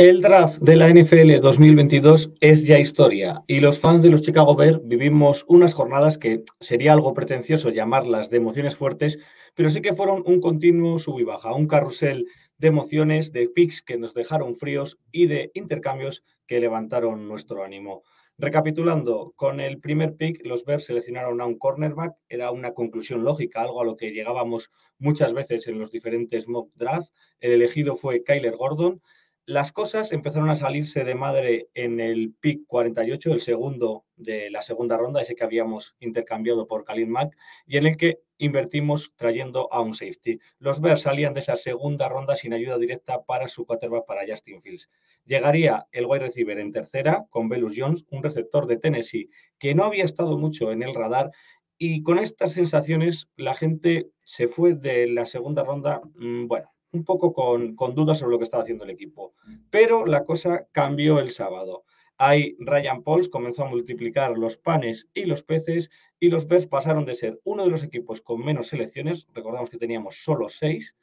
El 0.00 0.22
draft 0.22 0.62
de 0.62 0.76
la 0.76 0.88
NFL 0.88 1.40
2022 1.42 2.32
es 2.40 2.66
ya 2.66 2.78
historia 2.78 3.44
y 3.46 3.60
los 3.60 3.78
fans 3.78 4.00
de 4.00 4.08
los 4.08 4.22
Chicago 4.22 4.56
Bears 4.56 4.80
vivimos 4.82 5.44
unas 5.46 5.74
jornadas 5.74 6.16
que 6.16 6.42
sería 6.58 6.94
algo 6.94 7.12
pretencioso 7.12 7.68
llamarlas 7.68 8.30
de 8.30 8.38
emociones 8.38 8.76
fuertes, 8.76 9.18
pero 9.54 9.68
sí 9.68 9.82
que 9.82 9.92
fueron 9.92 10.22
un 10.24 10.40
continuo 10.40 10.98
sub 10.98 11.20
y 11.20 11.24
baja, 11.24 11.52
un 11.52 11.66
carrusel 11.66 12.24
de 12.56 12.68
emociones, 12.68 13.30
de 13.32 13.50
picks 13.50 13.82
que 13.82 13.98
nos 13.98 14.14
dejaron 14.14 14.56
fríos 14.56 14.98
y 15.12 15.26
de 15.26 15.50
intercambios 15.52 16.24
que 16.46 16.60
levantaron 16.60 17.28
nuestro 17.28 17.62
ánimo. 17.62 18.02
Recapitulando, 18.38 19.34
con 19.36 19.60
el 19.60 19.80
primer 19.80 20.16
pick, 20.16 20.46
los 20.46 20.64
Bears 20.64 20.84
seleccionaron 20.84 21.42
a 21.42 21.44
un 21.44 21.58
cornerback, 21.58 22.14
era 22.26 22.50
una 22.52 22.72
conclusión 22.72 23.22
lógica, 23.22 23.60
algo 23.60 23.82
a 23.82 23.84
lo 23.84 23.98
que 23.98 24.12
llegábamos 24.12 24.70
muchas 24.98 25.34
veces 25.34 25.68
en 25.68 25.78
los 25.78 25.90
diferentes 25.90 26.48
mock 26.48 26.70
drafts. 26.74 27.12
El 27.40 27.52
elegido 27.52 27.96
fue 27.96 28.24
Kyler 28.24 28.56
Gordon. 28.56 29.02
Las 29.46 29.72
cosas 29.72 30.12
empezaron 30.12 30.50
a 30.50 30.54
salirse 30.54 31.02
de 31.02 31.14
madre 31.14 31.68
en 31.74 31.98
el 31.98 32.34
pick 32.40 32.66
48, 32.66 33.32
el 33.32 33.40
segundo 33.40 34.04
de 34.16 34.50
la 34.50 34.62
segunda 34.62 34.96
ronda, 34.96 35.22
ese 35.22 35.34
que 35.34 35.44
habíamos 35.44 35.96
intercambiado 35.98 36.68
por 36.68 36.84
Khalil 36.84 37.08
Mack, 37.08 37.36
y 37.66 37.78
en 37.78 37.86
el 37.86 37.96
que 37.96 38.20
invertimos 38.38 39.12
trayendo 39.16 39.72
a 39.72 39.80
un 39.80 39.94
safety. 39.94 40.38
Los 40.58 40.80
Bears 40.80 41.02
salían 41.02 41.34
de 41.34 41.40
esa 41.40 41.56
segunda 41.56 42.08
ronda 42.08 42.36
sin 42.36 42.52
ayuda 42.52 42.78
directa 42.78 43.22
para 43.24 43.48
su 43.48 43.66
quarterback, 43.66 44.06
para 44.06 44.26
Justin 44.26 44.62
Fields. 44.62 44.88
Llegaría 45.24 45.86
el 45.92 46.06
wide 46.06 46.20
receiver 46.20 46.58
en 46.58 46.72
tercera 46.72 47.26
con 47.30 47.48
Velus 47.48 47.74
Jones, 47.76 48.04
un 48.10 48.22
receptor 48.22 48.66
de 48.66 48.78
Tennessee 48.78 49.30
que 49.58 49.74
no 49.74 49.84
había 49.84 50.04
estado 50.04 50.38
mucho 50.38 50.72
en 50.72 50.82
el 50.82 50.94
radar. 50.94 51.30
Y 51.76 52.02
con 52.02 52.18
estas 52.18 52.52
sensaciones, 52.52 53.28
la 53.36 53.54
gente 53.54 54.10
se 54.24 54.48
fue 54.48 54.74
de 54.74 55.06
la 55.06 55.26
segunda 55.26 55.64
ronda, 55.64 56.02
mmm, 56.14 56.46
bueno, 56.46 56.72
un 56.92 57.04
poco 57.04 57.32
con, 57.32 57.74
con, 57.76 57.94
dudas 57.94 58.18
sobre 58.18 58.32
lo 58.32 58.38
que 58.38 58.44
estaba 58.44 58.62
haciendo 58.62 58.84
el 58.84 58.90
equipo. 58.90 59.34
Pero 59.70 60.06
la 60.06 60.24
cosa 60.24 60.66
cambió 60.72 61.18
el 61.18 61.30
sábado. 61.30 61.84
Ahí 62.22 62.54
Ryan 62.58 63.02
Pauls 63.02 63.30
comenzó 63.30 63.64
a 63.64 63.68
multiplicar 63.68 64.36
los 64.36 64.58
panes 64.58 65.08
y 65.14 65.24
los 65.24 65.42
peces 65.42 65.90
y 66.18 66.28
los 66.28 66.46
Bears 66.46 66.66
pasaron 66.66 67.06
de 67.06 67.14
ser 67.14 67.40
uno 67.44 67.64
de 67.64 67.70
los 67.70 67.82
equipos 67.82 68.20
con 68.20 68.44
menos 68.44 68.68
selecciones, 68.68 69.26
recordamos 69.32 69.70
que 69.70 69.78
teníamos 69.78 70.22
solo 70.22 70.50
seis, 70.50 70.94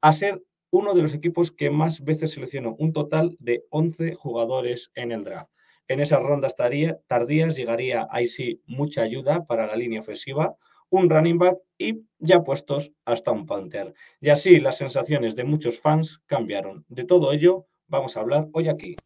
a 0.00 0.14
ser 0.14 0.42
uno 0.70 0.94
de 0.94 1.02
los 1.02 1.12
equipos 1.12 1.52
que 1.52 1.68
más 1.68 2.02
veces 2.02 2.30
seleccionó 2.30 2.76
un 2.78 2.94
total 2.94 3.36
de 3.40 3.64
11 3.70 4.14
jugadores 4.14 4.90
en 4.94 5.12
el 5.12 5.22
draft. 5.22 5.50
En 5.86 6.00
esas 6.00 6.22
rondas 6.22 6.56
tardías 6.56 7.56
llegaría 7.56 8.08
ahí 8.10 8.26
sí 8.26 8.62
mucha 8.66 9.02
ayuda 9.02 9.44
para 9.44 9.66
la 9.66 9.76
línea 9.76 10.00
ofensiva, 10.00 10.56
un 10.98 11.10
running 11.10 11.38
back 11.38 11.58
y 11.78 12.02
ya 12.18 12.42
puestos 12.42 12.92
hasta 13.04 13.32
un 13.32 13.46
punter. 13.46 13.94
Y 14.20 14.30
así 14.30 14.60
las 14.60 14.78
sensaciones 14.78 15.36
de 15.36 15.44
muchos 15.44 15.80
fans 15.80 16.20
cambiaron. 16.26 16.84
De 16.88 17.04
todo 17.04 17.32
ello 17.32 17.66
vamos 17.86 18.16
a 18.16 18.20
hablar 18.20 18.48
hoy 18.52 18.68
aquí. 18.68 18.96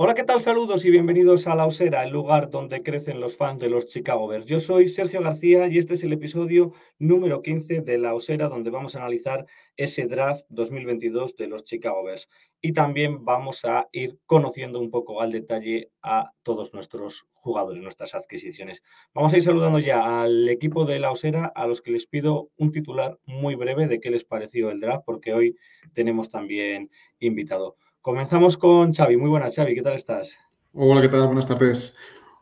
Hola, 0.00 0.14
¿qué 0.14 0.22
tal? 0.22 0.40
Saludos 0.40 0.84
y 0.84 0.92
bienvenidos 0.92 1.48
a 1.48 1.56
La 1.56 1.66
Osera, 1.66 2.04
el 2.04 2.12
lugar 2.12 2.50
donde 2.50 2.84
crecen 2.84 3.18
los 3.18 3.36
fans 3.36 3.58
de 3.58 3.68
los 3.68 3.86
Chicago 3.86 4.28
Bears. 4.28 4.46
Yo 4.46 4.60
soy 4.60 4.86
Sergio 4.86 5.20
García 5.20 5.66
y 5.66 5.76
este 5.76 5.94
es 5.94 6.04
el 6.04 6.12
episodio 6.12 6.72
número 7.00 7.42
15 7.42 7.80
de 7.80 7.98
La 7.98 8.14
Osera, 8.14 8.48
donde 8.48 8.70
vamos 8.70 8.94
a 8.94 9.00
analizar 9.00 9.44
ese 9.76 10.06
draft 10.06 10.44
2022 10.50 11.34
de 11.34 11.48
los 11.48 11.64
Chicago 11.64 12.04
Bears. 12.04 12.28
Y 12.60 12.74
también 12.74 13.24
vamos 13.24 13.64
a 13.64 13.88
ir 13.90 14.20
conociendo 14.24 14.78
un 14.78 14.92
poco 14.92 15.20
al 15.20 15.32
detalle 15.32 15.90
a 16.00 16.30
todos 16.44 16.72
nuestros 16.74 17.26
jugadores, 17.32 17.82
nuestras 17.82 18.14
adquisiciones. 18.14 18.84
Vamos 19.14 19.32
a 19.32 19.38
ir 19.38 19.42
saludando 19.42 19.80
ya 19.80 20.22
al 20.22 20.48
equipo 20.48 20.84
de 20.84 21.00
La 21.00 21.10
Osera, 21.10 21.46
a 21.46 21.66
los 21.66 21.82
que 21.82 21.90
les 21.90 22.06
pido 22.06 22.50
un 22.56 22.70
titular 22.70 23.18
muy 23.24 23.56
breve 23.56 23.88
de 23.88 23.98
qué 23.98 24.12
les 24.12 24.24
pareció 24.24 24.70
el 24.70 24.78
draft, 24.78 25.02
porque 25.04 25.34
hoy 25.34 25.56
tenemos 25.92 26.28
también 26.28 26.88
invitado. 27.18 27.74
Comenzamos 28.00 28.56
con 28.56 28.92
Xavi. 28.92 29.16
Muy 29.16 29.28
buenas, 29.28 29.54
Xavi. 29.54 29.74
¿Qué 29.74 29.82
tal 29.82 29.94
estás? 29.94 30.38
Hola, 30.72 31.02
¿qué 31.02 31.08
tal? 31.08 31.26
Buenas 31.26 31.48
tardes. 31.48 31.96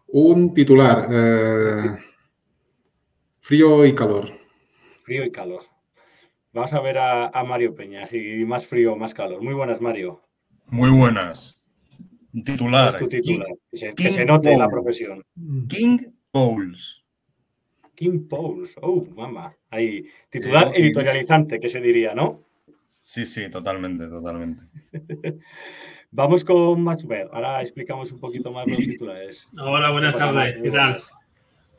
Un 0.09 0.53
titular. 0.53 1.09
Eh, 1.11 1.97
frío 3.41 3.85
y 3.87 3.95
calor. 3.95 4.31
Frío 5.03 5.25
y 5.25 5.33
calor. 5.33 5.63
Vamos 6.53 6.73
a 6.73 6.81
ver 6.81 6.99
a, 6.99 7.29
a, 7.29 7.45
Mario 7.45 7.75
Peña, 7.75 8.07
si 8.07 8.45
más 8.45 8.67
frío 8.67 8.97
más 8.97 9.15
calor. 9.15 9.43
Muy 9.43 9.55
buenas, 9.55 9.81
Mario. 9.81 10.23
Muy 10.67 10.91
buenas. 10.91 11.61
Un 12.33 12.45
titular. 12.45 12.95
Es 12.95 13.01
tu 13.01 13.09
titular. 13.09 13.49
Que 13.71 13.77
se, 13.77 13.95
que 13.95 14.13
se 14.13 14.25
note 14.25 14.49
Paul. 14.49 14.59
la 14.59 14.69
profesión. 14.69 15.25
King 15.69 15.99
Pauls. 16.31 17.05
King 17.95 18.29
Pauls. 18.29 18.75
Oh, 18.83 19.05
mamá. 19.15 19.57
Ahí. 19.71 20.07
Titular 20.31 20.73
editorializante, 20.75 21.59
que 21.59 21.69
se 21.69 21.81
diría, 21.81 22.15
¿no? 22.15 22.46
Sí, 23.07 23.25
sí, 23.25 23.49
totalmente, 23.49 24.09
totalmente. 24.09 24.65
Vamos 26.11 26.43
con 26.43 26.83
Matchbear. 26.83 27.31
Ahora 27.33 27.63
explicamos 27.63 28.11
un 28.11 28.19
poquito 28.19 28.51
más 28.51 28.67
los 28.67 28.79
titulares. 28.79 29.49
Hola, 29.57 29.93
buenas 29.93 30.19
tardes. 30.19 30.61
¿Qué 30.61 30.71
tal? 30.73 30.99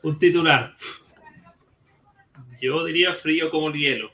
Un 0.02 0.18
titular. 0.18 0.72
Yo 2.62 2.82
diría 2.86 3.12
frío 3.12 3.50
como 3.50 3.68
el 3.68 3.74
hielo. 3.74 4.10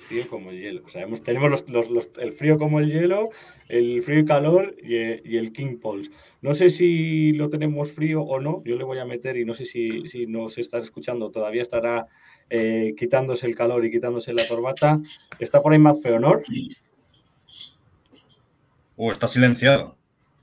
Frío 0.00 0.28
como 0.28 0.50
el 0.50 0.60
hielo. 0.60 0.82
O 0.84 0.90
sea, 0.90 1.04
hemos, 1.04 1.22
tenemos 1.22 1.50
los, 1.50 1.66
los, 1.70 1.88
los, 1.88 2.10
el 2.18 2.34
frío 2.34 2.58
como 2.58 2.78
el 2.78 2.92
hielo, 2.92 3.30
el 3.70 4.02
frío 4.02 4.18
y 4.18 4.24
calor 4.26 4.76
y, 4.82 4.96
y, 4.96 5.38
el 5.38 5.54
King 5.54 5.78
Pulse. 5.80 6.10
No 6.42 6.52
sé 6.52 6.68
si 6.68 7.32
lo 7.32 7.48
tenemos 7.48 7.90
frío 7.90 8.20
o 8.20 8.38
no. 8.38 8.62
Yo 8.66 8.76
le 8.76 8.84
voy 8.84 8.98
a 8.98 9.06
meter 9.06 9.38
y 9.38 9.46
no 9.46 9.54
sé 9.54 9.64
si, 9.64 10.06
si 10.08 10.26
nos 10.26 10.58
estás 10.58 10.84
escuchando. 10.84 11.30
Todavía 11.30 11.62
estará 11.62 12.06
eh, 12.50 12.94
quitándose 12.96 13.46
el 13.46 13.54
calor 13.54 13.84
y 13.84 13.90
quitándose 13.90 14.32
la 14.32 14.46
corbata. 14.48 15.00
Está 15.38 15.62
por 15.62 15.72
ahí 15.72 15.78
más 15.78 16.00
Feonor. 16.02 16.42
Oh, 18.96 19.12
está 19.12 19.28
silenciado. 19.28 19.96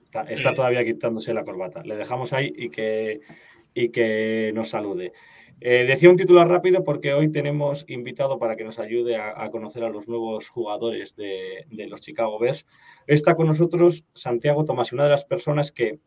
Está, 0.05 0.21
está, 0.23 0.53
todavía 0.53 0.85
quitándose 0.85 1.33
la 1.33 1.43
corbata. 1.43 1.83
Le 1.83 1.95
dejamos 1.95 2.31
ahí 2.31 2.53
y 2.55 2.69
que, 2.69 3.21
y 3.73 3.89
que 3.89 4.51
nos 4.53 4.69
salude. 4.69 5.11
Eh, 5.61 5.85
decía 5.87 6.09
un 6.09 6.17
titular 6.17 6.47
rápido 6.47 6.83
porque 6.83 7.13
hoy 7.13 7.31
tenemos 7.31 7.85
invitado 7.87 8.39
para 8.39 8.55
que 8.55 8.63
nos 8.63 8.77
ayude 8.77 9.15
a, 9.15 9.41
a 9.41 9.49
conocer 9.51 9.83
a 9.83 9.89
los 9.89 10.07
nuevos 10.07 10.49
jugadores 10.49 11.15
de, 11.15 11.65
de, 11.69 11.87
los 11.87 12.01
Chicago 12.01 12.37
Bears. 12.39 12.65
Está 13.07 13.35
con 13.35 13.47
nosotros 13.47 14.05
Santiago 14.13 14.65
Tomás, 14.65 14.91
una 14.93 15.05
de 15.05 15.11
las 15.11 15.25
personas 15.25 15.71
que 15.71 15.99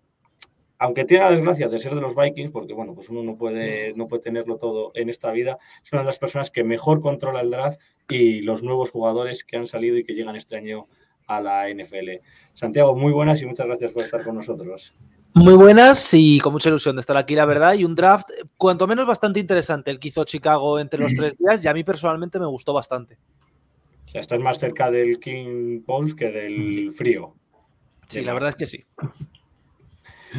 aunque 0.78 1.04
tiene 1.04 1.24
la 1.24 1.30
desgracia 1.30 1.68
de 1.68 1.78
ser 1.78 1.94
de 1.94 2.00
los 2.00 2.14
Vikings, 2.14 2.50
porque 2.50 2.72
bueno, 2.72 2.94
pues 2.94 3.08
uno 3.08 3.22
no 3.22 3.36
puede, 3.36 3.92
no 3.94 4.06
puede 4.06 4.22
tenerlo 4.22 4.56
todo 4.56 4.92
en 4.94 5.08
esta 5.08 5.30
vida, 5.32 5.58
es 5.84 5.92
una 5.92 6.02
de 6.02 6.06
las 6.06 6.18
personas 6.18 6.50
que 6.50 6.64
mejor 6.64 7.00
controla 7.00 7.40
el 7.40 7.50
draft 7.50 7.80
y 8.08 8.40
los 8.40 8.62
nuevos 8.62 8.90
jugadores 8.90 9.44
que 9.44 9.56
han 9.56 9.66
salido 9.66 9.96
y 9.96 10.04
que 10.04 10.14
llegan 10.14 10.36
este 10.36 10.56
año 10.56 10.86
a 11.26 11.40
la 11.40 11.68
NFL. 11.68 12.22
Santiago, 12.54 12.94
muy 12.96 13.12
buenas 13.12 13.42
y 13.42 13.46
muchas 13.46 13.66
gracias 13.66 13.92
por 13.92 14.02
estar 14.02 14.24
con 14.24 14.36
nosotros. 14.36 14.94
Muy 15.34 15.54
buenas 15.54 16.14
y 16.14 16.40
con 16.40 16.52
mucha 16.52 16.68
ilusión 16.68 16.96
de 16.96 17.00
estar 17.00 17.16
aquí, 17.16 17.34
la 17.34 17.44
verdad, 17.44 17.74
y 17.74 17.84
un 17.84 17.94
draft 17.94 18.28
cuanto 18.56 18.86
menos 18.86 19.06
bastante 19.06 19.38
interesante 19.38 19.90
el 19.90 20.00
que 20.00 20.08
hizo 20.08 20.24
Chicago 20.24 20.80
entre 20.80 21.00
los 21.00 21.14
tres 21.14 21.36
días 21.36 21.64
y 21.64 21.68
a 21.68 21.74
mí 21.74 21.84
personalmente 21.84 22.38
me 22.38 22.46
gustó 22.46 22.72
bastante. 22.72 23.18
O 24.06 24.10
sea, 24.10 24.20
estás 24.22 24.40
más 24.40 24.58
cerca 24.58 24.90
del 24.90 25.20
King 25.20 25.82
Pauls 25.84 26.14
que 26.14 26.30
del 26.30 26.92
frío. 26.92 27.34
Sí, 28.08 28.22
la 28.22 28.32
verdad 28.32 28.48
es 28.48 28.56
que 28.56 28.66
sí. 28.66 28.84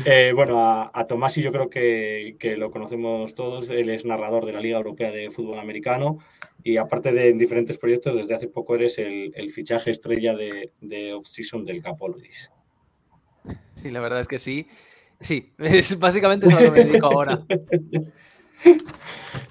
Eh, 0.06 0.32
bueno, 0.36 0.60
a, 0.60 0.92
a, 0.94 1.08
Tomás 1.08 1.38
y 1.38 1.42
yo 1.42 1.52
creo 1.52 1.70
que, 1.70 2.36
que, 2.40 2.58
lo 2.58 2.72
conocemos 2.72 3.34
todos. 3.36 3.70
Él 3.70 3.90
es 3.90 4.06
narrador 4.06 4.46
de 4.46 4.54
la 4.54 4.60
Liga 4.60 4.78
Europea 4.78 5.12
de 5.12 5.32
Fútbol 5.32 5.60
Americano 5.60 6.20
y 6.64 6.78
aparte 6.78 7.12
de 7.12 7.30
en 7.30 7.38
diferentes 7.38 7.78
proyectos, 7.78 8.16
desde 8.16 8.36
hace 8.36 8.48
poco 8.48 8.76
eres 8.76 8.98
el, 8.98 9.32
el 9.36 9.50
fichaje 9.52 9.92
estrella 9.92 10.36
de, 10.36 10.72
de 10.82 11.14
off-season 11.14 11.66
del 11.66 11.82
Capologis. 11.82 12.52
Sí, 13.76 13.92
la 13.92 14.02
verdad 14.02 14.22
es 14.22 14.28
que 14.28 14.40
sí. 14.40 14.68
Sí, 15.20 15.54
es 15.58 15.98
básicamente 15.98 16.48
es 16.48 16.54
a 16.54 16.60
lo 16.60 16.66
que 16.66 16.72
me 16.72 16.86
dedico 16.86 17.08
ahora. 17.08 17.42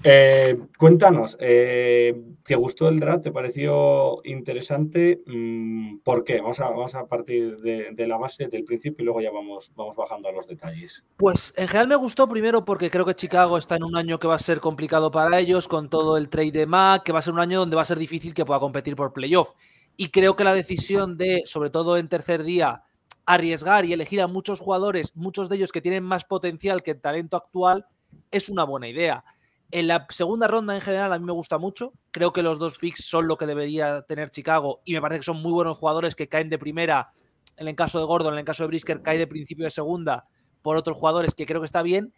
Eh, 0.05 0.58
cuéntanos, 0.78 1.37
eh, 1.40 2.14
¿te 2.44 2.55
gustó 2.55 2.88
el 2.88 2.99
draft? 2.99 3.25
¿Te 3.25 3.32
pareció 3.32 4.20
interesante? 4.25 5.22
Mm, 5.26 5.99
¿Por 5.99 6.25
qué? 6.25 6.40
Vamos 6.40 6.94
a, 6.94 7.06
partir 7.06 7.56
de, 7.58 8.06
la 8.06 8.16
base, 8.16 8.46
del 8.46 8.64
principio, 8.64 9.02
y 9.02 9.05
luego 9.05 9.20
ya 9.20 9.31
vamos, 9.31 9.72
vamos 9.75 9.96
bajando 9.96 10.28
a 10.28 10.32
los 10.32 10.46
detalles. 10.46 11.05
Pues 11.16 11.52
en 11.56 11.66
general 11.66 11.88
me 11.88 11.96
gustó 11.96 12.28
primero 12.28 12.64
porque 12.64 12.90
creo 12.90 13.05
que 13.05 13.14
Chicago 13.14 13.58
está 13.58 13.76
en 13.76 13.84
un 13.84 13.96
año 13.96 14.19
que 14.19 14.28
va 14.28 14.37
a 14.37 14.38
ser 14.38 14.60
complicado 14.60 15.11
para 15.11 15.38
ellos 15.38 15.69
con 15.69 15.90
todo 15.90 16.16
el 16.16 16.28
trade 16.28 16.52
de 16.52 16.66
Mac, 16.66 17.02
que 17.02 17.12
va 17.12 17.19
a 17.19 17.22
ser 17.22 17.34
un 17.34 17.40
año 17.40 17.58
donde 17.58 17.76
va 17.76 17.82
a 17.82 17.87
ser 17.87 17.99
difícil 17.99 18.34
que 18.34 18.44
pueda 18.44 18.61
competir 18.61 18.94
por 18.96 19.12
playoff. 19.12 19.50
Y 19.96 20.11
creo 20.11 20.37
que 20.37 20.44
la 20.44 20.54
decisión 20.54 21.19
de, 21.19 21.43
sobre 21.44 21.70
todo 21.70 21.99
en 21.99 22.08
tercer 22.08 22.44
día, 22.44 22.84
arriesgar 23.26 23.84
y 23.84 23.93
elegir 23.93 24.22
a 24.22 24.26
muchos 24.26 24.61
jugadores, 24.61 25.14
muchos 25.16 25.49
de 25.49 25.56
ellos 25.56 25.72
que 25.72 25.82
tienen 25.82 26.04
más 26.04 26.25
potencial 26.25 26.82
que 26.82 26.93
el 26.93 27.00
talento 27.00 27.37
actual, 27.37 27.84
es 28.30 28.48
una 28.48 28.64
buena 28.64 28.88
idea. 28.88 29.24
En 29.70 29.86
la 29.86 30.06
segunda 30.08 30.46
ronda 30.46 30.74
en 30.74 30.80
general 30.80 31.12
a 31.12 31.18
mí 31.18 31.24
me 31.24 31.32
gusta 31.32 31.58
mucho. 31.58 31.92
Creo 32.10 32.32
que 32.32 32.42
los 32.42 32.58
dos 32.58 32.78
picks 32.78 33.04
son 33.04 33.28
lo 33.28 33.36
que 33.36 33.46
debería 33.46 34.02
tener 34.02 34.30
Chicago 34.30 34.80
y 34.84 34.94
me 34.94 35.00
parece 35.00 35.20
que 35.20 35.24
son 35.24 35.42
muy 35.42 35.52
buenos 35.52 35.76
jugadores 35.76 36.14
que 36.14 36.28
caen 36.28 36.48
de 36.48 36.58
primera. 36.58 37.12
En 37.56 37.68
el 37.68 37.74
caso 37.74 37.98
de 37.98 38.06
Gordon, 38.06 38.32
en 38.32 38.38
el 38.38 38.44
caso 38.44 38.62
de 38.62 38.68
Brisker, 38.68 39.02
cae 39.02 39.18
de 39.18 39.26
principio 39.26 39.64
de 39.64 39.70
segunda 39.70 40.24
por 40.62 40.76
otros 40.76 40.96
jugadores 40.96 41.34
que 41.34 41.44
creo 41.44 41.60
que 41.60 41.66
está 41.66 41.82
bien. 41.82 42.14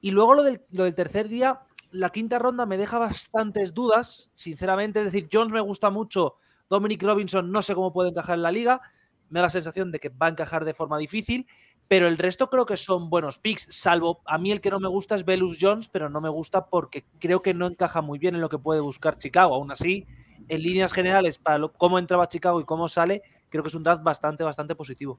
Y 0.00 0.10
luego 0.10 0.34
lo 0.34 0.42
del, 0.42 0.62
lo 0.70 0.84
del 0.84 0.94
tercer 0.94 1.28
día, 1.28 1.60
la 1.90 2.10
quinta 2.10 2.38
ronda 2.38 2.66
me 2.66 2.76
deja 2.76 2.98
bastantes 2.98 3.72
dudas, 3.72 4.30
sinceramente. 4.34 5.00
Es 5.00 5.06
decir, 5.06 5.28
Jones 5.32 5.52
me 5.52 5.60
gusta 5.60 5.90
mucho, 5.90 6.36
Dominic 6.68 7.02
Robinson 7.02 7.50
no 7.50 7.62
sé 7.62 7.74
cómo 7.74 7.92
puede 7.92 8.10
encajar 8.10 8.36
en 8.36 8.42
la 8.42 8.52
liga. 8.52 8.80
Me 9.28 9.40
da 9.40 9.46
la 9.46 9.50
sensación 9.50 9.90
de 9.90 10.00
que 10.00 10.08
va 10.08 10.26
a 10.26 10.30
encajar 10.30 10.64
de 10.64 10.74
forma 10.74 10.98
difícil 10.98 11.46
pero 11.90 12.06
el 12.06 12.18
resto 12.18 12.48
creo 12.48 12.66
que 12.66 12.76
son 12.76 13.10
buenos 13.10 13.40
picks, 13.40 13.66
salvo 13.68 14.20
a 14.24 14.38
mí 14.38 14.52
el 14.52 14.60
que 14.60 14.70
no 14.70 14.78
me 14.78 14.86
gusta 14.86 15.16
es 15.16 15.24
Velus 15.24 15.58
Jones, 15.60 15.88
pero 15.88 16.08
no 16.08 16.20
me 16.20 16.28
gusta 16.28 16.66
porque 16.66 17.04
creo 17.18 17.42
que 17.42 17.52
no 17.52 17.66
encaja 17.66 18.00
muy 18.00 18.20
bien 18.20 18.36
en 18.36 18.40
lo 18.40 18.48
que 18.48 18.58
puede 18.58 18.78
buscar 18.78 19.18
Chicago. 19.18 19.56
Aún 19.56 19.72
así, 19.72 20.06
en 20.46 20.62
líneas 20.62 20.92
generales, 20.92 21.38
para 21.38 21.58
lo, 21.58 21.72
cómo 21.72 21.98
entraba 21.98 22.28
Chicago 22.28 22.60
y 22.60 22.64
cómo 22.64 22.86
sale, 22.86 23.22
creo 23.48 23.64
que 23.64 23.70
es 23.70 23.74
un 23.74 23.82
draft 23.82 24.04
bastante, 24.04 24.44
bastante 24.44 24.76
positivo. 24.76 25.18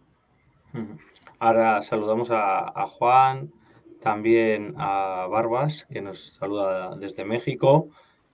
Ahora 1.39 1.83
saludamos 1.83 2.31
a, 2.31 2.59
a 2.69 2.87
Juan, 2.87 3.51
también 3.99 4.73
a 4.77 5.27
Barbas, 5.29 5.85
que 5.91 6.01
nos 6.01 6.35
saluda 6.35 6.95
desde 6.95 7.25
México. 7.25 7.89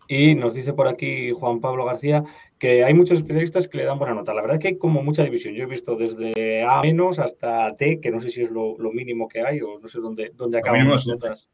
Y 0.08 0.36
nos 0.36 0.54
dice 0.54 0.74
por 0.74 0.88
aquí 0.88 1.32
Juan 1.32 1.60
Pablo 1.60 1.86
García 1.86 2.24
que 2.60 2.84
hay 2.84 2.94
muchos 2.94 3.18
especialistas 3.20 3.68
que 3.68 3.78
le 3.78 3.84
dan 3.86 4.00
buena 4.00 4.14
nota. 4.16 4.34
La 4.34 4.42
verdad 4.42 4.56
es 4.58 4.62
que 4.62 4.68
hay 4.70 4.78
como 4.78 5.04
mucha 5.04 5.24
división. 5.24 5.54
Yo 5.54 5.64
he 5.64 5.68
visto 5.68 5.96
desde 5.96 6.64
A 6.64 6.82
menos 6.82 7.20
hasta 7.20 7.76
T, 7.76 8.00
que 8.00 8.10
no 8.10 8.20
sé 8.22 8.30
si 8.30 8.42
es 8.42 8.50
lo, 8.50 8.78
lo 8.80 8.92
mínimo 8.92 9.28
que 9.28 9.42
hay 9.42 9.62
o 9.62 9.80
no 9.80 9.88
sé 9.88 10.00
dónde, 10.00 10.32
dónde 10.36 10.58
acaban 10.60 10.80
mínimo 10.80 10.96
las 10.96 11.08
es. 11.40 11.50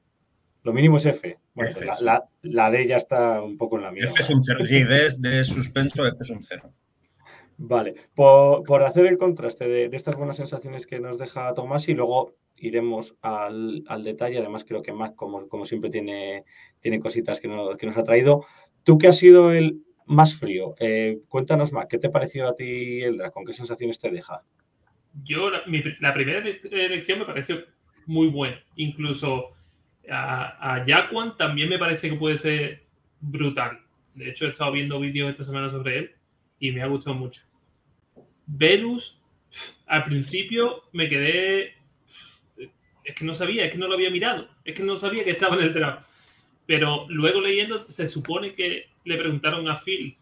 Lo 0.63 0.71
mínimo 0.71 0.95
es 0.97 1.05
F. 1.07 1.37
Bueno, 1.53 1.71
F, 1.71 1.85
la, 1.85 1.95
la- 2.01 2.23
la 2.43 2.71
D 2.71 2.87
ya 2.87 2.95
está 2.97 3.41
un 3.41 3.57
poco 3.57 3.75
en 3.77 3.83
la 3.83 3.91
mierda. 3.91 4.11
F 4.11 4.21
es 4.21 4.29
un 4.29 4.41
cero. 4.41 4.59
Sí, 4.65 4.83
D 4.83 5.07
es 5.07 5.21
de 5.21 5.43
suspenso, 5.43 6.05
F 6.07 6.15
es 6.21 6.29
un 6.29 6.41
cero. 6.41 6.71
Vale, 7.57 7.95
por, 8.15 8.63
por 8.63 8.81
hacer 8.83 9.05
el 9.05 9.17
contraste 9.17 9.67
de, 9.67 9.89
de 9.89 9.97
estas 9.97 10.15
buenas 10.15 10.37
sensaciones 10.37 10.87
que 10.87 10.99
nos 10.99 11.17
deja 11.19 11.53
Tomás 11.53 11.87
y 11.89 11.93
luego 11.93 12.33
iremos 12.67 13.15
al, 13.21 13.83
al 13.87 14.03
detalle. 14.03 14.37
Además, 14.39 14.63
creo 14.65 14.81
que 14.81 14.93
Mac, 14.93 15.15
como, 15.15 15.47
como 15.47 15.65
siempre, 15.65 15.89
tiene, 15.89 16.43
tiene 16.79 16.99
cositas 16.99 17.39
que, 17.39 17.47
no- 17.47 17.75
que 17.77 17.85
nos 17.85 17.97
ha 17.97 18.03
traído. 18.03 18.45
Tú 18.83 18.97
que 18.97 19.07
has 19.07 19.17
sido 19.17 19.51
el 19.51 19.81
más 20.05 20.35
frío, 20.35 20.75
eh, 20.79 21.19
cuéntanos, 21.29 21.71
Mac, 21.71 21.87
¿qué 21.89 21.97
te 21.97 22.09
pareció 22.09 22.47
a 22.47 22.55
ti 22.55 23.01
el 23.01 23.17
draft? 23.17 23.33
¿Con 23.33 23.45
qué 23.45 23.53
sensaciones 23.53 23.99
te 23.99 24.09
deja? 24.11 24.41
Yo, 25.23 25.49
la, 25.49 25.63
primera 26.13 26.39
ele- 26.39 26.59
elección 26.71 27.19
me 27.19 27.25
pareció 27.25 27.63
muy 28.05 28.27
buena. 28.27 28.61
Incluso 28.75 29.51
a, 30.09 30.75
a 30.75 30.85
Jaquan 30.85 31.37
también 31.37 31.69
me 31.69 31.79
parece 31.79 32.09
que 32.09 32.15
puede 32.15 32.37
ser 32.37 32.83
brutal. 33.21 33.79
De 34.15 34.29
hecho, 34.29 34.45
he 34.45 34.49
estado 34.49 34.71
viendo 34.71 34.99
vídeos 34.99 35.29
esta 35.31 35.43
semana 35.43 35.69
sobre 35.69 35.97
él 35.99 36.11
y 36.59 36.71
me 36.71 36.81
ha 36.81 36.87
gustado 36.87 37.15
mucho. 37.15 37.43
Velus, 38.45 39.19
al 39.85 40.03
principio 40.03 40.83
me 40.91 41.07
quedé. 41.09 41.73
Es 43.03 43.15
que 43.15 43.25
no 43.25 43.33
sabía, 43.33 43.65
es 43.65 43.71
que 43.71 43.77
no 43.77 43.87
lo 43.87 43.95
había 43.95 44.09
mirado, 44.09 44.47
es 44.63 44.75
que 44.75 44.83
no 44.83 44.97
sabía 44.97 45.23
que 45.23 45.31
estaba 45.31 45.55
en 45.55 45.63
el 45.63 45.73
draft. 45.73 46.07
Pero 46.65 47.05
luego 47.09 47.41
leyendo, 47.41 47.85
se 47.91 48.07
supone 48.07 48.53
que 48.53 48.87
le 49.03 49.17
preguntaron 49.17 49.67
a 49.67 49.75
Phil 49.75 50.15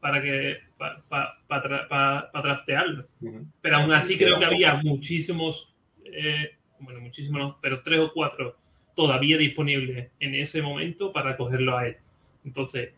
para 0.00 0.22
que 0.22 0.58
para 1.48 2.30
draftearlo. 2.32 3.08
Pero 3.60 3.76
aún 3.76 3.92
así 3.92 4.16
creo 4.16 4.38
que 4.38 4.44
había 4.44 4.74
muchísimos, 4.74 5.74
eh, 6.04 6.56
bueno, 6.78 7.00
muchísimos, 7.00 7.40
no, 7.40 7.58
pero 7.60 7.82
tres 7.82 7.98
o 7.98 8.12
cuatro 8.12 8.56
todavía 8.94 9.36
disponibles 9.36 10.10
en 10.20 10.34
ese 10.34 10.62
momento 10.62 11.12
para 11.12 11.36
cogerlo 11.36 11.76
a 11.76 11.88
él. 11.88 11.96
Entonces, 12.44 12.90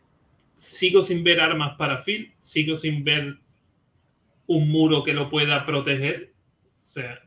sigo 0.68 1.02
sin 1.02 1.24
ver 1.24 1.40
armas 1.40 1.76
para 1.76 2.02
Phil, 2.02 2.32
sigo 2.40 2.76
sin 2.76 3.04
ver 3.04 3.36
un 4.46 4.70
muro 4.70 5.04
que 5.04 5.12
lo 5.12 5.30
pueda 5.30 5.64
proteger. 5.64 6.32
O 6.86 6.88
sea, 6.88 7.22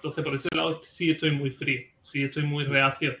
entonces 0.00 0.24
por 0.24 0.34
ese 0.34 0.48
lado 0.56 0.80
sí 0.82 1.10
estoy 1.10 1.30
muy 1.30 1.50
frío, 1.50 1.82
sí 2.02 2.22
estoy 2.22 2.44
muy 2.44 2.64
reacio 2.64 3.14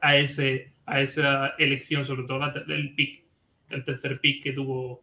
a, 0.00 0.16
ese, 0.16 0.72
a 0.86 1.02
esa 1.02 1.48
elección, 1.58 2.04
sobre 2.06 2.22
todo 2.26 2.38
la- 2.38 2.64
el 2.68 2.94
pick, 2.94 3.22
el 3.68 3.84
tercer 3.84 4.18
pick 4.20 4.42
que 4.42 4.52
tuvo 4.52 5.02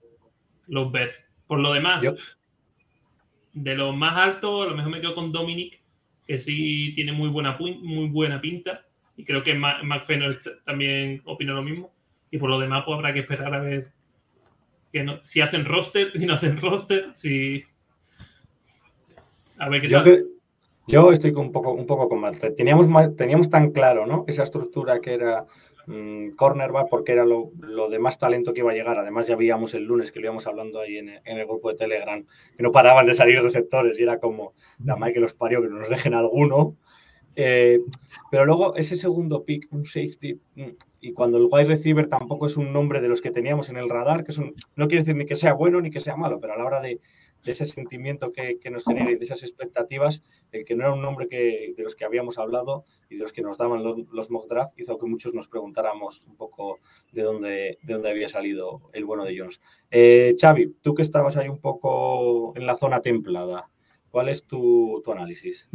los 0.68 0.92
Bears. 0.92 1.14
Por 1.46 1.60
lo 1.60 1.72
demás, 1.72 2.02
Yo- 2.02 2.16
de 3.54 3.76
los 3.76 3.96
más 3.96 4.18
altos, 4.18 4.66
a 4.66 4.70
lo 4.72 4.76
mejor 4.76 4.92
me 4.92 5.02
quedo 5.02 5.14
con 5.14 5.32
Dominic, 5.32 5.80
que 6.26 6.40
sí 6.40 6.94
tiene 6.96 7.12
muy 7.12 7.30
buena, 7.30 7.56
muy 7.60 8.08
buena 8.10 8.42
pinta. 8.42 8.86
Y 9.16 9.24
creo 9.26 9.44
que 9.44 9.54
McFenner 9.54 10.40
también 10.66 11.22
opina 11.26 11.54
lo 11.54 11.62
mismo. 11.62 11.94
Y 12.32 12.40
por 12.40 12.50
lo 12.50 12.60
demás, 12.60 12.84
pues 12.86 12.96
habrá 12.96 13.14
que 13.14 13.20
esperar 13.20 13.54
a 13.54 13.60
ver 13.60 13.92
que 14.92 15.04
no- 15.04 15.22
si 15.22 15.42
hacen 15.42 15.66
roster, 15.66 16.12
si 16.16 16.26
no 16.26 16.34
hacen 16.34 16.58
roster, 16.60 17.12
si. 17.14 17.64
A 19.60 19.70
ver 19.70 19.82
qué 19.82 19.90
tal. 19.90 20.04
Yo 20.88 21.12
estoy 21.12 21.32
un 21.32 21.52
poco, 21.52 21.72
un 21.74 21.86
poco 21.86 22.10
con 22.10 22.20
Matt. 22.20 22.56
Teníamos, 22.56 22.88
ma- 22.88 23.14
teníamos 23.16 23.50
tan 23.50 23.72
claro, 23.72 24.06
¿no? 24.06 24.26
Esa 24.28 24.44
estructura 24.44 25.00
que 25.00 25.14
era 25.14 25.46
mm, 25.88 26.32
cornerback, 26.36 26.90
porque 26.90 27.12
era 27.14 27.26
lo, 27.26 27.52
lo 27.60 27.90
de 27.90 28.00
más 28.00 28.18
talento 28.20 28.54
que 28.54 28.60
iba 28.62 28.72
a 28.72 28.76
llegar. 28.76 28.98
Además, 28.98 29.28
ya 29.28 29.36
veíamos 29.36 29.74
el 29.74 29.84
lunes 29.86 30.12
que 30.12 30.20
lo 30.20 30.26
íbamos 30.28 30.46
hablando 30.48 30.80
ahí 30.80 30.98
en, 30.98 31.10
en 31.10 31.38
el 31.38 31.46
grupo 31.46 31.70
de 31.70 31.76
Telegram, 31.78 32.24
que 32.58 32.64
no 32.64 32.72
paraban 32.72 33.06
de 33.06 33.14
salir 33.14 33.42
receptores 33.42 34.00
y 34.00 34.04
era 34.04 34.20
como 34.20 34.54
la 34.84 34.96
madre 34.96 35.14
que 35.14 35.20
los 35.20 35.34
parió, 35.34 35.62
que 35.62 35.68
no 35.70 35.80
nos 35.80 35.90
dejen 35.90 36.14
alguno. 36.14 36.76
Eh, 37.36 37.80
pero 38.30 38.46
luego 38.46 38.76
ese 38.76 38.96
segundo 38.96 39.44
pick, 39.44 39.68
un 39.72 39.86
safety, 39.86 40.40
mm, 40.56 40.64
y 41.02 41.14
cuando 41.14 41.38
el 41.38 41.48
wide 41.50 41.66
receiver 41.66 42.08
tampoco 42.08 42.46
es 42.46 42.58
un 42.58 42.72
nombre 42.72 43.02
de 43.02 43.08
los 43.08 43.22
que 43.22 43.32
teníamos 43.32 43.70
en 43.70 43.78
el 43.78 43.90
radar, 43.90 44.24
que 44.24 44.32
es 44.32 44.38
un- 44.38 44.54
no 44.76 44.88
quiere 44.88 45.02
decir 45.02 45.16
ni 45.16 45.26
que 45.26 45.36
sea 45.36 45.54
bueno 45.54 45.82
ni 45.82 45.90
que 45.90 46.00
sea 46.00 46.16
malo, 46.16 46.40
pero 46.40 46.54
a 46.54 46.58
la 46.58 46.66
hora 46.66 46.80
de, 46.80 47.00
de 47.44 47.52
ese 47.52 47.66
sentimiento 47.66 48.32
que, 48.32 48.60
que 48.60 48.70
nos 48.70 48.86
genera 48.86 49.12
y 49.12 49.16
de 49.16 49.26
esas 49.26 49.44
expectativas, 49.44 50.24
el 50.52 50.66
que 50.66 50.76
no 50.76 50.84
era 50.84 50.94
un 50.94 51.02
nombre 51.02 51.28
que, 51.28 51.74
de 51.76 51.84
los 51.84 51.96
que 51.96 52.06
habíamos 52.06 52.38
hablado 52.38 52.86
y 53.10 53.16
de 53.16 53.22
los 53.22 53.32
que 53.32 53.42
nos 53.42 53.58
daban 53.58 53.84
los, 53.84 53.98
los 54.12 54.32
mock 54.32 54.48
draft 54.48 54.80
hizo 54.80 54.98
que 54.98 55.06
muchos 55.06 55.34
nos 55.34 55.48
preguntáramos 55.48 56.24
un 56.24 56.36
poco 56.36 56.80
de 57.12 57.22
dónde, 57.24 57.78
de 57.82 57.94
dónde 57.94 58.10
había 58.10 58.30
salido 58.30 58.90
el 58.94 59.06
bueno 59.06 59.26
de 59.26 59.38
Jones. 59.38 59.62
Eh, 59.92 60.36
Xavi, 60.40 60.76
tú 60.82 60.94
que 60.94 61.02
estabas 61.02 61.38
ahí 61.38 61.50
un 61.50 61.60
poco 61.60 62.54
en 62.56 62.66
la 62.66 62.76
zona 62.76 63.02
templada, 63.02 63.70
¿cuál 64.10 64.30
es 64.30 64.46
tu, 64.46 65.02
tu 65.04 65.12
análisis? 65.12 65.70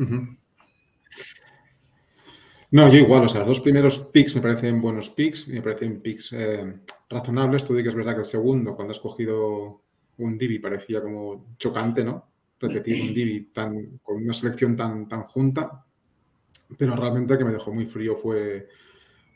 No, 2.71 2.91
yo 2.91 2.99
igual, 2.99 3.25
o 3.25 3.29
sea, 3.29 3.41
los 3.41 3.49
dos 3.49 3.61
primeros 3.61 3.99
picks 3.99 4.35
me 4.37 4.43
parecen 4.43 4.81
buenos 4.81 5.09
picks, 5.09 5.49
me 5.49 5.63
parecen 5.63 6.03
picks 6.03 6.35
eh, 6.35 6.81
razonables. 7.09 7.65
Tú 7.65 7.75
di 7.75 7.83
que 7.83 7.89
es 7.89 7.95
verdad 7.95 8.13
que 8.13 8.21
el 8.21 8.27
segundo, 8.27 8.77
cuando 8.77 8.93
has 8.93 9.01
cogido 9.01 9.83
un 10.19 10.37
Divi, 10.39 10.59
parecía 10.59 11.03
como 11.03 11.55
chocante, 11.59 12.05
¿no? 12.05 12.27
Repetir 12.61 13.03
un 13.03 13.15
Divi 13.15 13.45
tan, 13.53 13.99
con 14.03 14.17
una 14.17 14.33
selección 14.33 14.77
tan, 14.77 15.09
tan 15.09 15.25
junta, 15.25 15.85
pero 16.79 16.97
realmente 16.97 17.33
el 17.33 17.39
que 17.39 17.45
me 17.45 17.53
dejó 17.53 17.73
muy 17.73 17.87
frío 17.87 18.17
fue, 18.17 18.69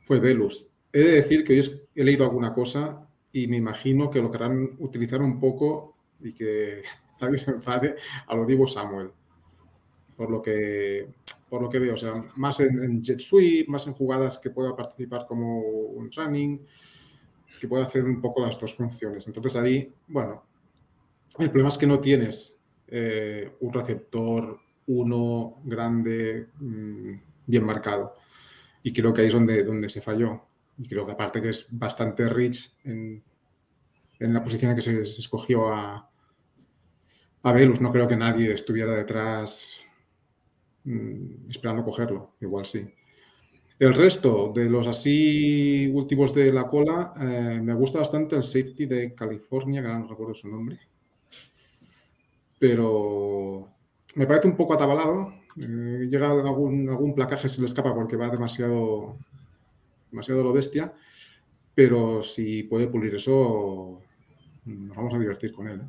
fue 0.07 0.21
Velus. 0.21 0.69
He 0.93 1.01
de 1.01 1.13
decir 1.13 1.45
que 1.45 1.59
es- 1.59 1.83
he 1.95 2.05
leído 2.05 2.25
alguna 2.25 2.55
cosa 2.55 3.09
y 3.33 3.47
me 3.49 3.57
imagino 3.59 4.11
que 4.11 4.21
lo 4.23 4.31
querrán 4.31 4.77
utilizar 4.81 5.23
un 5.23 5.41
poco 5.41 5.97
y 6.21 6.33
que 6.35 6.83
nadie 7.21 7.39
se 7.39 7.53
enfade 7.53 7.97
a 8.27 8.37
lo 8.37 8.47
Divo 8.47 8.67
Samuel. 8.67 9.11
Por 10.17 10.31
lo 10.31 10.43
que 10.43 11.09
por 11.49 11.61
lo 11.61 11.69
que 11.69 11.79
veo, 11.79 11.93
o 11.95 11.99
sea, 11.99 12.15
más 12.37 12.61
en, 12.61 12.83
en 12.83 13.03
jet 13.03 13.19
sweep, 13.21 13.69
más 13.69 13.87
en 13.87 13.93
jugadas 13.93 14.39
que 14.39 14.49
pueda 14.49 14.75
participar 14.75 15.27
como 15.27 15.59
un 15.61 16.11
running, 16.11 16.63
que 17.61 17.69
pueda 17.69 17.85
hacer 17.85 18.05
un 18.05 18.21
poco 18.21 18.41
las 18.45 18.59
dos 18.59 18.75
funciones. 18.75 19.27
Entonces 19.27 19.57
ahí, 19.57 19.93
bueno, 20.09 20.45
el 21.39 21.51
problema 21.51 21.69
es 21.69 21.79
que 21.79 21.87
no 21.87 22.01
tienes 22.01 22.59
eh, 22.89 23.57
un 23.61 23.73
receptor 23.73 24.61
uno 24.87 25.63
grande, 25.65 26.49
mm, 26.59 27.13
bien 27.47 27.65
marcado. 27.65 28.15
Y 28.83 28.93
creo 28.93 29.15
que 29.15 29.23
ahí 29.23 29.29
es 29.29 29.33
donde, 29.33 29.63
donde 29.65 29.89
se 29.89 30.01
falló. 30.01 30.43
Y 30.79 30.89
creo 30.89 31.07
que 31.07 31.13
aparte 31.13 31.41
que 31.41 31.51
es 31.51 31.67
bastante 31.71 32.29
rich 32.29 32.75
en, 32.85 33.23
en 34.19 34.35
la 34.35 34.43
posición 34.43 34.71
en 34.71 34.77
que 34.77 34.83
se, 34.83 35.03
escogió 35.03 35.73
a, 35.73 36.11
a 37.43 37.53
Velus, 37.53 37.81
no 37.81 37.91
creo 37.91 38.09
que 38.09 38.17
nadie 38.17 38.53
estuviera 38.53 38.95
detrás 38.95 39.79
mm, 40.85 41.51
esperando 41.51 41.85
cogerlo, 41.85 42.35
igual 42.41 42.67
sí. 42.67 42.85
El 43.79 43.95
resto 43.95 44.53
de 44.55 44.67
los 44.67 44.87
así 44.87 45.91
últimos 45.93 46.35
de 46.35 46.53
la 46.53 46.69
cola, 46.69 47.13
eh, 47.21 47.61
me 47.61 47.75
gusta 47.75 47.99
bastante 47.99 48.37
el 48.37 48.43
safety 48.43 48.87
de 48.87 49.15
California, 49.15 49.81
que 49.83 49.89
ahora 49.89 50.01
no 50.01 50.09
recuerdo 50.09 50.35
su 50.35 50.49
nombre. 50.49 50.79
Pero 52.63 53.67
me 54.15 54.25
parece 54.25 54.47
un 54.47 54.57
poco 54.57 54.75
atabalado. 54.75 55.35
Eh, 55.57 56.07
llega 56.09 56.31
algún, 56.31 56.89
algún 56.89 57.13
placaje, 57.13 57.49
se 57.49 57.61
le 57.61 57.67
escapa 57.67 57.93
porque 57.93 58.15
va 58.15 58.31
demasiado, 58.31 59.17
demasiado 60.13 60.45
lo 60.45 60.53
bestia. 60.53 60.93
Pero 61.75 62.23
si 62.23 62.63
puede 62.63 62.87
pulir 62.87 63.17
eso, 63.17 64.01
nos 64.65 64.97
vamos 64.97 65.13
a 65.13 65.19
divertir 65.19 65.53
con 65.53 65.67
él. 65.67 65.81
¿eh? 65.81 65.89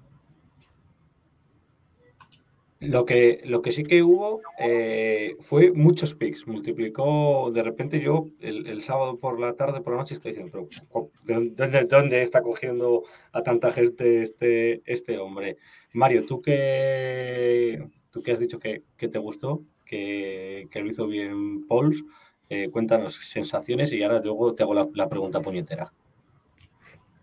Lo 2.80 3.06
que, 3.06 3.42
lo 3.46 3.62
que 3.62 3.72
sí 3.72 3.84
que 3.84 4.01
hubo 4.01 4.42
eh, 4.60 5.36
fue 5.42 5.72
muchos 5.74 6.15
picks. 6.15 6.48
Multiplicó, 6.48 7.51
de 7.53 7.62
repente 7.62 8.01
yo 8.01 8.30
el, 8.39 8.82
sábado 8.82 9.20
por 9.20 9.39
la 9.39 9.53
tarde, 9.53 9.82
por 9.82 9.94
la 9.94 10.00
noche, 10.00 10.15
estoy 10.15 10.32
diciendo, 10.32 10.51
pero 10.51 10.68
co- 10.89 11.12
¿de 11.24 11.36
dónde, 11.36 11.68
de 11.68 11.86
dónde 11.86 12.24
está 12.24 12.42
cogiendo 12.42 13.03
a 13.32 13.44
tanta 13.44 13.72
gente 13.72 14.24
este, 14.24 14.82
este 14.92 15.20
hombre? 15.20 15.58
Mario, 15.93 16.25
tú 16.25 16.41
que, 16.41 17.88
tú 18.12 18.21
que 18.21 18.31
has 18.31 18.39
dicho 18.39 18.59
que, 18.59 18.83
que 18.97 19.07
te 19.07 19.19
gustó, 19.19 19.63
que, 19.85 20.67
que 20.71 20.79
lo 20.81 20.88
hizo 20.88 21.07
bien 21.07 21.67
Pauls, 21.67 22.03
eh, 22.50 22.69
cuéntanos 22.69 23.15
sensaciones 23.15 23.91
y 23.93 24.03
ahora 24.03 24.19
luego 24.19 24.53
te 24.53 24.63
hago 24.63 24.73
la, 24.73 24.88
la 24.93 25.07
pregunta 25.09 25.39
puñetera. 25.41 25.91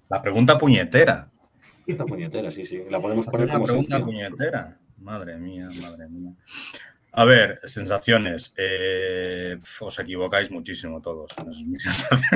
La 0.09 0.23
pregunta 0.23 0.57
puñetera. 0.59 1.31
Pregunta 1.85 2.05
puñetera, 2.07 2.51
sí, 2.51 2.65
sí. 2.65 2.81
La 2.89 3.01
podemos 3.01 3.27
poner 3.27 3.45
una 3.47 3.55
como 3.55 3.67
pregunta 3.67 4.05
puñetera. 4.05 4.79
Madre 4.99 5.37
mía, 5.37 5.69
madre 5.83 6.09
mía. 6.09 6.33
A 7.13 7.25
ver, 7.25 7.59
sensaciones. 7.65 8.55
Eh, 8.57 9.59
os 9.81 9.99
equivocáis 9.99 10.51
muchísimo 10.51 11.01
todos. 11.01 11.33
Es 11.39 11.61
mi 11.65 11.79
sensación. 11.79 12.31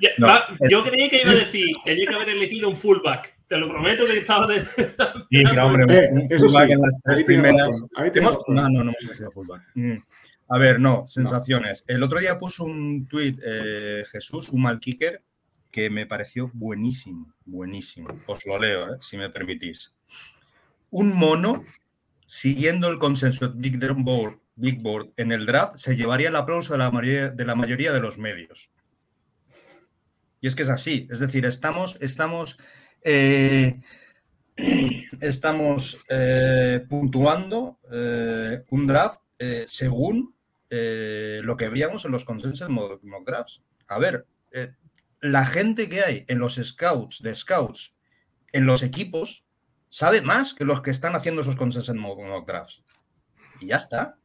Ya, 0.00 0.10
No. 0.18 0.28
yo 0.68 0.84
creí 0.84 1.08
que 1.08 1.22
iba 1.22 1.30
a 1.32 1.36
decir, 1.36 1.66
tenía 1.84 2.06
que 2.06 2.14
haber 2.14 2.28
elegido 2.30 2.68
un 2.68 2.76
fullback. 2.76 3.34
Te 3.50 3.58
lo 3.58 3.68
prometo 3.68 4.04
que 4.06 4.18
estaba 4.18 4.46
de. 4.46 4.64
Sí, 4.64 5.42
pero 5.42 5.66
hombre, 5.66 6.08
un 6.12 6.28
fullback 6.28 6.68
sí, 6.68 6.72
en 6.72 6.80
las 6.80 6.94
tres 7.02 7.18
ahí 7.18 7.24
primeras. 7.24 7.84
ahí. 7.96 8.12
No, 8.14 8.38
no, 8.46 8.68
no 8.68 8.80
hemos 8.82 8.94
elegido 9.02 9.32
fullback. 9.32 9.62
Mm. 9.74 9.96
A 10.50 10.58
ver, 10.58 10.78
no, 10.78 11.04
sensaciones. 11.08 11.82
El 11.88 12.04
otro 12.04 12.20
día 12.20 12.38
puso 12.38 12.62
un 12.62 13.08
tuit 13.08 13.40
eh, 13.44 14.04
Jesús, 14.08 14.50
un 14.50 14.62
mal 14.62 14.78
kicker, 14.78 15.24
que 15.72 15.90
me 15.90 16.06
pareció 16.06 16.52
buenísimo, 16.54 17.34
buenísimo. 17.44 18.20
Os 18.26 18.46
lo 18.46 18.56
leo, 18.56 18.94
eh, 18.94 18.98
si 19.00 19.16
me 19.16 19.30
permitís. 19.30 19.92
Un 20.90 21.12
mono, 21.12 21.64
siguiendo 22.28 22.88
el 22.88 22.98
consenso 22.98 23.48
de 23.48 23.54
Big 23.56 23.78
Board, 23.96 24.38
Big 24.54 24.80
Board 24.80 25.10
en 25.16 25.32
el 25.32 25.44
draft, 25.44 25.76
se 25.76 25.96
llevaría 25.96 26.28
el 26.28 26.36
aplauso 26.36 26.74
de 26.74 26.78
la 26.78 26.92
mayoría 26.92 27.30
de, 27.30 27.44
la 27.44 27.56
mayoría 27.56 27.92
de 27.92 28.00
los 28.00 28.16
medios. 28.16 28.70
Y 30.40 30.46
es 30.46 30.54
que 30.54 30.62
es 30.62 30.68
así. 30.68 31.08
Es 31.10 31.18
decir, 31.18 31.44
estamos, 31.46 31.98
estamos, 32.00 32.58
eh, 33.02 33.80
estamos 35.20 35.98
eh, 36.08 36.84
puntuando 36.88 37.78
eh, 37.90 38.62
un 38.70 38.86
draft 38.86 39.20
según 39.66 40.34
lo 40.68 41.56
que 41.56 41.70
veíamos 41.70 42.04
en 42.04 42.12
los 42.12 42.26
consensos 42.26 42.68
mock 42.68 43.00
drafts. 43.26 43.62
A 43.88 43.98
ver, 43.98 44.26
la 45.22 45.46
gente 45.46 45.88
que 45.88 46.02
hay 46.02 46.24
en 46.28 46.38
los 46.38 46.56
scouts, 46.62 47.22
de 47.22 47.34
scouts, 47.34 47.94
en 48.52 48.66
los 48.66 48.82
equipos, 48.82 49.46
sabe 49.88 50.20
más 50.20 50.52
que 50.52 50.66
los 50.66 50.82
que 50.82 50.90
están 50.90 51.16
haciendo 51.16 51.40
esos 51.40 51.56
consensos 51.56 51.96
mock 51.96 52.46
drafts. 52.46 52.82
Y 53.60 53.68
ya 53.68 53.76
está. 53.76 54.18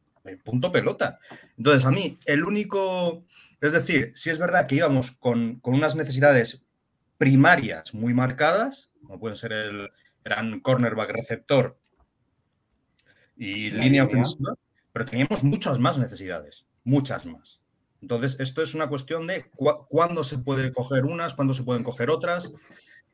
Punto 0.44 0.70
pelota. 0.70 1.18
Entonces, 1.56 1.86
a 1.86 1.90
mí, 1.90 2.18
el 2.26 2.44
único. 2.44 3.24
Es 3.60 3.72
decir, 3.72 4.12
si 4.14 4.28
es 4.28 4.38
verdad 4.38 4.66
que 4.66 4.74
íbamos 4.74 5.12
con, 5.12 5.60
con 5.60 5.74
unas 5.74 5.96
necesidades 5.96 6.65
primarias 7.18 7.94
muy 7.94 8.14
marcadas, 8.14 8.90
como 9.02 9.18
pueden 9.20 9.36
ser 9.36 9.52
el 9.52 9.90
gran 10.24 10.60
cornerback 10.60 11.10
receptor 11.10 11.78
y 13.36 13.70
La 13.70 13.82
línea 13.84 14.04
ofensiva, 14.04 14.54
pero 14.92 15.04
teníamos 15.04 15.44
muchas 15.44 15.78
más 15.78 15.98
necesidades, 15.98 16.66
muchas 16.84 17.26
más. 17.26 17.60
Entonces, 18.00 18.38
esto 18.40 18.62
es 18.62 18.74
una 18.74 18.88
cuestión 18.88 19.26
de 19.26 19.44
cu- 19.50 19.86
cuándo 19.88 20.22
se 20.24 20.38
puede 20.38 20.72
coger 20.72 21.04
unas, 21.04 21.34
cuándo 21.34 21.54
se 21.54 21.62
pueden 21.64 21.82
coger 21.82 22.10
otras. 22.10 22.52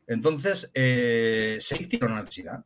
Entonces, 0.07 0.71
eh, 0.75 1.59
safety 1.61 1.97
era 1.97 2.07
una 2.07 2.21
necesidad. 2.21 2.65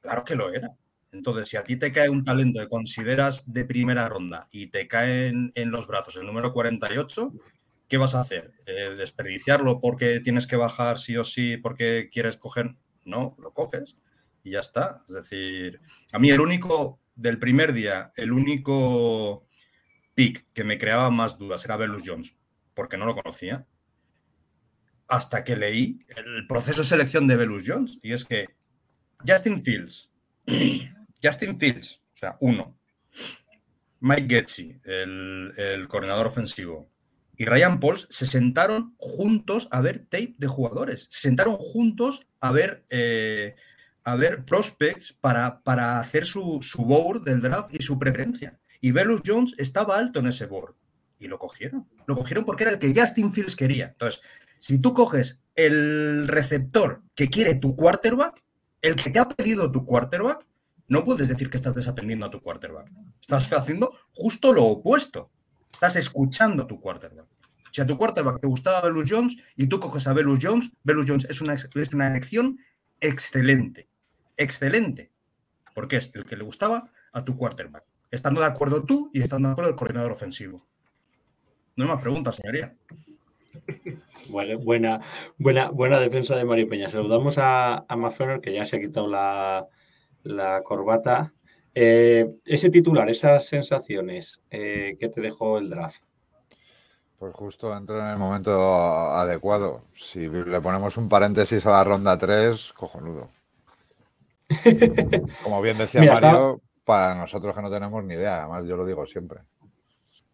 Claro 0.00 0.24
que 0.24 0.36
lo 0.36 0.52
era. 0.52 0.70
Entonces, 1.12 1.48
si 1.48 1.56
a 1.56 1.64
ti 1.64 1.76
te 1.76 1.92
cae 1.92 2.08
un 2.08 2.24
talento 2.24 2.60
que 2.60 2.68
consideras 2.68 3.42
de 3.46 3.64
primera 3.64 4.08
ronda 4.08 4.48
y 4.50 4.68
te 4.68 4.86
cae 4.86 5.28
en, 5.28 5.52
en 5.54 5.70
los 5.70 5.86
brazos 5.86 6.16
el 6.16 6.26
número 6.26 6.52
48, 6.52 7.32
¿qué 7.88 7.98
vas 7.98 8.14
a 8.14 8.20
hacer? 8.20 8.52
Eh, 8.66 8.94
¿Desperdiciarlo 8.96 9.80
porque 9.80 10.20
tienes 10.20 10.46
que 10.46 10.56
bajar 10.56 10.98
sí 10.98 11.16
o 11.16 11.24
sí 11.24 11.56
porque 11.56 12.08
quieres 12.10 12.36
coger? 12.36 12.76
No, 13.04 13.36
lo 13.38 13.52
coges 13.52 13.96
y 14.42 14.52
ya 14.52 14.60
está. 14.60 15.00
Es 15.08 15.14
decir, 15.14 15.80
a 16.12 16.18
mí 16.18 16.30
el 16.30 16.40
único 16.40 17.00
del 17.14 17.38
primer 17.38 17.72
día, 17.72 18.12
el 18.16 18.32
único 18.32 19.46
pick 20.14 20.46
que 20.52 20.64
me 20.64 20.78
creaba 20.78 21.10
más 21.10 21.38
dudas 21.38 21.64
era 21.64 21.76
Belus 21.76 22.02
Jones, 22.04 22.36
porque 22.74 22.96
no 22.96 23.06
lo 23.06 23.14
conocía. 23.14 23.66
Hasta 25.08 25.44
que 25.44 25.56
leí 25.56 26.00
el 26.16 26.46
proceso 26.48 26.82
de 26.82 26.88
selección 26.88 27.28
de 27.28 27.36
Belus 27.36 27.62
Jones. 27.64 27.98
Y 28.02 28.12
es 28.12 28.24
que 28.24 28.46
Justin 29.26 29.62
Fields, 29.62 30.10
Justin 31.22 31.58
Fields, 31.58 32.02
o 32.14 32.16
sea, 32.16 32.36
uno, 32.40 32.78
Mike 34.00 34.26
Getzi, 34.28 34.80
el, 34.84 35.52
el 35.56 35.88
coordinador 35.88 36.26
ofensivo, 36.26 36.90
y 37.36 37.44
Ryan 37.44 37.80
Pauls 37.80 38.06
se 38.10 38.26
sentaron 38.26 38.94
juntos 38.98 39.68
a 39.70 39.80
ver 39.80 40.06
tape 40.08 40.34
de 40.38 40.46
jugadores. 40.46 41.06
Se 41.10 41.20
sentaron 41.20 41.56
juntos 41.56 42.26
a 42.40 42.50
ver, 42.50 42.84
eh, 42.90 43.56
a 44.04 44.16
ver 44.16 44.44
prospects 44.44 45.12
para, 45.12 45.62
para 45.62 46.00
hacer 46.00 46.24
su, 46.24 46.60
su 46.62 46.84
board 46.84 47.24
del 47.24 47.42
draft 47.42 47.74
y 47.74 47.82
su 47.82 47.98
preferencia. 47.98 48.58
Y 48.80 48.92
Belus 48.92 49.22
Jones 49.24 49.54
estaba 49.58 49.98
alto 49.98 50.20
en 50.20 50.28
ese 50.28 50.46
board. 50.46 50.74
Y 51.18 51.28
lo 51.28 51.38
cogieron. 51.38 51.86
Lo 52.06 52.16
cogieron 52.16 52.44
porque 52.44 52.64
era 52.64 52.72
el 52.72 52.78
que 52.78 52.94
Justin 52.94 53.32
Fields 53.32 53.56
quería. 53.56 53.86
Entonces, 53.88 54.22
si 54.58 54.78
tú 54.78 54.94
coges 54.94 55.40
el 55.54 56.28
receptor 56.28 57.02
que 57.14 57.28
quiere 57.28 57.54
tu 57.54 57.76
quarterback, 57.76 58.44
el 58.82 58.96
que 58.96 59.10
te 59.10 59.18
ha 59.18 59.28
pedido 59.28 59.70
tu 59.70 59.84
quarterback, 59.84 60.46
no 60.88 61.04
puedes 61.04 61.28
decir 61.28 61.50
que 61.50 61.56
estás 61.56 61.74
desatendiendo 61.74 62.26
a 62.26 62.30
tu 62.30 62.40
quarterback. 62.40 62.90
Estás 63.20 63.52
haciendo 63.52 63.92
justo 64.12 64.52
lo 64.52 64.64
opuesto. 64.64 65.30
Estás 65.76 65.96
escuchando 65.96 66.62
a 66.62 66.66
tu 66.66 66.80
quarterback. 66.80 67.26
Si 67.70 67.82
a 67.82 67.86
tu 67.86 67.98
quarterback 67.98 68.40
te 68.40 68.46
gustaba 68.46 68.80
Belus 68.80 69.10
Jones 69.10 69.36
y 69.56 69.66
tú 69.66 69.78
coges 69.78 70.06
a 70.06 70.14
Belus 70.14 70.38
Jones, 70.40 70.70
Belus 70.82 71.04
Jones 71.06 71.26
es 71.26 71.42
una, 71.42 71.52
es 71.52 71.92
una 71.92 72.06
elección 72.06 72.58
excelente. 72.98 73.86
Excelente. 74.38 75.12
Porque 75.74 75.96
es 75.96 76.10
el 76.14 76.24
que 76.24 76.38
le 76.38 76.44
gustaba 76.44 76.90
a 77.12 77.22
tu 77.26 77.36
quarterback. 77.36 77.84
Estando 78.10 78.40
de 78.40 78.46
acuerdo 78.46 78.84
tú 78.84 79.10
y 79.12 79.20
estando 79.20 79.50
de 79.50 79.52
acuerdo 79.52 79.70
el 79.70 79.76
coordinador 79.76 80.12
ofensivo. 80.12 80.66
No 81.76 81.84
hay 81.84 81.90
más 81.90 82.00
preguntas, 82.00 82.36
señoría. 82.36 82.74
Vale, 84.30 84.56
buena, 84.56 85.02
buena, 85.36 85.68
buena 85.68 86.00
defensa 86.00 86.36
de 86.36 86.46
Mario 86.46 86.70
Peña. 86.70 86.88
Saludamos 86.88 87.36
a, 87.36 87.84
a 87.86 88.40
que 88.40 88.54
ya 88.54 88.64
se 88.64 88.76
ha 88.76 88.80
quitado 88.80 89.08
la, 89.08 89.68
la 90.22 90.62
corbata. 90.62 91.34
Eh, 91.78 92.26
ese 92.46 92.70
titular, 92.70 93.06
esas 93.10 93.44
sensaciones 93.44 94.40
eh, 94.50 94.96
que 94.98 95.10
te 95.10 95.20
dejó 95.20 95.58
el 95.58 95.68
draft. 95.68 96.02
Pues 97.18 97.34
justo 97.34 97.76
entra 97.76 98.06
en 98.06 98.12
el 98.12 98.16
momento 98.16 98.50
adecuado. 98.62 99.82
Si 99.94 100.26
le 100.26 100.58
ponemos 100.62 100.96
un 100.96 101.10
paréntesis 101.10 101.66
a 101.66 101.72
la 101.72 101.84
ronda 101.84 102.16
3, 102.16 102.72
cojonudo. 102.72 103.28
Como 105.42 105.60
bien 105.60 105.76
decía 105.76 106.00
Mira, 106.00 106.14
Mario, 106.14 106.62
para 106.82 107.14
nosotros 107.14 107.54
que 107.54 107.60
no 107.60 107.70
tenemos 107.70 108.02
ni 108.04 108.14
idea, 108.14 108.38
además 108.38 108.64
yo 108.66 108.78
lo 108.78 108.86
digo 108.86 109.04
siempre. 109.06 109.40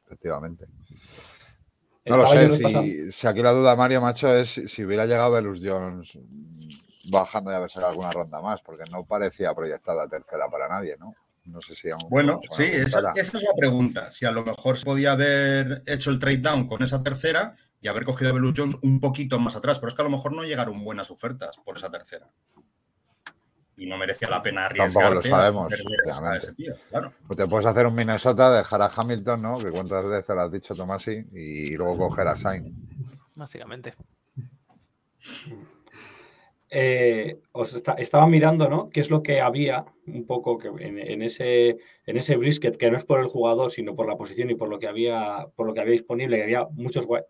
Efectivamente. 0.06 0.66
No 2.04 2.18
lo 2.18 2.26
sé, 2.28 2.50
si, 2.52 3.10
si 3.10 3.26
aquí 3.26 3.42
la 3.42 3.50
duda, 3.50 3.74
Mario, 3.74 4.00
macho, 4.00 4.32
es 4.32 4.48
si, 4.48 4.68
si 4.68 4.84
hubiera 4.84 5.06
llegado 5.06 5.32
Belus 5.32 5.60
Jones 5.60 6.16
bajando 7.10 7.50
y 7.50 7.54
haber 7.54 7.68
sacado 7.68 7.90
alguna 7.90 8.12
ronda 8.12 8.40
más, 8.40 8.62
porque 8.62 8.84
no 8.92 9.04
parecía 9.04 9.52
proyectada 9.54 10.06
tercera 10.06 10.48
para 10.48 10.68
nadie, 10.68 10.96
¿no? 11.00 11.12
No 11.44 11.60
sé 11.60 11.74
si 11.74 11.90
aún. 11.90 12.08
Bueno, 12.08 12.40
sí, 12.44 12.62
esa, 12.62 13.12
es 13.16 13.34
la 13.34 13.54
pregunta. 13.56 14.10
Si 14.12 14.24
a 14.24 14.30
lo 14.30 14.44
mejor 14.44 14.78
se 14.78 14.84
podía 14.84 15.12
haber 15.12 15.82
hecho 15.86 16.10
el 16.10 16.18
trade 16.18 16.38
down 16.38 16.66
con 16.66 16.82
esa 16.82 17.02
tercera 17.02 17.54
y 17.80 17.88
haber 17.88 18.04
cogido 18.04 18.30
a 18.30 18.34
Belus 18.34 18.54
Jones 18.56 18.76
un 18.82 19.00
poquito 19.00 19.38
más 19.40 19.56
atrás, 19.56 19.80
pero 19.80 19.88
es 19.88 19.94
que 19.94 20.02
a 20.02 20.04
lo 20.04 20.10
mejor 20.10 20.32
no 20.32 20.44
llegaron 20.44 20.84
buenas 20.84 21.10
ofertas 21.10 21.56
por 21.64 21.76
esa 21.76 21.90
tercera. 21.90 22.30
Y 23.76 23.86
no 23.86 23.96
merecía 23.96 24.28
la 24.28 24.40
pena 24.40 24.68
Tampoco 24.68 25.06
arriesgar. 25.06 25.14
lo 25.14 25.22
sabemos, 25.22 25.72
a 25.72 25.74
efectivamente. 25.74 26.38
ese 26.38 26.54
tío, 26.54 26.74
claro. 26.90 27.12
Pues 27.26 27.36
te 27.36 27.46
puedes 27.48 27.66
hacer 27.66 27.86
un 27.86 27.94
Minnesota, 27.96 28.56
dejar 28.56 28.82
a 28.82 28.90
Hamilton, 28.94 29.42
¿no? 29.42 29.58
Que 29.58 29.70
cuántas 29.70 30.08
veces 30.08 30.28
lo 30.28 30.42
has 30.42 30.52
dicho, 30.52 30.74
Tomasi, 30.74 31.26
y 31.32 31.74
luego 31.74 32.08
coger 32.08 32.28
a 32.28 32.36
Sainz. 32.36 32.72
Básicamente. 33.34 33.94
Eh, 36.74 37.36
os 37.52 37.74
estaba 37.98 38.26
mirando, 38.26 38.66
¿no? 38.68 38.88
¿Qué 38.88 39.00
es 39.00 39.10
lo 39.10 39.22
que 39.22 39.40
había 39.42 39.84
un 40.06 40.24
poco 40.26 40.56
que 40.56 40.68
en, 40.68 41.20
ese, 41.22 41.76
en 42.06 42.16
ese 42.16 42.36
brisket, 42.36 42.76
que 42.78 42.90
no 42.90 42.96
es 42.96 43.04
por 43.04 43.20
el 43.20 43.26
jugador, 43.26 43.70
sino 43.70 43.94
por 43.94 44.08
la 44.08 44.16
posición 44.16 44.48
y 44.50 44.54
por 44.54 44.68
lo 44.70 44.78
que 44.78 44.88
había, 44.88 45.48
por 45.54 45.66
lo 45.66 45.74
que 45.74 45.80
había 45.80 45.92
disponible, 45.92 46.38
que 46.38 46.44
había 46.44 46.64
muchos 46.72 47.04
wide, 47.06 47.24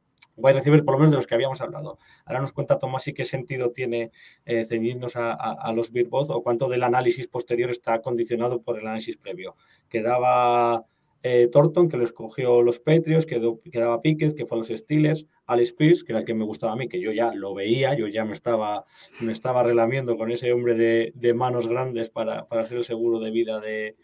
receivers, 0.54 0.84
por 0.84 0.94
lo 0.94 0.98
menos 1.00 1.10
de 1.10 1.16
los 1.16 1.26
que 1.26 1.34
habíamos 1.34 1.60
hablado. 1.60 1.98
Ahora 2.24 2.40
nos 2.40 2.52
cuenta 2.52 2.78
Tomás 2.78 3.08
y 3.08 3.14
qué 3.14 3.24
sentido 3.24 3.72
tiene 3.72 4.12
eh, 4.44 4.64
ceñirnos 4.64 5.16
a, 5.16 5.32
a- 5.32 5.52
a 5.68 5.72
los 5.72 5.90
Big 5.90 6.08
Both 6.08 6.30
o 6.30 6.42
cuánto 6.42 6.68
del 6.68 6.84
análisis 6.84 7.26
posterior 7.26 7.70
está 7.70 8.00
condicionado 8.00 8.62
por 8.62 8.78
el 8.78 8.86
análisis 8.86 9.16
previo. 9.16 9.56
Quedaba 9.88 10.86
eh, 11.24 11.48
Thornton, 11.52 11.88
que 11.88 11.96
lo 11.96 12.04
escogió 12.04 12.62
los 12.62 12.78
Patriots, 12.80 13.26
quedó, 13.26 13.60
quedaba 13.70 14.00
Pickett, 14.02 14.34
que 14.36 14.46
fue 14.46 14.58
los 14.58 14.68
Steelers, 14.68 15.26
Alex 15.52 15.72
Pierce, 15.72 16.04
que 16.04 16.12
era 16.12 16.20
el 16.20 16.26
que 16.26 16.34
me 16.34 16.44
gustaba 16.44 16.72
a 16.72 16.76
mí, 16.76 16.88
que 16.88 17.00
yo 17.00 17.12
ya 17.12 17.32
lo 17.34 17.54
veía, 17.54 17.94
yo 17.94 18.08
ya 18.08 18.24
me 18.24 18.32
estaba, 18.32 18.84
me 19.20 19.32
estaba 19.32 19.62
relamiendo 19.62 20.16
con 20.16 20.30
ese 20.30 20.52
hombre 20.52 20.74
de, 20.74 21.12
de 21.14 21.34
manos 21.34 21.68
grandes 21.68 22.10
para, 22.10 22.46
para 22.46 22.66
ser 22.66 22.78
el 22.78 22.84
seguro 22.84 23.20
de 23.20 23.30
vida 23.30 23.60
de, 23.60 23.96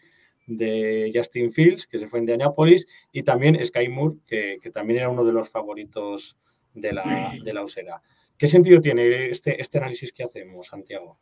de 0.47 1.11
Justin 1.13 1.51
Fields, 1.51 1.87
que 1.87 1.99
se 1.99 2.07
fue 2.07 2.19
en 2.19 2.23
Indianapolis, 2.23 2.87
y 3.11 3.23
también 3.23 3.63
Sky 3.65 3.89
Moore, 3.89 4.17
que, 4.25 4.57
que 4.61 4.71
también 4.71 4.99
era 4.99 5.09
uno 5.09 5.23
de 5.23 5.33
los 5.33 5.49
favoritos 5.49 6.37
de 6.73 6.93
la, 6.93 7.33
de 7.43 7.53
la 7.53 7.63
usera. 7.63 8.01
¿Qué 8.37 8.47
sentido 8.47 8.79
tiene 8.79 9.29
este, 9.29 9.61
este 9.61 9.77
análisis 9.79 10.13
que 10.13 10.23
hacemos, 10.23 10.67
Santiago? 10.67 11.17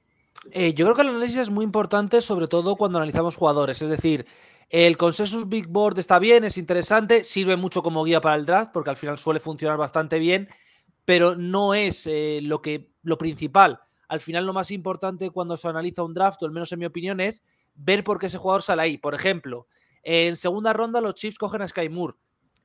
Eh, 0.52 0.74
yo 0.74 0.86
creo 0.86 0.96
que 0.96 1.02
el 1.02 1.10
análisis 1.10 1.38
es 1.38 1.50
muy 1.50 1.66
importante, 1.66 2.22
sobre 2.22 2.48
todo 2.48 2.76
cuando 2.76 3.00
analizamos 3.00 3.36
jugadores. 3.36 3.82
Es 3.82 3.90
decir, 3.90 4.26
el 4.70 4.98
consensus 4.98 5.48
Big 5.48 5.68
Board 5.68 5.98
está 5.98 6.20
bien, 6.20 6.44
es 6.44 6.58
interesante, 6.58 7.24
sirve 7.24 7.56
mucho 7.56 7.82
como 7.82 8.04
guía 8.04 8.20
para 8.20 8.36
el 8.36 8.46
draft, 8.46 8.72
porque 8.74 8.90
al 8.90 8.98
final 8.98 9.18
suele 9.18 9.40
funcionar 9.40 9.78
bastante 9.78 10.20
bien, 10.20 10.50
pero 11.06 11.36
no 11.36 11.74
es 11.74 12.06
eh, 12.06 12.40
lo, 12.44 12.62
que, 12.62 12.90
lo 13.04 13.18
principal. 13.18 13.80
Al 14.10 14.20
final, 14.20 14.46
lo 14.46 14.54
más 14.54 14.72
importante 14.72 15.30
cuando 15.30 15.56
se 15.56 15.68
analiza 15.68 16.04
un 16.04 16.14
draft, 16.14 16.42
o 16.44 16.46
al 16.46 16.52
menos 16.52 16.72
en 16.72 16.80
mi 16.80 16.86
opinión, 16.86 17.22
es 17.22 17.44
ver 17.76 18.04
por 18.04 18.20
qué 18.20 18.28
ese 18.28 18.38
jugador 18.38 18.62
sale 18.62 18.82
ahí. 18.82 18.98
Por 18.98 19.14
ejemplo, 19.16 19.68
en 20.04 20.36
segunda 20.36 20.74
ronda 20.74 21.00
los 21.02 21.16
Chiefs 21.16 21.38
cogen 21.38 21.62
a 21.62 21.68
Sky 21.68 21.90
Moore. 21.90 22.16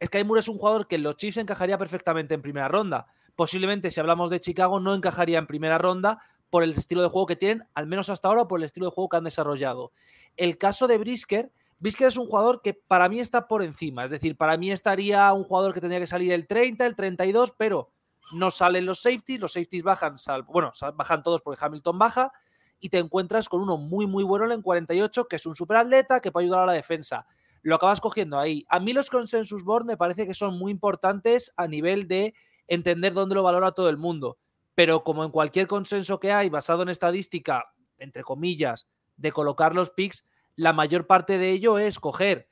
Sky 0.04 0.24
Moore 0.24 0.40
es 0.40 0.48
un 0.48 0.58
jugador 0.58 0.88
que 0.88 0.98
los 0.98 1.16
Chiefs 1.16 1.36
encajaría 1.36 1.78
perfectamente 1.78 2.34
en 2.34 2.42
primera 2.42 2.66
ronda. 2.66 3.06
Posiblemente, 3.36 3.90
si 3.90 4.00
hablamos 4.00 4.30
de 4.30 4.40
Chicago, 4.40 4.80
no 4.80 4.94
encajaría 4.94 5.38
en 5.38 5.46
primera 5.46 5.78
ronda 5.78 6.18
por 6.50 6.64
el 6.64 6.72
estilo 6.72 7.02
de 7.02 7.08
juego 7.08 7.26
que 7.26 7.36
tienen, 7.36 7.64
al 7.74 7.86
menos 7.86 8.08
hasta 8.08 8.28
ahora, 8.28 8.46
por 8.46 8.60
el 8.60 8.64
estilo 8.64 8.86
de 8.86 8.92
juego 8.92 9.08
que 9.08 9.16
han 9.16 9.24
desarrollado. 9.24 9.92
El 10.36 10.58
caso 10.58 10.86
de 10.86 10.98
Brisker, 10.98 11.50
Brisker 11.82 12.06
es 12.06 12.16
un 12.16 12.28
jugador 12.28 12.62
que 12.62 12.74
para 12.74 13.08
mí 13.08 13.18
está 13.18 13.48
por 13.48 13.60
encima. 13.60 14.04
Es 14.04 14.12
decir, 14.12 14.36
para 14.36 14.56
mí 14.56 14.70
estaría 14.70 15.32
un 15.32 15.42
jugador 15.42 15.74
que 15.74 15.80
tendría 15.80 15.98
que 15.98 16.06
salir 16.06 16.32
el 16.32 16.46
30, 16.46 16.86
el 16.86 16.94
32, 16.94 17.54
pero 17.58 17.90
no 18.34 18.52
salen 18.52 18.86
los 18.86 19.00
safeties, 19.00 19.40
los 19.40 19.52
safeties 19.52 19.82
bajan, 19.82 20.16
salvo, 20.16 20.52
bueno, 20.52 20.70
bajan 20.94 21.24
todos 21.24 21.42
porque 21.42 21.62
Hamilton 21.64 21.98
baja, 21.98 22.32
y 22.78 22.88
te 22.88 22.98
encuentras 22.98 23.48
con 23.48 23.60
uno 23.60 23.78
muy, 23.78 24.06
muy 24.06 24.22
bueno 24.22 24.52
en 24.54 24.62
48, 24.62 25.26
que 25.26 25.34
es 25.34 25.44
un 25.44 25.56
superatleta 25.56 26.20
que 26.20 26.30
puede 26.30 26.44
ayudar 26.44 26.62
a 26.62 26.66
la 26.66 26.72
defensa. 26.74 27.26
Lo 27.62 27.74
acabas 27.74 28.00
cogiendo 28.00 28.38
ahí. 28.38 28.64
A 28.68 28.78
mí 28.78 28.92
los 28.92 29.10
consensus 29.10 29.64
board 29.64 29.84
me 29.84 29.96
parece 29.96 30.24
que 30.24 30.34
son 30.34 30.56
muy 30.56 30.70
importantes 30.70 31.52
a 31.56 31.66
nivel 31.66 32.06
de 32.06 32.32
entender 32.68 33.12
dónde 33.12 33.34
lo 33.34 33.42
valora 33.42 33.72
todo 33.72 33.88
el 33.88 33.96
mundo. 33.96 34.38
Pero 34.76 35.02
como 35.02 35.24
en 35.24 35.32
cualquier 35.32 35.66
consenso 35.66 36.20
que 36.20 36.30
hay 36.30 36.48
basado 36.48 36.82
en 36.82 36.90
estadística, 36.90 37.64
entre 37.98 38.22
comillas, 38.22 38.86
de 39.16 39.32
colocar 39.32 39.74
los 39.74 39.90
picks, 39.90 40.24
la 40.56 40.72
mayor 40.72 41.06
parte 41.06 41.38
de 41.38 41.50
ello 41.50 41.78
es 41.78 41.98
coger 41.98 42.48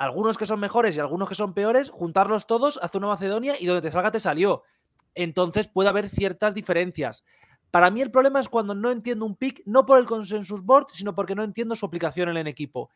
algunos 0.00 0.38
que 0.38 0.46
son 0.46 0.60
mejores 0.60 0.96
y 0.96 1.00
algunos 1.00 1.28
que 1.28 1.34
son 1.34 1.52
peores, 1.52 1.90
juntarlos 1.90 2.46
todos, 2.46 2.78
hacer 2.82 3.00
una 3.00 3.08
Macedonia 3.08 3.54
y 3.60 3.66
donde 3.66 3.82
te 3.82 3.92
salga 3.92 4.10
te 4.10 4.18
salió. 4.18 4.62
Entonces 5.14 5.68
puede 5.68 5.90
haber 5.90 6.08
ciertas 6.08 6.54
diferencias. 6.54 7.22
Para 7.70 7.90
mí 7.90 8.00
el 8.00 8.10
problema 8.10 8.40
es 8.40 8.48
cuando 8.48 8.74
no 8.74 8.90
entiendo 8.90 9.26
un 9.26 9.36
pick, 9.36 9.62
no 9.66 9.84
por 9.84 9.98
el 9.98 10.06
consensus 10.06 10.62
board, 10.64 10.86
sino 10.94 11.14
porque 11.14 11.34
no 11.34 11.44
entiendo 11.44 11.76
su 11.76 11.84
aplicación 11.84 12.30
en 12.30 12.38
el 12.38 12.46
equipo. 12.46 12.88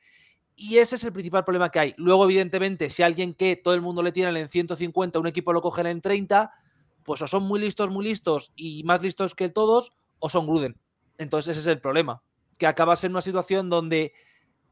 Y 0.56 0.78
ese 0.78 0.96
es 0.96 1.04
el 1.04 1.12
principal 1.12 1.44
problema 1.44 1.70
que 1.70 1.78
hay. 1.78 1.94
Luego, 1.98 2.24
evidentemente, 2.24 2.88
si 2.88 3.02
alguien 3.02 3.34
que 3.34 3.56
todo 3.56 3.74
el 3.74 3.82
mundo 3.82 4.02
le 4.02 4.10
tiene 4.10 4.40
en 4.40 4.48
150, 4.48 5.18
un 5.18 5.26
equipo 5.26 5.52
lo 5.52 5.60
coge 5.60 5.88
en 5.88 6.00
30, 6.00 6.52
pues 7.02 7.20
o 7.20 7.28
son 7.28 7.42
muy 7.42 7.60
listos, 7.60 7.90
muy 7.90 8.04
listos 8.04 8.52
y 8.56 8.82
más 8.84 9.02
listos 9.02 9.34
que 9.34 9.48
todos, 9.48 9.92
o 10.20 10.30
son 10.30 10.46
Gruden. 10.46 10.78
Entonces 11.18 11.56
ese 11.56 11.60
es 11.60 11.66
el 11.76 11.80
problema. 11.80 12.22
Que 12.58 12.66
acabas 12.66 13.04
en 13.04 13.12
una 13.12 13.20
situación 13.20 13.68
donde 13.68 14.14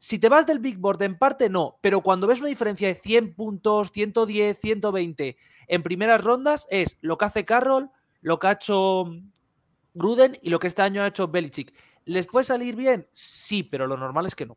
si 0.03 0.19
te 0.19 0.29
vas 0.29 0.45
del 0.47 0.59
Big 0.59 0.79
Board 0.79 1.01
en 1.03 1.17
parte 1.17 1.49
no, 1.49 1.79
pero 1.81 2.01
cuando 2.01 2.27
ves 2.27 2.41
una 2.41 2.49
diferencia 2.49 2.88
de 2.88 2.97
100 2.97 3.35
puntos, 3.35 3.93
110, 3.93 4.59
120 4.59 5.37
en 5.69 5.83
primeras 5.85 6.25
rondas 6.25 6.67
es 6.71 6.99
lo 7.03 7.17
que 7.17 7.25
hace 7.25 7.45
Carroll, 7.45 7.88
lo 8.21 8.41
que 8.41 8.49
ha 8.49 8.53
hecho 8.53 9.05
Gruden 9.95 10.37
y 10.43 10.51
lo 10.51 10.59
que 10.59 10.67
este 10.67 10.83
año 10.83 11.05
ha 11.05 11.07
hecho 11.07 11.29
Belichick. 11.29 11.73
¿Les 12.05 12.27
puede 12.27 12.45
salir 12.45 12.75
bien? 12.75 13.07
Sí, 13.12 13.62
pero 13.62 13.87
lo 13.87 13.97
normal 13.97 14.27
es 14.27 14.35
que 14.35 14.45
no. 14.45 14.57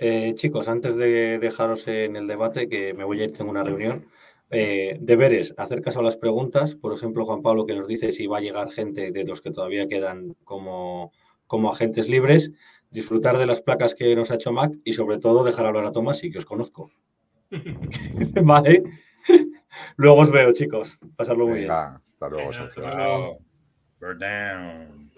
Eh, 0.00 0.32
chicos, 0.34 0.66
antes 0.66 0.96
de 0.96 1.38
dejaros 1.38 1.86
en 1.86 2.16
el 2.16 2.26
debate, 2.26 2.68
que 2.68 2.92
me 2.94 3.04
voy 3.04 3.20
a 3.20 3.24
ir, 3.26 3.32
tengo 3.32 3.52
una 3.52 3.62
reunión. 3.62 4.06
Eh, 4.50 4.98
deberes, 5.00 5.54
hacer 5.56 5.82
caso 5.82 6.00
a 6.00 6.02
las 6.02 6.16
preguntas. 6.16 6.74
Por 6.74 6.92
ejemplo, 6.92 7.24
Juan 7.24 7.42
Pablo 7.42 7.64
que 7.64 7.76
nos 7.76 7.86
dice 7.86 8.10
si 8.10 8.26
va 8.26 8.38
a 8.38 8.40
llegar 8.40 8.72
gente 8.72 9.12
de 9.12 9.22
los 9.22 9.40
que 9.40 9.52
todavía 9.52 9.86
quedan 9.86 10.34
como, 10.42 11.12
como 11.46 11.72
agentes 11.72 12.08
libres, 12.08 12.50
disfrutar 12.90 13.38
de 13.38 13.46
las 13.46 13.60
placas 13.62 13.94
que 13.94 14.14
nos 14.16 14.30
ha 14.30 14.34
hecho 14.34 14.52
Mac 14.52 14.72
y 14.84 14.92
sobre 14.92 15.18
todo 15.18 15.44
dejar 15.44 15.66
hablar 15.66 15.84
a 15.86 15.92
Tomás 15.92 16.22
y 16.24 16.30
que 16.30 16.38
os 16.38 16.44
conozco. 16.44 16.90
vale. 18.42 18.82
Luego 19.96 20.20
os 20.20 20.30
veo, 20.30 20.52
chicos. 20.52 20.98
Pasarlo 21.16 21.46
muy 21.46 21.60
Venga, 21.60 21.88
bien. 21.90 22.02
hasta 22.12 22.28
luego, 22.28 22.50
Venga, 22.50 22.64
Sergio. 22.64 22.86
hasta 22.86 23.06
luego. 23.06 23.38
Burn 24.00 24.18
down. 24.18 25.10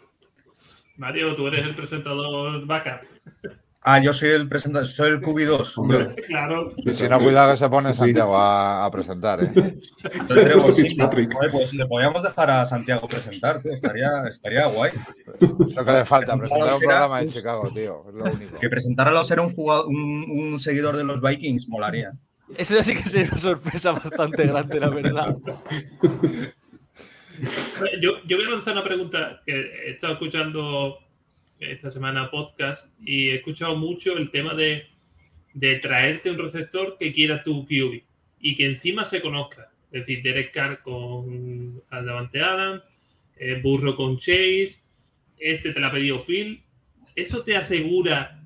Mario, 0.97 1.35
tú 1.35 1.47
eres 1.49 1.67
el 1.67 1.75
presentador 1.75 2.67
backup. 2.67 3.07
Ah, 3.85 4.01
yo 4.01 4.13
soy 4.13 4.31
el 4.31 4.49
presentador, 4.49 4.87
soy 4.87 5.11
el 5.11 5.21
QB2. 5.21 5.73
Hombre. 5.77 6.15
Claro. 6.27 6.73
Y 6.77 6.91
si 6.93 7.09
no, 7.09 7.19
cuidado 7.19 7.53
que 7.53 7.59
se 7.59 7.69
pone 7.69 7.93
Santiago 7.93 8.37
a, 8.37 8.85
a 8.85 8.91
presentar, 8.93 9.43
¿eh? 9.43 9.53
Sí. 9.55 10.83
Fitzpatrick. 10.83 11.35
Joder, 11.35 11.51
pues 11.51 11.75
le 11.75 11.87
podríamos 11.87 12.23
dejar 12.23 12.51
a 12.51 12.65
Santiago 12.65 13.09
presentar, 13.09 13.61
tío. 13.61 13.73
Estaría, 13.73 14.23
estaría 14.29 14.67
guay. 14.67 14.93
Lo 15.41 15.85
que 15.85 15.93
le 15.93 16.05
falta, 16.05 16.37
Presentar 16.37 16.59
presentar 16.59 16.75
un 16.75 16.81
programa 16.81 17.21
de 17.21 17.27
Chicago, 17.27 17.71
tío. 17.75 18.05
Es 18.09 18.15
lo 18.15 18.25
único. 18.25 18.59
Que 18.61 18.69
presentara 18.69 19.19
a 19.19 19.25
ser 19.25 19.41
un, 19.41 19.53
jugador, 19.53 19.87
un, 19.89 20.27
un 20.31 20.61
seguidor 20.61 20.97
de 20.97 21.03
los 21.03 21.21
Vikings 21.21 21.69
molaría. 21.69 22.13
Eso 22.57 22.81
sí 22.83 22.95
que 22.95 23.09
sería 23.09 23.29
una 23.31 23.39
sorpresa 23.41 23.93
bastante 23.93 24.47
grande, 24.47 24.81
la 24.81 24.91
verdad. 24.91 25.37
Yo, 28.01 28.13
yo 28.27 28.37
voy 28.37 28.47
a 28.47 28.51
lanzar 28.51 28.75
una 28.75 28.85
pregunta 28.85 29.41
que 29.45 29.53
he 29.53 29.91
estado 29.91 30.13
escuchando 30.13 30.99
esta 31.71 31.91
semana 31.91 32.31
podcast 32.31 32.93
y 33.05 33.29
he 33.29 33.37
escuchado 33.37 33.77
mucho 33.77 34.17
el 34.17 34.31
tema 34.31 34.55
de, 34.55 34.87
de 35.55 35.77
traerte 35.77 36.31
un 36.31 36.39
receptor 36.39 36.97
que 36.99 37.13
quiera 37.13 37.45
tu 37.45 37.65
QB 37.65 38.03
y 38.41 38.55
que 38.57 38.67
encima 38.67 39.05
se 39.05 39.21
conozca. 39.21 39.71
Es 39.93 40.07
decir, 40.07 40.23
Derek 40.23 40.53
Carr 40.53 40.83
con 40.83 41.83
Davante 41.91 42.41
Adams, 42.43 42.83
eh, 43.37 43.61
Burro 43.63 43.95
con 43.95 44.17
Chase, 44.19 44.81
este 45.39 45.73
te 45.73 45.81
la 45.81 45.89
ha 45.89 45.93
pedido 45.93 46.19
Phil. 46.19 46.63
¿Eso 47.15 47.43
te 47.45 47.57
asegura 47.57 48.43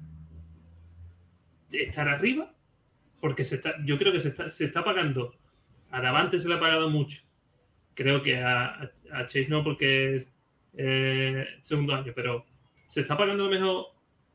estar 1.71 2.09
arriba? 2.09 2.53
Porque 3.21 3.45
se 3.45 3.57
está, 3.57 3.77
yo 3.85 3.99
creo 3.99 4.13
que 4.13 4.21
se 4.21 4.29
está, 4.29 4.51
se 4.51 4.65
está 4.65 4.85
pagando. 4.85 5.35
A 5.91 6.01
Davante 6.01 6.41
se 6.41 6.49
le 6.49 6.55
ha 6.55 6.61
pagado 6.61 6.91
mucho. 6.91 7.23
Creo 7.95 8.23
que 8.23 8.37
a 8.37 8.91
Chase 9.27 9.47
no 9.49 9.65
porque 9.65 10.17
es 10.17 10.31
eh, 10.77 11.47
segundo 11.63 11.95
año, 11.95 12.13
pero 12.15 12.45
se 12.87 13.01
está 13.01 13.17
pagando 13.17 13.45
lo 13.45 13.51
mejor 13.51 13.87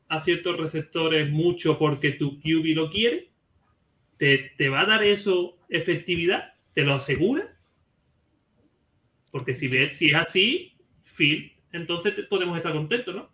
a 0.08 0.20
ciertos 0.20 0.56
receptores 0.58 1.30
mucho 1.30 1.78
porque 1.78 2.12
tu 2.12 2.38
QB 2.38 2.74
lo 2.74 2.90
quiere. 2.90 3.30
¿Te, 4.18 4.52
te 4.56 4.68
va 4.68 4.82
a 4.82 4.86
dar 4.86 5.02
eso 5.02 5.56
efectividad? 5.68 6.54
¿Te 6.74 6.82
lo 6.82 6.94
asegura? 6.94 7.56
Porque 9.30 9.54
si, 9.54 9.68
ves, 9.68 9.96
si 9.96 10.08
es 10.08 10.14
así, 10.14 10.76
Phil, 11.02 11.52
entonces 11.72 12.14
podemos 12.28 12.56
estar 12.56 12.72
contentos, 12.72 13.14
¿no? 13.14 13.30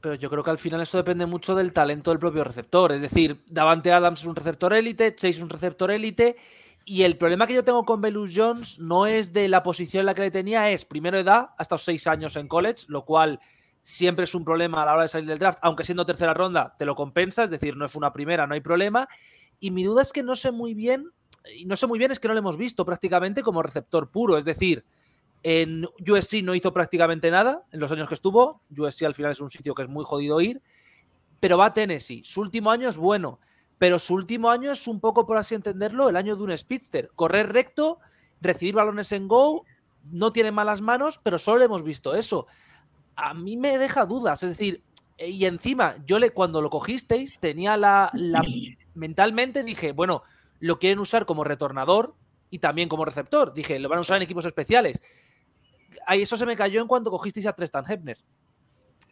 Pero 0.00 0.14
yo 0.14 0.30
creo 0.30 0.42
que 0.42 0.50
al 0.50 0.58
final 0.58 0.80
eso 0.80 0.98
depende 0.98 1.26
mucho 1.26 1.54
del 1.54 1.72
talento 1.72 2.10
del 2.10 2.18
propio 2.18 2.44
receptor. 2.44 2.92
Es 2.92 3.02
decir, 3.02 3.38
Davante 3.46 3.92
Adams 3.92 4.20
es 4.20 4.26
un 4.26 4.36
receptor 4.36 4.72
élite, 4.72 5.14
Chase 5.14 5.30
es 5.30 5.42
un 5.42 5.50
receptor 5.50 5.90
élite. 5.90 6.36
Y 6.84 7.02
el 7.02 7.16
problema 7.16 7.46
que 7.46 7.54
yo 7.54 7.64
tengo 7.64 7.84
con 7.84 8.00
Belus 8.00 8.32
Jones 8.34 8.78
no 8.78 9.06
es 9.06 9.32
de 9.32 9.48
la 9.48 9.62
posición 9.62 10.00
en 10.00 10.06
la 10.06 10.14
que 10.14 10.22
le 10.22 10.30
tenía, 10.30 10.70
es 10.70 10.84
primero 10.84 11.18
edad, 11.18 11.50
hasta 11.58 11.74
los 11.74 11.84
seis 11.84 12.06
años 12.06 12.36
en 12.36 12.48
college, 12.48 12.84
lo 12.88 13.04
cual 13.04 13.40
siempre 13.82 14.24
es 14.24 14.34
un 14.34 14.44
problema 14.44 14.82
a 14.82 14.86
la 14.86 14.92
hora 14.94 15.02
de 15.02 15.08
salir 15.08 15.28
del 15.28 15.38
draft, 15.38 15.58
aunque 15.62 15.84
siendo 15.84 16.04
tercera 16.06 16.34
ronda 16.34 16.74
te 16.78 16.84
lo 16.84 16.94
compensa, 16.94 17.44
es 17.44 17.50
decir, 17.50 17.76
no 17.76 17.86
es 17.86 17.94
una 17.94 18.12
primera, 18.12 18.46
no 18.46 18.54
hay 18.54 18.60
problema. 18.60 19.08
Y 19.58 19.70
mi 19.70 19.84
duda 19.84 20.02
es 20.02 20.12
que 20.12 20.22
no 20.22 20.36
sé 20.36 20.50
muy 20.50 20.74
bien, 20.74 21.10
y 21.54 21.64
no 21.64 21.76
sé 21.76 21.86
muy 21.86 21.98
bien 21.98 22.10
es 22.10 22.18
que 22.18 22.28
no 22.28 22.34
lo 22.34 22.40
hemos 22.40 22.56
visto 22.56 22.84
prácticamente 22.84 23.42
como 23.42 23.62
receptor 23.62 24.10
puro, 24.10 24.38
es 24.38 24.44
decir, 24.44 24.84
en 25.42 25.86
USC 26.06 26.42
no 26.42 26.54
hizo 26.54 26.72
prácticamente 26.72 27.30
nada 27.30 27.64
en 27.72 27.80
los 27.80 27.90
años 27.92 28.08
que 28.08 28.14
estuvo. 28.14 28.60
USC 28.76 29.04
al 29.04 29.14
final 29.14 29.32
es 29.32 29.40
un 29.40 29.50
sitio 29.50 29.74
que 29.74 29.82
es 29.82 29.88
muy 29.88 30.04
jodido 30.04 30.40
ir. 30.40 30.60
Pero 31.40 31.56
va 31.56 31.66
a 31.66 31.74
Tennessee. 31.74 32.22
Su 32.24 32.42
último 32.42 32.70
año 32.70 32.88
es 32.88 32.98
bueno. 32.98 33.40
Pero 33.78 33.98
su 33.98 34.14
último 34.14 34.50
año 34.50 34.70
es 34.70 34.86
un 34.86 35.00
poco, 35.00 35.26
por 35.26 35.38
así 35.38 35.54
entenderlo, 35.54 36.10
el 36.10 36.16
año 36.16 36.36
de 36.36 36.42
un 36.42 36.58
speedster. 36.58 37.10
Correr 37.16 37.50
recto, 37.50 37.98
recibir 38.42 38.74
balones 38.74 39.12
en 39.12 39.26
go 39.26 39.64
no 40.10 40.32
tiene 40.32 40.52
malas 40.52 40.80
manos, 40.80 41.18
pero 41.22 41.38
solo 41.38 41.64
hemos 41.64 41.82
visto 41.82 42.14
eso. 42.14 42.46
A 43.22 43.34
mí 43.34 43.56
me 43.56 43.78
deja 43.78 44.06
dudas, 44.06 44.42
es 44.42 44.50
decir, 44.50 44.82
y 45.18 45.44
encima, 45.44 45.96
yo 46.06 46.18
le, 46.18 46.30
cuando 46.30 46.62
lo 46.62 46.70
cogisteis, 46.70 47.38
tenía 47.38 47.76
la, 47.76 48.10
la 48.14 48.42
mentalmente 48.94 49.62
dije, 49.62 49.92
bueno, 49.92 50.22
lo 50.60 50.78
quieren 50.78 50.98
usar 50.98 51.26
como 51.26 51.44
retornador 51.44 52.14
y 52.48 52.58
también 52.58 52.88
como 52.88 53.04
receptor. 53.04 53.52
Dije, 53.52 53.78
lo 53.78 53.88
van 53.88 53.98
a 53.98 54.02
usar 54.02 54.16
en 54.16 54.22
equipos 54.22 54.44
especiales. 54.44 55.00
Ahí 56.06 56.22
eso 56.22 56.36
se 56.36 56.46
me 56.46 56.56
cayó 56.56 56.80
en 56.80 56.88
cuanto 56.88 57.10
cogisteis 57.10 57.46
a 57.46 57.52
Tristan 57.52 57.84
Hebner. 57.86 58.18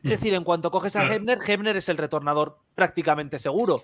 Es 0.03 0.11
decir, 0.11 0.33
en 0.35 0.44
cuanto 0.44 0.71
coges 0.71 0.94
a 0.97 1.12
Hebner, 1.12 1.38
Hebner 1.44 1.77
es 1.77 1.88
el 1.88 1.97
retornador 1.97 2.59
prácticamente 2.75 3.38
seguro. 3.38 3.83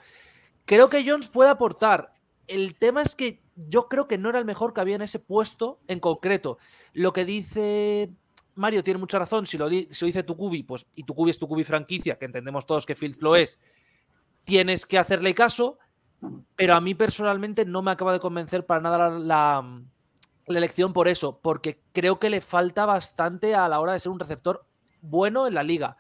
Creo 0.65 0.89
que 0.89 1.05
Jones 1.07 1.29
puede 1.29 1.51
aportar. 1.51 2.13
El 2.47 2.77
tema 2.77 3.03
es 3.03 3.17
que 3.17 3.43
yo 3.57 3.89
creo 3.89 4.07
que 4.07 4.19
no 4.19 4.29
era 4.29 4.39
el 4.39 4.45
mejor 4.45 4.73
que 4.73 4.81
había 4.81 4.95
en 4.95 5.03
ese 5.03 5.19
puesto 5.19 5.81
en 5.89 5.99
concreto. 5.99 6.59
Lo 6.93 7.13
que 7.13 7.25
dice 7.25 8.11
Mario 8.57 8.83
tiene 8.85 8.99
mucha 8.99 9.19
razón. 9.19 9.47
Si 9.47 9.57
lo, 9.59 9.69
si 9.69 9.87
lo 10.01 10.07
dice 10.07 10.23
Tucubi, 10.23 10.62
pues, 10.62 10.87
y 10.95 11.05
Tucubi 11.05 11.31
es 11.31 11.38
Tucubi 11.38 11.64
franquicia, 11.64 12.19
que 12.19 12.25
entendemos 12.27 12.67
todos 12.67 12.87
que 12.87 12.95
Fields 12.95 13.21
lo 13.23 13.37
es, 13.37 13.59
tienes 14.45 14.87
que 14.87 14.99
hacerle 14.99 15.35
caso. 15.35 15.79
Pero 16.57 16.75
a 16.75 16.81
mí 16.81 16.95
personalmente 16.95 17.64
no 17.67 17.83
me 17.83 17.90
acaba 17.90 18.12
de 18.12 18.21
convencer 18.21 18.64
para 18.64 18.81
nada 18.81 19.11
la, 19.11 19.19
la- 19.19 19.83
elección 20.47 20.93
por 20.93 21.09
eso, 21.09 21.40
porque 21.43 21.81
creo 21.93 22.19
que 22.19 22.29
le 22.31 22.40
falta 22.40 22.85
bastante 22.87 23.55
a 23.55 23.69
la 23.69 23.81
hora 23.81 23.93
de 23.95 24.01
ser 24.01 24.12
un 24.12 24.21
receptor 24.21 24.67
bueno 25.01 25.47
en 25.47 25.55
la 25.55 25.62
liga. 25.62 25.97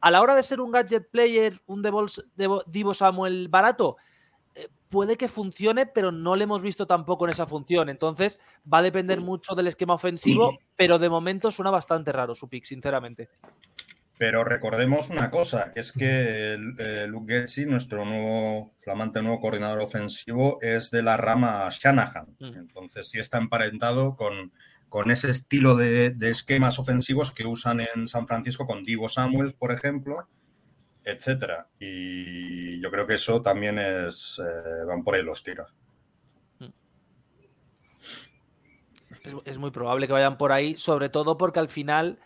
A 0.00 0.10
la 0.12 0.20
hora 0.22 0.34
de 0.36 0.42
ser 0.44 0.60
un 0.60 0.70
gadget 0.70 1.10
player, 1.10 1.60
un 1.66 1.82
Devo- 1.82 2.94
Samuel 2.94 3.48
barato, 3.48 3.96
puede 4.88 5.16
que 5.16 5.28
funcione, 5.28 5.86
pero 5.86 6.12
no 6.12 6.36
le 6.36 6.44
hemos 6.44 6.62
visto 6.62 6.86
tampoco 6.86 7.26
en 7.26 7.32
esa 7.32 7.46
función. 7.46 7.88
Entonces 7.88 8.40
va 8.72 8.78
a 8.78 8.82
depender 8.82 9.20
mucho 9.20 9.54
del 9.54 9.66
esquema 9.66 9.94
ofensivo, 9.94 10.58
pero 10.76 10.98
de 10.98 11.08
momento 11.08 11.50
suena 11.50 11.70
bastante 11.70 12.12
raro 12.12 12.34
su 12.34 12.48
pick, 12.48 12.64
sinceramente. 12.64 13.28
Pero 14.18 14.42
recordemos 14.42 15.10
una 15.10 15.30
cosa, 15.30 15.70
que 15.72 15.78
es 15.78 15.92
que 15.92 16.58
eh, 16.78 17.06
Luke 17.08 17.32
Getzi, 17.32 17.66
nuestro 17.66 18.04
nuevo 18.04 18.72
flamante 18.78 19.22
nuevo 19.22 19.40
coordinador 19.40 19.80
ofensivo, 19.80 20.58
es 20.60 20.90
de 20.90 21.02
la 21.02 21.16
rama 21.16 21.68
Shanahan. 21.70 22.36
Mm. 22.40 22.54
Entonces 22.56 23.08
sí 23.08 23.20
está 23.20 23.38
emparentado 23.38 24.16
con, 24.16 24.52
con 24.88 25.12
ese 25.12 25.30
estilo 25.30 25.76
de, 25.76 26.10
de 26.10 26.30
esquemas 26.30 26.80
ofensivos 26.80 27.30
que 27.30 27.46
usan 27.46 27.80
en 27.80 28.08
San 28.08 28.26
Francisco 28.26 28.66
con 28.66 28.82
Divo 28.82 29.08
Samuels, 29.08 29.54
por 29.54 29.70
ejemplo, 29.70 30.26
etcétera. 31.10 31.68
Y 31.78 32.80
yo 32.80 32.90
creo 32.90 33.06
que 33.06 33.14
eso 33.14 33.42
también 33.42 33.78
es 33.78 34.40
eh, 34.40 34.84
van 34.86 35.02
por 35.02 35.14
ahí 35.14 35.22
los 35.22 35.42
tiros. 35.42 35.72
Es, 39.22 39.34
es 39.44 39.58
muy 39.58 39.70
probable 39.70 40.06
que 40.06 40.12
vayan 40.12 40.38
por 40.38 40.52
ahí, 40.52 40.76
sobre 40.76 41.08
todo 41.08 41.36
porque 41.36 41.58
al 41.58 41.68
final 41.68 42.18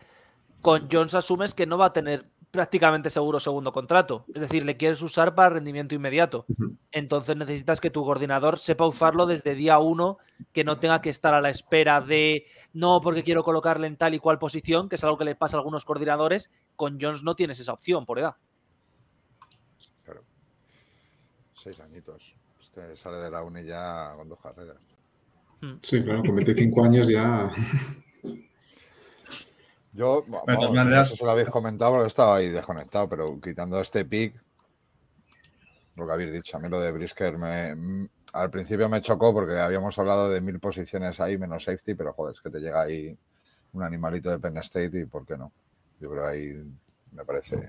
con 0.61 0.89
Jones 0.91 1.15
asumes 1.15 1.55
que 1.55 1.67
no 1.67 1.77
va 1.77 1.87
a 1.87 1.93
tener 1.93 2.25
prácticamente 2.53 3.09
seguro 3.09 3.41
segundo 3.41 3.73
contrato. 3.73 4.27
Es 4.35 4.43
decir, 4.43 4.65
le 4.65 4.77
quieres 4.77 5.01
usar 5.01 5.35
para 5.35 5.55
rendimiento 5.55 5.95
inmediato. 5.95 6.45
Entonces 6.93 7.35
necesitas 7.35 7.81
que 7.81 7.91
tu 7.91 8.05
coordinador 8.05 8.59
sepa 8.59 8.87
usarlo 8.87 9.25
desde 9.25 9.55
día 9.55 9.79
uno, 9.79 10.19
que 10.53 10.63
no 10.63 10.79
tenga 10.79 11.01
que 11.01 11.09
estar 11.09 11.33
a 11.33 11.41
la 11.41 11.49
espera 11.49 12.03
de 12.03 12.47
no, 12.75 13.01
porque 13.01 13.25
quiero 13.25 13.43
colocarle 13.43 13.87
en 13.87 13.97
tal 13.97 14.13
y 14.15 14.19
cual 14.19 14.39
posición, 14.39 14.91
que 14.91 14.97
es 14.97 15.05
algo 15.05 15.17
que 15.17 15.25
le 15.25 15.35
pasa 15.35 15.57
a 15.57 15.61
algunos 15.61 15.87
coordinadores. 15.87 16.51
Con 16.77 16.99
Jones 17.01 17.23
no 17.23 17.35
tienes 17.35 17.59
esa 17.59 17.73
opción 17.73 18.05
por 18.05 18.19
edad. 18.19 18.37
Claro. 20.05 20.23
Seis 21.63 21.79
añitos. 21.81 22.35
Este 22.61 22.97
sale 22.97 23.19
de 23.19 23.31
la 23.31 23.43
uni 23.43 23.65
ya 23.65 24.15
con 24.17 24.29
dos 24.29 24.41
carreras. 24.41 24.77
Sí, 25.81 26.03
claro, 26.03 26.23
con 26.23 26.35
25 26.35 26.85
años 26.85 27.09
ya. 27.09 27.51
Yo, 29.93 30.23
de 30.23 30.31
todas 30.31 30.47
vamos, 30.47 30.65
no 30.71 30.73
maneras- 30.73 31.11
si 31.11 31.25
lo 31.25 31.31
habéis 31.31 31.51
comentado, 31.51 31.93
porque 31.93 32.09
estaba 32.09 32.37
ahí 32.37 32.49
desconectado, 32.49 33.09
pero 33.09 33.39
quitando 33.41 33.79
este 33.81 34.05
pick, 34.07 34.35
lo 35.97 36.07
que 36.07 36.13
habéis 36.13 36.33
dicho, 36.33 36.57
a 36.57 36.61
mí 36.61 36.69
lo 36.69 36.81
de 36.81 36.91
Brisker 36.91 37.37
me, 37.39 37.75
mm, 37.75 38.09
al 38.33 38.51
principio 38.51 38.89
me 38.89 39.03
chocó 39.03 39.33
porque 39.35 39.59
habíamos 39.59 39.97
hablado 39.99 40.31
de 40.31 40.41
mil 40.41 40.59
posiciones 40.59 41.21
ahí 41.21 41.37
menos 41.37 41.65
safety, 41.65 41.95
pero 41.95 42.15
joder, 42.15 42.35
es 42.35 42.41
que 42.41 42.51
te 42.51 42.59
llega 42.59 42.81
ahí 42.81 43.17
un 43.75 43.83
animalito 43.83 44.31
de 44.31 44.39
Penn 44.41 44.57
State 44.57 45.01
y 45.01 45.05
¿por 45.05 45.27
qué 45.27 45.37
no? 45.37 45.53
Yo 46.01 46.11
creo 46.11 46.27
ahí 46.27 46.55
me 47.13 47.25
parece, 47.25 47.69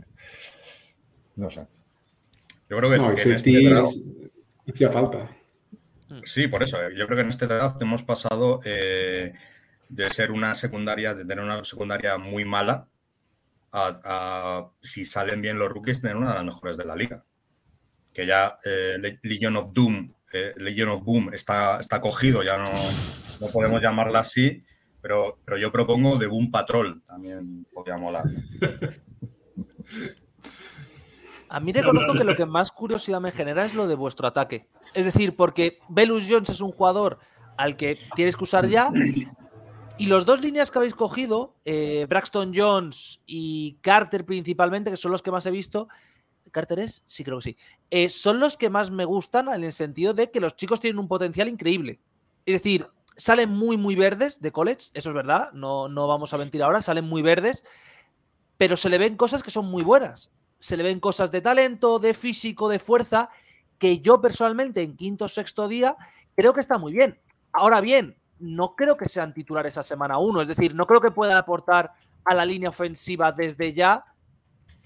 no 1.36 1.52
sé. 1.52 1.68
Yo 2.74 2.80
creo 2.80 2.90
que, 2.90 2.98
No, 2.98 3.14
que 3.14 3.22
en 3.22 3.34
este 3.34 3.52
draft- 3.52 3.98
hacía 4.74 4.90
falta. 4.90 5.30
Sí, 6.24 6.48
por 6.48 6.64
eso. 6.64 6.82
eh, 6.82 6.90
Yo 6.98 7.06
creo 7.06 7.18
que 7.18 7.22
en 7.22 7.30
este 7.30 7.46
draft 7.46 7.80
hemos 7.84 8.02
pasado 8.02 8.62
eh, 8.66 9.34
de 9.90 10.10
ser 10.10 10.32
una 10.32 10.56
secundaria, 10.56 11.14
de 11.14 11.24
tener 11.24 11.44
una 11.44 11.64
secundaria 11.64 12.18
muy 12.18 12.46
mala, 12.46 12.88
a, 13.72 14.00
a, 14.04 14.72
si 14.82 15.06
salen 15.06 15.40
bien 15.42 15.60
los 15.60 15.70
rookies, 15.70 16.02
tener 16.02 16.16
una 16.18 16.30
de 16.30 16.36
las 16.36 16.46
mejores 16.46 16.78
de 16.78 16.86
la 16.86 16.96
liga. 16.96 17.24
Que 18.12 18.26
ya 18.26 18.58
eh, 18.66 18.98
Le- 19.00 19.20
Legion 19.22 19.56
of 19.58 19.72
Doom, 19.72 20.12
eh, 20.34 20.54
Legion 20.58 20.90
of 20.90 21.04
Boom 21.04 21.32
está, 21.32 21.80
está 21.80 22.02
cogido, 22.02 22.42
ya 22.42 22.58
no, 22.58 22.66
no 23.42 23.48
podemos 23.54 23.82
llamarla 23.84 24.20
así, 24.20 24.64
pero, 25.00 25.38
pero 25.46 25.58
yo 25.60 25.72
propongo 25.72 26.18
de 26.18 26.26
Boom 26.26 26.50
Patrol, 26.50 27.04
también 27.06 27.68
podría 27.72 27.98
molar. 27.98 28.24
A 31.54 31.60
mí 31.60 31.72
reconozco 31.72 32.14
que 32.14 32.24
lo 32.24 32.36
que 32.36 32.48
más 32.48 32.72
curiosidad 32.72 33.22
me 33.22 33.32
genera 33.32 33.64
es 33.64 33.76
lo 33.76 33.88
de 33.88 33.94
vuestro 33.94 34.28
ataque. 34.28 34.68
Es 34.96 35.06
decir, 35.06 35.36
porque 35.36 35.78
Velus 35.88 36.26
Jones 36.28 36.50
es 36.50 36.62
un 36.62 36.72
jugador 36.72 37.20
al 37.58 37.78
que 37.78 37.96
tienes 38.16 38.36
que 38.36 38.44
usar 38.44 38.68
ya. 38.68 38.90
Y 40.00 40.08
los 40.08 40.26
dos 40.26 40.42
líneas 40.42 40.72
que 40.72 40.80
habéis 40.80 40.96
cogido, 40.96 41.54
eh, 41.64 42.08
Braxton 42.10 42.54
Jones 42.56 43.22
y 43.28 43.78
Carter 43.82 44.26
principalmente, 44.26 44.90
que 44.90 44.98
son 44.98 45.12
los 45.12 45.22
que 45.22 45.30
más 45.30 45.46
he 45.46 45.52
visto. 45.52 45.88
¿Carter 46.50 46.80
es? 46.80 47.04
Sí, 47.06 47.24
creo 47.24 47.38
que 47.38 47.44
sí. 47.44 47.58
Eh, 47.92 48.10
son 48.10 48.40
los 48.40 48.58
que 48.58 48.72
más 48.72 48.90
me 48.90 49.06
gustan 49.06 49.48
en 49.50 49.64
el 49.64 49.74
sentido 49.74 50.16
de 50.16 50.32
que 50.32 50.40
los 50.40 50.56
chicos 50.56 50.80
tienen 50.80 50.98
un 50.98 51.08
potencial 51.08 51.48
increíble. 51.48 52.00
Es 52.48 52.64
decir, 52.64 52.88
salen 53.16 53.52
muy, 53.52 53.78
muy 53.78 53.94
verdes 53.94 54.42
de 54.42 54.52
college, 54.52 54.90
eso 54.96 55.10
es 55.12 55.16
verdad, 55.16 55.52
no, 55.54 55.88
no 55.88 56.08
vamos 56.08 56.34
a 56.34 56.40
mentir 56.40 56.64
ahora, 56.64 56.82
salen 56.82 57.06
muy 57.06 57.22
verdes, 57.22 57.64
pero 58.58 58.76
se 58.76 58.90
le 58.90 58.98
ven 58.98 59.18
cosas 59.18 59.44
que 59.44 59.52
son 59.52 59.68
muy 59.68 59.84
buenas. 59.84 60.32
Se 60.64 60.78
le 60.78 60.84
ven 60.84 61.02
cosas 61.02 61.30
de 61.30 61.42
talento, 61.42 62.00
de 62.00 62.14
físico, 62.14 62.70
de 62.70 62.80
fuerza, 62.80 63.30
que 63.78 64.00
yo 64.00 64.22
personalmente 64.22 64.82
en 64.82 64.96
quinto 64.96 65.26
o 65.26 65.28
sexto 65.28 65.68
día 65.68 65.98
creo 66.38 66.54
que 66.54 66.62
está 66.62 66.78
muy 66.78 66.94
bien. 66.94 67.20
Ahora 67.52 67.82
bien, 67.82 68.16
no 68.40 68.74
creo 68.74 68.96
que 68.96 69.10
sean 69.10 69.34
titulares 69.34 69.78
a 69.78 69.84
semana 69.84 70.20
uno, 70.20 70.40
es 70.42 70.48
decir, 70.48 70.74
no 70.74 70.88
creo 70.88 71.02
que 71.02 71.12
puedan 71.12 71.36
aportar 71.36 71.92
a 72.24 72.34
la 72.34 72.46
línea 72.46 72.70
ofensiva 72.70 73.34
desde 73.34 73.74
ya, 73.74 74.06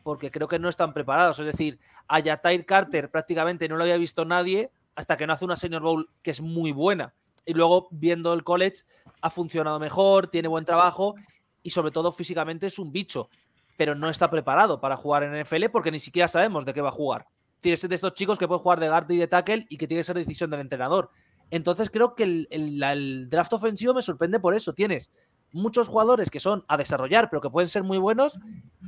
porque 0.01 0.31
creo 0.31 0.47
que 0.47 0.57
no 0.57 0.67
están 0.67 0.95
preparados. 0.95 1.37
Es 1.37 1.45
decir, 1.45 1.79
a 2.07 2.21
Yatair 2.21 2.65
Carter 2.65 3.11
prácticamente 3.11 3.69
no 3.69 3.77
lo 3.77 3.83
había 3.83 3.97
visto 3.97 4.25
nadie 4.25 4.71
hasta 4.95 5.15
que 5.15 5.27
no 5.27 5.33
hace 5.33 5.45
una 5.45 5.55
Senior 5.55 5.83
Bowl 5.83 6.09
que 6.23 6.31
es 6.31 6.41
muy 6.41 6.71
buena. 6.71 7.13
Y 7.45 7.53
luego, 7.53 7.87
viendo 7.91 8.33
el 8.33 8.43
college, 8.43 8.77
ha 9.21 9.29
funcionado 9.29 9.79
mejor, 9.79 10.25
tiene 10.25 10.47
buen 10.47 10.65
trabajo 10.65 11.13
y 11.61 11.69
sobre 11.69 11.91
todo 11.91 12.11
físicamente 12.11 12.65
es 12.65 12.79
un 12.79 12.91
bicho, 12.91 13.29
pero 13.77 13.95
no 13.95 14.09
está 14.09 14.29
preparado 14.29 14.81
para 14.81 14.97
jugar 14.97 15.23
en 15.23 15.33
NFL 15.41 15.69
porque 15.71 15.91
ni 15.91 15.99
siquiera 15.99 16.27
sabemos 16.27 16.65
de 16.65 16.73
qué 16.73 16.81
va 16.81 16.89
a 16.89 16.91
jugar. 16.91 17.27
Tiene 17.61 17.75
que 17.75 17.81
ser 17.81 17.89
de 17.89 17.95
estos 17.95 18.13
chicos 18.13 18.37
que 18.37 18.47
pueden 18.47 18.61
jugar 18.61 18.79
de 18.79 18.89
guard 18.89 19.09
y 19.11 19.17
de 19.17 19.27
tackle 19.27 19.65
y 19.69 19.77
que 19.77 19.87
tiene 19.87 20.01
que 20.01 20.05
ser 20.05 20.15
decisión 20.17 20.49
del 20.49 20.59
entrenador. 20.59 21.09
Entonces 21.49 21.89
creo 21.89 22.13
que 22.15 22.23
el, 22.23 22.47
el- 22.51 22.79
la- 22.79 22.91
el 22.91 23.29
draft 23.29 23.53
ofensivo 23.53 23.93
me 23.93 24.01
sorprende 24.01 24.39
por 24.39 24.53
eso. 24.55 24.73
Tienes 24.73 25.11
muchos 25.53 25.87
jugadores 25.87 26.29
que 26.29 26.39
son 26.41 26.65
a 26.67 26.75
desarrollar, 26.75 27.29
pero 27.29 27.39
que 27.41 27.49
pueden 27.49 27.69
ser 27.69 27.83
muy 27.83 27.97
buenos, 27.97 28.37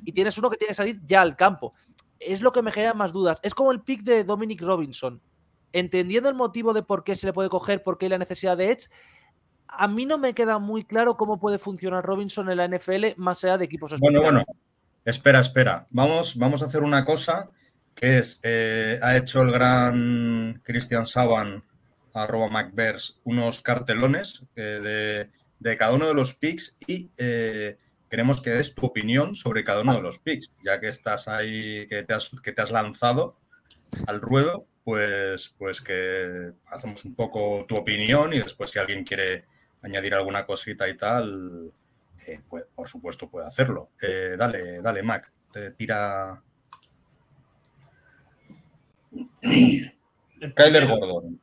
y 0.03 0.11
tienes 0.11 0.37
uno 0.37 0.49
que 0.49 0.57
tiene 0.57 0.69
que 0.69 0.75
salir 0.75 0.99
ya 1.05 1.21
al 1.21 1.35
campo. 1.37 1.71
Es 2.19 2.41
lo 2.41 2.51
que 2.51 2.61
me 2.61 2.71
genera 2.71 2.93
más 2.93 3.13
dudas. 3.13 3.39
Es 3.43 3.55
como 3.55 3.71
el 3.71 3.81
pick 3.81 4.01
de 4.03 4.23
Dominic 4.25 4.61
Robinson. 4.61 5.21
Entendiendo 5.71 6.27
el 6.29 6.35
motivo 6.35 6.73
de 6.73 6.83
por 6.83 7.03
qué 7.03 7.15
se 7.15 7.27
le 7.27 7.33
puede 7.33 7.47
coger, 7.47 7.81
por 7.81 7.97
qué 7.97 8.07
hay 8.07 8.09
la 8.09 8.17
necesidad 8.17 8.57
de 8.57 8.71
Edge, 8.71 8.89
a 9.67 9.87
mí 9.87 10.05
no 10.05 10.17
me 10.17 10.33
queda 10.33 10.57
muy 10.59 10.83
claro 10.83 11.15
cómo 11.15 11.39
puede 11.39 11.59
funcionar 11.59 12.03
Robinson 12.03 12.49
en 12.49 12.57
la 12.57 12.65
NFL 12.67 13.13
más 13.17 13.43
allá 13.43 13.57
de 13.59 13.65
equipos 13.65 13.93
Bueno, 13.99 14.19
bueno, 14.21 14.41
espera, 15.09 15.39
espera. 15.39 15.87
Vamos, 15.89 16.37
vamos 16.37 16.61
a 16.61 16.65
hacer 16.65 16.83
una 16.83 17.05
cosa 17.05 17.49
que 17.95 18.19
es, 18.19 18.39
eh, 18.43 18.97
ha 19.01 19.17
hecho 19.17 19.41
el 19.41 19.51
gran 19.51 20.61
Christian 20.63 21.05
Saban, 21.05 21.63
arroba 22.13 22.49
MacBears, 22.49 23.19
unos 23.23 23.61
cartelones 23.61 24.43
eh, 24.55 24.79
de, 24.81 25.29
de 25.59 25.77
cada 25.77 25.93
uno 25.93 26.07
de 26.07 26.13
los 26.13 26.33
picks 26.33 26.77
y 26.87 27.11
eh, 27.17 27.77
queremos 28.09 28.41
que 28.41 28.51
des 28.51 28.73
tu 28.73 28.85
opinión 28.85 29.35
sobre 29.35 29.63
cada 29.63 29.81
uno 29.81 29.95
de 29.95 30.01
los 30.01 30.19
picks, 30.19 30.51
ya 30.63 30.79
que 30.79 30.87
estás 30.87 31.27
ahí, 31.27 31.87
que 31.87 32.03
te 32.03 32.13
has, 32.13 32.29
que 32.41 32.51
te 32.51 32.61
has 32.61 32.71
lanzado 32.71 33.37
al 34.07 34.21
ruedo, 34.21 34.65
pues, 34.83 35.53
pues 35.57 35.81
que 35.81 36.53
hacemos 36.67 37.03
un 37.05 37.15
poco 37.15 37.65
tu 37.67 37.75
opinión 37.75 38.33
y 38.33 38.39
después 38.39 38.71
si 38.71 38.79
alguien 38.79 39.03
quiere 39.03 39.45
añadir 39.81 40.13
alguna 40.13 40.45
cosita 40.45 40.89
y 40.89 40.97
tal, 40.97 41.71
eh, 42.27 42.41
pues, 42.47 42.65
por 42.75 42.87
supuesto 42.87 43.29
puede 43.29 43.47
hacerlo. 43.47 43.89
Eh, 44.01 44.35
dale, 44.37 44.81
dale, 44.81 45.03
Mac, 45.03 45.31
te 45.51 45.71
tira 45.71 46.43
Kyler 50.55 50.87
Gordon. 50.87 51.39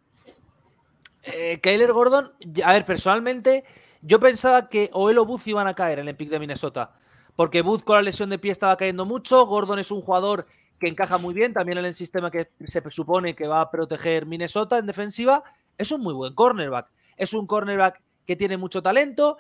Eh, 1.23 1.59
Kyler 1.61 1.93
Gordon, 1.93 2.33
a 2.65 2.73
ver, 2.73 2.85
personalmente, 2.85 3.65
yo 4.03 4.21
pensaba 4.21 4.69
que 4.69 4.91
o 4.93 5.11
él 5.11 5.19
o 5.19 5.25
Booth 5.25 5.47
iban 5.47 5.67
a 5.67 5.75
caer 5.75 5.99
en 5.99 6.09
el 6.09 6.17
pick 6.17 6.31
de 6.31 6.39
Minnesota. 6.39 6.95
Porque 7.35 7.63
Booth 7.63 7.85
con 7.85 7.97
la 7.97 8.03
lesión 8.03 8.31
de 8.31 8.39
pie 8.39 8.53
estaba 8.53 8.77
cayendo 8.77 9.05
mucho. 9.05 9.45
Gordon 9.47 9.79
es 9.79 9.91
un 9.91 10.01
jugador 10.01 10.47
que 10.79 10.89
encaja 10.89 11.19
muy 11.19 11.35
bien 11.35 11.53
también 11.53 11.79
en 11.79 11.85
el 11.85 11.95
sistema 11.95 12.31
que 12.31 12.51
se 12.65 12.83
supone 12.91 13.35
que 13.35 13.47
va 13.47 13.61
a 13.61 13.71
proteger 13.71 14.25
Minnesota 14.25 14.79
en 14.79 14.87
defensiva. 14.87 15.43
Es 15.77 15.91
un 15.91 16.01
muy 16.01 16.15
buen 16.15 16.35
cornerback. 16.35 16.91
Es 17.17 17.35
un 17.35 17.47
cornerback 17.47 18.01
que 18.25 18.37
tiene 18.37 18.57
mucho 18.57 18.83
talento. 18.83 19.37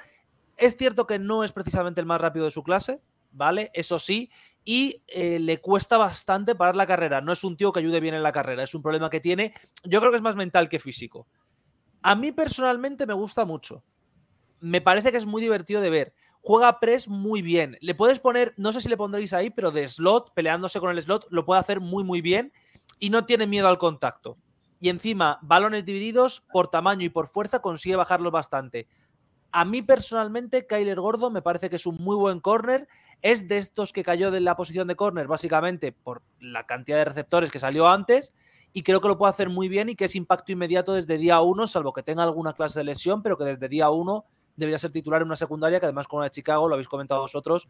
Es 0.57 0.77
cierto 0.77 1.07
que 1.07 1.19
no 1.19 1.45
es 1.45 1.53
precisamente 1.53 2.01
el 2.01 2.07
más 2.07 2.21
rápido 2.21 2.45
de 2.45 2.51
su 2.51 2.63
clase, 2.63 3.01
¿vale? 3.33 3.71
Eso 3.75 3.99
sí. 3.99 4.31
Y 4.65 5.03
eh, 5.09 5.39
le 5.39 5.61
cuesta 5.61 5.99
bastante 5.99 6.55
parar 6.55 6.77
la 6.77 6.87
carrera. 6.87 7.21
No 7.21 7.33
es 7.33 7.45
un 7.45 7.57
tío 7.57 7.73
que 7.73 7.81
ayude 7.81 8.01
bien 8.01 8.15
en 8.15 8.23
la 8.23 8.33
carrera. 8.33 8.63
Es 8.63 8.75
un 8.75 8.83
problema 8.83 9.11
que 9.11 9.21
tiene. 9.21 9.55
Yo 9.85 10.01
creo 10.01 10.11
que 10.11 10.17
es 10.17 10.23
más 10.23 10.37
mental 10.37 10.69
que 10.69 10.79
físico. 10.79 11.27
A 12.03 12.15
mí 12.15 12.33
personalmente 12.33 13.07
me 13.07 13.15
gusta 13.15 13.45
mucho. 13.45 13.85
Me 14.61 14.81
parece 14.81 15.11
que 15.11 15.19
es 15.19 15.27
muy 15.27 15.43
divertido 15.43 15.81
de 15.81 15.91
ver 15.91 16.15
juega 16.47 16.79
press 16.79 17.09
muy 17.09 17.43
bien. 17.43 17.77
Le 17.81 17.97
puedes 17.97 18.21
poner, 18.21 18.55
no 18.57 18.73
sé 18.73 18.81
si 18.81 18.89
le 18.89 18.97
pondréis 18.97 19.33
ahí, 19.33 19.51
pero 19.51 19.73
de 19.73 19.89
slot, 19.89 20.33
peleándose 20.33 20.79
con 20.79 20.91
el 20.91 21.03
slot, 21.03 21.27
lo 21.31 21.45
puede 21.45 21.61
hacer 21.61 21.81
muy, 21.81 22.05
muy 22.05 22.21
bien 22.21 22.53
y 23.01 23.11
no 23.11 23.25
tiene 23.25 23.49
miedo 23.49 23.67
al 23.67 23.79
contacto. 23.79 24.37
Y 24.79 24.89
encima, 24.89 25.41
balones 25.43 25.85
divididos 25.85 26.45
por 26.53 26.69
tamaño 26.69 27.05
y 27.05 27.09
por 27.09 27.27
fuerza 27.27 27.61
consigue 27.61 27.97
bajarlo 27.97 28.31
bastante. 28.31 28.87
A 29.53 29.65
mí 29.65 29.83
personalmente, 29.83 30.67
Kyler 30.67 31.01
Gordo 31.01 31.31
me 31.31 31.43
parece 31.43 31.71
que 31.71 31.77
es 31.77 31.87
un 31.87 31.97
muy 31.97 32.17
buen 32.17 32.41
corner. 32.41 32.89
Es 33.23 33.49
de 33.49 33.59
estos 33.59 33.93
que 33.93 34.03
cayó 34.03 34.31
de 34.31 34.41
la 34.41 34.57
posición 34.57 34.89
de 34.89 34.97
corner, 34.97 35.27
básicamente 35.27 35.93
por 35.93 36.23
la 36.41 36.67
cantidad 36.67 36.99
de 36.99 37.07
receptores 37.07 37.51
que 37.51 37.59
salió 37.59 37.89
antes. 37.89 38.33
Y 38.73 38.83
creo 38.83 39.01
que 39.01 39.09
lo 39.09 39.17
puede 39.17 39.31
hacer 39.31 39.49
muy 39.49 39.69
bien 39.69 39.89
y 39.89 39.97
que 39.97 40.05
es 40.05 40.15
impacto 40.15 40.53
inmediato 40.53 40.93
desde 40.93 41.17
día 41.17 41.41
uno, 41.41 41.67
salvo 41.67 41.93
que 41.93 42.03
tenga 42.03 42.23
alguna 42.23 42.53
clase 42.53 42.81
de 42.81 42.85
lesión, 42.85 43.23
pero 43.23 43.39
que 43.39 43.45
desde 43.45 43.69
día 43.69 43.89
uno 43.89 44.27
debería 44.57 44.79
ser 44.79 44.91
titular 44.91 45.23
en 45.23 45.29
una 45.29 45.37
secundaria 45.37 45.81
que 45.81 45.87
además 45.87 46.09
con 46.09 46.21
la 46.21 46.25
de 46.25 46.31
Chicago, 46.31 46.69
lo 46.69 46.75
habéis 46.75 46.89
comentado 46.89 47.21
vosotros, 47.21 47.69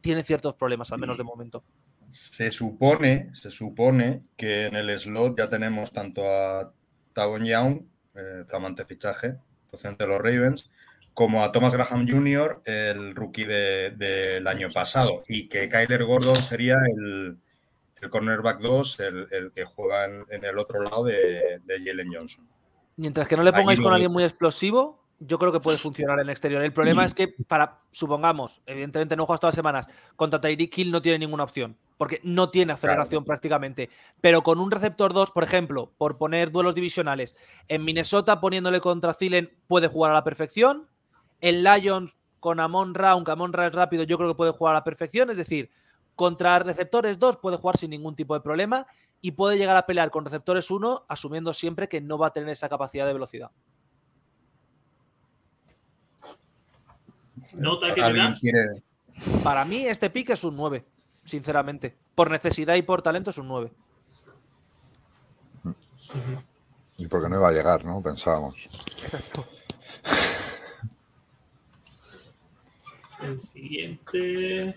tiene 0.00 0.22
ciertos 0.22 0.54
problemas, 0.54 0.90
al 0.92 0.98
menos 0.98 1.16
de 1.16 1.24
momento. 1.24 1.62
Se 2.06 2.50
supone, 2.50 3.34
se 3.34 3.50
supone 3.50 4.20
que 4.36 4.66
en 4.66 4.76
el 4.76 4.98
slot 4.98 5.38
ya 5.38 5.48
tenemos 5.48 5.92
tanto 5.92 6.26
a 6.26 6.72
Tavon 7.12 7.44
Young, 7.44 7.82
eh, 8.14 8.44
flamante 8.46 8.84
fichaje, 8.84 9.38
procedente 9.68 10.04
de 10.04 10.08
los 10.08 10.18
Ravens, 10.18 10.70
como 11.14 11.44
a 11.44 11.52
Thomas 11.52 11.74
Graham 11.74 12.08
Jr., 12.08 12.62
el 12.64 13.14
rookie 13.14 13.44
del 13.44 14.46
año 14.46 14.68
pasado, 14.70 15.22
y 15.28 15.48
que 15.48 15.68
Kyler 15.68 16.04
Gordon 16.04 16.36
sería 16.36 16.76
el, 16.96 17.38
cornerback 18.10 18.60
2, 18.60 19.00
el, 19.00 19.52
que 19.54 19.64
juega 19.64 20.06
en, 20.06 20.44
el 20.44 20.58
otro 20.58 20.82
lado 20.82 21.04
de, 21.04 21.60
de 21.64 21.84
Jalen 21.84 22.12
Johnson. 22.12 22.48
Mientras 22.96 23.28
que 23.28 23.36
no 23.36 23.42
le 23.42 23.52
pongáis 23.52 23.80
con 23.80 23.92
alguien 23.92 24.12
muy 24.12 24.24
explosivo, 24.24 25.02
yo 25.26 25.38
creo 25.38 25.52
que 25.52 25.60
puede 25.60 25.78
funcionar 25.78 26.18
en 26.18 26.24
el 26.24 26.30
exterior. 26.30 26.62
El 26.62 26.72
problema 26.72 27.04
es 27.04 27.14
que, 27.14 27.28
para, 27.28 27.80
supongamos, 27.90 28.60
evidentemente 28.66 29.16
no 29.16 29.26
juegas 29.26 29.40
todas 29.40 29.52
las 29.52 29.58
semanas, 29.58 29.86
contra 30.16 30.40
Tyreek 30.40 30.76
Hill 30.76 30.90
no 30.90 31.02
tiene 31.02 31.18
ninguna 31.18 31.44
opción, 31.44 31.76
porque 31.96 32.20
no 32.24 32.50
tiene 32.50 32.72
aceleración 32.72 33.24
prácticamente. 33.24 33.90
Pero 34.20 34.42
con 34.42 34.58
un 34.58 34.70
receptor 34.70 35.12
2, 35.12 35.30
por 35.30 35.44
ejemplo, 35.44 35.92
por 35.96 36.18
poner 36.18 36.50
duelos 36.50 36.74
divisionales, 36.74 37.36
en 37.68 37.84
Minnesota 37.84 38.40
poniéndole 38.40 38.80
contra 38.80 39.14
Zilen 39.14 39.52
puede 39.68 39.88
jugar 39.88 40.10
a 40.10 40.14
la 40.14 40.24
perfección. 40.24 40.88
En 41.42 41.62
Lions 41.62 42.16
con 42.40 42.58
Amon 42.58 42.94
Ra, 42.94 43.10
aunque 43.10 43.32
Amon 43.32 43.52
Ra 43.52 43.66
es 43.66 43.74
rápido, 43.74 44.04
yo 44.04 44.16
creo 44.16 44.30
que 44.30 44.36
puede 44.36 44.52
jugar 44.52 44.74
a 44.74 44.78
la 44.78 44.84
perfección. 44.84 45.28
Es 45.28 45.36
decir, 45.36 45.70
contra 46.16 46.58
receptores 46.60 47.18
2 47.18 47.36
puede 47.36 47.58
jugar 47.58 47.76
sin 47.76 47.90
ningún 47.90 48.16
tipo 48.16 48.34
de 48.34 48.40
problema 48.40 48.86
y 49.20 49.32
puede 49.32 49.58
llegar 49.58 49.76
a 49.76 49.86
pelear 49.86 50.10
con 50.10 50.24
receptores 50.24 50.70
1, 50.70 51.04
asumiendo 51.08 51.52
siempre 51.52 51.88
que 51.88 52.00
no 52.00 52.18
va 52.18 52.28
a 52.28 52.32
tener 52.32 52.48
esa 52.48 52.68
capacidad 52.68 53.06
de 53.06 53.12
velocidad. 53.12 53.50
¿Nota 57.54 57.94
que 57.94 58.80
Para 59.44 59.64
mí, 59.64 59.86
este 59.86 60.10
pick 60.10 60.30
es 60.30 60.42
un 60.42 60.56
9, 60.56 60.84
sinceramente. 61.24 61.96
Por 62.14 62.30
necesidad 62.30 62.74
y 62.74 62.82
por 62.82 63.02
talento 63.02 63.30
es 63.30 63.38
un 63.38 63.48
9. 63.48 63.72
Y 66.98 67.06
porque 67.06 67.28
no 67.28 67.36
iba 67.36 67.48
a 67.48 67.52
llegar, 67.52 67.84
¿no? 67.84 68.02
Pensábamos. 68.02 68.68
Exacto. 69.02 69.46
El 73.24 73.40
siguiente. 73.40 74.76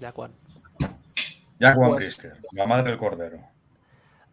Jaquan. 0.00 0.32
Jaquan 1.60 1.90
pues, 1.90 1.96
Brisker, 1.96 2.40
la 2.52 2.66
madre 2.66 2.90
del 2.90 2.98
cordero. 2.98 3.38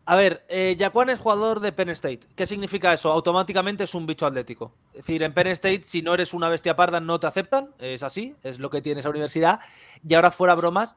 A 0.05 0.15
ver, 0.15 0.45
eh, 0.47 0.77
es 0.79 1.19
jugador 1.19 1.59
de 1.59 1.73
Penn 1.73 1.89
State. 1.89 2.21
¿Qué 2.33 2.45
significa 2.45 2.93
eso? 2.93 3.11
Automáticamente 3.11 3.83
es 3.83 3.93
un 3.93 4.05
bicho 4.05 4.25
atlético. 4.25 4.71
Es 4.93 5.05
decir, 5.05 5.21
en 5.21 5.33
Penn 5.33 5.47
State, 5.47 5.81
si 5.83 6.01
no 6.01 6.13
eres 6.13 6.33
una 6.33 6.47
bestia 6.47 6.77
parda, 6.77 7.01
no 7.01 7.19
te 7.19 7.27
aceptan. 7.27 7.71
Es 7.77 8.03
así, 8.03 8.33
es 8.41 8.57
lo 8.59 8.69
que 8.69 8.81
tiene 8.81 9.01
esa 9.01 9.09
universidad. 9.09 9.59
Y 10.07 10.13
ahora, 10.13 10.31
fuera 10.31 10.55
bromas, 10.55 10.95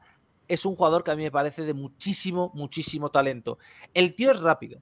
es 0.51 0.65
un 0.65 0.75
jugador 0.75 1.03
que 1.03 1.11
a 1.11 1.15
mí 1.15 1.23
me 1.23 1.31
parece 1.31 1.63
de 1.63 1.73
muchísimo, 1.73 2.51
muchísimo 2.53 3.09
talento. 3.09 3.57
El 3.93 4.15
tío 4.15 4.31
es 4.31 4.39
rápido. 4.39 4.81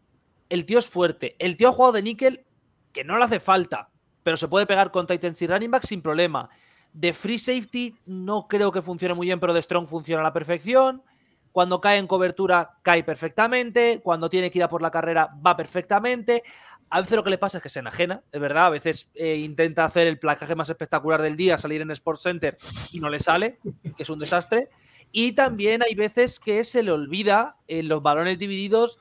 El 0.50 0.66
tío 0.66 0.80
es 0.80 0.90
fuerte. 0.90 1.36
El 1.38 1.58
tío 1.58 1.70
ha 1.70 1.74
jugado 1.74 1.94
de 1.94 2.02
níquel 2.02 2.46
que 2.92 3.04
no 3.04 3.18
le 3.18 3.24
hace 3.24 3.40
falta, 3.40 3.92
pero 4.24 4.36
se 4.36 4.48
puede 4.48 4.66
pegar 4.66 4.90
con 4.92 5.06
Titans 5.06 5.42
y 5.44 5.48
running 5.48 5.70
back 5.70 5.86
sin 5.86 6.02
problema. 6.02 6.50
De 6.92 7.14
free 7.14 7.38
safety 7.38 7.96
no 8.08 8.48
creo 8.48 8.72
que 8.72 8.82
funcione 8.82 9.14
muy 9.14 9.28
bien, 9.28 9.40
pero 9.40 9.54
de 9.54 9.62
strong 9.62 9.86
funciona 9.86 10.22
a 10.22 10.24
la 10.24 10.34
perfección. 10.34 11.04
Cuando 11.52 11.82
cae 11.82 12.00
en 12.00 12.08
cobertura, 12.08 12.80
cae 12.82 13.04
perfectamente. 13.04 14.02
Cuando 14.04 14.30
tiene 14.30 14.50
que 14.50 14.58
ir 14.58 14.64
a 14.64 14.70
por 14.70 14.82
la 14.82 14.90
carrera, 14.90 15.30
va 15.46 15.56
perfectamente. 15.56 16.44
A 16.90 17.02
veces 17.02 17.16
lo 17.16 17.24
que 17.24 17.30
le 17.30 17.38
pasa 17.38 17.58
es 17.58 17.64
que 17.64 17.70
se 17.70 17.80
enajena, 17.80 18.24
es 18.32 18.42
verdad. 18.42 18.66
A 18.66 18.70
veces 18.70 19.12
eh, 19.14 19.36
intenta 19.36 19.86
hacer 19.86 20.08
el 20.08 20.18
placaje 20.18 20.56
más 20.56 20.70
espectacular 20.70 21.22
del 21.22 21.38
día, 21.38 21.60
salir 21.60 21.82
en 21.82 21.92
Sports 21.92 22.24
Center 22.24 22.58
y 22.92 23.00
no 23.00 23.10
le 23.10 23.20
sale, 23.20 23.60
que 23.96 24.02
es 24.02 24.10
un 24.10 24.18
desastre. 24.18 24.70
Y 25.12 25.32
también 25.32 25.82
hay 25.84 25.96
veces 25.96 26.40
que 26.40 26.64
se 26.64 26.84
le 26.84 26.92
olvida 26.92 27.58
en 27.68 27.88
los 27.88 28.02
balones 28.02 28.38
divididos 28.38 29.00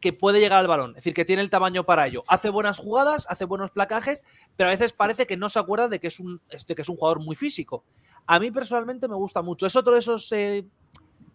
que 0.00 0.12
puede 0.12 0.38
llegar 0.38 0.60
al 0.60 0.68
balón, 0.68 0.90
es 0.90 0.96
decir, 0.96 1.14
que 1.14 1.24
tiene 1.24 1.42
el 1.42 1.50
tamaño 1.50 1.84
para 1.84 2.06
ello. 2.06 2.22
Hace 2.28 2.50
buenas 2.50 2.78
jugadas, 2.78 3.26
hace 3.28 3.44
buenos 3.44 3.72
placajes, 3.72 4.22
pero 4.56 4.68
a 4.68 4.72
veces 4.72 4.92
parece 4.92 5.26
que 5.26 5.36
no 5.36 5.48
se 5.48 5.58
acuerda 5.58 5.88
de 5.88 5.98
que 5.98 6.06
es 6.06 6.20
un, 6.20 6.40
de 6.66 6.74
que 6.74 6.82
es 6.82 6.88
un 6.88 6.96
jugador 6.96 7.20
muy 7.20 7.34
físico. 7.34 7.84
A 8.26 8.38
mí 8.38 8.50
personalmente 8.50 9.08
me 9.08 9.16
gusta 9.16 9.42
mucho. 9.42 9.66
Es 9.66 9.74
otro 9.74 9.94
de 9.94 9.98
esos 9.98 10.30
eh, 10.32 10.64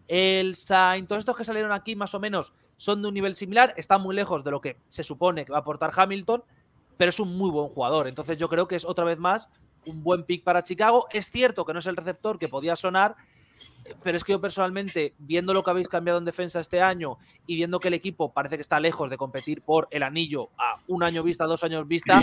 el 0.08 0.56
Sainz, 0.56 1.08
todos 1.08 1.20
estos 1.20 1.36
que 1.36 1.44
salieron 1.44 1.72
aquí 1.72 1.96
más 1.96 2.14
o 2.14 2.20
menos 2.20 2.54
son 2.78 3.02
de 3.02 3.08
un 3.08 3.14
nivel 3.14 3.36
similar, 3.36 3.74
están 3.78 4.02
muy 4.02 4.16
lejos 4.16 4.44
de 4.44 4.52
lo 4.52 4.60
que 4.60 4.78
se 4.90 5.04
supone 5.04 5.46
que 5.46 5.52
va 5.52 5.60
a 5.60 5.62
aportar 5.62 5.92
Hamilton, 5.96 6.44
pero 6.98 7.10
es 7.10 7.20
un 7.20 7.38
muy 7.38 7.50
buen 7.50 7.70
jugador. 7.70 8.08
Entonces 8.08 8.38
yo 8.38 8.50
creo 8.50 8.68
que 8.68 8.76
es 8.76 8.86
otra 8.86 9.06
vez 9.06 9.18
más 9.18 9.50
un 9.86 10.04
buen 10.04 10.24
pick 10.24 10.44
para 10.44 10.64
Chicago. 10.64 11.08
Es 11.12 11.30
cierto 11.30 11.66
que 11.66 11.74
no 11.74 11.80
es 11.80 11.86
el 11.86 11.96
receptor 11.96 12.40
que 12.40 12.48
podía 12.48 12.76
sonar, 12.76 13.16
pero 14.04 14.18
es 14.18 14.24
que 14.24 14.34
yo 14.34 14.42
personalmente, 14.42 15.14
viendo 15.18 15.54
lo 15.54 15.64
que 15.64 15.72
habéis 15.72 15.88
cambiado 15.88 16.20
en 16.20 16.26
defensa 16.26 16.60
este 16.60 16.82
año 16.82 17.18
y 17.48 17.56
viendo 17.56 17.80
que 17.80 17.90
el 17.90 17.94
equipo 17.94 18.32
parece 18.34 18.56
que 18.56 18.62
está 18.62 18.80
lejos 18.80 19.10
de 19.10 19.18
competir 19.18 19.62
por 19.62 19.88
el 19.92 20.04
anillo 20.04 20.50
a 20.58 20.78
un 20.88 21.04
año 21.04 21.24
vista, 21.24 21.46
dos 21.46 21.64
años 21.64 21.88
vista, 21.88 22.22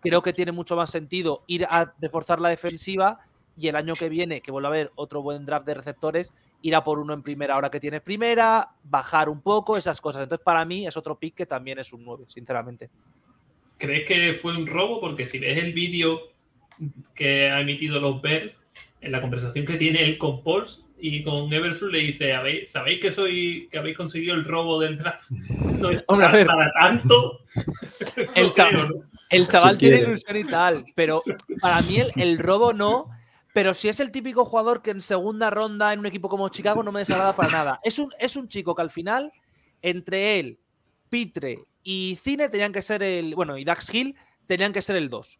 creo 0.00 0.22
que 0.22 0.32
tiene 0.32 0.52
mucho 0.52 0.76
más 0.76 0.90
sentido 0.90 1.44
ir 1.46 1.66
a 1.68 1.92
reforzar 2.00 2.40
la 2.40 2.48
defensiva 2.48 3.20
y 3.56 3.68
el 3.68 3.76
año 3.76 3.94
que 3.94 4.08
viene, 4.08 4.40
que 4.40 4.50
vuelva 4.50 4.68
a 4.68 4.72
haber 4.72 4.92
otro 4.94 5.22
buen 5.22 5.44
draft 5.44 5.66
de 5.66 5.74
receptores, 5.74 6.32
ir 6.62 6.74
a 6.74 6.84
por 6.84 6.98
uno 6.98 7.12
en 7.12 7.22
primera 7.22 7.54
ahora 7.54 7.70
que 7.70 7.80
tienes 7.80 8.00
primera, 8.00 8.70
bajar 8.84 9.28
un 9.28 9.42
poco, 9.42 9.76
esas 9.76 10.00
cosas. 10.00 10.22
Entonces, 10.22 10.44
para 10.44 10.64
mí 10.64 10.86
es 10.86 10.96
otro 10.96 11.18
pick 11.18 11.34
que 11.34 11.46
también 11.46 11.78
es 11.78 11.92
un 11.92 12.04
9, 12.04 12.24
sinceramente. 12.28 12.88
¿Crees 13.76 14.08
que 14.08 14.34
fue 14.34 14.56
un 14.56 14.66
robo? 14.66 15.00
Porque 15.00 15.26
si 15.26 15.38
ves 15.38 15.58
el 15.58 15.74
vídeo 15.74 16.20
que 17.14 17.50
ha 17.50 17.60
emitido 17.60 18.00
los 18.00 18.22
Bears, 18.22 18.54
en 19.02 19.12
la 19.12 19.20
conversación 19.20 19.66
que 19.66 19.76
tiene 19.76 20.04
él 20.04 20.16
con 20.16 20.42
y 21.02 21.22
con 21.24 21.52
Everflu 21.52 21.88
le 21.88 21.98
dice, 21.98 22.32
¿sabéis 22.66 23.00
que 23.00 23.10
soy 23.10 23.68
que 23.70 23.78
habéis 23.78 23.96
conseguido 23.96 24.34
el 24.34 24.44
robo 24.44 24.80
del 24.80 24.98
draft? 24.98 25.30
No 25.30 25.90
es 25.90 26.02
para, 26.04 26.72
tanto. 26.80 27.40
el, 28.34 28.52
chaval, 28.52 28.88
el 29.28 29.48
chaval 29.48 29.78
tiene 29.78 30.00
ilusión 30.00 30.36
y 30.36 30.44
tal, 30.44 30.84
pero 30.94 31.22
para 31.60 31.82
mí 31.82 31.98
el 32.16 32.38
robo 32.38 32.72
no 32.72 33.10
pero 33.52 33.74
si 33.74 33.88
es 33.88 34.00
el 34.00 34.10
típico 34.10 34.44
jugador 34.44 34.82
que 34.82 34.90
en 34.90 35.00
segunda 35.00 35.50
ronda 35.50 35.92
en 35.92 35.98
un 35.98 36.06
equipo 36.06 36.28
como 36.28 36.48
Chicago 36.48 36.82
no 36.82 36.92
me 36.92 37.00
desagrada 37.00 37.36
para 37.36 37.50
nada. 37.50 37.80
Es 37.82 37.98
un, 37.98 38.10
es 38.18 38.36
un 38.36 38.48
chico 38.48 38.74
que 38.74 38.82
al 38.82 38.90
final, 38.90 39.30
entre 39.82 40.38
él, 40.40 40.58
Pitre 41.10 41.64
y 41.82 42.18
Cine 42.22 42.48
tenían 42.48 42.72
que 42.72 42.80
ser 42.80 43.02
el. 43.02 43.34
Bueno, 43.34 43.58
y 43.58 43.64
Dax 43.64 43.92
Hill 43.92 44.16
tenían 44.46 44.72
que 44.72 44.80
ser 44.80 44.96
el 44.96 45.10
2. 45.10 45.38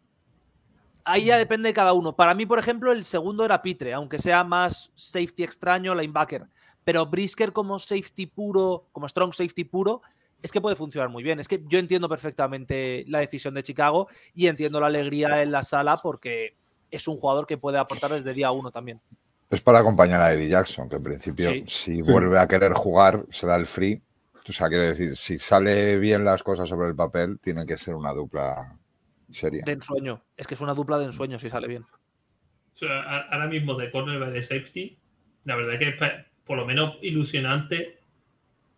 Ahí 1.05 1.25
ya 1.25 1.37
depende 1.37 1.69
de 1.69 1.73
cada 1.73 1.93
uno. 1.93 2.15
Para 2.15 2.33
mí, 2.33 2.45
por 2.45 2.59
ejemplo, 2.59 2.91
el 2.91 3.03
segundo 3.03 3.43
era 3.43 3.61
Pitre, 3.61 3.93
aunque 3.93 4.19
sea 4.19 4.43
más 4.43 4.91
safety 4.95 5.43
extraño, 5.43 5.93
linebacker. 5.93 6.45
Pero 6.83 7.05
Brisker 7.05 7.51
como 7.51 7.77
safety 7.79 8.25
puro, 8.25 8.87
como 8.91 9.07
strong 9.09 9.33
safety 9.33 9.63
puro, 9.65 10.01
es 10.41 10.51
que 10.51 10.61
puede 10.61 10.75
funcionar 10.75 11.09
muy 11.09 11.23
bien. 11.23 11.39
Es 11.39 11.47
que 11.47 11.61
yo 11.67 11.79
entiendo 11.79 12.07
perfectamente 12.09 13.05
la 13.07 13.19
decisión 13.19 13.53
de 13.53 13.63
Chicago 13.63 14.07
y 14.33 14.47
entiendo 14.47 14.79
la 14.79 14.87
alegría 14.87 15.41
en 15.41 15.51
la 15.51 15.63
sala 15.63 15.97
porque 15.97 16.55
es 16.91 17.07
un 17.07 17.17
jugador 17.17 17.47
que 17.47 17.57
puede 17.57 17.77
aportar 17.77 18.11
desde 18.11 18.33
día 18.33 18.51
uno 18.51 18.71
también. 18.71 18.99
Es 19.49 19.61
para 19.61 19.79
acompañar 19.79 20.21
a 20.21 20.33
Eddie 20.33 20.49
Jackson, 20.49 20.89
que 20.89 20.95
en 20.97 21.03
principio, 21.03 21.49
Sí. 21.51 21.63
si 21.67 22.01
vuelve 22.01 22.39
a 22.39 22.47
querer 22.47 22.73
jugar, 22.73 23.25
será 23.29 23.55
el 23.55 23.65
free. 23.65 24.01
O 24.47 24.51
sea, 24.51 24.67
quiero 24.67 24.83
decir, 24.83 25.15
si 25.15 25.39
sale 25.39 25.97
bien 25.99 26.25
las 26.25 26.43
cosas 26.43 26.67
sobre 26.67 26.89
el 26.89 26.95
papel, 26.95 27.39
tiene 27.39 27.65
que 27.65 27.77
ser 27.77 27.93
una 27.93 28.13
dupla 28.13 28.77
seria. 29.33 29.63
De 29.65 29.71
ensueño. 29.73 30.23
Es 30.37 30.47
que 30.47 30.53
es 30.53 30.61
una 30.61 30.73
dupla 30.73 30.97
de 30.97 31.05
ensueño 31.05 31.39
si 31.39 31.49
sale 31.49 31.67
bien. 31.67 31.83
O 31.83 32.75
sea, 32.75 33.01
a- 33.01 33.27
ahora 33.29 33.47
mismo 33.47 33.75
de 33.75 33.91
cornerback 33.91 34.31
de 34.31 34.43
safety, 34.43 34.97
la 35.45 35.55
verdad 35.55 35.79
que 35.79 35.89
es 35.89 35.95
por 36.45 36.57
lo 36.57 36.65
menos 36.65 36.97
ilusionante 37.01 37.99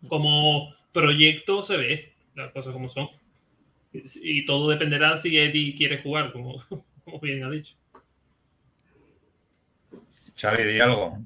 como 0.08 0.74
proyecto 0.92 1.62
se 1.62 1.76
ve 1.76 2.12
las 2.34 2.52
cosas 2.52 2.72
como 2.72 2.88
son. 2.88 3.08
Y, 3.92 4.44
todo 4.44 4.68
dependerá 4.68 5.16
si 5.16 5.38
Eddie 5.38 5.74
quiere 5.74 6.02
jugar, 6.02 6.32
como, 6.32 6.58
como 7.04 7.20
bien 7.20 7.42
ha 7.44 7.50
dicho. 7.50 7.76
Xavi, 10.36 10.64
di 10.64 10.80
algo. 10.80 11.18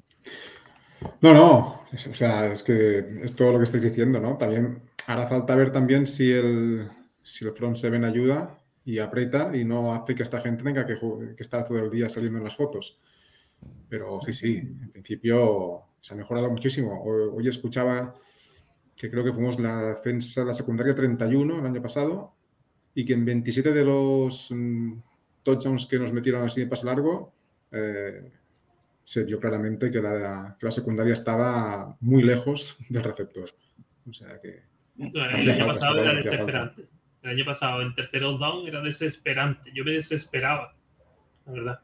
No, 1.19 1.33
no, 1.33 1.83
o 1.91 2.13
sea, 2.13 2.53
es 2.53 2.63
que 2.63 2.99
es 3.23 3.35
todo 3.35 3.51
lo 3.51 3.57
que 3.57 3.65
estáis 3.65 3.83
diciendo, 3.83 4.19
¿no? 4.21 4.37
También 4.37 4.81
hará 5.07 5.27
falta 5.27 5.55
ver 5.55 5.71
también 5.71 6.07
si 6.07 6.31
el, 6.31 6.89
si 7.23 7.45
el 7.45 7.51
front 7.53 7.75
seven 7.75 8.05
ayuda 8.05 8.60
y 8.85 8.99
aprieta 8.99 9.55
y 9.55 9.63
no 9.63 9.93
hace 9.93 10.15
que 10.15 10.23
esta 10.23 10.41
gente 10.41 10.63
tenga 10.63 10.85
que, 10.85 10.95
que 10.95 11.43
estar 11.43 11.65
todo 11.65 11.79
el 11.79 11.89
día 11.89 12.09
saliendo 12.09 12.39
en 12.39 12.45
las 12.45 12.55
fotos. 12.55 12.99
Pero 13.87 14.19
sí, 14.21 14.33
sí, 14.33 14.57
en 14.57 14.91
principio 14.91 15.83
se 15.99 16.13
ha 16.13 16.17
mejorado 16.17 16.49
muchísimo. 16.49 17.01
Hoy, 17.03 17.29
hoy 17.33 17.47
escuchaba 17.47 18.13
que 18.95 19.09
creo 19.09 19.23
que 19.23 19.33
fuimos 19.33 19.59
la 19.59 19.81
defensa, 19.93 20.43
la 20.43 20.53
secundaria 20.53 20.95
31 20.95 21.59
el 21.59 21.65
año 21.65 21.81
pasado 21.81 22.35
y 22.93 23.05
que 23.05 23.13
en 23.13 23.25
27 23.25 23.71
de 23.71 23.85
los 23.85 24.49
mm, 24.51 24.93
touchdowns 25.43 25.85
que 25.85 25.99
nos 25.99 26.13
metieron 26.13 26.43
así 26.43 26.61
de 26.61 26.67
pase 26.67 26.85
largo, 26.85 27.33
eh, 27.71 28.31
se 29.03 29.23
vio 29.23 29.39
claramente 29.39 29.89
que 29.89 30.01
la, 30.01 30.55
que 30.59 30.65
la 30.65 30.71
secundaria 30.71 31.13
estaba 31.13 31.97
muy 32.01 32.23
lejos 32.23 32.77
del 32.89 33.03
receptor. 33.03 33.49
O 34.09 34.13
sea 34.13 34.39
que 34.39 34.63
El 34.97 35.19
año 35.19 35.53
falta, 35.53 35.73
pasado 35.73 35.99
era 35.99 36.13
desesperante. 36.13 36.87
El 37.23 37.29
año 37.31 37.45
pasado 37.45 37.81
en 37.81 37.93
terceros 37.93 38.39
down 38.39 38.67
era 38.67 38.81
desesperante. 38.81 39.71
Yo 39.73 39.83
me 39.83 39.91
desesperaba, 39.91 40.75
la 41.45 41.51
verdad. 41.51 41.79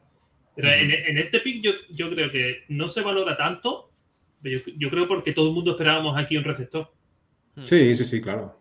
Pero 0.56 0.72
en, 0.72 0.90
en 0.90 1.18
este 1.18 1.38
pick 1.40 1.62
yo, 1.62 1.72
yo 1.90 2.10
creo 2.10 2.30
que 2.32 2.64
no 2.68 2.88
se 2.88 3.02
valora 3.02 3.36
tanto. 3.36 3.92
pero 4.42 4.58
Yo, 4.58 4.72
yo 4.76 4.90
creo 4.90 5.06
porque 5.06 5.32
todo 5.32 5.48
el 5.48 5.54
mundo 5.54 5.72
esperábamos 5.72 6.16
aquí 6.18 6.36
un 6.36 6.44
receptor. 6.44 6.92
sí, 7.62 7.94
sí, 7.94 8.04
sí, 8.04 8.20
claro. 8.20 8.58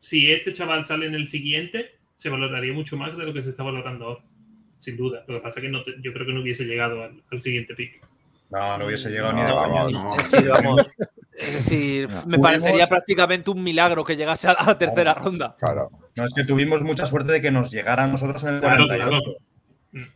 Si 0.00 0.30
este 0.30 0.52
chaval 0.52 0.84
sale 0.84 1.06
en 1.06 1.14
el 1.14 1.26
siguiente, 1.28 1.98
se 2.16 2.28
valoraría 2.28 2.72
mucho 2.72 2.96
más 2.96 3.16
de 3.16 3.24
lo 3.24 3.32
que 3.32 3.42
se 3.42 3.50
está 3.50 3.62
valorando 3.64 4.04
ahora. 4.06 4.24
Sin 4.78 4.96
duda. 4.96 5.24
Lo 5.28 5.34
que 5.36 5.40
pasa 5.40 5.60
es 5.60 5.64
que 5.66 5.70
no 5.70 5.82
te- 5.84 5.94
yo 6.00 6.12
creo 6.12 6.26
que 6.26 6.32
no 6.32 6.40
hubiese 6.42 6.64
llegado 6.64 7.02
al, 7.04 7.22
al 7.30 7.40
siguiente 7.40 7.74
pick. 7.74 8.00
No, 8.50 8.78
no 8.78 8.86
hubiese 8.86 9.10
llegado 9.10 9.32
ni 9.32 9.40
No, 9.42 9.46
de 9.46 9.52
coña. 9.54 9.82
vamos. 9.84 9.92
No. 9.92 10.16
Decir, 10.16 10.48
vamos, 10.48 10.90
es 11.42 11.52
decir, 11.54 12.08
me 12.08 12.14
Tuvimos- 12.36 12.40
parecería 12.42 12.86
prácticamente 12.86 13.50
un 13.50 13.62
milagro 13.62 14.04
que 14.04 14.16
llegase 14.16 14.48
a 14.48 14.56
la 14.66 14.78
tercera 14.78 15.14
ronda. 15.14 15.56
Claro. 15.58 15.90
No, 16.16 16.24
es 16.24 16.32
que 16.34 16.44
tuvimos 16.44 16.82
mucha 16.82 17.06
suerte 17.06 17.32
de 17.32 17.40
que 17.40 17.50
nos 17.50 17.70
llegara 17.70 18.04
a 18.04 18.06
nosotros 18.06 18.42
en 18.44 18.54
el 18.54 18.60
Claro, 18.60 18.86
48. 18.86 19.08
claro. 19.08 19.36
Mm. 19.92 20.12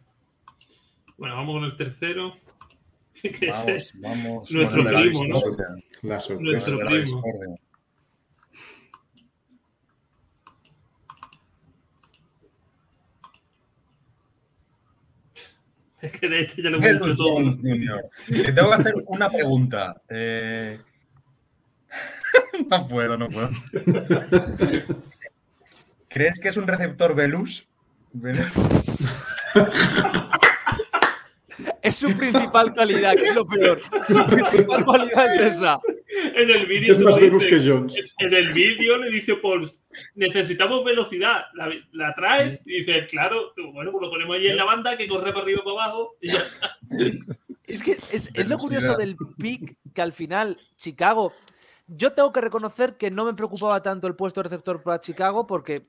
Bueno, 1.19 1.37
vamos 1.37 1.55
con 1.57 1.65
el 1.65 1.77
tercero. 1.77 2.35
Que 3.23 3.51
Vamos, 3.51 3.93
vamos. 3.95 4.51
nuestro 4.53 4.83
la 4.83 5.01
primo, 5.01 5.25
¿no? 5.27 5.41
La 6.03 6.21
sorpresa. 6.21 6.53
Nuestro 6.53 6.77
de 6.79 6.85
primo. 6.85 7.23
Es 16.01 16.13
que 16.13 16.29
de 16.29 16.41
este 16.43 16.63
ya 16.63 16.71
lo 16.71 16.77
hemos 16.79 16.93
dicho 17.07 17.17
todo. 17.17 17.37
Tengo 18.55 18.69
que 18.69 18.75
hacer 18.75 18.95
una 19.07 19.31
pregunta. 19.31 20.03
Eh, 20.11 20.79
no 22.71 22.89
puedo, 22.89 23.17
no 23.17 23.29
puedo. 23.29 23.51
¿Crees 26.09 26.41
que 26.41 26.49
es 26.49 26.57
un 26.57 26.67
receptor 26.67 27.15
Velus? 27.15 27.67
Velus. 28.13 28.47
Es 31.83 31.97
su 31.97 32.13
principal 32.17 32.73
calidad, 32.75 33.15
que 33.15 33.29
es 33.29 33.35
lo 33.35 33.47
peor. 33.47 33.81
Su 34.09 34.27
principal 34.27 34.85
cualidad 34.85 35.35
es 35.35 35.55
esa. 35.55 35.79
En 36.35 36.51
el 36.51 36.67
vídeo 36.67 36.93
Es 36.93 37.01
más 37.01 37.17
dice. 37.17 37.49
que 37.49 37.61
Jones. 37.61 37.95
En 38.19 38.35
el 38.35 38.53
vídeo 38.53 38.99
le 38.99 39.11
dice 39.11 39.37
Paul, 39.37 39.71
necesitamos 40.15 40.85
velocidad. 40.85 41.45
¿La, 41.55 41.71
la 41.93 42.15
traes? 42.15 42.61
Y 42.65 42.81
dice, 42.81 43.07
claro, 43.07 43.53
bueno, 43.73 43.93
pues 43.93 44.03
lo 44.03 44.11
ponemos 44.11 44.37
ahí 44.37 44.49
en 44.49 44.57
la 44.57 44.65
banda 44.65 44.97
que 44.97 45.09
corre 45.09 45.33
para 45.33 45.43
arriba 45.43 45.61
y 45.63 45.65
para 45.65 45.85
abajo. 45.85 46.17
Y 46.21 46.29
ya 46.29 46.39
está. 46.41 46.77
Es 47.67 47.83
que 47.83 47.97
es, 48.13 48.31
es 48.33 48.49
lo 48.49 48.59
curioso 48.59 48.97
del 48.97 49.17
pick 49.39 49.77
que 49.95 50.03
al 50.03 50.13
final 50.13 50.59
Chicago. 50.77 51.33
Yo 51.89 52.13
tengo 52.13 52.33
que 52.33 52.41
reconocer 52.41 52.97
que 52.97 53.11
no 53.11 53.25
me 53.25 53.35
preocupaba 53.35 53.81
tanto 53.81 54.09
el 54.09 54.17
puesto 54.17 54.41
de 54.41 54.49
receptor 54.49 54.83
para 54.83 54.99
Chicago 54.99 55.47
porque 55.47 55.83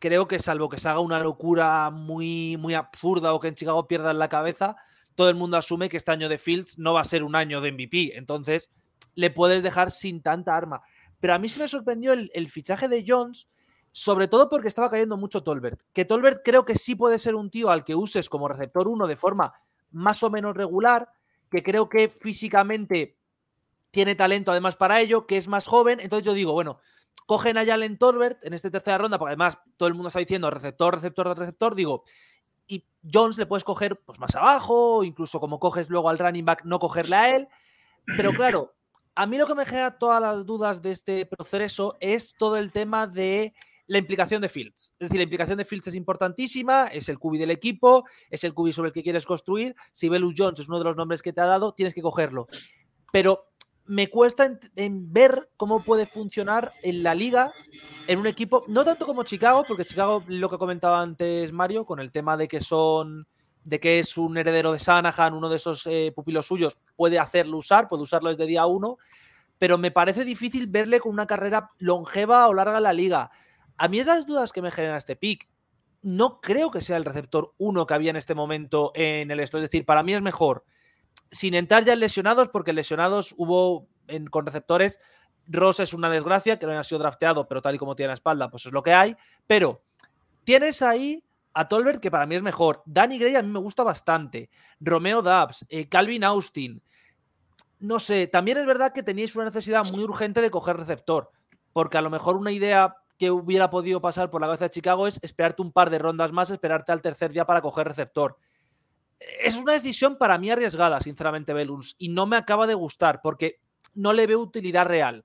creo 0.00 0.26
que 0.26 0.40
salvo 0.40 0.68
que 0.68 0.80
se 0.80 0.88
haga 0.88 0.98
una 0.98 1.20
locura 1.20 1.90
muy, 1.90 2.56
muy 2.56 2.74
absurda 2.74 3.32
o 3.32 3.40
que 3.40 3.48
en 3.48 3.54
Chicago 3.54 3.86
pierdan 3.86 4.18
la 4.18 4.28
cabeza, 4.28 4.76
todo 5.14 5.28
el 5.28 5.36
mundo 5.36 5.56
asume 5.56 5.88
que 5.88 5.96
este 5.96 6.10
año 6.10 6.28
de 6.28 6.38
Fields 6.38 6.78
no 6.78 6.94
va 6.94 7.00
a 7.00 7.04
ser 7.04 7.22
un 7.22 7.36
año 7.36 7.60
de 7.60 7.70
MVP. 7.70 8.18
Entonces 8.18 8.70
le 9.14 9.30
puedes 9.30 9.62
dejar 9.62 9.92
sin 9.92 10.20
tanta 10.20 10.56
arma. 10.56 10.82
Pero 11.20 11.34
a 11.34 11.38
mí 11.38 11.48
se 11.48 11.60
me 11.60 11.68
sorprendió 11.68 12.12
el, 12.12 12.30
el 12.34 12.50
fichaje 12.50 12.88
de 12.88 13.04
Jones, 13.06 13.48
sobre 13.92 14.28
todo 14.28 14.48
porque 14.48 14.68
estaba 14.68 14.90
cayendo 14.90 15.16
mucho 15.16 15.42
Tolbert. 15.44 15.80
Que 15.92 16.04
Tolbert 16.04 16.42
creo 16.44 16.64
que 16.64 16.74
sí 16.74 16.96
puede 16.96 17.18
ser 17.18 17.34
un 17.36 17.50
tío 17.50 17.70
al 17.70 17.84
que 17.84 17.94
uses 17.94 18.28
como 18.28 18.48
receptor 18.48 18.88
1 18.88 19.06
de 19.06 19.16
forma 19.16 19.54
más 19.90 20.22
o 20.22 20.28
menos 20.28 20.56
regular, 20.56 21.08
que 21.50 21.62
creo 21.62 21.88
que 21.88 22.08
físicamente 22.08 23.15
tiene 23.90 24.14
talento 24.14 24.50
además 24.50 24.76
para 24.76 25.00
ello, 25.00 25.26
que 25.26 25.36
es 25.36 25.48
más 25.48 25.66
joven. 25.66 26.00
Entonces 26.00 26.26
yo 26.26 26.34
digo, 26.34 26.52
bueno, 26.52 26.78
cogen 27.26 27.58
a 27.58 27.64
Jalen 27.64 27.98
Tolbert 27.98 28.44
en 28.44 28.54
esta 28.54 28.70
tercera 28.70 28.98
ronda, 28.98 29.18
porque 29.18 29.30
además 29.30 29.58
todo 29.76 29.88
el 29.88 29.94
mundo 29.94 30.08
está 30.08 30.20
diciendo 30.20 30.50
receptor, 30.50 30.94
receptor, 30.94 31.38
receptor, 31.38 31.74
digo, 31.74 32.04
y 32.68 32.84
Jones 33.12 33.38
le 33.38 33.46
puedes 33.46 33.64
coger 33.64 34.00
pues, 34.00 34.18
más 34.18 34.34
abajo, 34.34 35.04
incluso 35.04 35.40
como 35.40 35.58
coges 35.58 35.88
luego 35.88 36.08
al 36.08 36.18
running 36.18 36.44
back, 36.44 36.64
no 36.64 36.78
cogerle 36.78 37.16
a 37.16 37.36
él. 37.36 37.48
Pero 38.16 38.32
claro, 38.32 38.74
a 39.14 39.26
mí 39.26 39.38
lo 39.38 39.46
que 39.46 39.54
me 39.54 39.64
genera 39.64 39.98
todas 39.98 40.20
las 40.20 40.44
dudas 40.46 40.82
de 40.82 40.92
este 40.92 41.26
proceso 41.26 41.96
es 42.00 42.34
todo 42.38 42.56
el 42.56 42.70
tema 42.72 43.06
de 43.06 43.54
la 43.88 43.98
implicación 43.98 44.42
de 44.42 44.48
Fields. 44.48 44.92
Es 44.98 45.08
decir, 45.08 45.16
la 45.16 45.22
implicación 45.22 45.58
de 45.58 45.64
Fields 45.64 45.86
es 45.88 45.94
importantísima, 45.94 46.86
es 46.86 47.08
el 47.08 47.18
cubi 47.18 47.38
del 47.38 47.50
equipo, 47.50 48.04
es 48.30 48.44
el 48.44 48.52
cubi 48.52 48.72
sobre 48.72 48.88
el 48.88 48.92
que 48.92 49.02
quieres 49.02 49.24
construir. 49.24 49.76
Si 49.92 50.08
Belus 50.08 50.34
Jones 50.36 50.60
es 50.60 50.68
uno 50.68 50.78
de 50.78 50.84
los 50.84 50.96
nombres 50.96 51.22
que 51.22 51.32
te 51.32 51.40
ha 51.40 51.46
dado, 51.46 51.72
tienes 51.72 51.94
que 51.94 52.02
cogerlo. 52.02 52.46
Pero 53.12 53.48
me 53.86 54.08
cuesta 54.08 54.58
en, 54.76 55.12
ver 55.12 55.48
cómo 55.56 55.84
puede 55.84 56.06
funcionar 56.06 56.72
en 56.82 57.02
la 57.02 57.14
liga 57.14 57.52
en 58.06 58.18
un 58.18 58.26
equipo, 58.26 58.64
no 58.68 58.84
tanto 58.84 59.06
como 59.06 59.24
Chicago, 59.24 59.64
porque 59.66 59.84
Chicago, 59.84 60.22
lo 60.28 60.48
que 60.48 60.58
comentaba 60.58 61.00
antes 61.00 61.52
Mario, 61.52 61.84
con 61.84 61.98
el 61.98 62.12
tema 62.12 62.36
de 62.36 62.48
que 62.48 62.60
son 62.60 63.26
de 63.64 63.80
que 63.80 63.98
es 63.98 64.16
un 64.16 64.36
heredero 64.38 64.72
de 64.72 64.78
Sanahan, 64.78 65.34
uno 65.34 65.48
de 65.48 65.56
esos 65.56 65.86
eh, 65.86 66.12
pupilos 66.14 66.46
suyos, 66.46 66.78
puede 66.94 67.18
hacerlo 67.18 67.56
usar, 67.56 67.88
puede 67.88 68.04
usarlo 68.04 68.30
desde 68.30 68.46
día 68.46 68.64
uno, 68.66 68.98
pero 69.58 69.76
me 69.76 69.90
parece 69.90 70.24
difícil 70.24 70.68
verle 70.68 71.00
con 71.00 71.12
una 71.12 71.26
carrera 71.26 71.72
longeva 71.78 72.46
o 72.46 72.54
larga 72.54 72.76
en 72.76 72.82
la 72.84 72.92
liga. 72.92 73.30
A 73.76 73.88
mí 73.88 73.98
es 73.98 74.06
las 74.06 74.24
dudas 74.24 74.52
que 74.52 74.62
me 74.62 74.70
genera 74.70 74.96
este 74.96 75.16
pick. 75.16 75.48
No 76.02 76.40
creo 76.40 76.70
que 76.70 76.80
sea 76.80 76.96
el 76.96 77.04
receptor 77.04 77.54
uno 77.58 77.86
que 77.86 77.94
había 77.94 78.10
en 78.10 78.16
este 78.16 78.36
momento 78.36 78.92
en 78.94 79.30
el 79.32 79.40
esto. 79.40 79.58
Es 79.58 79.62
decir, 79.62 79.84
para 79.84 80.04
mí 80.04 80.14
es 80.14 80.22
mejor, 80.22 80.64
sin 81.30 81.54
entrar 81.54 81.84
ya 81.84 81.92
en 81.92 82.00
lesionados, 82.00 82.48
porque 82.48 82.72
lesionados 82.72 83.34
hubo 83.36 83.88
en, 84.08 84.26
con 84.26 84.46
receptores. 84.46 85.00
Ross 85.46 85.80
es 85.80 85.94
una 85.94 86.10
desgracia, 86.10 86.58
que 86.58 86.66
no 86.66 86.72
haya 86.72 86.82
sido 86.82 86.98
drafteado, 86.98 87.46
pero 87.46 87.62
tal 87.62 87.74
y 87.74 87.78
como 87.78 87.94
tiene 87.94 88.08
la 88.08 88.14
espalda, 88.14 88.50
pues 88.50 88.66
es 88.66 88.72
lo 88.72 88.82
que 88.82 88.94
hay. 88.94 89.16
Pero 89.46 89.82
tienes 90.44 90.82
ahí 90.82 91.22
a 91.54 91.68
Tolbert, 91.68 92.00
que 92.00 92.10
para 92.10 92.26
mí 92.26 92.34
es 92.34 92.42
mejor. 92.42 92.82
Danny 92.84 93.18
Gray 93.18 93.36
a 93.36 93.42
mí 93.42 93.48
me 93.48 93.60
gusta 93.60 93.82
bastante. 93.82 94.50
Romeo 94.80 95.22
Dubs, 95.22 95.64
eh, 95.68 95.88
Calvin 95.88 96.24
Austin. 96.24 96.82
No 97.78 97.98
sé, 97.98 98.26
también 98.26 98.58
es 98.58 98.66
verdad 98.66 98.92
que 98.92 99.02
teníais 99.02 99.34
una 99.36 99.46
necesidad 99.46 99.84
muy 99.90 100.02
urgente 100.02 100.40
de 100.40 100.50
coger 100.50 100.76
receptor, 100.76 101.30
porque 101.72 101.98
a 101.98 102.02
lo 102.02 102.10
mejor 102.10 102.36
una 102.36 102.50
idea 102.50 102.96
que 103.18 103.30
hubiera 103.30 103.70
podido 103.70 104.00
pasar 104.00 104.30
por 104.30 104.40
la 104.40 104.46
cabeza 104.46 104.66
de 104.66 104.70
Chicago 104.70 105.06
es 105.06 105.18
esperarte 105.22 105.62
un 105.62 105.72
par 105.72 105.90
de 105.90 105.98
rondas 105.98 106.32
más, 106.32 106.50
esperarte 106.50 106.92
al 106.92 107.02
tercer 107.02 107.32
día 107.32 107.46
para 107.46 107.62
coger 107.62 107.86
receptor. 107.86 108.38
Es 109.18 109.56
una 109.56 109.72
decisión 109.72 110.18
para 110.18 110.38
mí 110.38 110.50
arriesgada, 110.50 111.00
sinceramente, 111.00 111.52
Beluns, 111.52 111.94
y 111.98 112.08
no 112.08 112.26
me 112.26 112.36
acaba 112.36 112.66
de 112.66 112.74
gustar, 112.74 113.20
porque 113.22 113.60
no 113.94 114.12
le 114.12 114.26
veo 114.26 114.40
utilidad 114.40 114.86
real 114.86 115.24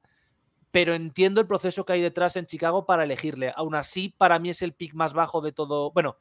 pero 0.72 0.94
entiendo 0.94 1.42
el 1.42 1.48
proceso 1.48 1.86
que 1.86 1.94
hay 1.94 2.02
detrás 2.02 2.38
en 2.38 2.46
Chicago 2.46 2.86
para 2.86 3.04
elegirle. 3.04 3.54
Aún 3.56 3.76
así, 3.76 4.16
para 4.18 4.39
mí 4.39 4.50
es 4.50 4.62
el 4.62 4.74
pick 4.74 4.94
más 4.94 5.14
bajo 5.14 5.42
de 5.42 5.52
todo. 5.52 5.92
Bueno, 5.92 6.18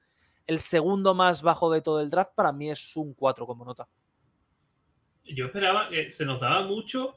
el 0.46 0.58
segundo 0.58 1.14
más 1.14 1.42
bajo 1.42 1.70
de 1.70 1.80
todo 1.80 2.00
el 2.00 2.10
draft, 2.10 2.32
para 2.34 2.52
mí 2.52 2.70
es 2.70 2.96
un 2.96 3.14
4 3.14 3.46
como 3.46 3.64
nota. 3.64 3.88
Yo 5.24 5.46
esperaba 5.46 5.88
que 5.88 6.10
se 6.10 6.24
nos 6.24 6.40
daba 6.40 6.66
mucho, 6.66 7.16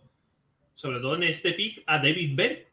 sobre 0.76 0.99
todo 0.99 1.16
en 1.16 1.24
este 1.24 1.54
pick, 1.54 1.84
a 1.88 1.97
David 1.97 2.36
Bell. 2.36 2.68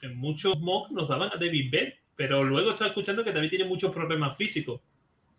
En 0.00 0.16
muchos 0.16 0.60
mocks 0.60 0.90
nos 0.90 1.08
daban 1.08 1.30
a 1.32 1.36
David 1.36 1.70
Bell, 1.70 1.94
pero 2.16 2.42
luego 2.42 2.70
estaba 2.70 2.88
escuchando 2.88 3.22
que 3.22 3.30
también 3.30 3.50
tiene 3.50 3.64
muchos 3.66 3.94
problemas 3.94 4.36
físicos. 4.36 4.80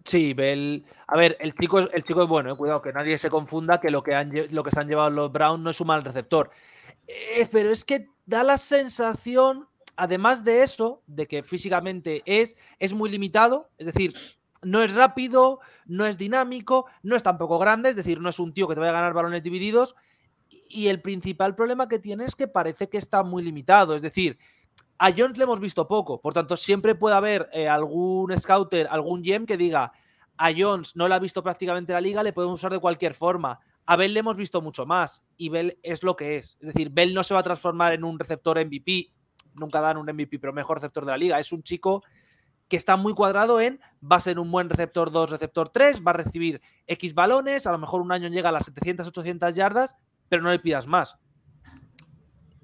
Sí, 0.04 0.34
Bell. 0.34 0.86
A 1.08 1.18
ver, 1.18 1.38
el 1.40 1.54
chico 1.54 1.80
es, 1.80 1.90
el 1.94 2.04
chico 2.04 2.24
es 2.24 2.28
bueno, 2.28 2.52
eh, 2.52 2.58
cuidado, 2.58 2.82
que 2.82 2.92
nadie 2.92 3.18
se 3.18 3.30
confunda 3.30 3.80
que 3.80 3.90
lo 3.90 4.04
que, 4.04 4.16
han, 4.16 4.32
se 4.32 4.80
han 4.80 4.88
llevado 4.88 5.10
los 5.10 5.32
Brown 5.32 5.64
no 5.64 5.70
es 5.70 5.80
un 5.80 5.88
mal 5.88 6.04
receptor. 6.04 6.52
Eh, 7.08 7.48
pero 7.52 7.72
es 7.72 7.84
que 7.84 8.10
da 8.26 8.44
la 8.44 8.58
sensación, 8.58 9.68
además 9.96 10.44
de 10.44 10.64
eso, 10.64 11.02
de 11.08 11.28
que 11.28 11.44
físicamente 11.44 12.22
es, 12.26 12.58
es 12.80 12.94
muy 12.94 13.10
limitado, 13.10 13.70
es 13.78 13.88
decir, 13.88 14.14
no 14.62 14.82
es 14.82 14.94
rápido, 14.94 15.60
no 15.86 16.06
es 16.06 16.18
dinámico, 16.18 16.86
no 17.02 17.16
es 17.16 17.24
tampoco 17.24 17.60
grande, 17.60 17.90
es 17.90 17.96
decir, 17.96 18.20
no 18.20 18.30
es 18.30 18.40
un 18.40 18.54
tío 18.54 18.68
que 18.68 18.76
te 18.76 18.80
vaya 18.80 18.92
a 18.92 18.96
ganar 18.96 19.14
balones 19.14 19.44
divididos. 19.44 19.96
Y 20.70 20.88
el 20.88 21.02
principal 21.02 21.56
problema 21.56 21.88
que 21.88 22.00
tiene 22.00 22.26
es 22.26 22.36
que 22.36 22.48
parece 22.48 22.90
que 22.90 22.98
está 22.98 23.24
muy 23.24 23.44
limitado, 23.44 23.96
es 23.96 24.02
decir, 24.02 24.38
a 25.04 25.12
Jones 25.12 25.38
le 25.38 25.44
hemos 25.44 25.60
visto 25.60 25.86
poco, 25.86 26.22
por 26.22 26.34
tanto, 26.34 26.56
siempre 26.56 26.96
puede 26.96 27.18
haber 27.18 27.50
eh, 27.52 27.68
algún 27.68 28.34
scouter, 28.40 28.88
algún 28.90 29.22
gem 29.22 29.46
que 29.46 29.58
diga 29.58 29.92
a 30.38 30.50
Jones 30.58 30.96
no 30.96 31.10
le 31.10 31.16
ha 31.16 31.20
visto 31.20 31.44
prácticamente 31.44 31.92
la 31.92 32.00
liga, 32.00 32.24
le 32.24 32.32
podemos 32.32 32.58
usar 32.58 32.72
de 32.72 32.80
cualquier 32.80 33.14
forma. 33.14 33.60
A 33.86 33.98
Bell 33.98 34.14
le 34.14 34.22
hemos 34.22 34.38
visto 34.38 34.62
mucho 34.62 34.86
más 34.86 35.26
y 35.36 35.50
Bell 35.50 35.78
es 35.84 36.04
lo 36.04 36.16
que 36.16 36.38
es. 36.38 36.56
Es 36.62 36.68
decir, 36.68 36.90
Bell 36.90 37.14
no 37.14 37.26
se 37.26 37.34
va 37.34 37.42
a 37.42 37.44
transformar 37.44 37.92
en 37.92 38.06
un 38.06 38.18
receptor 38.18 38.58
MVP, 38.58 39.12
nunca 39.56 39.82
dan 39.82 39.98
un 39.98 40.06
MVP, 40.06 40.40
pero 40.40 40.54
mejor 40.54 40.78
receptor 40.78 41.04
de 41.04 41.12
la 41.12 41.18
liga. 41.18 41.38
Es 41.38 41.52
un 41.52 41.64
chico 41.64 42.02
que 42.70 42.78
está 42.78 42.96
muy 42.96 43.14
cuadrado 43.14 43.60
en 43.60 43.82
va 44.10 44.16
a 44.16 44.22
ser 44.22 44.40
un 44.40 44.50
buen 44.50 44.70
receptor 44.70 45.12
2, 45.12 45.32
receptor 45.32 45.68
3, 45.68 46.02
va 46.02 46.12
a 46.12 46.14
recibir 46.14 46.62
X 46.88 47.14
balones, 47.14 47.68
a 47.68 47.74
lo 47.74 47.78
mejor 47.78 48.00
un 48.00 48.14
año 48.14 48.30
llega 48.30 48.48
a 48.48 48.54
las 48.54 48.64
700, 48.68 49.06
800 49.08 49.54
yardas, 49.54 49.98
pero 50.30 50.42
no 50.42 50.50
le 50.50 50.60
pidas 50.60 50.88
más. 50.88 51.18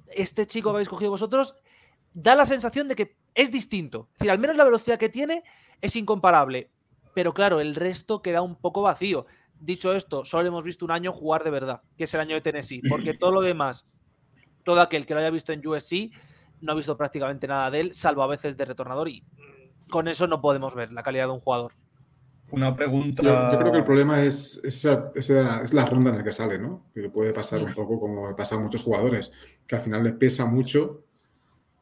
Este 0.08 0.48
chico 0.48 0.70
que 0.70 0.78
habéis 0.78 0.90
cogido 0.90 1.12
vosotros 1.12 1.54
da 2.14 2.36
la 2.36 2.46
sensación 2.46 2.88
de 2.88 2.96
que 2.96 3.18
es 3.36 3.52
distinto. 3.52 4.10
Es 4.14 4.20
decir, 4.20 4.32
al 4.32 4.40
menos 4.40 4.58
la 4.58 4.64
velocidad 4.66 4.98
que 4.98 5.10
tiene 5.10 5.44
es 5.82 5.96
incomparable. 5.96 6.70
Pero 7.14 7.34
claro, 7.34 7.60
el 7.60 7.76
resto 7.76 8.22
queda 8.22 8.42
un 8.42 8.56
poco 8.56 8.82
vacío. 8.82 9.26
Dicho 9.60 9.94
esto, 9.94 10.24
solo 10.26 10.48
hemos 10.48 10.64
visto 10.64 10.86
un 10.86 10.92
año 10.92 11.12
jugar 11.12 11.44
de 11.44 11.50
verdad, 11.52 11.82
que 11.98 12.06
es 12.06 12.14
el 12.14 12.22
año 12.22 12.36
de 12.36 12.42
Tennessee. 12.42 12.82
Porque 12.90 13.14
todo 13.14 13.32
lo 13.32 13.42
demás, 13.42 13.84
todo 14.64 14.82
aquel 14.82 15.06
que 15.06 15.14
lo 15.14 15.20
haya 15.20 15.30
visto 15.30 15.52
en 15.52 15.66
USC, 15.66 16.12
no 16.62 16.72
ha 16.74 16.76
visto 16.76 16.98
prácticamente 16.98 17.48
nada 17.48 17.72
de 17.72 17.80
él, 17.82 17.94
salvo 17.94 18.24
a 18.24 18.28
veces 18.28 18.56
de 18.58 18.66
retornador. 18.66 19.10
Y 19.10 19.22
mm, 19.22 19.90
con 19.90 20.08
eso 20.08 20.28
no 20.28 20.42
podemos 20.42 20.76
ver 20.76 20.92
la 20.92 21.04
calidad 21.04 21.26
de 21.28 21.32
un 21.34 21.40
jugador. 21.40 21.74
Una 22.52 22.76
pregunta. 22.76 23.22
Yo, 23.22 23.52
yo 23.52 23.60
creo 23.60 23.72
que 23.72 23.78
el 23.80 23.84
problema 23.86 24.24
es, 24.24 24.60
esa, 24.64 25.12
esa- 25.14 25.62
es 25.62 25.72
la 25.74 25.86
ronda 25.86 26.10
en 26.10 26.18
la 26.18 26.24
que 26.24 26.34
sale, 26.34 26.58
¿no? 26.58 26.88
Que 26.96 27.10
puede 27.10 27.32
pasar 27.32 27.62
un 27.62 27.74
poco 27.74 28.00
como 28.00 28.36
pasa 28.36 28.56
a 28.56 28.60
muchos 28.60 28.82
jugadores, 28.84 29.32
que 29.68 29.76
al 29.76 29.82
final 29.82 30.04
le 30.04 30.14
pesa 30.14 30.46
mucho 30.46 31.06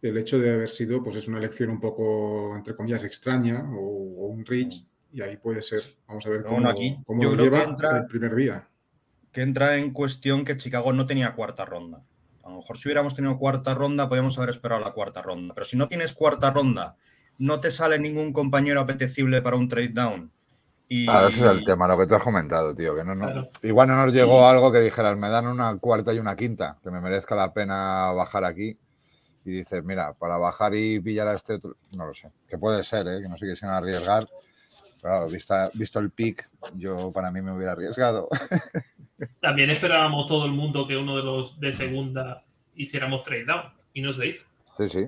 el 0.02 0.18
hecho 0.18 0.40
de 0.40 0.54
haber 0.54 0.70
sido, 0.70 1.04
pues 1.04 1.16
es 1.16 1.28
una 1.28 1.38
elección 1.40 1.70
un 1.70 1.80
poco, 1.80 2.56
entre 2.56 2.76
comillas, 2.76 3.04
extraña 3.04 3.64
o, 3.74 3.80
o 3.80 4.28
un 4.28 4.46
reach, 4.46 4.84
y 5.12 5.22
ahí 5.22 5.38
puede 5.38 5.62
ser. 5.62 5.80
Vamos 6.08 6.26
a 6.26 6.30
ver 6.30 6.44
cómo, 6.44 6.56
bueno, 6.56 6.70
aquí 6.70 6.98
cómo 7.06 7.22
yo 7.24 7.30
lo 7.32 7.36
creo 7.38 7.52
que 7.52 7.58
lleva 7.58 7.70
entra- 7.72 7.98
el 7.98 8.08
primer 8.08 8.36
día. 8.36 8.68
que 9.32 9.42
entra 9.42 9.76
en 9.78 9.92
cuestión 9.92 10.46
que 10.46 10.58
Chicago 10.58 10.94
no 10.94 11.06
tenía 11.06 11.34
cuarta 11.36 11.66
ronda. 11.66 12.04
A 12.44 12.50
lo 12.50 12.58
mejor 12.58 12.78
si 12.78 12.88
hubiéramos 12.88 13.16
tenido 13.16 13.38
cuarta 13.38 13.74
ronda, 13.76 14.08
podríamos 14.08 14.38
haber 14.38 14.52
esperado 14.52 14.80
la 14.82 14.92
cuarta 14.92 15.22
ronda. 15.22 15.54
Pero 15.54 15.66
si 15.66 15.76
no 15.78 15.88
tienes 15.88 16.14
cuarta 16.14 16.50
ronda, 16.52 16.96
no 17.38 17.60
te 17.60 17.72
sale 17.72 18.00
ningún 18.00 18.32
compañero 18.34 18.80
apetecible 18.82 19.42
para 19.42 19.58
un 19.58 19.68
trade 19.68 19.90
down. 19.90 20.32
Y, 20.90 21.06
Claro, 21.06 21.28
ese 21.28 21.46
es 21.46 21.52
el 21.52 21.66
tema, 21.66 21.88
lo 21.88 21.98
que 21.98 22.08
tú 22.08 22.16
has 22.16 22.24
comentado, 22.24 22.74
tío. 22.74 22.96
Que 22.96 23.04
no, 23.04 23.14
no- 23.16 23.26
Claro. 23.26 23.50
Igual 23.62 23.90
no 23.90 23.98
nos 23.98 24.14
llegó 24.14 24.48
algo 24.48 24.72
que 24.72 24.80
dijeras, 24.80 25.18
me 25.18 25.28
dan 25.30 25.46
una 25.48 25.78
cuarta 25.78 26.14
y 26.14 26.20
una 26.20 26.36
quinta, 26.38 26.78
que 26.82 26.90
me 26.90 27.02
merezca 27.02 27.36
la 27.36 27.54
pena 27.54 28.12
bajar 28.14 28.46
aquí. 28.46 28.78
Y 29.48 29.52
dices, 29.52 29.82
mira, 29.84 30.14
para 30.14 30.38
bajar 30.38 30.76
y 30.76 31.00
pillar 31.00 31.28
a 31.30 31.36
este 31.36 31.54
otro, 31.54 31.78
no 31.96 32.06
lo 32.08 32.14
sé. 32.14 32.30
Que 32.50 32.58
puede 32.58 32.84
ser, 32.84 33.08
¿eh? 33.08 33.22
que 33.22 33.30
no 33.30 33.38
se 33.38 33.48
quisieran 33.48 33.78
arriesgar. 33.78 34.28
Pero 35.02 35.14
claro, 35.14 35.28
vista- 35.30 35.72
visto 35.74 36.00
el 36.00 36.10
pick, 36.12 36.50
yo 36.76 37.12
para 37.14 37.32
mí 37.32 37.42
me 37.42 37.52
hubiera 37.54 37.72
arriesgado. 37.72 38.28
También 39.42 39.70
esperábamos 39.70 40.28
todo 40.28 40.46
el 40.46 40.52
mundo 40.52 40.88
que 40.88 40.98
uno 40.98 41.16
de 41.18 41.24
los 41.24 41.60
de 41.60 41.72
segunda 41.72 42.44
hiciéramos 42.76 43.24
trade 43.24 43.46
down 43.46 43.74
y 43.94 44.02
no 44.02 44.12
se 44.14 44.28
hizo. 44.28 44.46
Sí, 44.78 44.90
sí. 44.90 45.08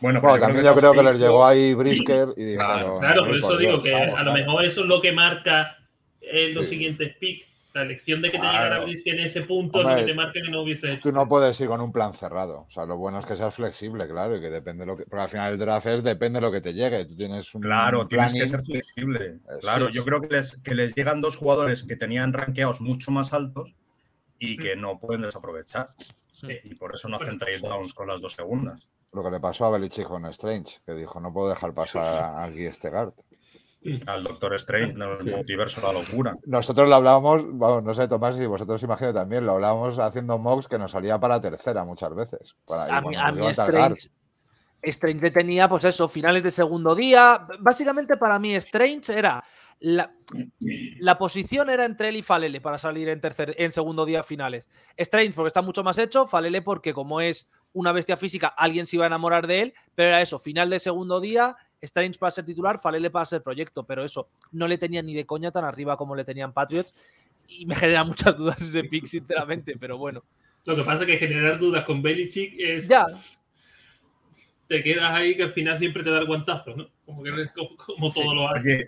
Bueno, 0.00 0.20
Bueno, 0.20 0.38
también 0.40 0.64
yo 0.64 0.74
creo 0.74 0.92
que 0.92 1.02
les 1.02 1.14
picks- 1.14 1.18
llegó 1.18 1.46
ahí 1.46 1.74
Brisker 1.74 2.28
y 2.36 2.42
dijeron. 2.44 2.66
Claro, 2.80 2.98
Claro, 2.98 3.14
por 3.20 3.22
"Hombre, 3.24 3.38
eso 3.38 3.56
digo 3.58 3.72
Dios". 3.72 3.82
que 3.84 3.94
a 3.94 4.22
lo 4.22 4.32
mejor 4.32 4.64
eso 4.64 4.80
es 4.80 4.86
lo 4.86 5.00
que 5.00 5.12
marca 5.12 5.76
eh, 6.22 6.50
los 6.52 6.64
Sí. 6.64 6.70
siguientes 6.70 7.16
picks. 7.18 7.46
La 7.72 7.82
elección 7.82 8.20
de 8.20 8.32
que 8.32 8.38
te 8.38 8.44
llegara 8.44 8.80
Brisket 8.80 9.14
en 9.14 9.20
ese 9.20 9.42
punto 9.42 9.78
Hombre, 9.78 9.96
que 9.96 10.06
te 10.06 10.14
marca 10.14 10.32
que 10.32 10.50
no 10.50 10.62
hubiese 10.62 10.92
hecho. 10.92 11.02
Tú 11.02 11.12
no 11.12 11.28
puedes 11.28 11.60
ir 11.60 11.68
con 11.68 11.80
un 11.80 11.92
plan 11.92 12.12
cerrado. 12.14 12.66
O 12.68 12.70
sea, 12.70 12.84
lo 12.84 12.96
bueno 12.96 13.18
es 13.20 13.26
que 13.26 13.36
seas 13.36 13.54
flexible, 13.54 14.08
claro, 14.08 14.36
y 14.36 14.40
que 14.40 14.50
depende 14.50 14.84
lo 14.84 14.96
que. 14.96 15.04
Porque 15.04 15.22
al 15.22 15.28
final 15.28 15.52
el 15.52 15.58
draft 15.58 15.86
es 15.86 16.02
depende 16.02 16.38
de 16.38 16.46
lo 16.46 16.52
que 16.52 16.60
te 16.60 16.74
llegue. 16.74 17.04
Tú 17.04 17.14
tienes 17.14 17.54
un. 17.54 17.62
Claro, 17.62 18.08
tienes 18.08 18.32
que 18.32 18.48
ser 18.48 18.62
flexible. 18.64 19.38
Claro, 19.60 19.88
yo 19.88 20.04
creo 20.04 20.20
que 20.20 20.34
les, 20.34 20.56
que 20.58 20.74
les 20.74 20.94
llegan 20.94 21.20
dos 21.20 21.36
jugadores 21.36 21.84
que 21.84 21.96
tenían 21.96 22.32
rankeados 22.32 22.80
mucho 22.80 23.10
más 23.12 23.32
altos 23.32 23.74
y 24.38 24.56
que 24.56 24.74
no 24.74 24.98
pueden 24.98 25.22
desaprovechar. 25.22 25.90
Sí. 26.32 26.48
Y 26.64 26.74
por 26.74 26.94
eso 26.94 27.08
no 27.08 27.16
hacen 27.16 27.38
trade 27.38 27.60
downs 27.60 27.94
con 27.94 28.08
las 28.08 28.20
dos 28.20 28.32
segundas. 28.32 28.88
Lo 29.12 29.22
que 29.24 29.30
le 29.30 29.40
pasó 29.40 29.66
a 29.66 29.70
Belichick 29.70 30.06
con 30.06 30.24
Strange, 30.26 30.78
que 30.86 30.94
dijo, 30.94 31.20
no 31.20 31.32
puedo 31.32 31.48
dejar 31.50 31.74
pasar 31.74 32.34
aquí 32.48 32.64
este 32.64 32.90
guard. 32.90 33.14
Al 34.06 34.24
Doctor 34.24 34.54
Strange, 34.54 34.92
no, 34.94 35.14
el 35.14 35.24
multiverso, 35.24 35.80
la 35.80 35.92
locura. 35.92 36.36
Nosotros 36.44 36.88
lo 36.88 36.96
hablábamos, 36.96 37.42
vamos, 37.46 37.82
no 37.82 37.94
sé, 37.94 38.06
Tomás, 38.08 38.38
y 38.38 38.44
vosotros 38.44 38.82
imagino 38.82 39.14
también, 39.14 39.46
lo 39.46 39.52
hablábamos 39.52 39.98
haciendo 39.98 40.38
mocks 40.38 40.68
que 40.68 40.78
nos 40.78 40.90
salía 40.90 41.18
para 41.18 41.40
tercera 41.40 41.84
muchas 41.84 42.14
veces. 42.14 42.54
Para, 42.66 42.98
a 42.98 43.00
mí, 43.00 43.16
a. 43.46 43.50
Strange, 43.50 44.10
Strange 44.82 45.20
le 45.20 45.30
tenía, 45.30 45.68
pues 45.68 45.84
eso, 45.84 46.08
finales 46.08 46.42
de 46.42 46.50
segundo 46.50 46.94
día. 46.94 47.46
Básicamente 47.58 48.16
para 48.16 48.38
mí 48.38 48.54
Strange 48.54 49.18
era 49.18 49.42
la, 49.80 50.12
la 50.98 51.18
posición 51.18 51.70
era 51.70 51.86
entre 51.86 52.10
él 52.10 52.16
y 52.16 52.22
Falele 52.22 52.60
para 52.60 52.78
salir 52.78 53.08
en, 53.08 53.20
tercer, 53.20 53.54
en 53.58 53.72
segundo 53.72 54.04
día 54.04 54.22
finales. 54.22 54.68
Strange 54.96 55.32
porque 55.32 55.48
está 55.48 55.62
mucho 55.62 55.82
más 55.82 55.98
hecho, 55.98 56.26
Falele 56.26 56.62
porque 56.62 56.92
como 56.92 57.20
es 57.20 57.50
una 57.72 57.92
bestia 57.92 58.16
física, 58.16 58.48
alguien 58.48 58.86
se 58.86 58.96
iba 58.96 59.06
a 59.06 59.08
enamorar 59.08 59.46
de 59.46 59.62
él, 59.62 59.74
pero 59.94 60.08
era 60.08 60.20
eso, 60.20 60.38
final 60.38 60.68
de 60.70 60.80
segundo 60.80 61.20
día, 61.20 61.56
Strange 61.82 62.18
para 62.18 62.30
ser 62.30 62.44
titular, 62.44 62.78
Falele 62.78 63.10
para 63.10 63.26
ser 63.26 63.42
proyecto, 63.42 63.84
pero 63.84 64.04
eso, 64.04 64.28
no 64.52 64.68
le 64.68 64.78
tenía 64.78 65.02
ni 65.02 65.14
de 65.14 65.26
coña 65.26 65.50
tan 65.50 65.64
arriba 65.64 65.96
como 65.96 66.14
le 66.14 66.24
tenían 66.24 66.52
Patriots 66.52 66.94
y 67.48 67.66
me 67.66 67.74
genera 67.74 68.04
muchas 68.04 68.36
dudas 68.36 68.60
ese 68.60 68.84
pick, 68.84 69.06
sinceramente, 69.06 69.76
pero 69.78 69.98
bueno. 69.98 70.22
Lo 70.66 70.76
que 70.76 70.82
pasa 70.82 71.02
es 71.04 71.06
que 71.08 71.18
generar 71.18 71.58
dudas 71.58 71.84
con 71.84 72.02
Belichick 72.02 72.54
es. 72.58 72.86
Ya, 72.86 73.06
Te 74.68 74.82
quedas 74.82 75.10
ahí 75.10 75.36
que 75.36 75.42
al 75.42 75.52
final 75.52 75.76
siempre 75.78 76.04
te 76.04 76.10
da 76.10 76.18
el 76.20 76.26
guantazo, 76.26 76.76
¿no? 76.76 76.88
Como, 77.04 77.22
que, 77.24 77.30
como, 77.54 77.76
como 77.76 78.10
todo 78.10 78.34
lo 78.34 78.48
hace. 78.48 78.62
Que, 78.62 78.84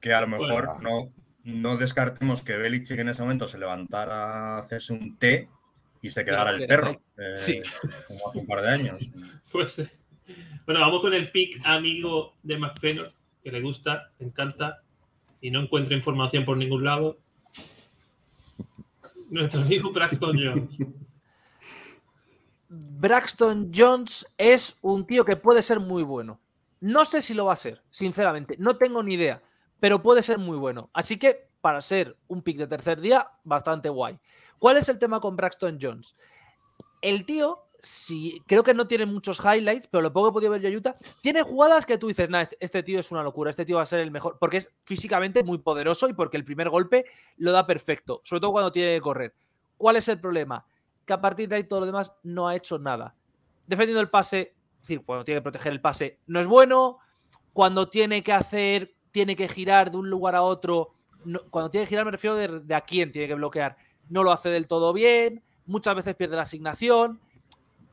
que 0.00 0.12
a 0.12 0.20
lo 0.20 0.28
Bueno. 0.28 0.44
mejor 0.46 0.82
no, 0.82 1.12
no 1.44 1.76
descartemos 1.76 2.42
que 2.42 2.56
Belichick 2.56 2.98
en 3.00 3.08
ese 3.08 3.22
momento 3.22 3.48
se 3.48 3.58
levantara 3.58 4.54
a 4.54 4.58
hacerse 4.58 4.92
un 4.92 5.16
té 5.18 5.48
y 6.02 6.10
se 6.10 6.24
quedara 6.24 6.50
el 6.50 6.66
perro, 6.68 7.00
eh, 7.16 7.34
Sí. 7.38 7.60
como 8.06 8.28
hace 8.28 8.38
un 8.38 8.46
par 8.46 8.60
de 8.62 8.68
años. 8.68 8.98
Pues, 9.50 9.78
eh, 9.80 9.90
bueno, 10.64 10.80
vamos 10.80 11.00
con 11.00 11.14
el 11.14 11.30
pick 11.30 11.60
amigo 11.64 12.34
de 12.42 12.58
McFenor, 12.58 13.12
que 13.42 13.52
le 13.52 13.60
gusta, 13.60 14.10
le 14.18 14.26
encanta 14.26 14.82
y 15.40 15.50
no 15.50 15.60
encuentra 15.60 15.96
información 15.96 16.44
por 16.44 16.56
ningún 16.56 16.84
lado. 16.84 17.18
Nuestro 19.30 19.62
amigo 19.62 19.90
Braxton 19.92 20.38
Jones. 20.42 20.88
Braxton 22.68 23.72
Jones 23.74 24.26
es 24.36 24.76
un 24.82 25.06
tío 25.06 25.24
que 25.24 25.36
puede 25.36 25.62
ser 25.62 25.80
muy 25.80 26.02
bueno. 26.02 26.40
No 26.80 27.04
sé 27.04 27.22
si 27.22 27.34
lo 27.34 27.46
va 27.46 27.54
a 27.54 27.58
ser, 27.58 27.82
sinceramente. 27.90 28.56
No 28.58 28.76
tengo 28.76 29.02
ni 29.02 29.14
idea, 29.14 29.42
pero 29.80 30.02
puede 30.02 30.22
ser 30.22 30.38
muy 30.38 30.56
bueno. 30.56 30.90
Así 30.92 31.16
que, 31.16 31.48
para 31.60 31.80
ser 31.80 32.16
un 32.28 32.42
pick 32.42 32.56
de 32.56 32.66
tercer 32.66 33.00
día, 33.00 33.28
bastante 33.42 33.88
guay. 33.88 34.18
¿Cuál 34.58 34.76
es 34.76 34.88
el 34.88 34.98
tema 34.98 35.20
con 35.20 35.36
Braxton 35.36 35.78
Jones? 35.80 36.14
El 37.00 37.24
tío, 37.24 37.67
si, 37.82 38.42
creo 38.46 38.62
que 38.62 38.74
no 38.74 38.88
tiene 38.88 39.06
muchos 39.06 39.38
highlights, 39.38 39.86
pero 39.86 40.02
lo 40.02 40.12
poco 40.12 40.26
que 40.26 40.30
he 40.30 40.48
podido 40.48 40.52
ver 40.52 40.60
yo 40.62 40.76
Utah, 40.76 40.94
tiene 41.22 41.42
jugadas 41.42 41.86
que 41.86 41.98
tú 41.98 42.08
dices, 42.08 42.28
nah, 42.28 42.40
este, 42.40 42.56
este 42.60 42.82
tío 42.82 42.98
es 42.98 43.10
una 43.10 43.22
locura, 43.22 43.50
este 43.50 43.64
tío 43.64 43.76
va 43.76 43.82
a 43.82 43.86
ser 43.86 44.00
el 44.00 44.10
mejor, 44.10 44.36
porque 44.38 44.58
es 44.58 44.70
físicamente 44.82 45.44
muy 45.44 45.58
poderoso 45.58 46.08
y 46.08 46.12
porque 46.12 46.36
el 46.36 46.44
primer 46.44 46.70
golpe 46.70 47.06
lo 47.36 47.52
da 47.52 47.66
perfecto, 47.66 48.20
sobre 48.24 48.40
todo 48.40 48.52
cuando 48.52 48.72
tiene 48.72 48.94
que 48.94 49.00
correr. 49.00 49.34
¿Cuál 49.76 49.96
es 49.96 50.08
el 50.08 50.20
problema? 50.20 50.66
Que 51.06 51.12
a 51.12 51.20
partir 51.20 51.48
de 51.48 51.56
ahí 51.56 51.64
todo 51.64 51.80
lo 51.80 51.86
demás 51.86 52.12
no 52.24 52.48
ha 52.48 52.56
hecho 52.56 52.78
nada. 52.78 53.14
Defendiendo 53.66 54.00
el 54.00 54.10
pase, 54.10 54.54
es 54.74 54.80
decir, 54.80 55.04
cuando 55.04 55.24
tiene 55.24 55.38
que 55.38 55.42
proteger 55.42 55.72
el 55.72 55.80
pase, 55.80 56.18
no 56.26 56.40
es 56.40 56.46
bueno. 56.46 56.98
Cuando 57.52 57.88
tiene 57.88 58.22
que 58.22 58.32
hacer, 58.32 58.94
tiene 59.10 59.36
que 59.36 59.48
girar 59.48 59.90
de 59.90 59.98
un 59.98 60.10
lugar 60.10 60.34
a 60.34 60.42
otro. 60.42 60.94
cuando 61.50 61.70
tiene 61.70 61.86
que 61.86 61.90
girar, 61.90 62.04
me 62.04 62.10
refiero 62.10 62.36
de, 62.36 62.60
de 62.60 62.74
a 62.74 62.80
quién 62.80 63.12
tiene 63.12 63.28
que 63.28 63.34
bloquear. 63.34 63.76
No 64.08 64.22
lo 64.24 64.32
hace 64.32 64.48
del 64.48 64.66
todo 64.66 64.92
bien. 64.92 65.44
Muchas 65.66 65.94
veces 65.94 66.14
pierde 66.14 66.36
la 66.36 66.42
asignación. 66.42 67.20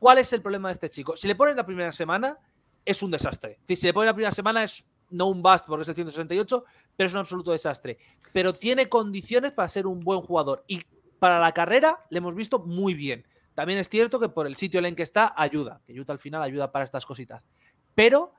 ¿Cuál 0.06 0.18
es 0.18 0.32
el 0.32 0.40
problema 0.40 0.68
de 0.68 0.74
este 0.74 0.88
chico? 0.88 1.16
Si 1.16 1.26
le 1.26 1.34
pones 1.34 1.56
la 1.56 1.66
primera 1.66 1.90
semana, 1.90 2.38
es 2.84 3.02
un 3.02 3.10
desastre. 3.10 3.58
Si 3.64 3.74
le 3.84 3.92
pones 3.92 4.06
la 4.06 4.14
primera 4.14 4.30
semana, 4.30 4.62
es 4.62 4.86
no 5.10 5.26
un 5.26 5.42
bust 5.42 5.66
porque 5.66 5.82
es 5.82 5.88
el 5.88 5.96
168, 5.96 6.64
pero 6.96 7.08
es 7.08 7.12
un 7.12 7.18
absoluto 7.18 7.50
desastre. 7.50 7.98
Pero 8.32 8.54
tiene 8.54 8.88
condiciones 8.88 9.50
para 9.50 9.66
ser 9.66 9.84
un 9.84 9.98
buen 9.98 10.20
jugador. 10.20 10.62
Y 10.68 10.80
para 11.18 11.40
la 11.40 11.50
carrera 11.50 12.06
le 12.08 12.18
hemos 12.18 12.36
visto 12.36 12.60
muy 12.60 12.94
bien. 12.94 13.26
También 13.56 13.80
es 13.80 13.88
cierto 13.88 14.20
que 14.20 14.28
por 14.28 14.46
el 14.46 14.54
sitio 14.54 14.78
en 14.78 14.86
el 14.86 14.94
que 14.94 15.02
está 15.02 15.34
ayuda, 15.36 15.80
que 15.84 16.00
Utah 16.00 16.12
al 16.12 16.20
final 16.20 16.40
ayuda 16.40 16.70
para 16.70 16.84
estas 16.84 17.04
cositas. 17.04 17.44
Pero 17.96 18.32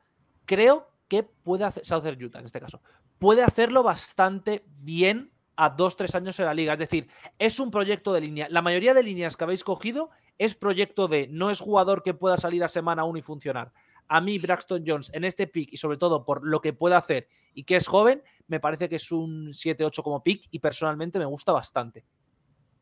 creo 0.45 0.89
que 1.09 1.24
puede 1.24 1.65
hacer, 1.65 1.84
Southern 1.84 2.24
Utah 2.24 2.39
en 2.39 2.45
este 2.45 2.61
caso, 2.61 2.82
puede 3.20 3.43
hacerlo 3.43 3.84
bastante 3.84 4.63
bien 4.70 5.34
a 5.57 5.72
dos, 5.72 5.97
tres 5.97 6.15
años 6.15 6.39
en 6.39 6.45
la 6.45 6.53
liga. 6.53 6.72
Es 6.72 6.80
decir, 6.80 7.09
es 7.38 7.59
un 7.59 7.72
proyecto 7.72 8.13
de 8.13 8.22
línea. 8.22 8.47
La 8.49 8.61
mayoría 8.61 8.93
de 8.93 9.03
líneas 9.03 9.36
que 9.36 9.43
habéis 9.43 9.65
cogido 9.65 10.11
es 10.38 10.55
proyecto 10.55 11.07
de, 11.07 11.27
no 11.29 11.49
es 11.49 11.59
jugador 11.59 12.03
que 12.03 12.13
pueda 12.13 12.38
salir 12.38 12.63
a 12.63 12.67
semana 12.67 13.03
1 13.03 13.19
y 13.19 13.21
funcionar. 13.21 13.71
A 14.09 14.21
mí, 14.21 14.38
Braxton 14.39 14.83
Jones, 14.88 15.11
en 15.13 15.23
este 15.25 15.47
pick 15.47 15.73
y 15.73 15.77
sobre 15.77 15.97
todo 15.97 16.23
por 16.23 16.45
lo 16.47 16.61
que 16.61 16.71
puede 16.73 16.95
hacer 16.95 17.27
y 17.53 17.63
que 17.63 17.75
es 17.75 17.88
joven, 17.88 18.21
me 18.47 18.59
parece 18.59 18.88
que 18.88 18.95
es 18.95 19.11
un 19.11 19.47
7-8 19.49 20.01
como 20.03 20.23
pick 20.23 20.47
y 20.51 20.59
personalmente 20.59 21.19
me 21.19 21.25
gusta 21.25 21.51
bastante. 21.51 22.05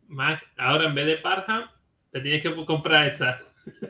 Mac, 0.07 0.41
ahora 0.57 0.87
en 0.87 0.93
vez 0.93 1.07
de 1.07 1.17
Parham, 1.17 1.67
te 2.11 2.21
tienes 2.21 2.43
que 2.43 2.65
comprar 2.65 3.07
esta. 3.07 3.37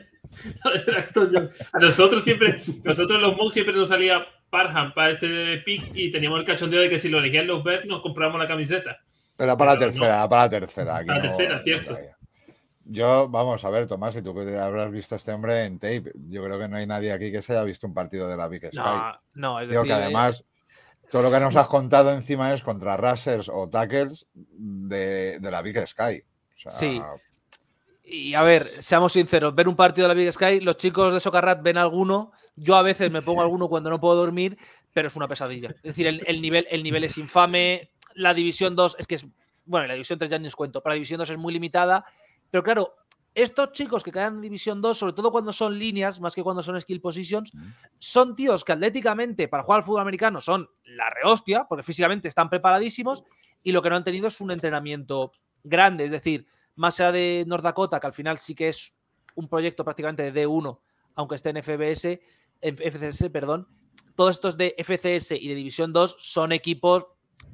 La. 0.64 1.50
A 1.72 1.78
nosotros 1.78 2.24
siempre, 2.24 2.60
nosotros 2.84 3.20
los 3.20 3.36
Mogs 3.36 3.54
siempre 3.54 3.74
nos 3.74 3.88
salía 3.88 4.26
Parham 4.50 4.92
para 4.94 5.10
este 5.10 5.58
pick 5.58 5.90
y 5.94 6.10
teníamos 6.10 6.40
el 6.40 6.46
cachondeo 6.46 6.80
de 6.80 6.88
que 6.88 6.98
si 6.98 7.08
lo 7.08 7.18
elegían 7.18 7.46
los 7.46 7.62
Bears 7.62 7.84
nos 7.86 8.02
compramos 8.02 8.38
la 8.40 8.48
camiseta. 8.48 8.98
Era 9.38 9.56
para 9.56 9.74
la 9.74 9.78
Pero 9.78 9.90
tercera, 9.92 10.22
no. 10.22 10.28
para 10.28 10.42
la 10.42 10.48
tercera. 10.50 10.96
aquí 10.96 11.06
Para 11.06 11.18
la 11.18 11.24
no- 11.24 11.36
tercera, 11.36 11.56
no 11.58 11.62
cierto. 11.62 11.96
Yo, 12.88 13.28
vamos 13.28 13.64
a 13.64 13.70
ver, 13.70 13.86
Tomás, 13.86 14.14
y 14.14 14.22
tú 14.22 14.30
habrás 14.38 14.90
visto 14.92 15.14
a 15.14 15.18
este 15.18 15.32
hombre 15.32 15.64
en 15.64 15.78
tape. 15.78 16.12
Yo 16.28 16.44
creo 16.44 16.58
que 16.58 16.68
no 16.68 16.76
hay 16.76 16.86
nadie 16.86 17.12
aquí 17.12 17.32
que 17.32 17.42
se 17.42 17.52
haya 17.52 17.64
visto 17.64 17.86
un 17.86 17.94
partido 17.94 18.28
de 18.28 18.36
la 18.36 18.46
Big 18.46 18.64
Sky. 18.66 18.76
No, 18.76 19.20
no, 19.34 19.60
es 19.60 19.68
Digo 19.68 19.82
decir, 19.82 19.96
que 19.96 20.02
además, 20.02 20.44
todo 21.10 21.22
lo 21.22 21.30
que 21.30 21.40
nos 21.40 21.56
has 21.56 21.66
contado 21.66 22.12
encima 22.12 22.52
es 22.52 22.62
contra 22.62 22.96
rushers 22.96 23.48
o 23.48 23.68
tackles 23.68 24.26
de, 24.32 25.38
de 25.40 25.50
la 25.50 25.62
Big 25.62 25.84
Sky. 25.86 26.22
O 26.22 26.58
sea, 26.58 26.72
Sí. 26.72 27.02
Y 28.08 28.34
a 28.34 28.42
ver, 28.42 28.64
seamos 28.64 29.14
sinceros, 29.14 29.52
ver 29.52 29.66
un 29.66 29.74
partido 29.74 30.06
de 30.06 30.14
la 30.14 30.20
Big 30.20 30.32
Sky, 30.32 30.60
los 30.60 30.76
chicos 30.76 31.12
de 31.12 31.18
Socarrat 31.18 31.60
ven 31.60 31.76
alguno, 31.76 32.30
yo 32.54 32.76
a 32.76 32.82
veces 32.82 33.10
me 33.10 33.20
pongo 33.20 33.42
alguno 33.42 33.68
cuando 33.68 33.90
no 33.90 33.98
puedo 33.98 34.14
dormir, 34.14 34.56
pero 34.92 35.08
es 35.08 35.16
una 35.16 35.26
pesadilla. 35.26 35.70
Es 35.70 35.82
decir, 35.82 36.06
el, 36.06 36.22
el 36.24 36.40
nivel, 36.40 36.68
el 36.70 36.84
nivel 36.84 37.02
es 37.02 37.18
infame, 37.18 37.90
la 38.14 38.32
División 38.32 38.76
2 38.76 38.96
es 39.00 39.08
que 39.08 39.16
es, 39.16 39.26
bueno, 39.64 39.88
la 39.88 39.94
División 39.94 40.20
3 40.20 40.30
ya 40.30 40.38
ni 40.38 40.46
os 40.46 40.54
cuento, 40.54 40.80
pero 40.82 40.90
la 40.90 40.94
División 40.94 41.18
2 41.18 41.30
es 41.30 41.38
muy 41.38 41.52
limitada, 41.52 42.04
pero 42.50 42.62
claro, 42.62 42.94
estos 43.34 43.72
chicos 43.72 44.02
que 44.02 44.10
caen 44.10 44.36
en 44.36 44.40
División 44.40 44.80
2, 44.80 44.96
sobre 44.96 45.12
todo 45.12 45.30
cuando 45.30 45.52
son 45.52 45.78
líneas, 45.78 46.20
más 46.20 46.34
que 46.34 46.42
cuando 46.42 46.62
son 46.62 46.80
skill 46.80 47.02
positions, 47.02 47.52
son 47.98 48.34
tíos 48.34 48.64
que 48.64 48.72
atléticamente 48.72 49.46
para 49.46 49.62
jugar 49.62 49.80
al 49.80 49.84
fútbol 49.84 50.00
americano 50.00 50.40
son 50.40 50.68
la 50.84 51.10
rehostia, 51.10 51.66
porque 51.68 51.82
físicamente 51.82 52.28
están 52.28 52.48
preparadísimos 52.48 53.24
y 53.62 53.72
lo 53.72 53.82
que 53.82 53.90
no 53.90 53.96
han 53.96 54.04
tenido 54.04 54.28
es 54.28 54.40
un 54.40 54.50
entrenamiento 54.50 55.32
grande, 55.62 56.06
es 56.06 56.12
decir, 56.12 56.46
más 56.76 56.98
allá 56.98 57.12
de 57.12 57.44
North 57.46 57.62
Dakota, 57.62 58.00
que 58.00 58.06
al 58.06 58.14
final 58.14 58.38
sí 58.38 58.54
que 58.54 58.68
es 58.68 58.94
un 59.34 59.48
proyecto 59.48 59.84
prácticamente 59.84 60.30
de 60.30 60.46
D1, 60.46 60.80
aunque 61.14 61.34
esté 61.34 61.50
en 61.50 61.62
FBS, 61.62 62.20
en 62.62 62.76
FCS, 62.78 63.28
perdón, 63.30 63.68
todos 64.14 64.30
estos 64.30 64.56
de 64.56 64.74
FCS 64.78 65.32
y 65.32 65.48
de 65.48 65.54
División 65.54 65.92
2 65.92 66.16
son 66.18 66.52
equipos, 66.52 67.06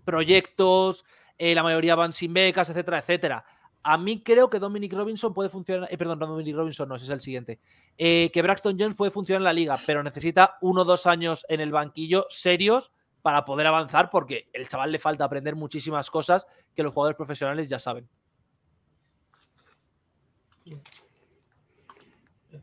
proyectos, 0.05 1.05
eh, 1.38 1.55
la 1.55 1.62
mayoría 1.64 1.97
van 1.97 2.12
sin 2.12 2.32
becas, 2.32 2.70
etcétera, 2.70 2.99
etcétera. 2.99 3.45
A 3.85 3.99
mí 3.99 4.22
creo 4.22 4.49
que 4.49 4.59
Dominic 4.59 4.93
Robinson 4.93 5.35
puede 5.35 5.51
funcionar, 5.51 5.89
eh, 5.91 5.99
perdón, 5.99 6.18
no 6.20 6.26
Dominic 6.26 6.55
Robinson, 6.55 6.89
no, 6.89 6.97
ese 6.97 7.07
es 7.07 7.11
el 7.11 7.20
siguiente, 7.20 7.59
eh, 7.99 8.30
que 8.33 8.43
Braxton 8.43 8.76
Jones 8.78 8.95
puede 8.95 9.11
funcionar 9.11 9.41
en 9.41 9.45
la 9.45 9.53
liga, 9.53 9.76
pero 9.87 10.03
necesita 10.03 10.57
uno 10.61 10.83
o 10.83 10.85
dos 10.85 11.07
años 11.07 11.45
en 11.49 11.61
el 11.61 11.72
banquillo 11.72 12.26
serios 12.30 12.93
para 13.22 13.45
poder 13.45 13.66
avanzar, 13.66 14.11
porque 14.11 14.47
el 14.53 14.68
chaval 14.68 14.93
le 14.93 14.99
falta 14.99 15.24
aprender 15.24 15.57
muchísimas 15.57 16.11
cosas 16.11 16.47
que 16.74 16.83
los 16.83 16.93
jugadores 16.93 17.16
profesionales 17.16 17.68
ya 17.68 17.78
saben. 17.78 18.09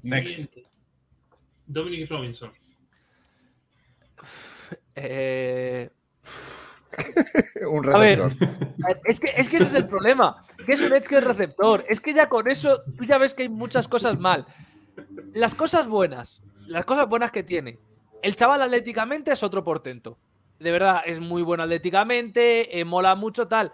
Next. 0.04 0.30
Siguiente. 0.30 0.64
Dominic 1.66 2.10
Robinson. 2.10 2.52
Eh, 4.96 5.90
un 7.70 7.90
A 7.94 7.98
ver, 8.00 8.20
receptor. 8.20 8.50
es 9.06 9.20
que, 9.20 9.34
es 9.36 9.50
que 9.50 9.58
ese 9.58 9.66
es 9.66 9.76
el 9.76 9.88
problema. 9.88 10.44
Que 10.66 10.74
es 10.74 10.82
un 10.82 10.94
edge 10.94 11.08
que 11.08 11.18
es 11.18 11.24
receptor. 11.24 11.86
Es 11.88 12.00
que 12.00 12.14
ya 12.14 12.30
con 12.30 12.48
eso 12.48 12.82
tú 12.98 13.06
ya 13.06 13.18
ves 13.18 13.34
que 13.34 13.44
hay 13.44 13.50
muchas 13.50 13.88
cosas 13.88 14.20
mal. 14.20 14.46
Las 15.34 15.56
cosas 15.56 15.88
buenas, 15.88 16.42
las 16.68 16.86
cosas 16.86 17.08
buenas 17.08 17.32
que 17.32 17.44
tiene. 17.44 17.80
El 18.22 18.36
chaval 18.36 18.62
atléticamente 18.62 19.32
es 19.32 19.44
otro 19.44 19.64
portento. 19.64 20.18
De 20.60 20.72
verdad, 20.72 21.02
es 21.06 21.20
muy 21.20 21.42
bueno 21.42 21.64
atléticamente, 21.64 22.80
eh, 22.80 22.84
mola 22.86 23.16
mucho 23.16 23.48
tal. 23.48 23.72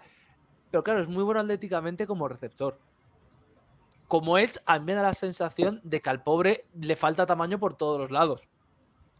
Pero 0.70 0.84
claro, 0.84 1.00
es 1.00 1.08
muy 1.08 1.24
bueno 1.24 1.40
atléticamente 1.40 2.06
como 2.06 2.28
receptor. 2.28 2.78
Como 4.06 4.38
Edge, 4.38 4.58
a 4.66 4.78
mí 4.78 4.84
me 4.84 4.94
da 4.94 5.02
la 5.02 5.14
sensación 5.14 5.80
de 5.82 6.00
que 6.00 6.10
al 6.10 6.22
pobre 6.22 6.66
le 6.80 6.94
falta 6.94 7.26
tamaño 7.26 7.58
por 7.58 7.74
todos 7.74 7.98
los 7.98 8.10
lados. 8.12 8.42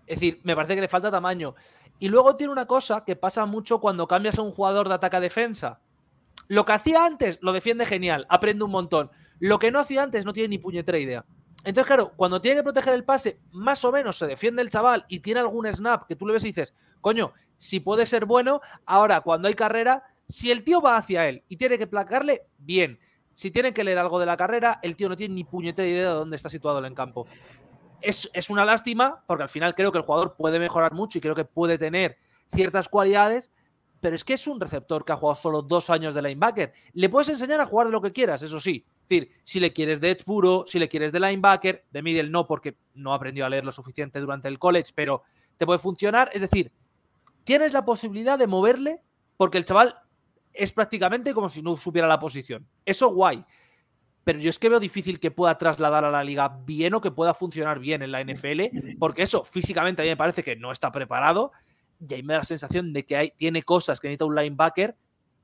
Es 0.07 0.20
decir, 0.20 0.40
me 0.44 0.55
parece 0.55 0.76
que 0.76 0.80
le 0.80 0.88
falta 0.88 1.11
tamaño. 1.11 1.57
Y 1.99 2.09
luego 2.09 2.36
tiene 2.36 2.53
una 2.53 2.66
cosa 2.66 3.05
que 3.05 3.16
pasa 3.16 3.47
mucho 3.47 3.80
cuando 3.80 4.07
cambias 4.07 4.38
a 4.38 4.42
un 4.42 4.53
jugador 4.53 4.88
de 4.88 4.94
ataque 4.94 5.16
a 5.16 5.20
defensa. 5.20 5.80
Lo 6.49 6.64
que 6.64 6.72
hacía 6.72 7.05
antes 7.05 7.38
lo 7.40 7.53
defiende 7.53 7.86
genial, 7.86 8.26
aprende 8.28 8.64
un 8.64 8.70
montón. 8.70 9.11
Lo 9.38 9.59
que 9.59 9.70
no 9.70 9.80
hacía 9.80 10.03
antes 10.03 10.24
no 10.24 10.32
tiene 10.32 10.49
ni 10.49 10.59
puñetera 10.59 10.99
idea. 10.99 11.24
Entonces, 11.64 11.86
claro, 11.86 12.12
cuando 12.14 12.40
tiene 12.40 12.59
que 12.59 12.62
proteger 12.62 12.94
el 12.94 13.05
pase, 13.05 13.40
más 13.51 13.84
o 13.84 13.90
menos 13.90 14.16
se 14.16 14.26
defiende 14.26 14.62
el 14.62 14.70
chaval 14.70 15.05
y 15.09 15.18
tiene 15.18 15.40
algún 15.40 15.66
snap 15.72 16.07
que 16.07 16.14
tú 16.14 16.26
le 16.26 16.34
ves 16.34 16.44
y 16.44 16.49
dices, 16.49 16.74
coño, 17.01 17.32
si 17.57 17.80
puede 17.80 18.07
ser 18.07 18.24
bueno, 18.24 18.61
ahora 18.84 19.20
cuando 19.22 19.49
hay 19.49 19.55
carrera, 19.55 20.05
si 20.28 20.53
el 20.53 20.62
tío 20.62 20.80
va 20.80 20.97
hacia 20.97 21.28
él 21.28 21.42
y 21.49 21.57
tiene 21.57 21.78
que 21.78 21.86
placarle, 21.86 22.47
bien. 22.59 23.01
Si 23.34 23.51
tiene 23.51 23.74
que 23.74 23.84
leer 23.84 23.99
algo 23.99 24.18
de 24.18 24.26
la 24.26 24.36
carrera, 24.36 24.78
el 24.82 24.97
tío 24.97 25.09
no 25.09 25.16
tiene 25.16 25.34
ni 25.34 25.44
puñetera 25.44 25.88
idea 25.88 26.09
de 26.09 26.14
dónde 26.14 26.36
está 26.36 26.49
situado 26.49 26.78
el 26.78 26.84
en 26.86 26.94
campo. 26.94 27.26
Es, 28.01 28.30
es 28.32 28.51
una 28.51 28.64
lástima, 28.64 29.22
porque 29.26 29.44
al 29.44 29.49
final 29.49 29.74
creo 29.74 29.92
que 29.92 29.99
el 29.99 30.05
jugador 30.05 30.36
puede 30.36 30.59
mejorar 30.59 30.92
mucho 30.92 31.18
y 31.18 31.20
creo 31.20 31.34
que 31.34 31.44
puede 31.44 31.78
tener 31.78 32.18
ciertas 32.53 32.88
cualidades, 32.88 33.53
pero 34.01 34.14
es 34.14 34.24
que 34.24 34.34
es 34.34 34.47
un 34.47 34.61
receptor 34.61 35.05
que 35.05 35.12
ha 35.12 35.16
jugado 35.16 35.40
solo 35.40 35.62
dos 35.62 35.90
años 35.90 36.14
de 36.14 36.22
linebacker. 36.22 36.72
Le 36.92 37.09
puedes 37.09 37.28
enseñar 37.28 37.61
a 37.61 37.66
jugar 37.66 37.86
de 37.86 37.92
lo 37.92 38.03
que 38.03 38.12
quieras, 38.12 38.42
eso 38.42 38.61
sí. 38.61 38.84
Es 39.03 39.09
decir, 39.09 39.32
si 39.44 39.61
le 39.61 39.72
quieres 39.72 40.01
de 40.01 40.11
edge 40.11 40.24
puro, 40.24 40.64
si 40.66 40.78
le 40.78 40.88
quieres 40.88 41.12
de 41.12 41.20
linebacker, 41.20 41.84
de 41.90 42.03
middle 42.03 42.30
no, 42.30 42.47
porque 42.47 42.76
no 42.94 43.14
aprendió 43.14 43.47
a 43.47 43.49
leer 43.49 43.64
lo 43.64 43.72
suficiente 43.72 44.20
durante 44.20 44.49
el 44.49 44.59
college, 44.59 44.92
pero 44.94 45.22
te 45.57 45.64
puede 45.66 45.78
funcionar. 45.78 46.30
Es 46.32 46.42
decir, 46.42 46.72
tienes 47.44 47.72
la 47.72 47.84
posibilidad 47.84 48.38
de 48.38 48.47
moverle 48.47 49.03
porque 49.36 49.59
el 49.59 49.64
chaval 49.64 49.94
es 50.53 50.72
prácticamente 50.72 51.34
como 51.34 51.49
si 51.49 51.62
no 51.62 51.76
supiera 51.76 52.09
la 52.09 52.18
posición. 52.18 52.66
Eso 52.84 53.09
guay. 53.09 53.44
Pero 54.27 54.41
yo 54.41 54.51
es 54.51 54.59
que 54.59 54.68
veo 54.68 54.81
difícil 54.81 55.20
que 55.20 55.31
pueda 55.31 55.57
trasladar 55.57 56.05
a 56.05 56.11
la 56.11 56.24
liga 56.24 56.49
bien 56.66 56.95
o 56.95 57.01
que 57.01 57.12
pueda 57.12 57.33
funcionar 57.33 57.79
bien 57.79 58.03
en 58.03 58.11
la 58.11 58.20
NFL, 58.24 58.99
porque 58.99 59.22
eso 59.22 59.45
físicamente 59.45 60.03
a 60.03 60.05
mí 60.05 60.09
me 60.09 60.16
parece 60.16 60.43
que 60.43 60.57
no 60.57 60.72
está 60.72 60.91
preparado 60.91 61.53
y 62.01 62.12
ahí 62.12 62.24
me 62.24 62.33
da 62.33 62.41
la 62.41 62.45
sensación 62.45 62.93
de 62.93 63.07
que 63.07 63.16
hay, 63.16 63.31
tiene 63.37 63.62
cosas 63.62 64.01
que 64.01 64.09
necesita 64.09 64.24
un 64.24 64.35
linebacker 64.35 64.97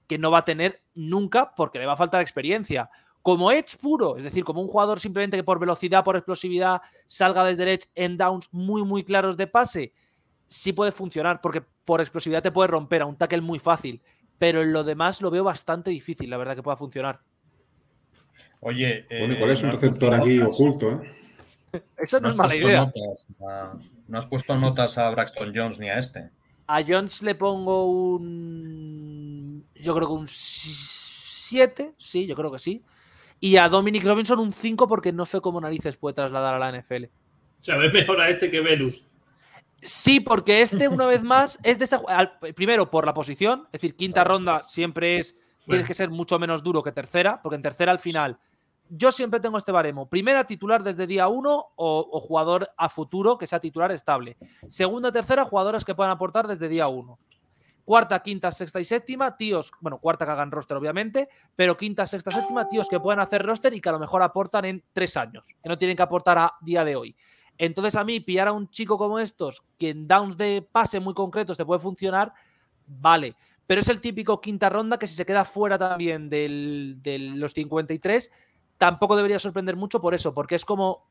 que 0.08 0.18
no 0.18 0.32
va 0.32 0.38
a 0.38 0.44
tener 0.44 0.82
nunca 0.96 1.54
porque 1.54 1.78
le 1.78 1.86
va 1.86 1.92
a 1.92 1.96
faltar 1.96 2.22
experiencia. 2.22 2.90
Como 3.22 3.52
edge 3.52 3.76
puro, 3.80 4.16
es 4.16 4.24
decir, 4.24 4.42
como 4.42 4.60
un 4.60 4.66
jugador 4.66 4.98
simplemente 4.98 5.36
que 5.36 5.44
por 5.44 5.60
velocidad, 5.60 6.02
por 6.02 6.16
explosividad, 6.16 6.82
salga 7.06 7.44
desde 7.44 7.72
edge 7.72 7.88
en 7.94 8.16
downs 8.16 8.48
muy, 8.50 8.82
muy 8.82 9.04
claros 9.04 9.36
de 9.36 9.46
pase, 9.46 9.92
sí 10.48 10.72
puede 10.72 10.90
funcionar, 10.90 11.40
porque 11.40 11.62
por 11.84 12.00
explosividad 12.00 12.42
te 12.42 12.50
puede 12.50 12.66
romper 12.66 13.02
a 13.02 13.06
un 13.06 13.16
tackle 13.16 13.42
muy 13.42 13.60
fácil, 13.60 14.02
pero 14.38 14.60
en 14.60 14.72
lo 14.72 14.82
demás 14.82 15.20
lo 15.20 15.30
veo 15.30 15.44
bastante 15.44 15.90
difícil, 15.90 16.30
la 16.30 16.36
verdad, 16.36 16.56
que 16.56 16.64
pueda 16.64 16.76
funcionar. 16.76 17.20
Oye, 18.64 19.06
Bueno, 19.10 19.34
eh, 19.34 19.38
¿cuál 19.38 19.50
es 19.50 19.62
un 19.62 19.68
no 19.70 19.74
has 19.74 19.80
receptor 19.80 20.08
puesto 20.10 20.22
aquí 20.24 20.36
notas, 20.38 20.54
oculto? 20.54 20.90
¿eh? 20.92 21.82
Eso 21.98 22.16
no, 22.20 22.22
no 22.24 22.30
es 22.30 22.36
mala 22.36 22.54
idea. 22.56 22.80
notas 22.80 23.26
a- 23.46 23.74
no 24.08 24.18
has 24.18 24.26
puesto 24.26 24.56
notas 24.56 24.98
a 24.98 25.10
Braxton 25.10 25.52
Jones 25.54 25.78
ni 25.80 25.88
a 25.88 25.98
este. 25.98 26.30
A 26.68 26.82
Jones 26.86 27.22
le 27.22 27.34
pongo 27.34 27.86
un. 27.86 29.64
Yo 29.74 29.94
creo 29.96 30.06
que 30.08 30.14
un 30.14 30.26
7. 30.28 31.92
Sí, 31.98 32.26
yo 32.26 32.34
creo 32.36 32.52
que 32.52 32.58
sí. 32.58 32.82
Y 33.40 33.56
a 33.56 33.68
Dominic 33.68 34.04
Robinson 34.04 34.38
un 34.38 34.52
5 34.52 34.86
porque 34.86 35.12
no 35.12 35.26
sé 35.26 35.40
cómo 35.40 35.60
narices 35.60 35.96
puede 35.96 36.14
trasladar 36.14 36.54
a 36.54 36.58
la 36.58 36.68
NFL. 36.80 37.06
O 37.06 37.62
sea, 37.62 37.76
ves 37.76 37.92
mejor 37.92 38.20
a 38.20 38.28
este 38.28 38.50
que 38.50 38.60
Velus. 38.60 39.02
Sí, 39.82 40.20
porque 40.20 40.62
este, 40.62 40.86
una 40.88 41.06
vez 41.06 41.22
más, 41.22 41.58
es 41.64 41.78
de 41.78 41.84
esa. 41.86 42.00
al- 42.06 42.38
Primero, 42.54 42.90
por 42.90 43.04
la 43.06 43.14
posición. 43.14 43.64
Es 43.66 43.80
decir, 43.80 43.96
quinta 43.96 44.22
ronda 44.24 44.62
siempre 44.62 45.18
es. 45.18 45.36
Tienes 45.66 45.86
que 45.86 45.94
ser 45.94 46.10
mucho 46.10 46.38
menos 46.40 46.62
duro 46.64 46.82
que 46.82 46.90
tercera, 46.92 47.40
porque 47.42 47.56
en 47.56 47.62
tercera 47.62 47.92
al 47.92 47.98
final. 48.00 48.38
Yo 48.88 49.10
siempre 49.12 49.40
tengo 49.40 49.58
este 49.58 49.72
baremo. 49.72 50.08
Primera, 50.08 50.44
titular 50.44 50.82
desde 50.82 51.06
día 51.06 51.28
uno 51.28 51.72
o, 51.76 52.20
jugador 52.20 52.70
a 52.76 52.88
futuro 52.88 53.38
que 53.38 53.46
sea 53.46 53.60
titular 53.60 53.90
estable. 53.92 54.36
Segunda, 54.68 55.10
tercera, 55.10 55.44
jugadores 55.44 55.84
que 55.84 55.94
puedan 55.94 56.12
aportar 56.12 56.46
desde 56.46 56.68
día 56.68 56.88
uno. 56.88 57.18
Cuarta, 57.84 58.22
quinta, 58.22 58.52
sexta 58.52 58.80
y 58.80 58.84
séptima, 58.84 59.36
tíos, 59.36 59.72
bueno, 59.80 59.98
cuarta 59.98 60.24
que 60.24 60.30
hagan 60.30 60.52
roster, 60.52 60.76
obviamente, 60.76 61.28
pero 61.56 61.76
quinta, 61.76 62.06
sexta, 62.06 62.30
séptima, 62.30 62.68
tíos 62.68 62.86
que 62.88 63.00
puedan 63.00 63.18
hacer 63.18 63.44
roster 63.44 63.74
y 63.74 63.80
que 63.80 63.88
a 63.88 63.92
lo 63.92 63.98
mejor 63.98 64.22
aportan 64.22 64.66
en 64.66 64.84
tres 64.92 65.16
años, 65.16 65.48
que 65.60 65.68
no 65.68 65.76
tienen 65.76 65.96
que 65.96 66.02
aportar 66.02 66.38
a 66.38 66.54
día 66.60 66.84
de 66.84 66.94
hoy. 66.94 67.16
Entonces, 67.58 67.96
a 67.96 68.04
mí, 68.04 68.20
pillar 68.20 68.48
a 68.48 68.52
un 68.52 68.70
chico 68.70 68.98
como 68.98 69.18
estos, 69.18 69.64
que 69.78 69.90
en 69.90 70.06
downs 70.06 70.36
de 70.36 70.66
pase 70.70 71.00
muy 71.00 71.14
concretos 71.14 71.56
te 71.56 71.64
puede 71.64 71.80
funcionar, 71.80 72.32
vale. 72.86 73.34
Pero 73.66 73.80
es 73.80 73.88
el 73.88 74.00
típico 74.00 74.40
quinta 74.40 74.68
ronda 74.68 74.98
que 74.98 75.06
si 75.06 75.14
se 75.14 75.26
queda 75.26 75.44
fuera 75.44 75.78
también 75.78 76.28
de 76.28 77.32
los 77.36 77.52
53, 77.52 78.30
tampoco 78.82 79.14
debería 79.14 79.38
sorprender 79.38 79.76
mucho 79.76 80.00
por 80.00 80.12
eso, 80.12 80.34
porque 80.34 80.56
es 80.56 80.64
como 80.64 81.08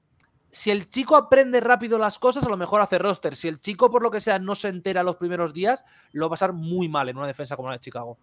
si 0.52 0.72
el 0.72 0.90
chico 0.90 1.16
aprende 1.16 1.62
rápido 1.62 1.98
las 1.98 2.20
cosas, 2.20 2.44
a 2.44 2.50
lo 2.50 2.58
mejor 2.58 2.82
hace 2.82 2.98
roster. 2.98 3.38
Si 3.38 3.48
el 3.48 3.62
chico, 3.62 3.90
por 3.90 4.04
lo 4.04 4.12
que 4.12 4.20
sea, 4.20 4.40
no 4.40 4.56
se 4.56 4.68
entera 4.68 5.04
los 5.04 5.16
primeros 5.16 5.54
días, 5.54 5.86
lo 6.12 6.26
va 6.26 6.28
a 6.28 6.30
pasar 6.32 6.52
muy 6.52 6.90
mal 6.90 7.08
en 7.08 7.16
una 7.16 7.28
defensa 7.28 7.56
como 7.56 7.70
la 7.70 7.76
de 7.76 7.80
Chicago. 7.80 8.18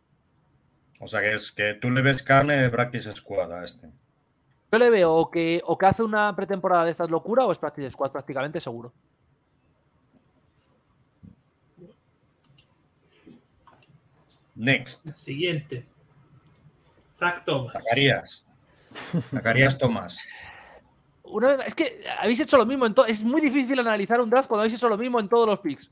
O 1.01 1.07
sea 1.07 1.23
que 1.23 1.33
es 1.33 1.51
que 1.51 1.73
tú 1.73 1.91
le 1.91 2.03
ves 2.03 2.23
carne 2.23 2.59
de 2.59 2.69
practice 2.69 3.11
squad 3.13 3.51
a 3.51 3.65
este. 3.65 3.89
Yo 4.71 4.79
le 4.79 4.91
veo 4.91 5.15
o 5.15 5.31
que, 5.31 5.63
o 5.65 5.79
que 5.79 5.87
hace 5.87 6.03
una 6.03 6.37
pretemporada 6.37 6.85
de 6.85 6.91
estas 6.91 7.09
locura 7.09 7.47
o 7.47 7.53
es 7.53 7.57
practice 7.57 7.91
squad 7.91 8.13
prácticamente 8.13 8.61
seguro. 8.61 8.93
Next. 14.55 15.11
Siguiente. 15.15 15.87
Zach 17.11 17.47
Thomas. 17.47 17.73
Zacarías. 17.73 18.45
Zacarías 19.31 19.79
Tomás. 19.79 20.19
Una 21.25 21.57
vez- 21.57 21.67
es 21.67 21.75
que 21.75 22.03
habéis 22.21 22.41
hecho 22.41 22.57
lo 22.57 22.67
mismo. 22.67 22.87
En 22.87 22.95
es 23.07 23.23
muy 23.23 23.41
difícil 23.41 23.79
analizar 23.81 24.21
un 24.21 24.31
draft 24.31 24.49
cuando 24.49 24.63
habéis 24.63 24.75
hecho 24.75 24.89
lo 24.89 24.97
mismo 24.97 25.21
en 25.21 25.29
todos 25.29 25.47
los 25.47 25.61
picks. 25.61 25.91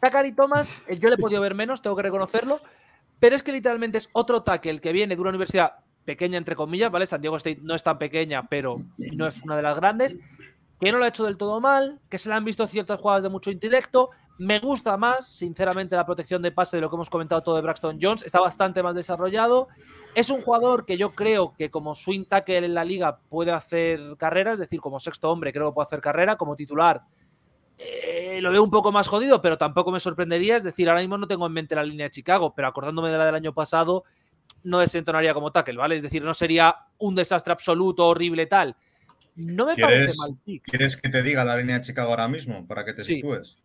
Zachary 0.00 0.32
Thomas, 0.32 0.82
eh, 0.88 0.98
yo 0.98 1.08
le 1.08 1.14
he 1.14 1.18
podido 1.18 1.40
ver 1.40 1.54
menos, 1.54 1.80
tengo 1.82 1.94
que 1.96 2.02
reconocerlo. 2.02 2.60
Pero 3.20 3.36
es 3.36 3.42
que 3.42 3.52
literalmente 3.52 3.98
es 3.98 4.08
otro 4.12 4.42
tackle 4.42 4.80
que 4.80 4.90
viene 4.92 5.14
de 5.14 5.20
una 5.20 5.30
universidad 5.30 5.74
pequeña, 6.04 6.38
entre 6.38 6.56
comillas, 6.56 6.90
¿vale? 6.90 7.06
San 7.06 7.20
Diego 7.20 7.36
State 7.36 7.60
no 7.62 7.74
es 7.76 7.82
tan 7.84 7.96
pequeña, 7.98 8.48
pero 8.48 8.78
no 8.98 9.28
es 9.28 9.40
una 9.44 9.54
de 9.54 9.62
las 9.62 9.76
grandes. 9.78 10.16
Que 10.80 10.90
no 10.90 10.98
lo 10.98 11.04
ha 11.04 11.08
hecho 11.08 11.24
del 11.24 11.36
todo 11.36 11.60
mal, 11.60 12.00
que 12.08 12.18
se 12.18 12.28
le 12.28 12.34
han 12.34 12.44
visto 12.44 12.66
ciertas 12.66 12.98
jugadas 12.98 13.22
de 13.22 13.28
mucho 13.28 13.52
intelecto. 13.52 14.10
Me 14.38 14.58
gusta 14.58 14.96
más, 14.96 15.28
sinceramente, 15.28 15.94
la 15.94 16.04
protección 16.04 16.42
de 16.42 16.50
pase 16.50 16.78
de 16.78 16.80
lo 16.80 16.90
que 16.90 16.96
hemos 16.96 17.08
comentado 17.08 17.40
todo 17.44 17.54
de 17.54 17.62
Braxton 17.62 17.98
Jones. 18.02 18.24
Está 18.24 18.40
bastante 18.40 18.82
más 18.82 18.96
desarrollado. 18.96 19.68
Es 20.14 20.28
un 20.30 20.42
jugador 20.42 20.84
que 20.84 20.98
yo 20.98 21.14
creo 21.14 21.54
que 21.56 21.70
como 21.70 21.94
swing 21.94 22.24
tackle 22.24 22.58
en 22.58 22.74
la 22.74 22.84
liga 22.84 23.18
puede 23.30 23.52
hacer 23.52 24.16
carrera, 24.18 24.52
es 24.52 24.58
decir, 24.58 24.80
como 24.80 25.00
sexto 25.00 25.30
hombre 25.30 25.52
creo 25.52 25.70
que 25.70 25.74
puede 25.74 25.86
hacer 25.86 26.00
carrera, 26.00 26.36
como 26.36 26.54
titular 26.54 27.02
eh, 27.78 28.38
lo 28.40 28.50
veo 28.50 28.62
un 28.62 28.70
poco 28.70 28.92
más 28.92 29.08
jodido, 29.08 29.40
pero 29.42 29.58
tampoco 29.58 29.90
me 29.90 30.00
sorprendería. 30.00 30.56
Es 30.56 30.62
decir, 30.62 30.88
ahora 30.88 31.00
mismo 31.00 31.18
no 31.18 31.26
tengo 31.26 31.46
en 31.46 31.52
mente 31.52 31.74
la 31.74 31.82
línea 31.82 32.06
de 32.06 32.10
Chicago, 32.10 32.54
pero 32.54 32.68
acordándome 32.68 33.10
de 33.10 33.18
la 33.18 33.26
del 33.26 33.34
año 33.34 33.52
pasado, 33.52 34.04
no 34.62 34.78
desentonaría 34.78 35.34
como 35.34 35.50
tackle, 35.50 35.76
¿vale? 35.76 35.96
Es 35.96 36.02
decir, 36.02 36.22
no 36.22 36.34
sería 36.34 36.76
un 36.98 37.14
desastre 37.14 37.52
absoluto, 37.52 38.06
horrible, 38.06 38.46
tal. 38.46 38.76
No 39.34 39.66
me 39.66 39.76
parece 39.76 39.98
¿Quieres, 39.98 40.18
mal 40.18 40.36
pick. 40.44 40.64
¿Quieres 40.64 40.96
que 40.96 41.08
te 41.08 41.22
diga 41.22 41.44
la 41.44 41.56
línea 41.56 41.76
de 41.78 41.84
Chicago 41.84 42.10
ahora 42.10 42.28
mismo 42.28 42.66
para 42.66 42.84
que 42.84 42.92
te 42.92 43.02
Sí. 43.02 43.16
sitúes? 43.16 43.58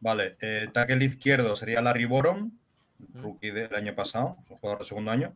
Vale, 0.00 0.36
eh, 0.40 0.68
tackle 0.72 1.04
izquierdo 1.04 1.56
sería 1.56 1.80
Larry 1.80 2.04
Borom, 2.04 2.52
rookie 3.14 3.50
del 3.50 3.74
año 3.74 3.94
pasado, 3.94 4.36
jugador 4.48 4.80
de 4.80 4.84
segundo 4.84 5.10
año. 5.10 5.34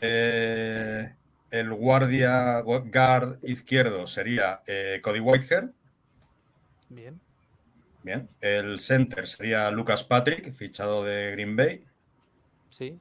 Eh, 0.00 1.14
el 1.50 1.72
guardia 1.72 2.60
guard 2.60 3.38
izquierdo 3.42 4.06
sería 4.06 4.62
eh, 4.66 5.00
Cody 5.02 5.20
Whitehair. 5.20 5.70
Bien. 6.88 7.20
Bien. 8.02 8.28
El 8.40 8.80
center 8.80 9.26
sería 9.26 9.70
Lucas 9.70 10.04
Patrick, 10.04 10.52
fichado 10.52 11.04
de 11.04 11.32
Green 11.32 11.56
Bay. 11.56 11.84
Sí. 12.70 12.98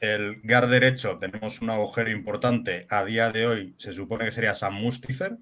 El 0.00 0.40
guard 0.42 0.68
derecho 0.68 1.18
tenemos 1.18 1.60
un 1.60 1.70
agujero 1.70 2.10
importante. 2.10 2.86
A 2.90 3.04
día 3.04 3.30
de 3.30 3.46
hoy 3.46 3.74
se 3.78 3.92
supone 3.92 4.24
que 4.24 4.32
sería 4.32 4.54
Sam 4.54 4.74
Mustifer. 4.74 5.36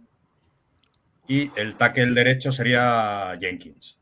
Y 1.28 1.50
el 1.56 1.76
tackle 1.76 2.12
derecho 2.12 2.50
sería 2.50 3.36
Jenkins. 3.40 3.96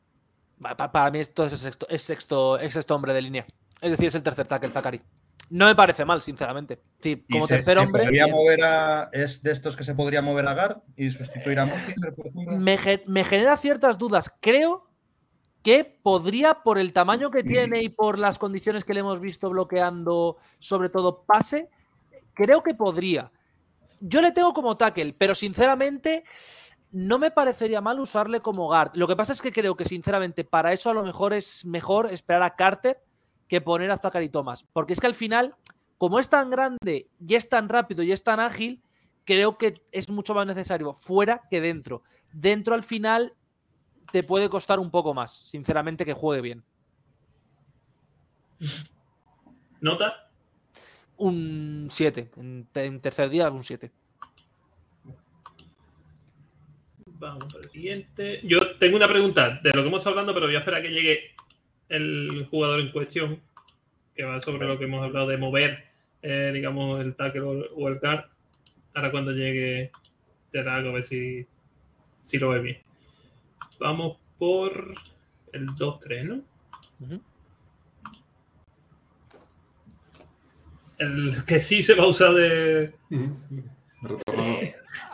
Pa- 0.61 0.77
pa- 0.77 0.91
Para 0.91 1.11
mí 1.11 1.19
esto 1.21 1.45
es 1.45 1.59
sexto, 1.61 1.87
es 1.91 2.03
sexto, 2.03 2.59
es 2.59 2.73
sexto 2.73 2.95
hombre 2.95 3.13
de 3.13 3.21
línea. 3.23 3.47
Es 3.83 3.91
decir, 3.91 4.07
es 4.09 4.15
el 4.15 4.23
tercer 4.23 4.47
tackle, 4.47 4.71
Zachary. 4.71 5.01
No 5.51 5.67
me 5.67 5.75
parece 5.75 6.05
mal, 6.05 6.21
sinceramente. 6.21 6.81
Sí, 7.01 7.25
como 7.31 7.47
se, 7.47 7.57
tercer 7.57 7.75
se 7.75 7.81
hombre. 7.81 8.03
podría 8.05 8.25
bien. 8.25 8.37
mover 8.37 8.63
a. 8.65 9.09
¿Es 9.13 9.43
de 9.43 9.51
estos 9.53 9.77
que 9.77 9.85
se 9.85 9.95
podría 9.95 10.21
mover 10.21 10.47
a 10.47 10.55
guard 10.55 10.79
y 10.97 11.11
sustituir 11.11 11.59
a 11.59 11.67
Mustifer, 11.67 12.15
por 12.15 12.27
ejemplo? 12.27 12.57
me, 12.59 12.79
me 13.07 13.25
genera 13.25 13.57
ciertas 13.57 13.97
dudas. 13.97 14.33
Creo 14.41 14.89
que 15.63 15.85
podría, 15.85 16.63
por 16.63 16.79
el 16.79 16.93
tamaño 16.93 17.31
que 17.31 17.43
tiene 17.43 17.83
y 17.83 17.89
por 17.89 18.19
las 18.19 18.39
condiciones 18.39 18.85
que 18.85 18.95
le 18.95 19.01
hemos 19.01 19.21
visto 19.21 19.51
bloqueando, 19.51 20.37
sobre 20.59 20.89
todo 20.89 21.25
pase, 21.25 21.69
creo 22.35 22.63
que 22.63 22.75
podría. 22.75 23.33
Yo 24.01 24.23
le 24.23 24.31
tengo 24.33 24.53
como 24.53 24.77
tackle, 24.77 25.15
pero 25.19 25.35
sinceramente 25.35 26.25
no 26.93 27.19
me 27.19 27.31
parecería 27.31 27.81
mal 27.81 27.99
usarle 28.01 28.41
como 28.41 28.67
guard. 28.67 28.93
Lo 28.95 29.09
que 29.09 29.17
pasa 29.17 29.33
es 29.33 29.43
que 29.43 29.53
creo 29.53 29.77
que 29.77 29.85
sinceramente 29.85 30.45
para 30.45 30.73
eso 30.73 30.91
a 30.91 30.95
lo 30.95 31.03
mejor 31.03 31.33
es 31.35 31.65
mejor 31.65 32.13
esperar 32.13 32.43
a 32.45 32.55
Carter 32.55 33.03
que 33.49 33.61
poner 33.61 33.91
a 33.91 33.97
Zachary 33.99 34.29
Thomas. 34.29 34.65
Porque 34.73 34.93
es 34.93 35.01
que 35.01 35.07
al 35.07 35.15
final, 35.15 35.55
como 35.97 36.19
es 36.19 36.29
tan 36.31 36.51
grande 36.51 37.09
y 37.27 37.35
es 37.35 37.49
tan 37.49 37.69
rápido 37.69 38.03
y 38.03 38.13
es 38.13 38.23
tan 38.23 38.41
ágil, 38.41 38.83
creo 39.25 39.59
que 39.59 39.75
es 39.93 40.09
mucho 40.11 40.35
más 40.35 40.47
necesario 40.47 40.93
fuera 40.95 41.43
que 41.51 41.61
dentro. 41.61 42.03
Dentro 42.33 42.75
al 42.75 42.83
final 42.83 43.35
te 44.13 44.23
puede 44.23 44.49
costar 44.49 44.79
un 44.79 44.91
poco 44.91 45.13
más, 45.15 45.37
sinceramente, 45.47 46.05
que 46.05 46.13
juegue 46.15 46.41
bien. 46.43 46.63
¿Nota? 49.81 50.31
Un 51.17 51.89
7. 51.91 52.31
En, 52.37 52.67
te- 52.73 52.85
en 52.85 53.01
tercer 53.01 53.29
día, 53.31 53.51
un 53.51 53.65
7. 53.65 53.91
Vamos 57.21 57.53
al 57.55 57.69
siguiente. 57.71 58.41
Yo 58.45 58.77
tengo 58.79 58.97
una 58.97 59.09
pregunta 59.09 59.59
de 59.63 59.71
lo 59.75 59.83
que 59.83 59.89
hemos 59.89 59.99
estado 59.99 60.15
hablando, 60.15 60.33
pero 60.35 60.47
voy 60.47 60.55
a 60.55 60.61
esperar 60.61 60.81
a 60.81 60.83
que 60.83 60.91
llegue 60.91 61.35
el 61.89 62.47
jugador 62.51 62.81
en 62.81 62.93
cuestión, 62.93 63.41
que 64.15 64.25
va 64.25 64.41
sobre 64.41 64.67
lo 64.67 64.79
que 64.79 64.85
hemos 64.85 65.01
hablado 65.01 65.29
de 65.29 65.37
mover, 65.37 65.85
eh, 66.23 66.51
digamos, 66.53 67.01
el 67.01 67.15
tackle 67.15 67.69
o 67.75 67.89
el 67.89 67.99
guard. 67.99 68.25
Ahora 68.95 69.11
cuando 69.11 69.33
llegue, 69.33 69.93
te 70.51 70.63
la 70.63 70.77
hago 70.77 70.91
a 70.91 70.93
ver 70.93 71.05
si, 71.05 71.47
si 72.21 72.39
lo 72.39 72.51
ve 72.51 72.61
bien. 72.61 72.79
Vamos 73.79 74.19
por 74.39 74.95
el 75.53 75.67
2-3, 75.69 76.25
¿no? 76.25 76.43
El 80.99 81.45
que 81.45 81.61
sí 81.61 81.83
se 81.83 81.95
va 81.95 82.05
a 82.05 82.09
usar 82.09 82.35
de. 82.35 82.93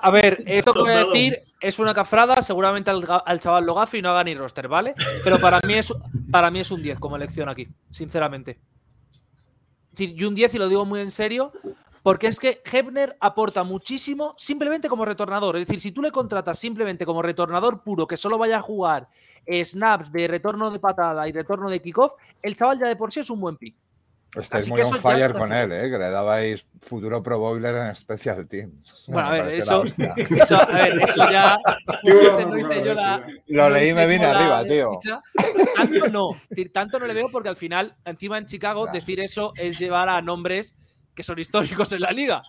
A 0.00 0.10
ver, 0.10 0.42
esto 0.46 0.72
que 0.72 0.80
voy 0.80 0.92
a 0.92 1.04
decir 1.04 1.42
es 1.60 1.78
una 1.78 1.94
cafrada, 1.94 2.42
seguramente 2.42 2.90
al, 2.90 3.04
al 3.24 3.40
chaval 3.40 3.64
lo 3.64 3.74
gafe 3.74 3.98
y 3.98 4.02
no 4.02 4.10
haga 4.10 4.24
ni 4.24 4.34
roster, 4.34 4.68
¿vale? 4.68 4.94
Pero 5.22 5.38
para 5.38 5.60
mí 5.66 5.74
es, 5.74 5.92
para 6.34 6.50
mí 6.50 6.58
es 6.58 6.72
un 6.72 6.82
10 6.82 6.98
como 6.98 7.14
elección 7.14 7.48
aquí, 7.48 7.68
sinceramente. 7.92 8.58
Y 9.96 10.24
un 10.24 10.34
10 10.34 10.54
y 10.54 10.58
lo 10.58 10.68
digo 10.68 10.84
muy 10.84 10.98
en 10.98 11.12
serio, 11.12 11.52
porque 12.02 12.26
es 12.26 12.40
que 12.40 12.60
Hebner 12.64 13.16
aporta 13.20 13.62
muchísimo 13.62 14.32
simplemente 14.36 14.88
como 14.88 15.04
retornador. 15.04 15.56
Es 15.56 15.66
decir, 15.68 15.80
si 15.80 15.92
tú 15.92 16.02
le 16.02 16.10
contratas 16.10 16.58
simplemente 16.58 17.06
como 17.06 17.22
retornador 17.22 17.84
puro, 17.84 18.08
que 18.08 18.16
solo 18.16 18.36
vaya 18.36 18.56
a 18.56 18.62
jugar 18.62 19.08
snaps 19.46 20.10
de 20.10 20.26
retorno 20.26 20.72
de 20.72 20.80
patada 20.80 21.28
y 21.28 21.30
retorno 21.30 21.70
de 21.70 21.80
kickoff, 21.80 22.14
el 22.42 22.56
chaval 22.56 22.80
ya 22.80 22.88
de 22.88 22.96
por 22.96 23.12
sí 23.12 23.20
es 23.20 23.30
un 23.30 23.38
buen 23.38 23.56
pick. 23.56 23.76
Estáis 24.36 24.64
Así 24.64 24.70
muy 24.70 24.80
on 24.80 24.92
ya 24.92 24.98
fire 24.98 25.32
con 25.32 25.52
él, 25.52 25.70
¿eh? 25.72 25.90
que 25.90 25.98
le 25.98 26.10
dabais 26.10 26.66
futuro 26.80 27.22
Pro 27.22 27.38
Bowler 27.38 27.74
en 27.76 27.94
Special 27.94 28.48
Teams. 28.48 29.04
Bueno, 29.08 29.28
a 29.28 29.32
ver, 29.32 29.54
eso, 29.54 29.84
eso, 30.16 30.56
a 30.56 30.66
ver, 30.66 31.02
eso 31.02 31.30
ya. 31.30 31.56
Tío, 32.02 32.40
no 32.40 32.56
no, 32.56 32.84
yo 32.84 32.94
la-. 32.94 33.26
Lo 33.46 33.70
leí 33.70 33.90
y 33.90 33.94
me 33.94 34.06
vine 34.06 34.24
arriba, 34.24 34.64
tío. 34.64 34.98
ficha. 35.00 35.22
Tanto 35.76 36.08
no, 36.08 36.30
tanto 36.72 36.98
no 36.98 37.06
le 37.06 37.14
veo 37.14 37.28
porque 37.30 37.48
al 37.48 37.56
final, 37.56 37.96
encima 38.04 38.38
en 38.38 38.46
Chicago, 38.46 38.88
decir 38.88 39.20
eso 39.20 39.52
es 39.56 39.78
llevar 39.78 40.08
a 40.08 40.20
nombres 40.20 40.74
que 41.14 41.22
son 41.22 41.38
históricos 41.38 41.92
en 41.92 42.00
la 42.00 42.10
liga. 42.10 42.42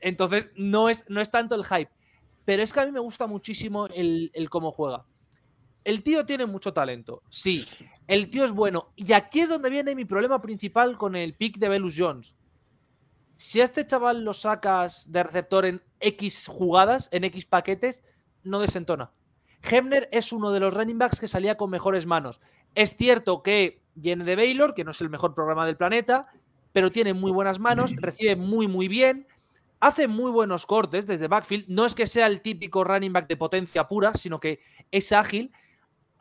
Entonces, 0.00 0.48
no 0.56 0.88
es, 0.88 1.04
no 1.08 1.20
es 1.20 1.30
tanto 1.30 1.54
el 1.54 1.64
hype. 1.64 1.90
Pero 2.46 2.62
es 2.62 2.72
que 2.72 2.80
a 2.80 2.86
mí 2.86 2.92
me 2.92 3.00
gusta 3.00 3.26
muchísimo 3.26 3.86
el, 3.88 4.30
el 4.32 4.48
cómo 4.48 4.72
juega. 4.72 5.00
El 5.84 6.02
tío 6.02 6.26
tiene 6.26 6.46
mucho 6.46 6.72
talento, 6.72 7.22
sí. 7.30 7.64
El 8.06 8.28
tío 8.28 8.44
es 8.44 8.52
bueno. 8.52 8.92
Y 8.96 9.12
aquí 9.12 9.40
es 9.40 9.48
donde 9.48 9.70
viene 9.70 9.94
mi 9.94 10.04
problema 10.04 10.42
principal 10.42 10.98
con 10.98 11.14
el 11.14 11.34
pick 11.34 11.58
de 11.58 11.68
Velus 11.68 11.94
Jones. 11.96 12.34
Si 13.34 13.60
a 13.60 13.64
este 13.64 13.86
chaval 13.86 14.24
lo 14.24 14.34
sacas 14.34 15.10
de 15.12 15.22
receptor 15.22 15.64
en 15.64 15.80
X 16.00 16.46
jugadas, 16.48 17.08
en 17.12 17.24
X 17.24 17.46
paquetes, 17.46 18.02
no 18.42 18.60
desentona. 18.60 19.12
Hebner 19.62 20.08
es 20.12 20.32
uno 20.32 20.50
de 20.50 20.60
los 20.60 20.74
running 20.74 20.98
backs 20.98 21.20
que 21.20 21.28
salía 21.28 21.56
con 21.56 21.70
mejores 21.70 22.06
manos. 22.06 22.40
Es 22.74 22.96
cierto 22.96 23.42
que 23.42 23.82
viene 23.94 24.24
de 24.24 24.36
Baylor, 24.36 24.74
que 24.74 24.84
no 24.84 24.90
es 24.90 25.00
el 25.00 25.10
mejor 25.10 25.34
programa 25.34 25.66
del 25.66 25.76
planeta, 25.76 26.32
pero 26.72 26.90
tiene 26.90 27.14
muy 27.14 27.30
buenas 27.30 27.58
manos, 27.58 27.94
recibe 27.96 28.36
muy, 28.36 28.68
muy 28.68 28.88
bien, 28.88 29.26
hace 29.80 30.08
muy 30.08 30.30
buenos 30.30 30.66
cortes 30.66 31.06
desde 31.06 31.28
backfield. 31.28 31.66
No 31.68 31.86
es 31.86 31.94
que 31.94 32.06
sea 32.06 32.26
el 32.26 32.40
típico 32.40 32.84
running 32.84 33.12
back 33.12 33.28
de 33.28 33.36
potencia 33.36 33.88
pura, 33.88 34.14
sino 34.14 34.40
que 34.40 34.60
es 34.90 35.12
ágil. 35.12 35.52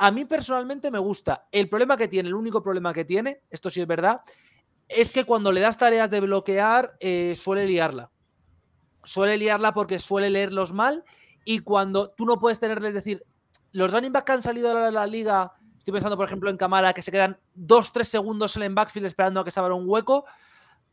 A 0.01 0.11
mí 0.11 0.23
personalmente 0.23 0.89
me 0.91 0.97
gusta. 0.97 1.49
El 1.51 1.67
problema 1.67 1.97
que 1.97 2.07
tiene, 2.07 2.29
el 2.29 2.35
único 2.35 2.63
problema 2.63 2.93
que 2.93 3.03
tiene, 3.03 3.41
esto 3.49 3.69
sí 3.69 3.81
es 3.81 3.87
verdad, 3.87 4.21
es 4.87 5.11
que 5.11 5.25
cuando 5.25 5.51
le 5.51 5.59
das 5.59 5.77
tareas 5.77 6.09
de 6.09 6.21
bloquear, 6.21 6.95
eh, 7.01 7.35
suele 7.35 7.67
liarla. 7.67 8.09
Suele 9.03 9.37
liarla 9.37 9.73
porque 9.73 9.99
suele 9.99 10.29
leerlos 10.29 10.71
mal 10.71 11.03
y 11.43 11.59
cuando 11.59 12.11
tú 12.11 12.25
no 12.25 12.39
puedes 12.39 12.61
tenerles, 12.61 12.93
decir, 12.93 13.25
los 13.73 13.91
running 13.91 14.13
back 14.13 14.25
que 14.25 14.31
han 14.31 14.41
salido 14.41 14.73
de 14.73 14.89
la, 14.89 15.05
liga, 15.05 15.51
estoy 15.77 15.91
pensando 15.91 16.15
por 16.15 16.27
ejemplo 16.27 16.49
en 16.49 16.55
Camara, 16.55 16.93
que 16.93 17.01
se 17.01 17.11
quedan 17.11 17.37
2-3 17.57 18.05
segundos 18.05 18.55
en 18.55 18.63
el 18.63 18.73
backfield 18.73 19.05
esperando 19.05 19.41
a 19.41 19.43
que 19.43 19.51
se 19.51 19.59
abra 19.59 19.73
un 19.73 19.83
hueco, 19.85 20.23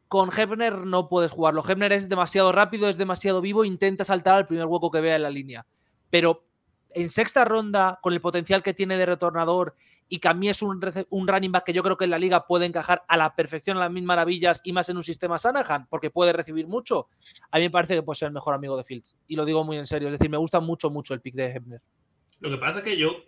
con 0.08 0.30
Hebner 0.36 0.78
no 0.78 1.08
puedes 1.08 1.30
jugarlo. 1.30 1.62
Hebner 1.64 1.92
es 1.92 2.08
demasiado 2.08 2.50
rápido, 2.50 2.88
es 2.88 2.96
demasiado 2.96 3.40
vivo, 3.40 3.64
intenta 3.64 4.02
saltar 4.02 4.34
al 4.34 4.46
primer 4.48 4.66
hueco 4.66 4.90
que 4.90 5.00
vea 5.00 5.14
en 5.14 5.22
la 5.22 5.30
línea. 5.30 5.64
pero 6.10 6.42
en 6.96 7.10
sexta 7.10 7.44
ronda, 7.44 7.98
con 8.02 8.14
el 8.14 8.22
potencial 8.22 8.62
que 8.62 8.72
tiene 8.72 8.96
de 8.96 9.04
retornador 9.04 9.74
y 10.08 10.18
que 10.18 10.28
a 10.28 10.34
mí 10.34 10.48
es 10.48 10.62
un, 10.62 10.80
running 10.80 11.52
back 11.52 11.64
que 11.64 11.74
yo 11.74 11.82
creo 11.82 11.98
que 11.98 12.04
en 12.04 12.10
la 12.10 12.18
liga 12.18 12.46
puede 12.46 12.64
encajar 12.64 13.02
a 13.06 13.18
la 13.18 13.36
perfección 13.36 13.76
a 13.76 13.80
las 13.80 13.92
mil 13.92 14.04
maravillas 14.04 14.62
y 14.64 14.72
más 14.72 14.88
en 14.88 14.96
un 14.96 15.02
sistema 15.02 15.38
Sanahan, 15.38 15.86
porque 15.90 16.08
puede 16.08 16.32
recibir 16.32 16.66
mucho, 16.66 17.08
a 17.50 17.58
mí 17.58 17.64
me 17.64 17.70
parece 17.70 17.96
que 17.96 18.02
puede 18.02 18.16
ser 18.16 18.28
el 18.28 18.32
mejor 18.32 18.54
amigo 18.54 18.78
de 18.78 18.84
Fields. 18.84 19.14
Y 19.28 19.36
lo 19.36 19.44
digo 19.44 19.62
muy 19.62 19.76
en 19.76 19.86
serio, 19.86 20.08
es 20.08 20.12
decir, 20.12 20.30
me 20.30 20.38
gusta 20.38 20.58
mucho, 20.60 20.88
mucho 20.88 21.12
el 21.12 21.20
pick 21.20 21.34
de 21.34 21.44
Hebner. 21.44 21.82
Lo 22.40 22.48
que 22.48 22.56
pasa 22.56 22.78
es 22.78 22.84
que 22.84 22.96
yo, 22.96 23.24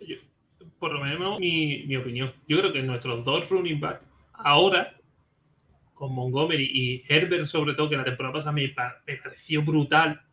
por 0.79 0.91
lo 0.91 1.01
menos 1.01 1.39
mi, 1.39 1.95
opinión, 1.95 2.33
yo 2.47 2.57
creo 2.57 2.73
que 2.73 2.81
nuestros 2.81 3.23
dos 3.23 3.47
running 3.51 3.79
back 3.79 4.01
ahora, 4.33 4.95
con 5.93 6.15
Montgomery 6.15 6.71
y 6.73 7.03
Herbert 7.07 7.45
sobre 7.45 7.75
todo, 7.75 7.87
que 7.87 7.97
la 7.97 8.03
temporada 8.03 8.33
pasada 8.33 8.51
me, 8.51 8.73
me 9.05 9.15
pareció 9.17 9.61
brutal 9.61 10.23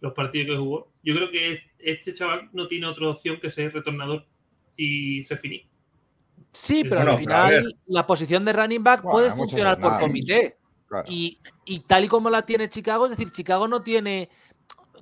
los 0.00 0.14
partidos 0.14 0.46
que 0.48 0.56
jugó, 0.56 0.86
yo 1.02 1.14
creo 1.14 1.30
que 1.30 1.62
este 1.78 2.14
chaval 2.14 2.48
no 2.52 2.66
tiene 2.66 2.86
otra 2.86 3.08
opción 3.08 3.38
que 3.40 3.50
ser 3.50 3.72
retornador 3.72 4.26
y 4.76 5.22
se 5.22 5.36
finí. 5.36 5.68
Sí, 6.52 6.82
pero 6.84 6.96
Bueno, 6.96 7.10
al 7.12 7.18
final 7.18 7.76
la 7.86 8.06
posición 8.06 8.44
de 8.44 8.52
running 8.52 8.82
back 8.82 9.02
Bueno, 9.02 9.18
puede 9.18 9.30
funcionar 9.30 9.78
por 9.78 9.98
comité. 9.98 10.56
Claro. 10.88 11.04
Y, 11.10 11.38
y 11.64 11.80
tal 11.80 12.04
y 12.04 12.08
como 12.08 12.30
la 12.30 12.42
tiene 12.42 12.68
Chicago, 12.68 13.06
es 13.06 13.10
decir, 13.10 13.30
Chicago 13.30 13.66
no 13.66 13.82
tiene 13.82 14.30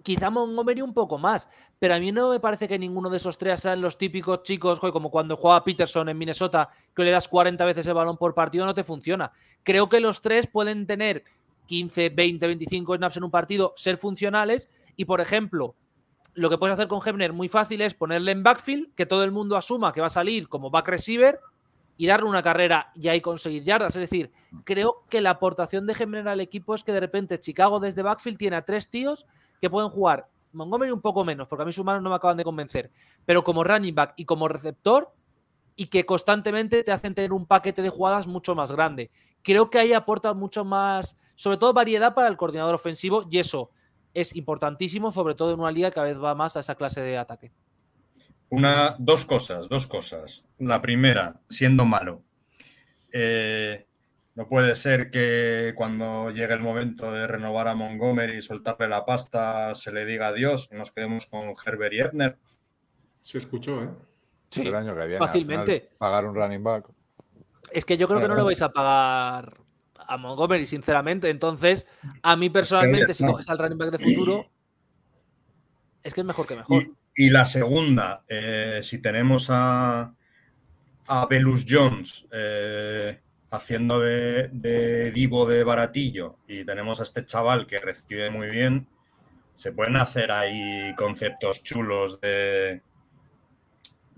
quizá 0.04 0.30
Montgomery 0.30 0.82
un 0.82 0.94
poco 0.94 1.18
más, 1.18 1.48
pero 1.78 1.94
a 1.94 1.98
mí 1.98 2.12
no 2.12 2.30
me 2.30 2.38
parece 2.38 2.68
que 2.68 2.78
ninguno 2.78 3.10
de 3.10 3.16
esos 3.16 3.38
tres 3.38 3.60
sean 3.60 3.80
los 3.80 3.98
típicos 3.98 4.42
chicos, 4.42 4.78
como 4.78 5.10
cuando 5.10 5.36
jugaba 5.36 5.64
Peterson 5.64 6.08
en 6.08 6.18
Minnesota, 6.18 6.68
que 6.94 7.02
le 7.02 7.10
das 7.10 7.26
40 7.26 7.64
veces 7.64 7.86
el 7.86 7.94
balón 7.94 8.16
por 8.16 8.34
partido, 8.34 8.66
no 8.66 8.74
te 8.74 8.84
funciona. 8.84 9.32
Creo 9.62 9.88
que 9.88 10.00
los 10.00 10.22
tres 10.22 10.46
pueden 10.46 10.86
tener 10.86 11.24
15, 11.66 12.10
20, 12.10 12.46
25 12.46 12.96
snaps 12.96 13.16
en 13.16 13.24
un 13.24 13.30
partido, 13.30 13.72
ser 13.76 13.96
funcionales 13.96 14.68
y, 14.96 15.06
por 15.06 15.20
ejemplo, 15.20 15.74
lo 16.34 16.50
que 16.50 16.58
puedes 16.58 16.74
hacer 16.74 16.88
con 16.88 17.00
Hebner 17.06 17.32
muy 17.32 17.48
fácil 17.48 17.80
es 17.80 17.94
ponerle 17.94 18.32
en 18.32 18.42
backfield, 18.42 18.94
que 18.94 19.06
todo 19.06 19.24
el 19.24 19.30
mundo 19.30 19.56
asuma 19.56 19.92
que 19.92 20.00
va 20.00 20.08
a 20.08 20.10
salir 20.10 20.48
como 20.48 20.70
back 20.70 20.88
receiver 20.88 21.40
y 21.96 22.06
darle 22.06 22.28
una 22.28 22.42
carrera 22.42 22.90
y 22.94 23.08
ahí 23.08 23.20
conseguir 23.20 23.62
yardas. 23.62 23.94
Es 23.94 24.00
decir, 24.00 24.32
creo 24.64 25.04
que 25.08 25.20
la 25.20 25.30
aportación 25.30 25.86
de 25.86 25.94
Hebner 25.98 26.26
al 26.28 26.40
equipo 26.40 26.74
es 26.74 26.82
que 26.82 26.92
de 26.92 27.00
repente 27.00 27.38
Chicago 27.38 27.78
desde 27.78 28.02
backfield 28.02 28.38
tiene 28.38 28.56
a 28.56 28.64
tres 28.64 28.90
tíos 28.90 29.26
que 29.60 29.70
pueden 29.70 29.90
jugar. 29.90 30.28
Montgomery 30.52 30.90
un 30.90 31.00
poco 31.00 31.24
menos, 31.24 31.48
porque 31.48 31.62
a 31.62 31.66
mí 31.66 31.72
sus 31.72 31.84
manos 31.84 32.02
no 32.02 32.10
me 32.10 32.16
acaban 32.16 32.36
de 32.36 32.44
convencer, 32.44 32.90
pero 33.24 33.42
como 33.42 33.64
running 33.64 33.94
back 33.94 34.14
y 34.16 34.24
como 34.24 34.48
receptor 34.48 35.12
y 35.76 35.86
que 35.86 36.06
constantemente 36.06 36.84
te 36.84 36.92
hacen 36.92 37.14
tener 37.14 37.32
un 37.32 37.46
paquete 37.46 37.82
de 37.82 37.88
jugadas 37.88 38.26
mucho 38.26 38.54
más 38.54 38.70
grande. 38.70 39.10
Creo 39.42 39.70
que 39.70 39.78
ahí 39.78 39.92
aporta 39.92 40.32
mucho 40.32 40.64
más, 40.64 41.16
sobre 41.34 41.58
todo 41.58 41.72
variedad 41.72 42.14
para 42.14 42.28
el 42.28 42.36
coordinador 42.36 42.74
ofensivo 42.74 43.24
y 43.28 43.38
eso 43.38 43.70
es 44.14 44.34
importantísimo, 44.36 45.10
sobre 45.12 45.34
todo 45.34 45.52
en 45.52 45.60
una 45.60 45.70
liga 45.72 45.90
que 45.90 45.94
cada 45.96 46.06
vez 46.06 46.18
va 46.22 46.34
más 46.34 46.56
a 46.56 46.60
esa 46.60 46.74
clase 46.76 47.00
de 47.02 47.18
ataque. 47.18 47.52
Una, 48.50 48.94
dos 48.98 49.24
cosas, 49.24 49.68
dos 49.68 49.86
cosas. 49.86 50.44
La 50.58 50.80
primera, 50.80 51.40
siendo 51.48 51.84
malo. 51.84 52.22
Eh, 53.12 53.86
no 54.34 54.48
puede 54.48 54.74
ser 54.74 55.10
que 55.10 55.72
cuando 55.76 56.30
llegue 56.30 56.54
el 56.54 56.60
momento 56.60 57.12
de 57.12 57.26
renovar 57.26 57.68
a 57.68 57.74
Montgomery 57.74 58.38
y 58.38 58.42
soltarle 58.42 58.88
la 58.88 59.04
pasta 59.04 59.74
se 59.74 59.92
le 59.92 60.04
diga 60.04 60.28
adiós 60.28 60.68
y 60.72 60.76
nos 60.76 60.90
quedemos 60.90 61.26
con 61.26 61.54
Herbert 61.64 61.92
y 61.94 62.00
Ebner. 62.00 62.38
Se 63.20 63.38
escuchó, 63.38 63.82
¿eh? 63.82 63.88
Sí, 64.50 64.62
el 64.62 64.74
año 64.74 64.94
que 64.94 65.06
viene. 65.06 65.18
fácilmente. 65.18 65.80
final, 65.80 65.96
pagar 65.98 66.24
un 66.26 66.34
running 66.34 66.62
back. 66.62 66.86
Es 67.72 67.84
que 67.84 67.96
yo 67.96 68.06
creo 68.06 68.20
que 68.20 68.28
no 68.28 68.34
le 68.34 68.42
Claro. 68.42 68.46
vais 68.46 68.62
a 68.62 68.68
pagar 68.68 69.54
a 70.06 70.16
Montgomery, 70.16 70.66
sinceramente. 70.66 71.30
Entonces, 71.30 71.86
a 72.22 72.36
mí 72.36 72.50
personalmente, 72.50 73.14
si 73.14 73.24
coges 73.24 73.48
al 73.48 73.58
running 73.58 73.78
back 73.78 73.90
de 73.92 73.98
futuro, 73.98 74.50
es 76.02 76.14
que 76.14 76.20
es 76.20 76.26
mejor 76.26 76.46
que 76.46 76.56
mejor. 76.56 76.82
Y, 77.14 77.26
y 77.26 77.30
la 77.30 77.44
segunda, 77.44 78.24
eh, 78.28 78.80
si 78.82 78.98
tenemos 78.98 79.48
a, 79.50 80.14
a 81.06 81.26
Belus 81.26 81.64
Jones 81.68 82.26
eh, 82.30 83.20
haciendo 83.50 84.00
de, 84.00 84.48
de 84.48 85.10
divo 85.12 85.46
de 85.46 85.64
baratillo 85.64 86.38
y 86.46 86.64
tenemos 86.64 87.00
a 87.00 87.04
este 87.04 87.24
chaval 87.24 87.66
que 87.66 87.80
recibe 87.80 88.30
muy 88.30 88.48
bien, 88.48 88.88
se 89.54 89.72
pueden 89.72 89.96
hacer 89.96 90.32
ahí 90.32 90.94
conceptos 90.96 91.62
chulos 91.62 92.20
de, 92.20 92.82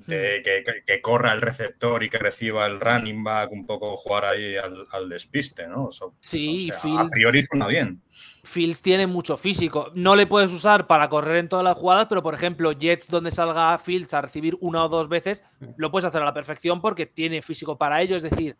de 0.06 0.40
que, 0.44 0.62
que- 0.64 0.82
que 0.84 1.00
corra 1.00 1.32
el 1.32 1.40
receptor 1.42 2.02
y 2.02 2.08
que 2.08 2.18
reciba 2.18 2.66
el 2.66 2.80
running 2.80 3.24
back, 3.24 3.50
un 3.52 3.66
poco 3.66 3.96
jugar 3.96 4.24
ahí 4.26 4.56
al, 4.56 4.86
al 4.92 5.08
despiste, 5.08 5.66
¿no? 5.68 5.90
Sí, 6.20 6.70
o 6.70 6.74
sea, 6.74 6.78
a 6.78 6.80
Fields- 6.82 7.10
priori 7.10 7.42
suena 7.44 7.66
bien. 7.66 8.02
Fields 8.44 8.82
tiene 8.82 9.06
mucho 9.06 9.36
físico. 9.36 9.90
No 9.94 10.14
le 10.14 10.26
puedes 10.26 10.52
usar 10.52 10.86
para 10.86 11.08
correr 11.08 11.36
en 11.38 11.48
todas 11.48 11.64
las 11.64 11.76
jugadas, 11.76 12.06
pero 12.08 12.22
por 12.22 12.34
ejemplo, 12.34 12.72
Jets, 12.72 13.08
donde 13.08 13.30
salga 13.32 13.76
Fields 13.78 14.14
a 14.14 14.22
recibir 14.22 14.56
una 14.60 14.84
o 14.84 14.88
dos 14.88 15.08
veces, 15.08 15.42
lo 15.76 15.90
puedes 15.90 16.04
hacer 16.04 16.22
a 16.22 16.26
la 16.26 16.34
perfección 16.34 16.80
porque 16.80 17.06
tiene 17.06 17.42
físico 17.42 17.76
para 17.76 18.00
ello. 18.02 18.16
Es 18.16 18.22
decir, 18.22 18.56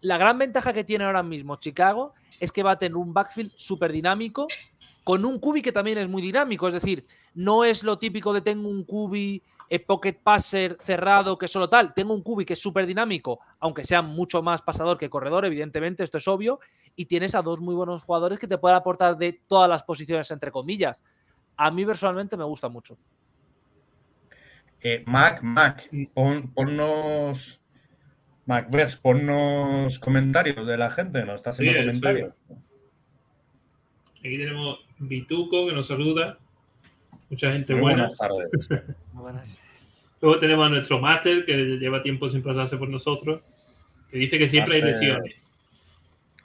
la 0.00 0.18
gran 0.18 0.38
ventaja 0.38 0.72
que 0.74 0.84
tiene 0.84 1.04
ahora 1.04 1.22
mismo 1.22 1.56
Chicago 1.56 2.14
es 2.40 2.52
que 2.52 2.62
va 2.62 2.72
a 2.72 2.78
tener 2.78 2.96
un 2.96 3.14
backfield 3.14 3.52
súper 3.56 3.92
dinámico 3.92 4.46
con 5.02 5.24
un 5.24 5.38
cubi 5.38 5.62
que 5.62 5.72
también 5.72 5.96
es 5.98 6.08
muy 6.08 6.20
dinámico. 6.20 6.68
Es 6.68 6.74
decir, 6.74 7.04
no 7.34 7.64
es 7.64 7.82
lo 7.84 7.98
típico 7.98 8.32
de 8.34 8.42
tengo 8.42 8.68
un 8.68 8.84
cubi 8.84 9.42
pocket 9.86 10.14
passer 10.22 10.76
cerrado 10.80 11.36
que 11.38 11.48
solo 11.48 11.68
tal. 11.68 11.94
Tengo 11.94 12.14
un 12.14 12.22
cubi 12.22 12.44
que 12.44 12.52
es 12.52 12.60
súper 12.60 12.86
dinámico, 12.86 13.40
aunque 13.60 13.84
sea 13.84 14.02
mucho 14.02 14.42
más 14.42 14.62
pasador 14.62 14.98
que 14.98 15.10
corredor, 15.10 15.44
evidentemente, 15.44 16.04
esto 16.04 16.18
es 16.18 16.28
obvio. 16.28 16.60
Y 16.96 17.06
tienes 17.06 17.34
a 17.34 17.42
dos 17.42 17.60
muy 17.60 17.74
buenos 17.74 18.04
jugadores 18.04 18.38
que 18.38 18.46
te 18.46 18.58
pueden 18.58 18.76
aportar 18.76 19.16
de 19.16 19.32
todas 19.46 19.68
las 19.68 19.82
posiciones, 19.82 20.30
entre 20.30 20.50
comillas. 20.50 21.02
A 21.56 21.70
mí 21.70 21.84
personalmente 21.84 22.36
me 22.36 22.44
gusta 22.44 22.68
mucho. 22.68 22.96
Eh, 24.80 25.02
Mac, 25.06 25.42
Mac, 25.42 25.90
pon- 26.12 26.52
ponnos. 26.52 27.60
Macverse, 28.46 28.98
ponnos 29.00 29.98
comentarios 29.98 30.66
de 30.66 30.76
la 30.76 30.90
gente, 30.90 31.24
nos 31.24 31.36
está 31.36 31.48
haciendo 31.50 31.72
Sí, 31.80 31.86
comentarios. 31.86 32.42
Aquí 34.18 34.36
tenemos 34.38 34.80
Vituco 34.98 35.66
que 35.66 35.72
nos 35.72 35.86
saluda. 35.86 36.38
Mucha 37.34 37.52
gente 37.52 37.72
Muy 37.72 37.82
buena. 37.82 38.06
buenas 38.06 38.16
tardes. 38.16 38.68
Luego 40.20 40.38
tenemos 40.38 40.66
a 40.66 40.68
nuestro 40.68 41.00
máster 41.00 41.44
que 41.44 41.56
lleva 41.80 42.00
tiempo 42.00 42.28
sin 42.28 42.44
pasarse 42.44 42.76
por 42.76 42.88
nosotros, 42.88 43.42
que 44.08 44.18
dice 44.18 44.38
que 44.38 44.48
siempre 44.48 44.76
hay 44.76 44.82
Máster. 44.82 45.00
lesiones. 45.00 45.54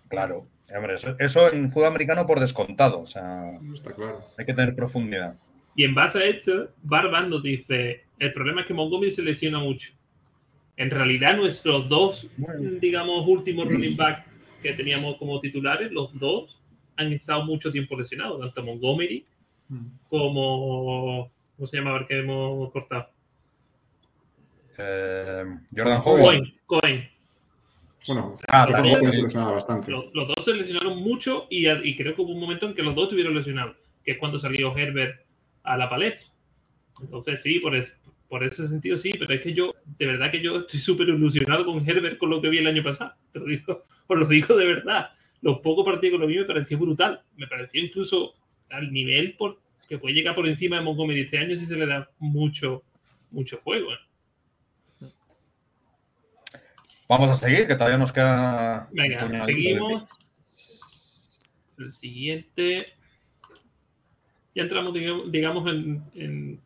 Claro, 0.08 0.48
hombre, 0.76 0.96
eso, 0.96 1.16
eso 1.20 1.54
en 1.54 1.72
fútbol 1.72 1.90
americano 1.90 2.26
por 2.26 2.40
descontado, 2.40 3.02
o 3.02 3.06
sea, 3.06 3.52
Está 3.72 3.94
claro. 3.94 4.20
hay 4.36 4.46
que 4.48 4.54
tener 4.56 4.76
profundidad. 4.76 5.36
Y 5.76 5.84
en 5.84 5.94
base 5.94 6.18
a 6.18 6.26
esto, 6.26 6.72
Barban 6.82 7.30
nos 7.30 7.44
dice, 7.44 8.02
el 8.18 8.34
problema 8.34 8.62
es 8.62 8.68
que 8.68 8.74
Montgomery 8.74 9.12
se 9.12 9.22
lesiona 9.22 9.60
mucho. 9.60 9.94
En 10.76 10.90
realidad 10.90 11.38
nuestros 11.38 11.88
dos, 11.88 12.28
digamos, 12.82 13.28
últimos 13.28 13.72
running 13.72 13.96
back 13.96 14.26
que 14.64 14.74
teníamos 14.74 15.18
como 15.18 15.40
titulares, 15.40 15.92
los 15.92 16.18
dos 16.18 16.60
han 16.96 17.14
estado 17.14 17.46
mucho 17.46 17.72
tiempo 17.72 17.96
lesionados, 17.96 18.40
tanto 18.42 18.64
Montgomery 18.64 19.24
como... 20.10 21.32
¿Cómo 21.58 21.68
se 21.68 21.78
llama 21.78 21.98
el 21.98 22.08
que 22.08 22.20
hemos 22.20 22.72
cortado? 22.72 23.10
Eh, 24.78 25.44
Jordan 25.76 26.02
Howard. 26.04 26.22
Cohen. 26.24 26.54
Cohen. 26.66 27.10
Bueno, 28.08 28.34
Ah, 28.48 28.66
también. 28.72 29.12
se 29.12 29.22
lesionaba 29.24 29.52
bastante. 29.54 29.92
Los, 29.92 30.06
los 30.14 30.28
dos 30.28 30.46
se 30.46 30.54
lesionaron 30.54 30.98
mucho 31.00 31.48
y, 31.50 31.68
y 31.70 31.96
creo 31.98 32.16
que 32.16 32.22
hubo 32.22 32.32
un 32.32 32.40
momento 32.40 32.66
en 32.66 32.74
que 32.74 32.82
los 32.82 32.96
dos 32.96 33.06
estuvieron 33.06 33.36
lesionados, 33.36 33.76
que 34.06 34.12
es 34.12 34.18
cuando 34.18 34.40
salió 34.40 34.76
Herbert 34.76 35.22
a 35.64 35.78
la 35.78 35.90
palestra. 35.90 36.28
Entonces, 37.02 37.42
sí, 37.44 37.60
por, 37.60 37.76
es- 37.76 37.96
por 38.30 38.44
ese 38.44 38.68
sentido 38.68 38.98
sí, 38.98 39.12
pero 39.20 39.34
es 39.34 39.42
que 39.42 39.54
yo, 39.54 39.74
de 39.98 40.06
verdad 40.06 40.32
que 40.32 40.42
yo 40.42 40.60
estoy 40.60 40.80
súper 40.80 41.10
ilusionado 41.10 41.66
con 41.66 41.88
Herbert 41.88 42.18
con 42.18 42.30
lo 42.30 42.42
que 42.42 42.50
vi 42.50 42.60
el 42.60 42.68
año 42.68 42.84
pasado. 42.84 43.14
Te 43.34 43.40
lo 43.40 43.46
digo, 43.46 43.84
os 44.08 44.18
lo 44.18 44.26
digo 44.26 44.56
de 44.56 44.66
verdad. 44.66 45.10
Los 45.42 45.60
pocos 45.60 45.84
partidos 45.86 46.18
que 46.18 46.22
lo 46.22 46.28
vi 46.28 46.38
me 46.38 46.46
pareció 46.46 46.78
brutal. 46.78 47.22
Me 47.36 47.48
pareció 47.48 47.84
incluso 47.84 48.34
al 48.70 48.92
nivel 48.92 49.36
por, 49.36 49.60
que 49.88 49.98
puede 49.98 50.14
llegar 50.16 50.36
por 50.36 50.48
encima 50.48 50.76
de 50.78 50.84
Montgomery 50.84 51.22
este 51.22 51.38
año 51.38 51.56
si 51.58 51.66
se 51.66 51.76
le 51.76 51.86
da 51.86 52.10
mucho, 52.20 52.84
mucho 53.32 53.60
juego. 53.64 53.92
¿eh? 53.94 55.08
Vamos 57.08 57.30
a 57.30 57.34
seguir, 57.34 57.66
que 57.68 57.74
todavía 57.76 57.98
nos 57.98 58.12
queda. 58.12 58.88
Venga, 58.92 59.28
de 59.28 59.40
seguimos. 59.42 60.12
El 61.78 61.92
siguiente. 61.92 62.86
Ya 64.54 64.64
entramos, 64.64 64.94
digamos, 64.94 65.32
digamos, 65.32 65.68
en, 65.70 66.04
en- 66.16 66.62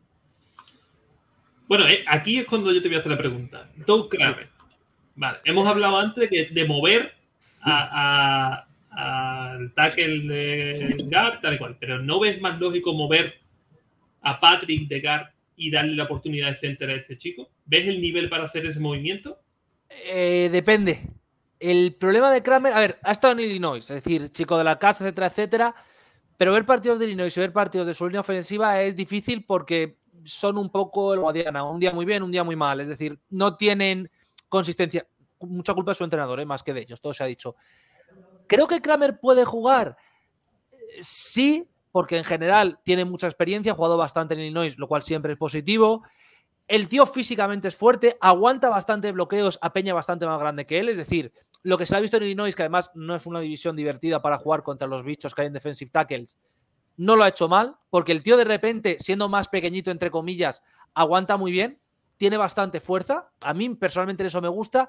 Bueno, 1.66 1.86
eh, 1.88 2.04
aquí 2.08 2.38
es 2.38 2.46
cuando 2.46 2.72
yo 2.72 2.82
te 2.82 2.88
voy 2.88 2.96
a 2.96 3.00
hacer 3.00 3.12
la 3.12 3.18
pregunta. 3.18 3.70
Doug 3.86 4.10
Kramer. 4.10 4.48
Vale, 5.16 5.38
hemos 5.44 5.66
hablado 5.66 5.98
antes 5.98 6.28
de, 6.28 6.46
de 6.50 6.64
mover 6.66 7.14
a- 7.60 8.56
a- 8.58 8.68
al 8.96 9.72
tackle 9.74 10.20
de 10.20 10.96
Gard, 11.10 11.40
tal 11.40 11.54
y 11.54 11.58
cual, 11.58 11.76
pero 11.78 11.98
¿no 12.00 12.20
ves 12.20 12.40
más 12.40 12.60
lógico 12.60 12.94
mover 12.94 13.34
a 14.22 14.38
Patrick 14.38 14.88
de 14.88 15.00
Gard 15.00 15.26
y 15.56 15.70
darle 15.70 15.94
la 15.96 16.04
oportunidad 16.04 16.50
de 16.50 16.56
center 16.56 16.90
a 16.90 16.94
este 16.94 17.18
chico? 17.18 17.50
¿Ves 17.66 17.88
el 17.88 18.00
nivel 18.00 18.28
para 18.28 18.44
hacer 18.44 18.66
ese 18.66 18.80
movimiento? 18.80 19.38
Eh, 19.88 20.48
depende. 20.50 21.00
El 21.60 21.94
problema 21.94 22.30
de 22.30 22.42
Kramer, 22.42 22.72
a 22.72 22.78
ver, 22.78 22.98
ha 23.02 23.12
estado 23.12 23.32
en 23.32 23.40
Illinois, 23.40 23.78
es 23.78 24.04
decir, 24.04 24.30
chico 24.30 24.58
de 24.58 24.64
la 24.64 24.78
casa, 24.78 25.04
etcétera, 25.04 25.26
etcétera. 25.28 25.74
Pero 26.36 26.52
ver 26.52 26.66
partidos 26.66 26.98
de 26.98 27.06
Illinois 27.06 27.34
y 27.36 27.40
ver 27.40 27.52
partidos 27.52 27.86
de 27.86 27.94
su 27.94 28.06
línea 28.06 28.20
ofensiva 28.20 28.82
es 28.82 28.96
difícil 28.96 29.44
porque 29.44 29.98
son 30.24 30.58
un 30.58 30.70
poco 30.70 31.14
el 31.14 31.20
Guadiana, 31.20 31.62
un 31.64 31.78
día 31.78 31.92
muy 31.92 32.04
bien, 32.04 32.22
un 32.22 32.32
día 32.32 32.44
muy 32.44 32.56
mal. 32.56 32.80
Es 32.80 32.88
decir, 32.88 33.18
no 33.30 33.56
tienen 33.56 34.10
consistencia. 34.48 35.06
Mucha 35.40 35.74
culpa 35.74 35.92
de 35.92 35.96
su 35.96 36.04
entrenador, 36.04 36.40
¿eh? 36.40 36.46
más 36.46 36.62
que 36.62 36.72
de 36.72 36.80
ellos, 36.80 37.00
todo 37.00 37.12
se 37.12 37.22
ha 37.22 37.26
dicho. 37.26 37.54
Creo 38.46 38.66
que 38.66 38.80
Kramer 38.80 39.18
puede 39.20 39.44
jugar. 39.44 39.96
Sí, 41.00 41.68
porque 41.92 42.16
en 42.16 42.24
general 42.24 42.80
tiene 42.82 43.04
mucha 43.04 43.26
experiencia, 43.26 43.72
ha 43.72 43.76
jugado 43.76 43.96
bastante 43.96 44.34
en 44.34 44.40
Illinois, 44.40 44.76
lo 44.78 44.88
cual 44.88 45.02
siempre 45.02 45.32
es 45.32 45.38
positivo. 45.38 46.02
El 46.66 46.88
tío 46.88 47.06
físicamente 47.06 47.68
es 47.68 47.76
fuerte, 47.76 48.16
aguanta 48.20 48.68
bastante 48.68 49.12
bloqueos 49.12 49.58
a 49.60 49.72
Peña 49.72 49.94
bastante 49.94 50.26
más 50.26 50.40
grande 50.40 50.66
que 50.66 50.80
él. 50.80 50.88
Es 50.88 50.96
decir, 50.96 51.32
lo 51.62 51.78
que 51.78 51.86
se 51.86 51.96
ha 51.96 52.00
visto 52.00 52.16
en 52.16 52.24
Illinois, 52.24 52.54
que 52.54 52.62
además 52.62 52.90
no 52.94 53.14
es 53.14 53.26
una 53.26 53.40
división 53.40 53.76
divertida 53.76 54.20
para 54.22 54.38
jugar 54.38 54.62
contra 54.62 54.88
los 54.88 55.04
bichos 55.04 55.34
que 55.34 55.42
hay 55.42 55.46
en 55.46 55.52
defensive 55.52 55.90
tackles, 55.90 56.38
no 56.96 57.16
lo 57.16 57.24
ha 57.24 57.28
hecho 57.28 57.48
mal, 57.48 57.76
porque 57.90 58.12
el 58.12 58.22
tío 58.22 58.36
de 58.36 58.44
repente, 58.44 58.96
siendo 58.98 59.28
más 59.28 59.48
pequeñito, 59.48 59.90
entre 59.90 60.10
comillas, 60.10 60.62
aguanta 60.94 61.36
muy 61.36 61.52
bien, 61.52 61.80
tiene 62.16 62.36
bastante 62.36 62.80
fuerza. 62.80 63.30
A 63.40 63.54
mí 63.54 63.68
personalmente 63.74 64.26
eso 64.26 64.40
me 64.40 64.48
gusta, 64.48 64.88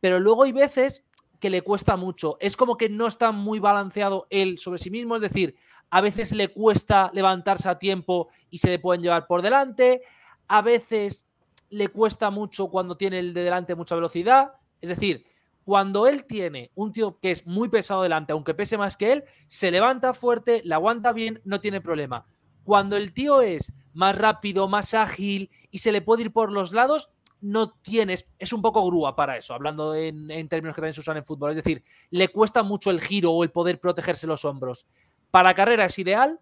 pero 0.00 0.18
luego 0.18 0.44
hay 0.44 0.52
veces 0.52 1.04
que 1.42 1.50
le 1.50 1.62
cuesta 1.62 1.96
mucho. 1.96 2.36
Es 2.38 2.56
como 2.56 2.76
que 2.76 2.88
no 2.88 3.08
está 3.08 3.32
muy 3.32 3.58
balanceado 3.58 4.28
él 4.30 4.58
sobre 4.58 4.78
sí 4.78 4.90
mismo, 4.90 5.16
es 5.16 5.20
decir, 5.20 5.56
a 5.90 6.00
veces 6.00 6.30
le 6.30 6.46
cuesta 6.46 7.10
levantarse 7.12 7.68
a 7.68 7.80
tiempo 7.80 8.28
y 8.48 8.58
se 8.58 8.70
le 8.70 8.78
pueden 8.78 9.02
llevar 9.02 9.26
por 9.26 9.42
delante, 9.42 10.02
a 10.46 10.62
veces 10.62 11.26
le 11.68 11.88
cuesta 11.88 12.30
mucho 12.30 12.68
cuando 12.68 12.96
tiene 12.96 13.18
el 13.18 13.34
de 13.34 13.42
delante 13.42 13.74
mucha 13.74 13.96
velocidad, 13.96 14.52
es 14.80 14.90
decir, 14.90 15.26
cuando 15.64 16.06
él 16.06 16.26
tiene 16.26 16.70
un 16.76 16.92
tío 16.92 17.18
que 17.18 17.32
es 17.32 17.44
muy 17.44 17.68
pesado 17.68 18.04
delante, 18.04 18.32
aunque 18.32 18.54
pese 18.54 18.78
más 18.78 18.96
que 18.96 19.10
él, 19.10 19.24
se 19.48 19.72
levanta 19.72 20.14
fuerte, 20.14 20.62
le 20.64 20.74
aguanta 20.74 21.12
bien, 21.12 21.40
no 21.44 21.60
tiene 21.60 21.80
problema. 21.80 22.24
Cuando 22.62 22.96
el 22.96 23.10
tío 23.10 23.40
es 23.40 23.72
más 23.94 24.16
rápido, 24.16 24.68
más 24.68 24.94
ágil 24.94 25.50
y 25.72 25.78
se 25.78 25.90
le 25.90 26.02
puede 26.02 26.22
ir 26.22 26.32
por 26.32 26.52
los 26.52 26.70
lados, 26.70 27.10
no 27.42 27.72
tienes, 27.72 28.24
es 28.38 28.52
un 28.52 28.62
poco 28.62 28.86
grúa 28.86 29.16
para 29.16 29.36
eso, 29.36 29.52
hablando 29.52 29.94
en, 29.96 30.48
términos 30.48 30.74
que 30.74 30.80
también 30.80 30.94
se 30.94 31.00
usan 31.00 31.16
en 31.16 31.24
fútbol. 31.24 31.50
Es 31.50 31.56
decir, 31.56 31.84
le 32.10 32.28
cuesta 32.28 32.62
mucho 32.62 32.90
el 32.90 33.00
giro 33.00 33.32
o 33.32 33.42
el 33.42 33.50
poder 33.50 33.80
protegerse 33.80 34.28
los 34.28 34.44
hombros. 34.44 34.86
Para 35.30 35.52
carrera 35.52 35.86
es 35.86 35.98
ideal, 35.98 36.38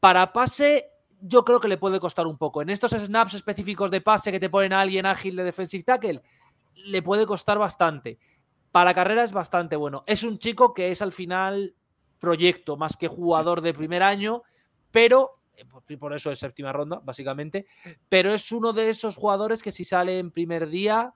para 0.00 0.32
pase 0.32 0.90
yo 1.20 1.44
creo 1.44 1.60
que 1.60 1.68
le 1.68 1.78
puede 1.78 1.98
costar 1.98 2.26
un 2.26 2.36
poco. 2.36 2.60
En 2.60 2.68
estos 2.68 2.92
snaps 2.92 3.32
específicos 3.32 3.90
de 3.90 4.02
pase 4.02 4.30
que 4.30 4.38
te 4.38 4.50
ponen 4.50 4.74
a 4.74 4.82
alguien 4.82 5.06
ágil 5.06 5.34
de 5.34 5.44
defensive 5.44 5.82
tackle, 5.82 6.22
le 6.74 7.02
puede 7.02 7.24
costar 7.24 7.58
bastante. 7.58 8.18
Para 8.70 8.92
carrera 8.92 9.24
es 9.24 9.32
bastante 9.32 9.76
bueno. 9.76 10.04
Es 10.06 10.24
un 10.24 10.38
chico 10.38 10.74
que 10.74 10.90
es 10.90 11.00
al 11.00 11.12
final 11.12 11.74
proyecto 12.18 12.76
más 12.76 12.98
que 12.98 13.08
jugador 13.08 13.62
de 13.62 13.72
primer 13.72 14.02
año, 14.02 14.42
pero 14.90 15.32
eh, 15.56 15.96
por 15.96 16.14
eso 16.14 16.30
es 16.30 16.38
séptima 16.38 16.72
ronda, 16.72 17.00
básicamente. 17.04 17.66
Pero 18.08 18.32
es 18.32 18.50
uno 18.52 18.72
de 18.72 18.90
esos 18.90 19.16
jugadores 19.16 19.62
que 19.62 19.72
si 19.72 19.84
sale 19.84 20.18
en 20.18 20.30
primer 20.30 20.68
día 20.68 21.14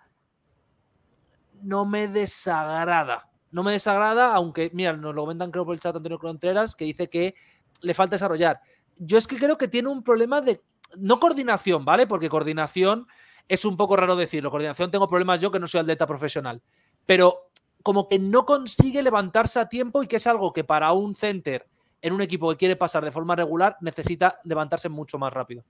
no 1.62 1.84
me 1.84 2.08
desagrada. 2.08 3.28
No 3.50 3.62
me 3.62 3.72
desagrada, 3.72 4.34
aunque, 4.34 4.70
mira, 4.74 4.92
nos 4.92 5.14
lo 5.14 5.22
comentan 5.22 5.50
creo 5.50 5.64
por 5.64 5.74
el 5.74 5.80
chat 5.80 5.96
Antonio 5.96 6.18
Contreras, 6.18 6.76
que 6.76 6.84
dice 6.84 7.08
que 7.08 7.34
le 7.80 7.94
falta 7.94 8.16
desarrollar. 8.16 8.60
Yo 8.98 9.16
es 9.18 9.26
que 9.26 9.36
creo 9.36 9.56
que 9.56 9.68
tiene 9.68 9.88
un 9.88 10.02
problema 10.02 10.40
de, 10.40 10.62
no 10.96 11.18
coordinación, 11.18 11.84
¿vale? 11.84 12.06
Porque 12.06 12.28
coordinación 12.28 13.06
es 13.48 13.64
un 13.64 13.76
poco 13.76 13.96
raro 13.96 14.16
decirlo. 14.16 14.50
Coordinación 14.50 14.90
tengo 14.90 15.08
problemas 15.08 15.40
yo 15.40 15.50
que 15.50 15.58
no 15.58 15.66
soy 15.66 15.80
atleta 15.80 16.06
profesional. 16.06 16.62
Pero 17.06 17.50
como 17.82 18.08
que 18.08 18.18
no 18.18 18.44
consigue 18.44 19.02
levantarse 19.02 19.60
a 19.60 19.68
tiempo 19.68 20.02
y 20.02 20.06
que 20.06 20.16
es 20.16 20.26
algo 20.26 20.52
que 20.52 20.64
para 20.64 20.92
un 20.92 21.16
center 21.16 21.66
en 22.00 22.12
un 22.12 22.20
equipo 22.20 22.50
que 22.50 22.56
quiere 22.56 22.76
pasar 22.76 23.04
de 23.04 23.12
forma 23.12 23.36
regular 23.36 23.76
necesita 23.80 24.40
levantarse 24.44 24.88
mucho 24.88 25.18
más 25.18 25.32
rápido. 25.32 25.64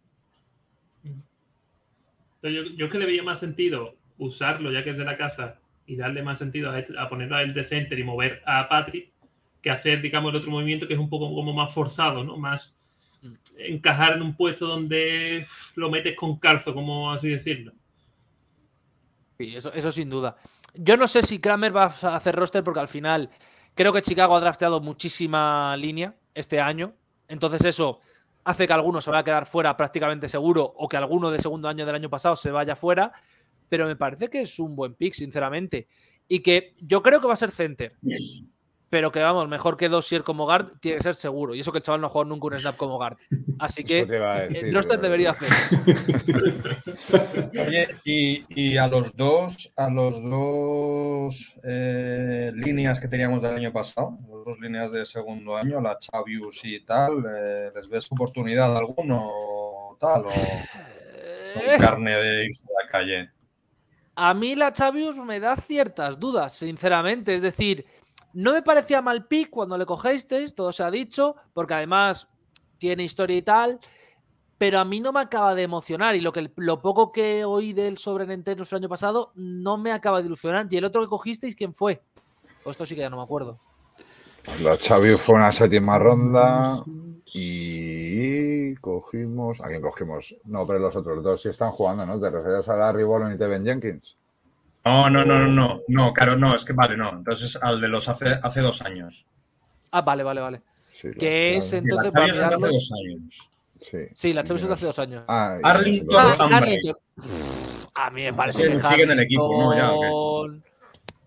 Yo, 2.42 2.62
yo 2.76 2.88
que 2.88 2.98
le 2.98 3.06
veía 3.06 3.22
más 3.22 3.40
sentido 3.40 3.96
usarlo 4.18 4.70
ya 4.72 4.84
que 4.84 4.90
es 4.90 4.98
de 4.98 5.04
la 5.04 5.16
casa 5.16 5.58
y 5.86 5.96
darle 5.96 6.22
más 6.22 6.38
sentido 6.38 6.70
a, 6.70 6.78
este, 6.78 6.98
a 6.98 7.08
ponerlo 7.08 7.36
a 7.36 7.42
él 7.42 7.54
de 7.54 7.64
center 7.64 7.98
y 7.98 8.04
mover 8.04 8.42
a 8.44 8.68
Patrick 8.68 9.10
que 9.62 9.70
hacer, 9.70 10.02
digamos, 10.02 10.30
el 10.30 10.36
otro 10.36 10.50
movimiento 10.50 10.86
que 10.86 10.94
es 10.94 11.00
un 11.00 11.08
poco 11.08 11.34
como 11.34 11.52
más 11.52 11.72
forzado, 11.72 12.22
¿no? 12.22 12.36
Más 12.36 12.76
mm. 13.22 13.32
encajar 13.58 14.14
en 14.14 14.22
un 14.22 14.36
puesto 14.36 14.66
donde 14.66 15.46
lo 15.74 15.90
metes 15.90 16.14
con 16.14 16.38
calzo, 16.38 16.74
como 16.74 17.10
así 17.10 17.28
decirlo. 17.28 17.72
Sí, 19.38 19.56
eso, 19.56 19.72
eso 19.72 19.90
sin 19.90 20.10
duda. 20.10 20.36
Yo 20.74 20.96
no 20.96 21.08
sé 21.08 21.22
si 21.22 21.40
Kramer 21.40 21.74
va 21.74 21.84
a 21.84 22.16
hacer 22.16 22.36
roster 22.36 22.62
porque 22.62 22.80
al 22.80 22.88
final 22.88 23.30
creo 23.74 23.92
que 23.92 24.02
Chicago 24.02 24.36
ha 24.36 24.40
drafteado 24.40 24.80
muchísima 24.80 25.76
línea 25.76 26.14
este 26.34 26.60
año. 26.60 26.94
Entonces 27.28 27.64
eso 27.64 28.00
hace 28.44 28.66
que 28.66 28.72
alguno 28.72 29.00
se 29.00 29.10
vaya 29.10 29.20
a 29.20 29.24
quedar 29.24 29.46
fuera 29.46 29.76
prácticamente 29.76 30.28
seguro 30.28 30.72
o 30.76 30.88
que 30.88 30.96
alguno 30.96 31.30
de 31.30 31.40
segundo 31.40 31.68
año 31.68 31.84
del 31.84 31.94
año 31.94 32.10
pasado 32.10 32.36
se 32.36 32.50
vaya 32.50 32.76
fuera. 32.76 33.12
Pero 33.68 33.86
me 33.86 33.96
parece 33.96 34.28
que 34.28 34.40
es 34.42 34.58
un 34.58 34.74
buen 34.74 34.94
pick, 34.94 35.12
sinceramente. 35.12 35.88
Y 36.26 36.40
que 36.40 36.74
yo 36.80 37.02
creo 37.02 37.20
que 37.20 37.26
va 37.26 37.34
a 37.34 37.36
ser 37.36 37.50
center 37.50 37.96
pero 38.90 39.12
que 39.12 39.20
vamos, 39.20 39.48
mejor 39.48 39.76
que 39.76 39.88
Dossier 39.88 40.22
como 40.22 40.44
guard 40.44 40.78
tiene 40.80 40.98
que 40.98 41.02
ser 41.02 41.14
seguro. 41.14 41.54
Y 41.54 41.60
eso 41.60 41.72
que 41.72 41.78
el 41.78 41.82
chaval 41.82 42.00
no 42.00 42.06
ha 42.06 42.10
jugado 42.10 42.28
nunca 42.30 42.46
un 42.46 42.60
snap 42.60 42.76
como 42.76 42.96
guard. 42.96 43.16
Así 43.58 43.84
que 43.84 44.00
el 44.00 44.74
roster 44.74 45.00
debería 45.00 45.30
hacer. 45.30 45.48
Oye, 47.66 47.88
y, 48.04 48.44
y, 48.48 48.76
a 48.76 48.88
los 48.88 49.14
dos, 49.14 49.72
a 49.76 49.90
los 49.90 50.22
dos 50.22 51.56
eh, 51.64 52.52
líneas 52.54 52.98
que 52.98 53.08
teníamos 53.08 53.42
del 53.42 53.56
año 53.56 53.72
pasado, 53.72 54.18
las 54.22 54.44
dos 54.44 54.60
líneas 54.60 54.90
de 54.92 55.04
segundo 55.04 55.56
año, 55.56 55.80
la 55.80 55.98
Chavius 55.98 56.64
y 56.64 56.80
tal, 56.80 57.24
eh, 57.28 57.70
¿les 57.74 57.88
ves 57.88 58.10
oportunidad 58.10 58.76
alguno 58.76 59.96
tal? 59.98 60.26
O, 60.26 60.32
Eh, 61.54 61.76
carne 61.78 62.12
de 62.12 62.44
irse 62.46 62.64
a 62.64 62.84
la 62.84 62.90
calle. 62.90 63.30
A 64.14 64.34
mí 64.34 64.54
la 64.54 64.72
Chavius 64.72 65.16
me 65.18 65.40
da 65.40 65.56
ciertas 65.56 66.18
dudas, 66.18 66.52
sinceramente. 66.52 67.34
Es 67.34 67.42
decir, 67.42 67.86
no 68.32 68.52
me 68.52 68.62
parecía 68.62 69.02
mal 69.02 69.26
pick 69.26 69.50
cuando 69.50 69.78
le 69.78 69.86
cogisteis, 69.86 70.54
todo 70.54 70.72
se 70.72 70.82
ha 70.82 70.90
dicho, 70.90 71.36
porque 71.54 71.74
además 71.74 72.28
tiene 72.78 73.04
historia 73.04 73.36
y 73.36 73.42
tal, 73.42 73.80
pero 74.58 74.80
a 74.80 74.84
mí 74.84 75.00
no 75.00 75.12
me 75.12 75.20
acaba 75.20 75.54
de 75.54 75.62
emocionar 75.62 76.16
y 76.16 76.20
lo, 76.20 76.32
que, 76.32 76.50
lo 76.56 76.82
poco 76.82 77.12
que 77.12 77.44
oí 77.44 77.72
de 77.72 77.88
él 77.88 77.98
sobre 77.98 78.26
Nintendo 78.26 78.64
el 78.68 78.76
año 78.76 78.88
pasado 78.88 79.32
no 79.36 79.78
me 79.78 79.92
acaba 79.92 80.20
de 80.20 80.26
ilusionar. 80.26 80.66
¿Y 80.68 80.76
el 80.76 80.84
otro 80.84 81.00
que 81.00 81.08
cogisteis 81.08 81.54
quién 81.54 81.72
fue? 81.72 82.02
Pues 82.64 82.74
esto 82.74 82.84
sí 82.84 82.94
que 82.96 83.02
ya 83.02 83.10
no 83.10 83.16
me 83.16 83.22
acuerdo. 83.22 83.58
La 84.62 84.76
Xavi 84.76 85.16
fue 85.16 85.36
una 85.36 85.52
séptima 85.52 85.98
ronda 85.98 86.82
y 87.34 88.74
cogimos. 88.76 89.60
¿A 89.60 89.68
quién 89.68 89.80
cogimos? 89.80 90.34
No, 90.44 90.66
pero 90.66 90.80
los 90.80 90.96
otros 90.96 91.22
dos 91.22 91.42
sí 91.42 91.50
están 91.50 91.70
jugando, 91.70 92.04
¿no? 92.04 92.18
¿Te 92.18 92.30
refieres 92.30 92.68
a 92.68 92.76
Larry 92.76 93.04
Bolon 93.04 93.34
y 93.34 93.38
Tevin 93.38 93.64
Jenkins? 93.64 94.17
No, 94.88 95.10
no, 95.10 95.24
no, 95.24 95.38
no, 95.40 95.48
no, 95.48 95.80
no, 95.88 96.12
claro, 96.12 96.36
no, 96.36 96.54
es 96.54 96.64
que 96.64 96.72
vale, 96.72 96.96
no. 96.96 97.10
Entonces 97.10 97.56
al 97.60 97.80
de 97.80 97.88
los 97.88 98.08
hace, 98.08 98.38
hace 98.42 98.60
dos 98.60 98.80
años. 98.82 99.26
Ah, 99.92 100.00
vale, 100.02 100.22
vale, 100.22 100.40
vale. 100.40 100.62
Sí, 100.90 101.08
la 101.08 101.14
que 101.14 101.56
es 101.56 101.72
entonces. 101.72 102.12
la 102.14 102.20
para 102.20 102.26
Xavi 102.26 102.30
es 102.30 102.38
de 102.38 102.44
hace 102.44 102.74
dos 102.74 102.92
años. 102.92 103.50
Sí, 103.80 103.98
Sí, 104.14 104.32
la 104.32 104.42
Chavius 104.44 104.62
es 104.62 104.68
de 104.68 104.72
Y 104.72 104.74
hace 104.74 104.86
dos 104.86 104.98
años. 104.98 105.24
Ah, 105.28 105.58
Arlington 105.62 106.16
Ah. 106.18 106.48
Arlington. 106.56 106.96
A 107.94 108.10
mí 108.10 108.22
me 108.24 108.32
parece 108.32 108.62
Sigue- 108.62 108.72
que 108.74 108.80
sigue 108.80 109.02
en 109.04 109.10
el 109.12 109.20
equipo, 109.20 109.48
¿no? 109.56 109.74
Ya, 109.76 109.92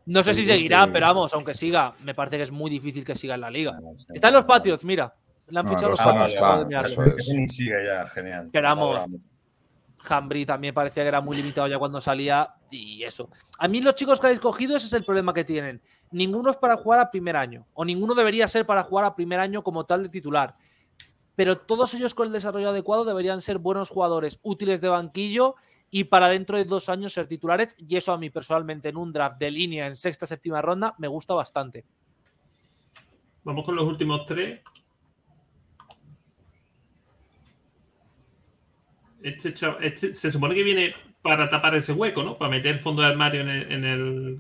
No 0.06 0.24
sé 0.24 0.34
si 0.34 0.42
Sí, 0.42 0.48
seguirá, 0.48 0.84
sí. 0.86 0.90
pero 0.92 1.06
vamos, 1.08 1.34
aunque 1.34 1.54
siga, 1.54 1.94
me 2.04 2.14
parece 2.16 2.38
que 2.38 2.44
es 2.44 2.52
muy 2.52 2.70
difícil 2.70 3.06
que 3.06 3.16
siga 3.16 3.36
en 3.36 3.42
la 3.42 3.50
liga. 3.52 3.74
Ah, 3.78 3.92
sí. 3.96 4.08
Está 4.14 4.28
en 4.30 4.34
los 4.34 4.46
patios, 4.46 4.84
mira. 4.84 5.14
Le 5.48 5.60
han 5.60 5.68
fichado 5.68 5.90
los 5.90 6.00
los 6.00 6.08
patios 6.36 6.86
eso 6.92 7.04
es. 7.04 7.14
Ese 7.20 7.34
ni 7.36 7.48
sigue 7.48 7.76
ya, 7.86 8.08
genial. 8.08 8.50
Vamos. 8.54 9.06
Hambry 10.08 10.46
también 10.46 10.74
parecía 10.74 11.04
que 11.04 11.10
era 11.10 11.22
muy 11.22 11.38
limitado 11.38 11.68
ya 11.68 11.78
cuando 11.78 12.02
salía 12.02 12.56
y 12.70 13.04
eso. 13.04 13.30
A 13.58 13.68
mí 13.68 13.82
los 13.82 13.96
chicos 13.96 14.20
que 14.20 14.28
habéis 14.28 14.40
cogido 14.40 14.76
ese 14.76 14.88
es 14.88 14.94
el 14.94 15.04
problema 15.04 15.34
que 15.34 15.44
tienen. 15.44 15.82
Ninguno 16.12 16.52
es 16.52 16.58
para 16.58 16.78
jugar 16.78 17.00
a 17.00 17.12
primer 17.12 17.36
año 17.36 17.66
o 17.74 17.86
ninguno 17.86 18.14
debería 18.16 18.48
ser 18.48 18.66
para 18.66 18.84
jugar 18.84 19.06
a 19.06 19.16
primer 19.16 19.40
año 19.40 19.64
como 19.64 19.86
tal 19.86 20.04
de 20.04 20.10
titular. 20.10 20.56
Pero 21.36 21.58
todos 21.58 21.94
ellos 21.94 22.14
con 22.14 22.28
el 22.28 22.34
desarrollo 22.34 22.70
adecuado 22.70 23.06
deberían 23.06 23.42
ser 23.42 23.58
buenos 23.58 23.90
jugadores 23.90 24.40
útiles 24.44 24.82
de 24.82 24.90
banquillo 24.90 25.56
y 25.90 26.06
para 26.06 26.28
dentro 26.30 26.58
de 26.58 26.66
dos 26.66 26.90
años 26.90 27.14
ser 27.14 27.28
titulares. 27.28 27.76
Y 27.78 27.96
eso 27.96 28.14
a 28.14 28.18
mí 28.18 28.30
personalmente 28.30 28.90
en 28.90 28.98
un 28.98 29.14
draft 29.14 29.38
de 29.38 29.52
línea 29.52 29.88
en 29.88 29.96
sexta, 29.96 30.26
séptima 30.26 30.62
ronda 30.62 30.96
me 30.98 31.08
gusta 31.08 31.34
bastante. 31.34 31.86
Vamos 33.44 33.66
con 33.66 33.76
los 33.76 33.88
últimos 33.88 34.26
tres. 34.26 34.62
Este, 39.24 39.54
chavo- 39.54 39.78
este 39.82 40.14
se 40.14 40.32
supone 40.32 40.56
que 40.56 40.64
viene 40.64 40.94
para 41.22 41.50
tapar 41.50 41.76
ese 41.76 41.94
hueco, 41.94 42.24
¿no? 42.24 42.38
Para 42.38 42.52
meter 42.52 42.80
fondo 42.80 43.02
de 43.02 43.10
armario 43.10 43.42
en 43.42 43.50
el, 43.50 43.72
en 43.72 43.86
el, 43.86 44.40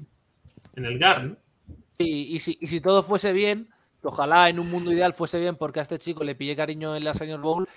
en 0.76 0.86
el 0.86 0.98
GAR, 1.00 1.24
¿no? 1.24 1.38
Sí, 2.00 2.28
y, 2.32 2.40
si, 2.40 2.58
y 2.60 2.68
si 2.68 2.82
todo 2.82 3.04
fuese 3.04 3.32
bien, 3.32 3.70
ojalá 4.02 4.50
en 4.50 4.60
un 4.60 4.72
mundo 4.72 4.92
ideal 4.92 5.14
fuese 5.14 5.40
bien 5.40 5.56
porque 5.56 5.80
a 5.80 5.84
este 5.84 6.00
chico 6.00 6.24
le 6.24 6.34
pillé 6.34 6.56
cariño 6.56 6.96
en 6.96 7.04
la 7.04 7.14
Senior 7.14 7.40
Bowl, 7.40 7.68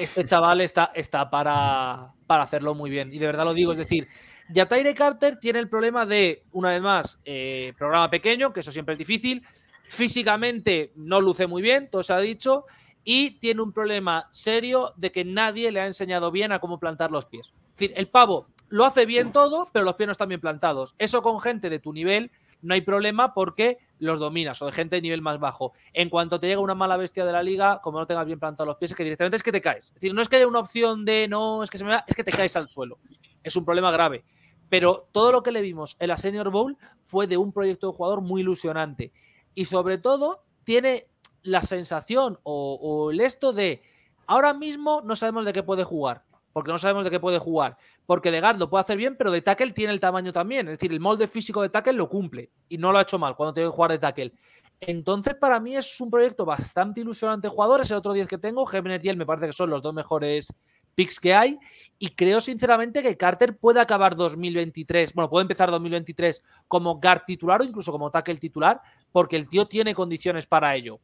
este 0.00 0.24
chaval 0.26 0.60
está, 0.60 0.90
está 0.94 1.30
para, 1.30 2.12
para 2.26 2.42
hacerlo 2.42 2.74
muy 2.74 2.90
bien. 2.90 3.14
Y 3.14 3.18
de 3.20 3.26
verdad 3.26 3.44
lo 3.44 3.54
digo, 3.54 3.70
es 3.70 3.78
decir, 3.78 4.08
Yataire 4.48 4.94
Carter 4.94 5.38
tiene 5.38 5.60
el 5.60 5.68
problema 5.68 6.04
de, 6.04 6.42
una 6.50 6.70
vez 6.70 6.80
más, 6.80 7.20
eh, 7.24 7.72
programa 7.78 8.10
pequeño, 8.10 8.52
que 8.52 8.60
eso 8.60 8.72
siempre 8.72 8.94
es 8.94 8.98
difícil, 8.98 9.46
físicamente 9.84 10.92
no 10.96 11.20
luce 11.20 11.46
muy 11.46 11.62
bien, 11.62 11.88
todo 11.88 12.02
se 12.02 12.12
ha 12.12 12.18
dicho, 12.18 12.64
y 13.04 13.32
tiene 13.38 13.62
un 13.62 13.72
problema 13.72 14.28
serio 14.32 14.94
de 14.96 15.12
que 15.12 15.24
nadie 15.24 15.70
le 15.70 15.80
ha 15.80 15.86
enseñado 15.86 16.30
bien 16.30 16.52
a 16.52 16.58
cómo 16.58 16.80
plantar 16.80 17.10
los 17.10 17.26
pies. 17.26 17.52
Es 17.72 17.78
decir, 17.78 17.92
el 17.96 18.08
pavo 18.08 18.48
lo 18.68 18.84
hace 18.84 19.06
bien 19.06 19.32
todo, 19.32 19.68
pero 19.72 19.84
los 19.84 19.94
pies 19.94 20.06
no 20.06 20.12
están 20.12 20.28
bien 20.28 20.40
plantados. 20.40 20.94
Eso 20.98 21.22
con 21.22 21.38
gente 21.40 21.70
de 21.70 21.78
tu 21.78 21.92
nivel 21.92 22.30
no 22.62 22.74
hay 22.74 22.80
problema 22.80 23.34
porque 23.34 23.78
los 23.98 24.18
dominas 24.18 24.60
o 24.62 24.66
de 24.66 24.72
gente 24.72 24.96
de 24.96 25.02
nivel 25.02 25.20
más 25.20 25.38
bajo. 25.38 25.72
En 25.92 26.08
cuanto 26.08 26.40
te 26.40 26.46
llega 26.46 26.60
una 26.60 26.74
mala 26.74 26.96
bestia 26.96 27.24
de 27.26 27.32
la 27.32 27.42
liga, 27.42 27.80
como 27.82 27.98
no 27.98 28.06
tengas 28.06 28.26
bien 28.26 28.40
plantados 28.40 28.66
los 28.66 28.76
pies, 28.76 28.90
es 28.90 28.96
que 28.96 29.04
directamente 29.04 29.36
es 29.36 29.42
que 29.42 29.52
te 29.52 29.60
caes. 29.60 29.88
Es 29.88 29.94
decir, 29.94 30.14
no 30.14 30.22
es 30.22 30.28
que 30.28 30.36
haya 30.36 30.48
una 30.48 30.60
opción 30.60 31.04
de 31.04 31.28
no, 31.28 31.62
es 31.62 31.70
que 31.70 31.78
se 31.78 31.84
me 31.84 31.90
va, 31.90 32.04
es 32.06 32.14
que 32.14 32.24
te 32.24 32.32
caes 32.32 32.56
al 32.56 32.68
suelo. 32.68 32.98
Es 33.42 33.54
un 33.54 33.64
problema 33.64 33.90
grave. 33.90 34.24
Pero 34.70 35.08
todo 35.12 35.30
lo 35.30 35.42
que 35.42 35.52
le 35.52 35.60
vimos 35.60 35.96
en 36.00 36.08
la 36.08 36.16
Senior 36.16 36.50
Bowl 36.50 36.76
fue 37.02 37.26
de 37.26 37.36
un 37.36 37.52
proyecto 37.52 37.90
de 37.90 37.96
jugador 37.96 38.22
muy 38.22 38.40
ilusionante. 38.40 39.12
Y 39.54 39.66
sobre 39.66 39.98
todo, 39.98 40.42
tiene 40.64 41.04
la 41.44 41.62
sensación 41.62 42.38
o, 42.42 43.10
el 43.12 43.20
esto 43.20 43.52
de 43.52 43.82
ahora 44.26 44.52
mismo 44.52 45.02
no 45.04 45.14
sabemos 45.14 45.44
de 45.44 45.52
qué 45.52 45.62
puede 45.62 45.84
jugar 45.84 46.24
porque 46.54 46.70
no 46.70 46.78
sabemos 46.78 47.02
de 47.02 47.10
qué 47.10 47.18
puede 47.18 47.40
jugar. 47.40 47.76
Porque 48.06 48.30
de 48.30 48.40
guard 48.40 48.58
lo 48.58 48.70
puede 48.70 48.82
hacer 48.82 48.96
bien, 48.96 49.16
pero 49.16 49.32
de 49.32 49.42
tackle 49.42 49.72
tiene 49.72 49.92
el 49.92 49.98
tamaño 49.98 50.32
también. 50.32 50.68
Es 50.68 50.78
decir, 50.78 50.92
el 50.92 51.00
molde 51.00 51.26
físico 51.26 51.60
de 51.60 51.68
tackle 51.68 51.94
lo 51.94 52.08
cumple 52.08 52.52
y 52.68 52.78
no 52.78 52.92
lo 52.92 52.98
ha 52.98 53.02
hecho 53.02 53.18
mal 53.18 53.34
cuando 53.34 53.52
tiene 53.52 53.68
que 53.68 53.74
jugar 53.74 53.90
de 53.90 53.98
tackle. 53.98 54.32
Entonces, 54.80 55.34
para 55.34 55.58
mí 55.58 55.74
es 55.74 56.00
un 56.00 56.10
proyecto 56.10 56.44
bastante 56.44 57.00
ilusionante 57.00 57.48
jugadores. 57.48 57.90
El 57.90 57.96
otro 57.96 58.12
10 58.12 58.28
que 58.28 58.38
tengo, 58.38 58.70
Hebner 58.70 59.04
y 59.04 59.08
él, 59.08 59.16
me 59.16 59.26
parece 59.26 59.46
que 59.46 59.52
son 59.52 59.68
los 59.68 59.82
dos 59.82 59.92
mejores 59.92 60.54
picks 60.94 61.18
que 61.18 61.34
hay. 61.34 61.58
Y 61.98 62.10
creo 62.10 62.40
sinceramente 62.40 63.02
que 63.02 63.16
Carter 63.16 63.56
puede 63.56 63.80
acabar 63.80 64.14
2023, 64.14 65.12
bueno, 65.12 65.28
puede 65.28 65.42
empezar 65.42 65.72
2023 65.72 66.40
como 66.68 67.00
guard 67.00 67.24
titular 67.26 67.62
o 67.62 67.64
incluso 67.64 67.90
como 67.90 68.12
tackle 68.12 68.36
titular, 68.36 68.80
porque 69.10 69.34
el 69.34 69.48
tío 69.48 69.66
tiene 69.66 69.92
condiciones 69.92 70.46
para 70.46 70.74
ello. 70.76 71.00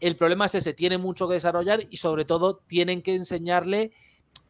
El 0.00 0.16
problema 0.16 0.46
es 0.46 0.54
ese, 0.54 0.74
tiene 0.74 0.98
mucho 0.98 1.26
que 1.28 1.34
desarrollar 1.34 1.80
y 1.90 1.96
sobre 1.96 2.24
todo 2.24 2.56
tienen 2.66 3.02
que 3.02 3.14
enseñarle 3.14 3.92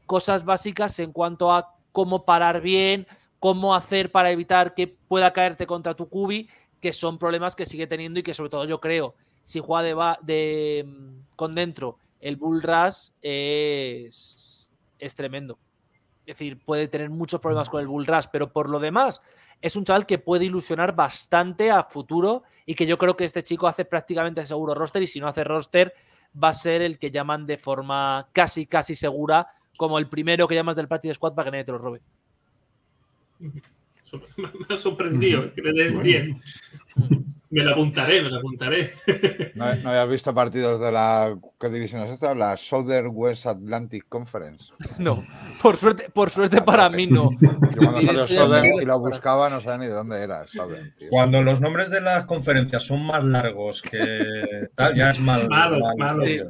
cosas 0.06 0.44
básicas 0.44 0.98
en 0.98 1.12
cuanto 1.12 1.52
a 1.52 1.74
cómo 1.92 2.24
parar 2.24 2.60
bien, 2.60 3.06
cómo 3.38 3.74
hacer 3.74 4.10
para 4.10 4.30
evitar 4.30 4.74
que 4.74 4.88
pueda 4.88 5.32
caerte 5.32 5.66
contra 5.66 5.94
tu 5.94 6.08
cubi, 6.08 6.48
que 6.80 6.92
son 6.92 7.18
problemas 7.18 7.56
que 7.56 7.66
sigue 7.66 7.86
teniendo 7.86 8.20
y 8.20 8.22
que 8.22 8.34
sobre 8.34 8.50
todo 8.50 8.64
yo 8.64 8.80
creo, 8.80 9.14
si 9.44 9.60
juega 9.60 9.82
de, 9.82 9.94
de 10.22 10.84
mm, 10.84 11.34
con 11.36 11.54
dentro, 11.54 11.98
el 12.20 12.36
Bull 12.36 12.62
Rush 12.62 13.10
es, 13.22 14.72
es 14.98 15.14
tremendo. 15.14 15.58
Es 16.26 16.36
decir, 16.36 16.58
puede 16.58 16.88
tener 16.88 17.08
muchos 17.08 17.40
problemas 17.40 17.68
con 17.68 17.80
el 17.80 17.86
Bull 17.86 18.06
Rush, 18.06 18.26
pero 18.32 18.52
por 18.52 18.68
lo 18.68 18.80
demás, 18.80 19.20
es 19.60 19.76
un 19.76 19.84
chaval 19.84 20.06
que 20.06 20.18
puede 20.18 20.44
ilusionar 20.44 20.94
bastante 20.94 21.70
a 21.70 21.82
futuro 21.84 22.44
y 22.64 22.74
que 22.74 22.86
yo 22.86 22.98
creo 22.98 23.16
que 23.16 23.24
este 23.24 23.42
chico 23.42 23.66
hace 23.66 23.84
prácticamente 23.84 24.44
seguro 24.46 24.74
roster 24.74 25.02
y 25.02 25.06
si 25.06 25.20
no 25.20 25.28
hace 25.28 25.44
roster 25.44 25.94
va 26.42 26.48
a 26.48 26.54
ser 26.54 26.82
el 26.82 26.98
que 26.98 27.10
llaman 27.10 27.46
de 27.46 27.58
forma 27.58 28.28
casi, 28.32 28.66
casi 28.66 28.94
segura 28.94 29.48
como 29.76 29.98
el 29.98 30.08
primero 30.08 30.46
que 30.46 30.54
llamas 30.54 30.76
del 30.76 30.88
Practice 30.88 31.14
Squad 31.14 31.34
para 31.34 31.46
que 31.46 31.50
nadie 31.52 31.64
te 31.64 31.72
lo 31.72 31.78
robe. 31.78 32.00
Me 34.36 34.48
ha 34.68 34.76
sorprendido, 34.76 35.52
que 35.54 35.62
le 35.62 35.72
den 35.84 36.02
10. 36.02 36.36
Me 37.48 37.62
lo 37.62 37.72
apuntaré, 37.72 38.22
me 38.22 38.28
lo 38.30 38.38
apuntaré. 38.38 38.92
¿No, 39.54 39.72
no 39.76 39.90
habías 39.90 40.08
visto 40.08 40.34
partidos 40.34 40.80
de 40.80 40.90
la. 40.90 41.36
¿Qué 41.60 41.68
división 41.70 42.02
es 42.02 42.10
esta? 42.10 42.34
La 42.34 42.56
Southern 42.56 43.10
West 43.12 43.46
Atlantic 43.46 44.06
Conference. 44.08 44.72
No, 44.98 45.24
por 45.62 45.76
suerte, 45.76 46.08
por 46.12 46.28
suerte 46.30 46.60
para 46.62 46.90
mí 46.90 47.06
no. 47.06 47.30
Yo 47.40 47.48
cuando 47.76 48.02
salió 48.02 48.26
Southern 48.26 48.66
y 48.82 48.84
lo 48.84 48.98
buscaba 48.98 49.48
no 49.48 49.60
sabía 49.60 49.78
ni 49.78 49.86
de 49.86 49.92
dónde 49.92 50.20
era 50.22 50.46
Southern. 50.48 50.92
tío. 50.98 51.08
Cuando 51.08 51.40
los 51.42 51.60
nombres 51.60 51.88
de 51.90 52.00
las 52.00 52.24
conferencias 52.24 52.82
son 52.82 53.06
más 53.06 53.22
largos 53.24 53.80
que 53.80 54.68
tal, 54.74 54.94
ya 54.94 55.10
es 55.10 55.20
mal. 55.20 55.48
Malo, 55.48 55.78
mal- 55.78 55.96
malo. 55.96 56.22
Sí. 56.26 56.40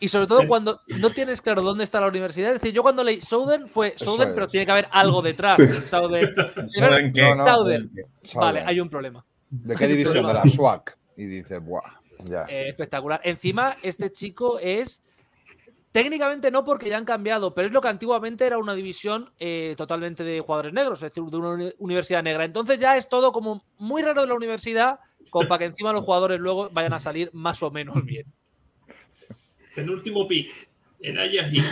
Y 0.00 0.08
sobre 0.08 0.26
todo 0.26 0.46
cuando 0.46 0.80
no 1.00 1.10
tienes 1.10 1.40
claro 1.42 1.62
dónde 1.62 1.84
está 1.84 2.00
la 2.00 2.08
universidad. 2.08 2.52
Es 2.54 2.60
decir, 2.60 2.74
yo 2.74 2.82
cuando 2.82 3.02
leí 3.04 3.20
Southern 3.20 3.68
fue 3.68 3.94
Southern, 3.96 4.32
pero 4.34 4.46
tiene 4.46 4.66
que 4.66 4.72
haber 4.72 4.88
algo 4.90 5.22
detrás. 5.22 5.56
Sí. 5.56 5.66
Southern. 5.86 6.34
¿Saben 6.68 7.12
qué? 7.14 7.22
No, 7.22 7.34
no. 7.36 7.44
Southern. 7.46 7.90
Vale, 8.34 8.60
hay 8.66 8.80
un 8.80 8.88
problema. 8.88 9.24
¿De 9.50 9.74
qué 9.74 9.86
división? 9.86 10.26
De 10.26 10.34
la 10.34 10.42
SWAC. 10.44 10.98
Y 11.16 11.24
dice, 11.24 11.58
buah, 11.58 11.82
ya. 12.26 12.44
Eh, 12.48 12.68
espectacular. 12.68 13.20
Encima, 13.24 13.76
este 13.82 14.10
chico 14.12 14.58
es. 14.58 15.02
Técnicamente 15.92 16.50
no, 16.50 16.62
porque 16.62 16.90
ya 16.90 16.98
han 16.98 17.06
cambiado, 17.06 17.54
pero 17.54 17.68
es 17.68 17.72
lo 17.72 17.80
que 17.80 17.88
antiguamente 17.88 18.44
era 18.46 18.58
una 18.58 18.74
división 18.74 19.32
eh, 19.38 19.72
totalmente 19.78 20.24
de 20.24 20.40
jugadores 20.40 20.74
negros, 20.74 20.98
es 21.02 21.10
decir, 21.14 21.22
de 21.30 21.36
una 21.38 21.50
uni- 21.52 21.74
universidad 21.78 22.22
negra. 22.22 22.44
Entonces 22.44 22.78
ya 22.78 22.98
es 22.98 23.08
todo 23.08 23.32
como 23.32 23.64
muy 23.78 24.02
raro 24.02 24.20
de 24.20 24.26
la 24.26 24.34
universidad, 24.34 24.98
como 25.30 25.48
para 25.48 25.60
que 25.60 25.64
encima 25.64 25.94
los 25.94 26.04
jugadores 26.04 26.38
luego 26.38 26.68
vayan 26.70 26.92
a 26.92 26.98
salir 26.98 27.30
más 27.32 27.62
o 27.62 27.70
menos 27.70 28.04
bien. 28.04 28.26
Penúltimo 29.76 30.26
pick. 30.26 30.70
El 31.00 31.18
Ayahi. 31.18 31.62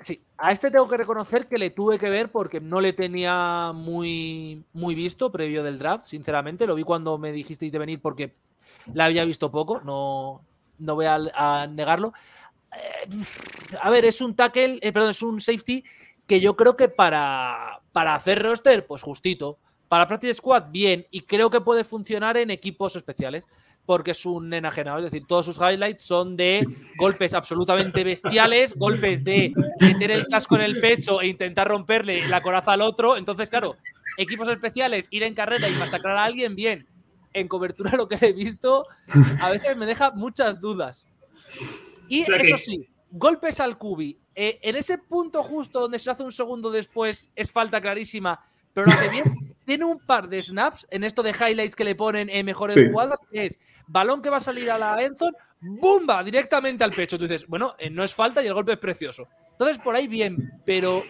Sí, 0.00 0.22
a 0.38 0.50
este 0.50 0.70
tengo 0.70 0.88
que 0.88 0.96
reconocer 0.96 1.46
que 1.46 1.58
le 1.58 1.68
tuve 1.68 1.98
que 1.98 2.08
ver 2.08 2.32
porque 2.32 2.58
no 2.58 2.80
le 2.80 2.94
tenía 2.94 3.72
muy, 3.74 4.64
muy 4.72 4.94
visto 4.94 5.30
previo 5.30 5.62
del 5.62 5.78
draft, 5.78 6.06
sinceramente. 6.06 6.66
Lo 6.66 6.74
vi 6.74 6.84
cuando 6.84 7.18
me 7.18 7.32
dijisteis 7.32 7.70
de 7.70 7.78
venir 7.78 8.00
porque 8.00 8.34
la 8.94 9.04
había 9.04 9.26
visto 9.26 9.50
poco, 9.50 9.82
no, 9.82 10.42
no 10.78 10.94
voy 10.94 11.04
a, 11.04 11.18
a 11.34 11.66
negarlo. 11.66 12.14
Eh, 12.74 13.10
a 13.82 13.90
ver, 13.90 14.06
es 14.06 14.22
un 14.22 14.34
tackle, 14.34 14.78
eh, 14.80 14.92
perdón, 14.92 15.10
es 15.10 15.22
un 15.22 15.38
safety 15.38 15.84
que 16.26 16.40
yo 16.40 16.56
creo 16.56 16.76
que 16.76 16.88
para, 16.88 17.82
para 17.92 18.14
hacer 18.14 18.42
roster, 18.42 18.86
pues 18.86 19.02
justito. 19.02 19.58
Para 19.88 20.08
Practice 20.08 20.34
Squad, 20.34 20.70
bien. 20.70 21.06
Y 21.10 21.22
creo 21.22 21.50
que 21.50 21.60
puede 21.60 21.84
funcionar 21.84 22.36
en 22.38 22.50
equipos 22.50 22.96
especiales. 22.96 23.46
Porque 23.86 24.10
es 24.10 24.26
un 24.26 24.52
enajenado. 24.52 24.98
Es 24.98 25.04
decir, 25.04 25.26
todos 25.26 25.46
sus 25.46 25.58
highlights 25.58 26.02
son 26.04 26.36
de 26.36 26.66
golpes 26.98 27.32
absolutamente 27.34 28.02
bestiales, 28.04 28.74
golpes 28.74 29.22
de 29.22 29.54
meter 29.80 30.10
el 30.10 30.26
casco 30.26 30.56
en 30.56 30.62
el 30.62 30.80
pecho 30.80 31.20
e 31.20 31.28
intentar 31.28 31.68
romperle 31.68 32.26
la 32.28 32.40
coraza 32.40 32.72
al 32.72 32.82
otro. 32.82 33.16
Entonces, 33.16 33.48
claro, 33.48 33.76
equipos 34.18 34.48
especiales, 34.48 35.06
ir 35.10 35.22
en 35.22 35.34
carrera 35.34 35.68
y 35.68 35.74
masacrar 35.76 36.16
a 36.16 36.24
alguien, 36.24 36.56
bien. 36.56 36.86
En 37.32 37.46
cobertura, 37.48 37.92
lo 37.96 38.08
que 38.08 38.18
he 38.20 38.32
visto, 38.32 38.86
a 39.40 39.50
veces 39.50 39.76
me 39.76 39.86
deja 39.86 40.10
muchas 40.10 40.60
dudas. 40.60 41.06
Y 42.08 42.22
eso 42.22 42.32
que- 42.38 42.58
sí, 42.58 42.88
golpes 43.10 43.60
al 43.60 43.78
cubi. 43.78 44.18
Eh, 44.34 44.58
en 44.62 44.76
ese 44.76 44.98
punto 44.98 45.42
justo 45.42 45.80
donde 45.80 45.98
se 45.98 46.10
hace 46.10 46.22
un 46.22 46.32
segundo 46.32 46.70
después, 46.70 47.28
es 47.36 47.52
falta 47.52 47.80
clarísima, 47.80 48.44
pero 48.72 48.86
lo 48.86 48.92
hace 48.92 49.10
bien. 49.10 49.24
Tiene 49.64 49.84
un 49.84 49.98
par 49.98 50.28
de 50.28 50.42
snaps 50.42 50.86
en 50.90 51.02
esto 51.04 51.22
de 51.22 51.30
highlights 51.32 51.74
que 51.74 51.84
le 51.84 51.94
ponen 51.94 52.28
en 52.30 52.46
mejores 52.46 52.74
Sí. 52.74 52.86
jugadas, 52.90 53.18
que 53.32 53.46
es 53.46 53.58
balón 53.86 54.22
que 54.22 54.30
va 54.30 54.36
a 54.38 54.40
salir 54.40 54.70
a 54.70 54.78
la 54.78 55.02
Enzon, 55.02 55.34
¡bumba! 55.60 56.22
Directamente 56.24 56.84
al 56.84 56.90
pecho. 56.92 57.18
Tú 57.18 57.24
dices, 57.24 57.46
bueno, 57.46 57.74
eh, 57.78 57.90
no 57.90 58.02
es 58.04 58.14
falta 58.14 58.42
y 58.42 58.46
el 58.46 58.54
golpe 58.54 58.72
es 58.72 58.78
precioso. 58.78 59.28
Entonces, 59.52 59.78
por 59.78 59.94
ahí 59.94 60.06
bien, 60.06 60.52
pero 60.64 61.02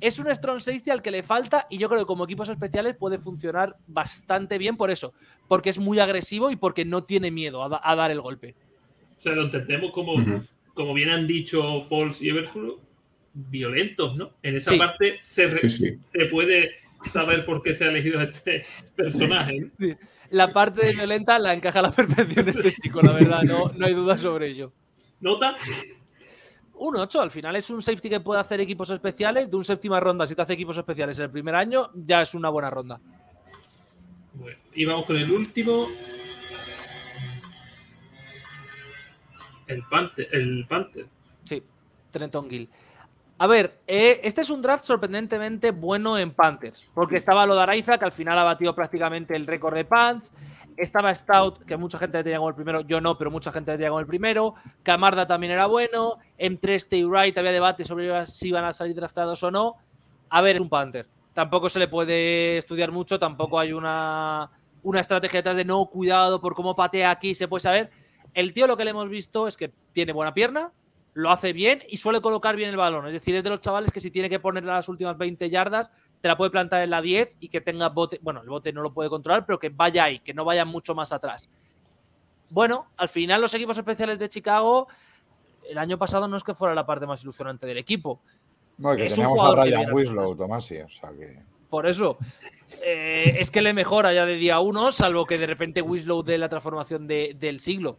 es 0.00 0.18
un 0.18 0.26
strong 0.34 0.60
safety 0.60 0.90
al 0.90 1.00
que 1.02 1.10
le 1.10 1.22
falta 1.22 1.66
y 1.70 1.78
yo 1.78 1.88
creo 1.88 2.00
que 2.00 2.06
como 2.06 2.24
equipos 2.24 2.48
especiales 2.48 2.96
puede 2.96 3.18
funcionar 3.18 3.76
bastante 3.86 4.58
bien 4.58 4.76
por 4.76 4.90
eso, 4.90 5.14
porque 5.48 5.70
es 5.70 5.78
muy 5.78 5.98
agresivo 6.00 6.50
y 6.50 6.56
porque 6.56 6.84
no 6.84 7.04
tiene 7.04 7.30
miedo 7.30 7.62
a, 7.62 7.68
da- 7.68 7.80
a 7.82 7.94
dar 7.94 8.10
el 8.10 8.20
golpe. 8.20 8.54
O 9.16 9.20
sea, 9.20 9.32
lo 9.32 9.42
entendemos 9.42 9.92
como, 9.92 10.14
como 10.74 10.92
bien 10.92 11.10
han 11.10 11.26
dicho 11.26 11.86
Pauls 11.88 12.20
y 12.20 12.28
Everflu, 12.30 12.80
violentos, 13.32 14.16
¿no? 14.16 14.32
En 14.42 14.56
esa 14.56 14.72
Sí. 14.72 14.78
parte 14.78 15.18
se, 15.22 15.46
re- 15.48 15.58
Sí, 15.58 15.70
sí. 15.70 15.98
se 16.02 16.26
puede 16.26 16.72
saber 17.12 17.44
por 17.44 17.62
qué 17.62 17.74
se 17.74 17.84
ha 17.84 17.88
elegido 17.88 18.20
a 18.20 18.24
este 18.24 18.64
personaje. 18.96 19.70
¿no? 19.78 19.96
La 20.34 20.52
parte 20.52 20.84
de 20.84 20.94
violenta 20.94 21.38
la 21.38 21.54
encaja 21.54 21.78
a 21.78 21.82
la 21.82 21.90
perfección 21.92 22.48
este 22.48 22.72
chico, 22.72 23.00
la 23.00 23.12
verdad, 23.12 23.42
no, 23.44 23.68
no 23.68 23.86
hay 23.86 23.94
duda 23.94 24.18
sobre 24.18 24.48
ello. 24.48 24.72
¿Nota? 25.20 25.54
Un 26.74 26.96
8, 26.96 27.22
al 27.22 27.30
final 27.30 27.54
es 27.54 27.70
un 27.70 27.80
safety 27.80 28.10
que 28.10 28.18
puede 28.18 28.40
hacer 28.40 28.60
equipos 28.60 28.90
especiales. 28.90 29.48
De 29.48 29.56
un 29.56 29.64
séptima 29.64 30.00
ronda, 30.00 30.26
si 30.26 30.34
te 30.34 30.42
hace 30.42 30.54
equipos 30.54 30.76
especiales 30.76 31.20
el 31.20 31.30
primer 31.30 31.54
año, 31.54 31.88
ya 31.94 32.20
es 32.20 32.34
una 32.34 32.48
buena 32.48 32.68
ronda. 32.68 33.00
Bueno, 34.32 34.58
y 34.74 34.84
vamos 34.84 35.06
con 35.06 35.14
el 35.14 35.30
último. 35.30 35.86
El 39.68 39.84
Panther. 39.84 40.28
El 40.32 40.66
Panther. 40.68 41.06
Sí, 41.44 41.62
Trenton 42.10 42.50
Gill. 42.50 42.68
A 43.36 43.48
ver, 43.48 43.80
eh, 43.88 44.20
este 44.22 44.42
es 44.42 44.50
un 44.50 44.62
draft 44.62 44.84
sorprendentemente 44.84 45.72
bueno 45.72 46.16
en 46.16 46.30
Panthers, 46.30 46.88
porque 46.94 47.16
estaba 47.16 47.46
lo 47.46 47.56
de 47.56 47.62
Araiza, 47.62 47.98
que 47.98 48.04
al 48.04 48.12
final 48.12 48.38
ha 48.38 48.44
batido 48.44 48.74
prácticamente 48.76 49.34
el 49.34 49.46
récord 49.46 49.74
de 49.74 49.84
punts. 49.84 50.32
Estaba 50.76 51.12
Stout, 51.14 51.64
que 51.64 51.76
mucha 51.76 51.98
gente 51.98 52.18
le 52.18 52.24
tenía 52.24 52.38
como 52.38 52.48
el 52.48 52.54
primero, 52.54 52.80
yo 52.82 53.00
no, 53.00 53.18
pero 53.18 53.30
mucha 53.32 53.50
gente 53.50 53.72
le 53.72 53.78
tenía 53.78 53.90
como 53.90 54.00
el 54.00 54.06
primero. 54.06 54.54
Camarda 54.84 55.26
también 55.26 55.52
era 55.52 55.66
bueno. 55.66 56.18
Entre 56.38 56.76
este 56.76 56.96
y 56.96 57.04
Wright 57.04 57.36
había 57.36 57.52
debate 57.52 57.84
sobre 57.84 58.24
si 58.26 58.48
iban 58.48 58.64
a 58.64 58.72
salir 58.72 58.94
draftados 58.94 59.42
o 59.42 59.50
no. 59.50 59.76
A 60.30 60.40
ver, 60.40 60.56
es 60.56 60.62
un 60.62 60.68
Panther. 60.68 61.08
Tampoco 61.32 61.68
se 61.68 61.80
le 61.80 61.88
puede 61.88 62.58
estudiar 62.58 62.92
mucho, 62.92 63.18
tampoco 63.18 63.58
hay 63.58 63.72
una, 63.72 64.50
una 64.84 65.00
estrategia 65.00 65.40
detrás 65.40 65.56
de 65.56 65.64
no, 65.64 65.84
cuidado 65.86 66.40
por 66.40 66.54
cómo 66.54 66.76
patea 66.76 67.10
aquí, 67.10 67.34
se 67.34 67.48
puede 67.48 67.62
saber. 67.62 67.90
El 68.32 68.52
tío 68.52 68.68
lo 68.68 68.76
que 68.76 68.84
le 68.84 68.90
hemos 68.90 69.08
visto 69.08 69.48
es 69.48 69.56
que 69.56 69.72
tiene 69.92 70.12
buena 70.12 70.34
pierna, 70.34 70.72
lo 71.14 71.30
hace 71.30 71.52
bien 71.52 71.82
y 71.88 71.96
suele 71.96 72.20
colocar 72.20 72.56
bien 72.56 72.70
el 72.70 72.76
balón. 72.76 73.06
Es 73.06 73.12
decir, 73.12 73.34
es 73.36 73.42
de 73.44 73.50
los 73.50 73.60
chavales 73.60 73.92
que 73.92 74.00
si 74.00 74.10
tiene 74.10 74.28
que 74.28 74.40
poner 74.40 74.64
las 74.64 74.88
últimas 74.88 75.16
20 75.16 75.48
yardas, 75.48 75.92
te 76.20 76.28
la 76.28 76.36
puede 76.36 76.50
plantar 76.50 76.82
en 76.82 76.90
la 76.90 77.00
10 77.00 77.36
y 77.40 77.48
que 77.48 77.60
tenga 77.60 77.88
bote. 77.88 78.18
Bueno, 78.22 78.42
el 78.42 78.48
bote 78.48 78.72
no 78.72 78.82
lo 78.82 78.92
puede 78.92 79.08
controlar, 79.10 79.46
pero 79.46 79.58
que 79.58 79.68
vaya 79.68 80.04
ahí, 80.04 80.18
que 80.18 80.34
no 80.34 80.44
vaya 80.44 80.64
mucho 80.64 80.94
más 80.94 81.12
atrás. 81.12 81.48
bueno, 82.50 82.86
al 82.96 83.08
final 83.08 83.40
los 83.40 83.52
equipos 83.54 83.76
especiales 83.78 84.18
de 84.18 84.28
Chicago, 84.28 84.86
el 85.68 85.78
año 85.78 85.98
pasado 85.98 86.28
no 86.28 86.36
es 86.36 86.44
que 86.44 86.54
fuera 86.54 86.74
la 86.74 86.86
parte 86.86 87.06
más 87.06 87.22
ilusionante 87.22 87.66
del 87.66 87.78
equipo. 87.78 88.20
No, 88.78 88.94
que 88.94 89.06
Es 89.06 89.12
un 89.18 89.24
teníamos 89.24 89.50
a 89.50 89.54
que 89.64 89.70
Ryan 89.70 89.92
Winslow, 89.92 90.36
Tomasi, 90.36 90.78
o 90.78 90.88
sea 90.88 91.10
que. 91.10 91.38
Por 91.70 91.86
eso, 91.86 92.16
eh, 92.84 93.36
es 93.38 93.50
que 93.50 93.60
le 93.62 93.72
mejora 93.72 94.12
ya 94.12 94.26
de 94.26 94.34
día 94.36 94.60
uno, 94.60 94.92
salvo 94.92 95.26
que 95.26 95.38
de 95.38 95.46
repente 95.46 95.82
Winslow 95.82 96.22
dé 96.22 96.38
la 96.38 96.48
transformación 96.48 97.06
de- 97.08 97.34
del 97.40 97.58
siglo. 97.60 97.98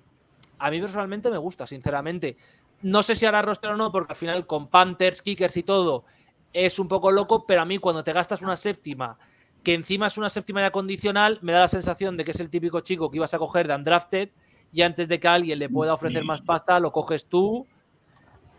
A 0.59 0.71
mí 0.71 0.79
personalmente 0.79 1.29
me 1.29 1.37
gusta, 1.37 1.67
sinceramente. 1.67 2.37
No 2.81 3.01
sé 3.03 3.15
si 3.15 3.25
hará 3.25 3.41
roster 3.41 3.71
o 3.71 3.77
no, 3.77 3.91
porque 3.91 4.13
al 4.13 4.17
final 4.17 4.45
con 4.47 4.67
Panthers, 4.67 5.21
Kickers 5.21 5.57
y 5.57 5.63
todo 5.63 6.05
es 6.53 6.79
un 6.79 6.87
poco 6.87 7.11
loco, 7.11 7.45
pero 7.45 7.61
a 7.61 7.65
mí 7.65 7.79
cuando 7.79 8.03
te 8.03 8.13
gastas 8.13 8.41
una 8.41 8.55
séptima, 8.55 9.17
que 9.63 9.73
encima 9.73 10.07
es 10.07 10.17
una 10.17 10.29
séptima 10.29 10.61
ya 10.61 10.71
condicional, 10.71 11.39
me 11.41 11.51
da 11.51 11.61
la 11.61 11.67
sensación 11.67 12.15
de 12.15 12.23
que 12.23 12.31
es 12.31 12.39
el 12.39 12.49
típico 12.49 12.79
chico 12.79 13.09
que 13.11 13.17
ibas 13.17 13.33
a 13.33 13.39
coger 13.39 13.67
de 13.67 13.75
undrafted 13.75 14.29
y 14.71 14.81
antes 14.83 15.07
de 15.07 15.19
que 15.19 15.27
alguien 15.27 15.59
le 15.59 15.67
pueda 15.69 15.93
ofrecer 15.95 16.21
más 16.27 16.41
pasta, 16.41 16.79
lo 16.79 16.91
coges 16.91 17.25
tú, 17.27 17.67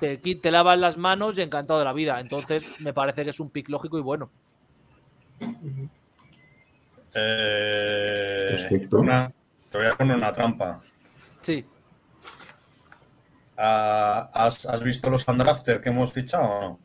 te, 0.01 0.19
te 0.19 0.51
lavas 0.51 0.79
las 0.79 0.99
manos 0.99 1.39
y 1.39 1.43
encantado 1.43 1.79
de 1.79 1.85
la 1.87 1.93
vida. 1.95 2.21
Entonces, 2.21 2.65
me 2.81 2.93
parece 2.93 3.25
que 3.25 3.31
es 3.31 3.41
un 3.41 3.49
pick 3.51 3.69
lógico 3.71 3.99
y 3.99 4.03
bueno. 4.03 4.31
Eh, 7.15 8.89
una- 8.93 9.33
te 9.71 9.79
voy 9.79 9.87
a 9.87 9.97
poner 9.97 10.17
una 10.17 10.33
trampa. 10.33 10.83
Sí. 11.41 11.65
Ah, 13.57 14.29
¿Has, 14.35 14.67
has 14.67 14.83
visto 14.83 15.09
los 15.11 15.27
undrafted 15.29 15.81
que 15.81 15.89
hemos 15.89 16.13
fichado 16.13 16.45
o 16.45 16.61
no? 16.61 16.81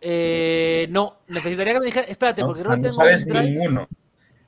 Eh, 0.00 0.86
no, 0.90 1.18
necesitaría 1.28 1.72
que 1.74 1.80
me 1.80 1.86
dijera. 1.86 2.06
Espérate, 2.06 2.40
No, 2.42 2.48
porque 2.48 2.62
no, 2.62 2.70
no 2.70 2.74
tengo. 2.82 2.90
sabes 2.94 3.26
ninguno. 3.26 3.88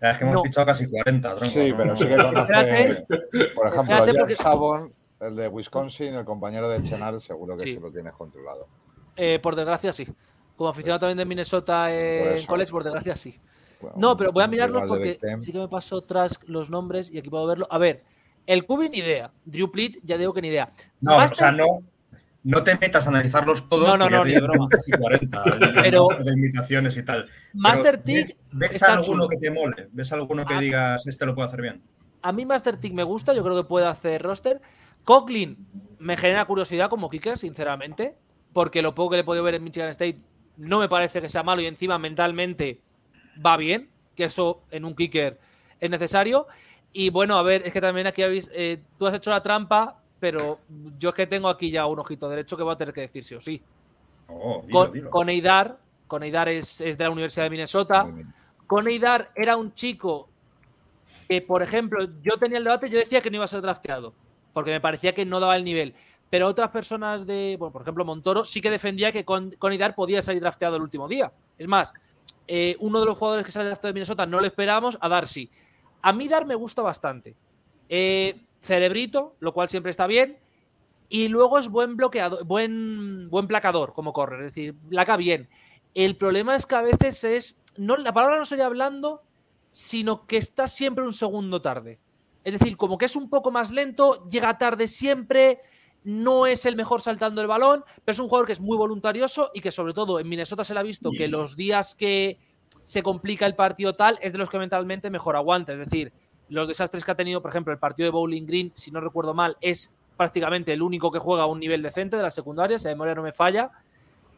Ya 0.00 0.10
Es 0.12 0.18
que 0.18 0.24
hemos 0.24 0.34
No. 0.36 0.42
fichado 0.44 0.66
casi 0.66 0.86
40, 0.88 1.36
tronco, 1.36 1.52
Sí, 1.52 1.70
¿no? 1.70 1.76
pero 1.76 1.96
sí 1.96 2.06
que 2.06 2.16
conoce. 2.16 3.04
Por 3.54 3.66
ejemplo, 3.66 3.94
Espérate, 3.94 4.06
Jack 4.12 4.18
porque- 4.20 4.34
Sabon, 4.36 4.92
el 5.20 5.36
de 5.36 5.48
Wisconsin, 5.48 6.14
el 6.14 6.24
compañero 6.24 6.68
de 6.68 6.82
Chenal, 6.82 7.20
seguro 7.20 7.56
que 7.56 7.64
Sí. 7.64 7.74
se 7.74 7.80
lo 7.80 7.90
tienes 7.90 8.12
controlado. 8.12 8.68
Eh, 9.16 9.40
por 9.42 9.56
desgracia, 9.56 9.92
sí. 9.92 10.06
Como 10.56 10.70
aficionado 10.70 11.00
también 11.00 11.18
de 11.18 11.24
Minnesota 11.24 11.92
en 11.92 12.24
Por 12.24 12.32
eso. 12.34 12.46
college, 12.46 12.70
por 12.72 12.84
desgracia, 12.84 13.16
sí. 13.16 13.38
Bueno, 13.80 13.96
No, 13.98 14.16
pero 14.16 14.32
voy 14.32 14.42
a 14.44 14.48
mirarlos 14.48 14.84
porque 14.86 15.18
sí 15.40 15.52
que 15.52 15.58
me 15.58 15.68
pasó 15.68 16.02
tras 16.02 16.38
los 16.46 16.68
nombres 16.70 17.10
y 17.10 17.18
aquí 17.18 17.30
puedo 17.30 17.46
verlo. 17.46 17.66
A 17.70 17.78
ver, 17.78 18.02
el 18.48 18.64
Cubi 18.66 18.88
ni 18.88 18.98
idea. 18.98 19.30
Drew 19.44 19.70
Plitt, 19.70 19.98
ya 20.02 20.18
digo 20.18 20.32
que 20.34 20.42
ni 20.42 20.48
idea. 20.48 20.66
No, 21.00 21.16
o 21.18 21.28
sea, 21.28 21.52
no, 21.52 21.64
no 22.42 22.62
te 22.64 22.76
metas 22.78 23.06
a 23.06 23.10
analizarlos 23.10 23.68
todos. 23.68 23.86
No, 23.88 23.96
no, 23.96 24.08
no, 24.10 24.24
ni 24.24 24.32
de 24.32 24.40
broma. 24.40 24.68
casi 24.68 24.90
40 24.90 25.42
Pero- 25.82 26.08
de 26.24 26.32
imitaciones 26.32 26.96
y 26.96 27.02
tal. 27.04 27.28
Master 27.52 27.98
Tick 28.02 28.16
¿Ves, 28.16 28.36
ves 28.52 28.82
alguno 28.82 29.04
chulo. 29.24 29.28
que 29.28 29.36
te 29.36 29.50
mole? 29.50 29.88
¿Ves 29.92 30.12
alguno 30.12 30.44
que 30.46 30.54
Ah. 30.54 30.60
digas, 30.60 31.06
este 31.06 31.26
lo 31.26 31.34
puedo 31.34 31.46
hacer 31.46 31.60
bien? 31.62 31.82
A 32.22 32.32
mí 32.32 32.44
Master 32.46 32.76
Tick 32.78 32.92
me 32.94 33.02
gusta, 33.04 33.32
yo 33.34 33.44
creo 33.44 33.56
que 33.56 33.68
puede 33.68 33.86
hacer 33.86 34.22
roster. 34.22 34.60
Coughlin 35.04 35.56
me 35.98 36.16
genera 36.16 36.44
curiosidad 36.46 36.88
como 36.90 37.08
kicker, 37.10 37.38
sinceramente, 37.38 38.16
porque 38.52 38.82
lo 38.82 38.94
poco 38.94 39.10
que 39.10 39.16
le 39.16 39.20
he 39.20 39.24
podido 39.24 39.44
ver 39.44 39.54
en 39.54 39.64
Michigan 39.64 39.88
State 39.90 40.16
no 40.56 40.80
me 40.80 40.88
parece 40.88 41.20
que 41.20 41.28
sea 41.28 41.42
malo 41.42 41.60
y 41.62 41.66
encima 41.66 41.98
mentalmente 41.98 42.80
va 43.44 43.56
bien, 43.56 43.90
que 44.16 44.24
eso 44.24 44.62
en 44.70 44.84
un 44.84 44.94
kicker 44.96 45.38
es 45.80 45.90
necesario. 45.90 46.48
Y 46.92 47.10
bueno, 47.10 47.36
a 47.38 47.42
ver, 47.42 47.62
es 47.66 47.72
que 47.72 47.80
también 47.80 48.06
aquí 48.06 48.22
habéis, 48.22 48.50
eh, 48.54 48.82
tú 48.98 49.06
has 49.06 49.14
hecho 49.14 49.30
la 49.30 49.42
trampa, 49.42 50.00
pero 50.18 50.58
yo 50.98 51.10
es 51.10 51.14
que 51.14 51.26
tengo 51.26 51.48
aquí 51.48 51.70
ya 51.70 51.86
un 51.86 51.98
ojito 51.98 52.28
derecho 52.28 52.56
que 52.56 52.62
voy 52.62 52.72
a 52.72 52.76
tener 52.76 52.94
que 52.94 53.02
decir 53.02 53.24
sí 53.24 53.34
o 53.34 53.40
sí. 53.40 53.62
Oh, 54.28 54.62
dilo, 54.66 54.78
Con, 54.78 54.92
dilo. 54.92 55.10
con 55.10 55.28
Eidar, 55.28 55.78
con 56.06 56.22
Eidar 56.22 56.48
es, 56.48 56.80
es 56.80 56.98
de 56.98 57.04
la 57.04 57.10
Universidad 57.10 57.44
de 57.44 57.50
Minnesota. 57.50 58.06
Con 58.66 58.88
Eidar 58.88 59.30
era 59.34 59.56
un 59.56 59.72
chico 59.74 60.28
que, 61.28 61.40
por 61.40 61.62
ejemplo, 61.62 62.06
yo 62.22 62.36
tenía 62.38 62.58
el 62.58 62.64
debate, 62.64 62.90
yo 62.90 62.98
decía 62.98 63.20
que 63.20 63.30
no 63.30 63.36
iba 63.36 63.44
a 63.44 63.48
ser 63.48 63.62
drafteado, 63.62 64.12
porque 64.52 64.70
me 64.70 64.80
parecía 64.80 65.14
que 65.14 65.24
no 65.24 65.40
daba 65.40 65.56
el 65.56 65.64
nivel. 65.64 65.94
Pero 66.30 66.46
otras 66.46 66.70
personas 66.70 67.26
de, 67.26 67.56
bueno, 67.58 67.72
por 67.72 67.82
ejemplo, 67.82 68.04
Montoro, 68.04 68.44
sí 68.44 68.60
que 68.60 68.70
defendía 68.70 69.12
que 69.12 69.24
con, 69.24 69.52
con 69.52 69.72
Eidar 69.72 69.94
podía 69.94 70.20
salir 70.20 70.42
drafteado 70.42 70.76
el 70.76 70.82
último 70.82 71.08
día. 71.08 71.32
Es 71.56 71.66
más, 71.66 71.94
eh, 72.46 72.76
uno 72.80 73.00
de 73.00 73.06
los 73.06 73.16
jugadores 73.16 73.46
que 73.46 73.52
sale 73.52 73.66
drafteado 73.66 73.92
de 73.92 73.94
Minnesota 73.94 74.26
no 74.26 74.40
lo 74.40 74.46
esperábamos, 74.46 74.98
a 75.00 75.08
Darcy. 75.08 75.50
A 76.02 76.12
mí 76.12 76.28
Dar 76.28 76.46
me 76.46 76.54
gusta 76.54 76.82
bastante. 76.82 77.34
Eh, 77.88 78.40
cerebrito, 78.60 79.36
lo 79.40 79.52
cual 79.52 79.68
siempre 79.68 79.90
está 79.90 80.06
bien. 80.06 80.38
Y 81.08 81.28
luego 81.28 81.58
es 81.58 81.68
buen 81.68 81.96
bloqueador, 81.96 82.44
buen, 82.44 83.30
buen 83.30 83.46
placador 83.46 83.94
como 83.94 84.12
correr, 84.12 84.40
es 84.40 84.54
decir, 84.54 84.74
placa 84.90 85.16
bien. 85.16 85.48
El 85.94 86.16
problema 86.16 86.54
es 86.54 86.66
que 86.66 86.74
a 86.74 86.82
veces 86.82 87.24
es. 87.24 87.60
No, 87.76 87.96
la 87.96 88.12
palabra 88.12 88.38
no 88.38 88.44
sería 88.44 88.66
hablando, 88.66 89.22
sino 89.70 90.26
que 90.26 90.36
está 90.36 90.68
siempre 90.68 91.04
un 91.04 91.14
segundo 91.14 91.62
tarde. 91.62 91.98
Es 92.44 92.58
decir, 92.58 92.76
como 92.76 92.98
que 92.98 93.06
es 93.06 93.16
un 93.16 93.30
poco 93.30 93.50
más 93.50 93.70
lento, 93.70 94.26
llega 94.28 94.58
tarde 94.58 94.88
siempre, 94.88 95.60
no 96.04 96.46
es 96.46 96.66
el 96.66 96.76
mejor 96.76 97.02
saltando 97.02 97.40
el 97.40 97.46
balón, 97.46 97.84
pero 98.04 98.14
es 98.14 98.18
un 98.18 98.28
jugador 98.28 98.46
que 98.46 98.52
es 98.52 98.60
muy 98.60 98.76
voluntarioso 98.76 99.50
y 99.54 99.60
que 99.60 99.70
sobre 99.70 99.92
todo 99.92 100.20
en 100.20 100.28
Minnesota 100.28 100.64
se 100.64 100.74
le 100.74 100.80
ha 100.80 100.84
visto 100.84 101.10
que 101.10 101.28
los 101.28 101.56
días 101.56 101.94
que 101.94 102.38
se 102.84 103.02
complica 103.02 103.46
el 103.46 103.54
partido 103.54 103.94
tal 103.94 104.18
es 104.22 104.32
de 104.32 104.38
los 104.38 104.48
que 104.48 104.58
mentalmente 104.58 105.10
mejor 105.10 105.36
aguanta. 105.36 105.72
Es 105.72 105.78
decir, 105.78 106.12
los 106.48 106.66
desastres 106.66 107.04
que 107.04 107.10
ha 107.10 107.14
tenido, 107.14 107.42
por 107.42 107.50
ejemplo, 107.50 107.72
el 107.72 107.78
partido 107.78 108.06
de 108.06 108.10
Bowling 108.10 108.46
Green, 108.46 108.72
si 108.74 108.90
no 108.90 109.00
recuerdo 109.00 109.34
mal, 109.34 109.56
es 109.60 109.94
prácticamente 110.16 110.72
el 110.72 110.82
único 110.82 111.12
que 111.12 111.18
juega 111.18 111.44
a 111.44 111.46
un 111.46 111.60
nivel 111.60 111.82
decente 111.82 112.16
de 112.16 112.22
la 112.22 112.30
secundaria, 112.30 112.78
si 112.78 112.86
la 112.86 112.90
memoria 112.90 113.14
no 113.14 113.22
me 113.22 113.32
falla. 113.32 113.70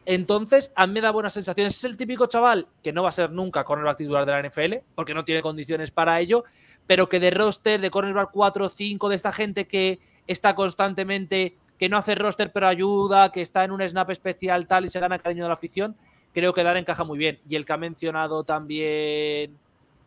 Entonces, 0.05 0.71
a 0.75 0.87
mí 0.87 0.93
me 0.93 1.01
da 1.01 1.11
buenas 1.11 1.33
sensaciones. 1.33 1.75
Es 1.75 1.83
el 1.83 1.97
típico 1.97 2.27
chaval 2.27 2.67
que 2.83 2.91
no 2.91 3.03
va 3.03 3.09
a 3.09 3.13
ser 3.13 3.31
nunca 3.31 3.63
cornerback 3.63 3.97
titular 3.97 4.25
de 4.25 4.31
la 4.31 4.47
NFL, 4.47 4.85
porque 4.95 5.13
no 5.13 5.23
tiene 5.23 5.41
condiciones 5.41 5.91
para 5.91 6.19
ello, 6.19 6.43
pero 6.87 7.07
que 7.07 7.19
de 7.19 7.31
roster, 7.31 7.79
de 7.79 7.91
cornerback 7.91 8.31
4 8.31 8.65
o 8.65 8.69
5, 8.69 9.09
de 9.09 9.15
esta 9.15 9.31
gente 9.31 9.67
que 9.67 9.99
está 10.27 10.55
constantemente, 10.55 11.57
que 11.77 11.89
no 11.89 11.97
hace 11.97 12.15
roster 12.15 12.51
pero 12.51 12.67
ayuda, 12.67 13.31
que 13.31 13.41
está 13.41 13.63
en 13.63 13.71
un 13.71 13.87
snap 13.87 14.09
especial 14.09 14.67
tal 14.67 14.85
y 14.85 14.89
se 14.89 14.99
gana 14.99 15.19
cariño 15.19 15.43
de 15.43 15.49
la 15.49 15.55
afición, 15.55 15.95
creo 16.33 16.53
que 16.53 16.63
Dar 16.63 16.77
encaja 16.77 17.03
muy 17.03 17.17
bien. 17.17 17.39
Y 17.47 17.55
el 17.55 17.65
que 17.65 17.73
ha 17.73 17.77
mencionado 17.77 18.43
también 18.43 19.57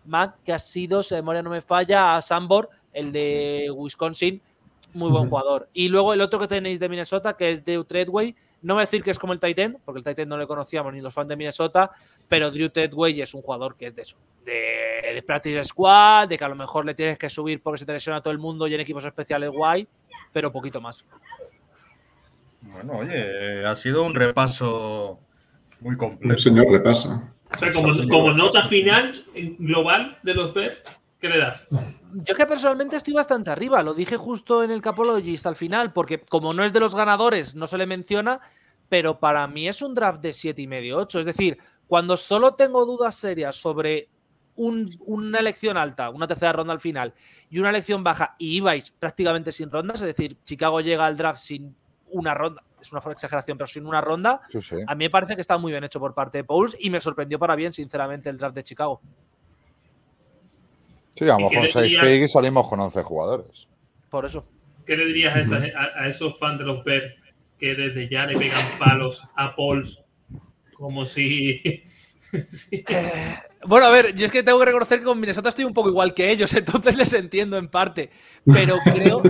Mac, 0.07 0.37
que 0.45 0.53
ha 0.53 0.59
sido, 0.59 1.03
si 1.03 1.15
la 1.15 1.21
memoria 1.21 1.43
no 1.43 1.51
me 1.51 1.63
falla, 1.63 2.17
a 2.17 2.23
Sambor, 2.23 2.71
el 2.93 3.13
de 3.13 3.71
Wisconsin, 3.75 4.41
muy 4.93 5.11
buen 5.11 5.29
jugador. 5.29 5.69
Y 5.73 5.89
luego 5.89 6.13
el 6.13 6.21
otro 6.21 6.39
que 6.39 6.49
tenéis 6.49 6.79
de 6.79 6.89
Minnesota, 6.89 7.37
que 7.37 7.51
es 7.51 7.65
Drew 7.65 7.85
Treadway, 7.85 8.35
no 8.63 8.75
voy 8.75 8.83
a 8.83 8.87
decir 8.87 9.03
que 9.03 9.11
es 9.11 9.19
como 9.19 9.33
el 9.33 9.41
Titan, 9.41 9.77
porque 9.85 9.99
el 9.99 10.05
Titan 10.05 10.29
no 10.29 10.39
le 10.39 10.47
conocíamos 10.47 10.93
ni 10.95 11.01
los 11.01 11.13
fans 11.13 11.29
de 11.29 11.37
Minnesota, 11.37 11.91
pero 12.29 12.51
Drew 12.51 12.71
Treadway 12.71 13.21
es 13.21 13.35
un 13.35 13.43
jugador 13.43 13.77
que 13.77 13.87
es 13.87 13.95
de 13.95 14.03
eso, 14.03 14.17
de, 14.45 15.13
de 15.13 15.23
practice 15.23 15.65
squad, 15.65 16.29
de 16.29 16.39
que 16.39 16.45
a 16.45 16.49
lo 16.49 16.55
mejor 16.55 16.87
le 16.87 16.95
tienes 16.95 17.19
que 17.19 17.29
subir 17.29 17.61
porque 17.61 17.79
se 17.79 17.87
te 17.87 17.93
lesiona 17.93 18.23
todo 18.23 18.33
el 18.33 18.39
mundo 18.39 18.67
y 18.67 18.75
en 18.75 18.81
equipos 18.81 19.05
especiales 19.05 19.51
guay, 19.51 19.87
pero 20.33 20.51
poquito 20.51 20.81
más. 20.81 21.05
Bueno, 22.63 22.99
oye, 22.99 23.67
ha 23.67 23.77
sido 23.77 24.03
un 24.03 24.15
repaso 24.15 25.19
muy 25.85 25.93
Un 25.93 25.97
completo. 25.99 26.39
señor 26.41 26.67
repasa. 26.71 27.33
O 27.55 27.59
sea, 27.59 27.73
como, 27.73 27.93
como 28.09 28.33
nota 28.33 28.65
final 28.67 29.25
global 29.59 30.19
de 30.25 30.35
los 30.35 30.53
Bears, 30.53 30.83
¿qué 31.21 31.29
le 31.29 31.39
das? 31.39 31.63
Yo 31.71 32.33
es 32.33 32.37
que 32.37 32.47
personalmente 32.47 32.97
estoy 32.97 33.13
bastante 33.15 33.51
arriba, 33.51 33.83
lo 33.83 33.95
dije 33.95 34.17
justo 34.17 34.65
en 34.65 34.71
el 34.73 34.81
Capologist 34.83 35.47
al 35.47 35.57
final, 35.57 35.93
porque 35.93 36.19
como 36.21 36.53
no 36.53 36.65
es 36.65 36.73
de 36.73 36.81
los 36.81 36.95
ganadores, 36.95 37.55
no 37.55 37.67
se 37.69 37.79
le 37.79 37.87
menciona, 37.87 38.41
pero 38.89 39.21
para 39.21 39.47
mí 39.47 39.69
es 39.69 39.83
un 39.83 39.95
draft 39.95 40.21
de 40.21 40.33
7 40.33 40.61
y 40.63 40.67
medio, 40.67 40.97
8. 40.99 41.21
Es 41.21 41.27
decir, 41.27 41.59
cuando 41.87 42.17
solo 42.17 42.55
tengo 42.55 42.85
dudas 42.87 43.15
serias 43.15 43.57
sobre 43.57 44.09
un- 44.57 44.89
una 45.01 45.39
elección 45.39 45.77
alta, 45.77 46.11
una 46.11 46.27
tercera 46.27 46.53
ronda 46.53 46.73
al 46.73 46.81
final, 46.81 47.13
y 47.51 47.59
una 47.59 47.71
elección 47.71 48.03
baja, 48.05 48.35
y 48.39 48.57
ibais 48.57 48.91
prácticamente 48.91 49.53
sin 49.53 49.71
rondas, 49.71 50.01
es 50.01 50.07
decir, 50.07 50.37
Chicago 50.45 50.81
llega 50.81 51.07
al 51.07 51.17
draft 51.17 51.41
sin 51.41 51.75
una 52.11 52.35
ronda, 52.35 52.63
es 52.85 52.93
una 52.93 53.01
exageración, 53.13 53.59
pero 53.59 53.67
sin 53.67 53.87
una 53.87 54.01
ronda, 54.01 54.41
Sí, 54.51 54.61
sí. 54.63 54.77
a 54.87 54.95
mí 54.95 55.05
me 55.07 55.11
parece 55.11 55.35
que 55.35 55.41
está 55.41 55.59
muy 55.59 55.73
bien 55.73 55.83
hecho 55.85 55.99
por 56.01 56.15
parte 56.15 56.39
de 56.39 56.45
Pauls 56.45 56.77
y 56.79 56.91
me 56.91 57.01
sorprendió 57.01 57.39
para 57.39 57.57
bien, 57.57 57.73
sinceramente, 57.73 58.29
el 58.31 58.37
draft 58.37 58.55
de 58.55 58.63
Chicago. 58.63 59.01
Sí, 61.17 61.25
a 61.29 61.39
lo 61.39 61.47
¿Y 61.47 61.51
qué 61.51 61.61
mejor 61.61 61.63
le 61.63 61.69
6 61.73 61.83
dirías? 61.85 62.05
picks 62.07 62.25
y 62.25 62.29
salimos 62.29 62.69
con 62.69 62.81
11 62.81 63.03
jugadores. 63.03 63.69
Por 64.11 64.25
eso. 64.25 64.45
¿Qué 64.87 64.97
le 64.97 65.07
dirías 65.07 65.35
a, 65.37 65.41
esa- 65.41 65.57
a- 65.57 66.03
a 66.05 66.09
esos 66.09 66.39
fans 66.39 66.59
de 66.59 66.65
los 66.65 66.85
Bears 66.85 67.15
que 67.59 67.75
desde 67.75 68.09
ya 68.09 68.27
le 68.27 68.37
pegan 68.37 68.61
palos 68.79 69.23
a 69.37 69.55
Pauls 69.55 70.03
como 70.75 71.07
si... 71.07 71.63
sí. 72.49 72.85
Bueno, 73.67 73.87
a 73.87 73.91
ver, 73.91 74.15
yo 74.15 74.27
es 74.27 74.31
que 74.31 74.43
tengo 74.43 74.59
que 74.59 74.67
reconocer 74.67 74.99
que 74.99 75.07
con 75.07 75.19
Minnesota 75.19 75.49
estoy 75.49 75.65
un 75.65 75.73
poco 75.73 75.89
igual 75.89 76.13
que 76.13 76.31
ellos, 76.31 76.53
entonces 76.57 76.99
les 76.99 77.15
entiendo 77.15 77.57
en 77.57 77.69
parte. 77.69 78.11
Pero 78.45 78.77
creo, 78.85 79.23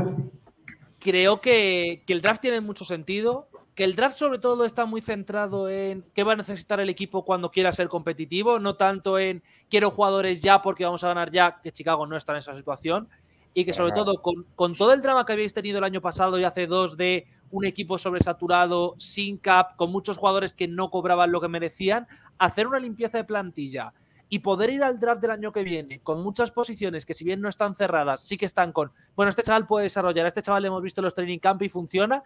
creo 1.04 1.42
que, 1.42 2.02
que 2.06 2.14
el 2.14 2.22
draft 2.22 2.40
tiene 2.40 2.62
mucho 2.62 2.86
sentido. 2.86 3.46
Que 3.74 3.84
el 3.84 3.94
draft, 3.94 4.16
sobre 4.16 4.38
todo, 4.38 4.64
está 4.64 4.86
muy 4.86 5.02
centrado 5.02 5.68
en 5.68 6.02
qué 6.14 6.24
va 6.24 6.32
a 6.32 6.36
necesitar 6.36 6.80
el 6.80 6.88
equipo 6.88 7.24
cuando 7.24 7.50
quiera 7.50 7.72
ser 7.72 7.88
competitivo, 7.88 8.58
no 8.58 8.76
tanto 8.76 9.18
en 9.18 9.42
quiero 9.68 9.90
jugadores 9.90 10.40
ya 10.42 10.62
porque 10.62 10.84
vamos 10.84 11.04
a 11.04 11.08
ganar 11.08 11.30
ya, 11.30 11.60
que 11.60 11.72
Chicago 11.72 12.06
no 12.06 12.16
está 12.16 12.32
en 12.32 12.38
esa 12.38 12.56
situación. 12.56 13.08
Y 13.52 13.64
que, 13.64 13.72
sobre 13.72 13.92
Ajá. 13.92 14.04
todo, 14.04 14.22
con, 14.22 14.46
con 14.54 14.74
todo 14.74 14.92
el 14.92 15.02
drama 15.02 15.26
que 15.26 15.34
habéis 15.34 15.52
tenido 15.52 15.78
el 15.78 15.84
año 15.84 16.00
pasado 16.00 16.38
y 16.38 16.44
hace 16.44 16.66
dos 16.66 16.96
de 16.96 17.26
un 17.50 17.66
equipo 17.66 17.98
sobresaturado, 17.98 18.94
sin 18.98 19.36
cap, 19.36 19.76
con 19.76 19.92
muchos 19.92 20.16
jugadores 20.16 20.54
que 20.54 20.66
no 20.66 20.90
cobraban 20.90 21.30
lo 21.30 21.40
que 21.40 21.48
merecían, 21.48 22.08
hacer 22.38 22.66
una 22.66 22.78
limpieza 22.78 23.18
de 23.18 23.24
plantilla 23.24 23.92
y 24.34 24.40
poder 24.40 24.70
ir 24.70 24.82
al 24.82 24.98
draft 24.98 25.22
del 25.22 25.30
año 25.30 25.52
que 25.52 25.62
viene 25.62 26.00
con 26.00 26.20
muchas 26.20 26.50
posiciones 26.50 27.06
que 27.06 27.14
si 27.14 27.24
bien 27.24 27.40
no 27.40 27.48
están 27.48 27.76
cerradas, 27.76 28.20
sí 28.20 28.36
que 28.36 28.46
están 28.46 28.72
con, 28.72 28.90
bueno, 29.14 29.30
este 29.30 29.44
chaval 29.44 29.64
puede 29.64 29.84
desarrollar, 29.84 30.26
este 30.26 30.42
chaval 30.42 30.60
le 30.60 30.66
hemos 30.66 30.82
visto 30.82 31.00
en 31.00 31.04
los 31.04 31.14
training 31.14 31.38
camp 31.38 31.62
y 31.62 31.68
funciona, 31.68 32.24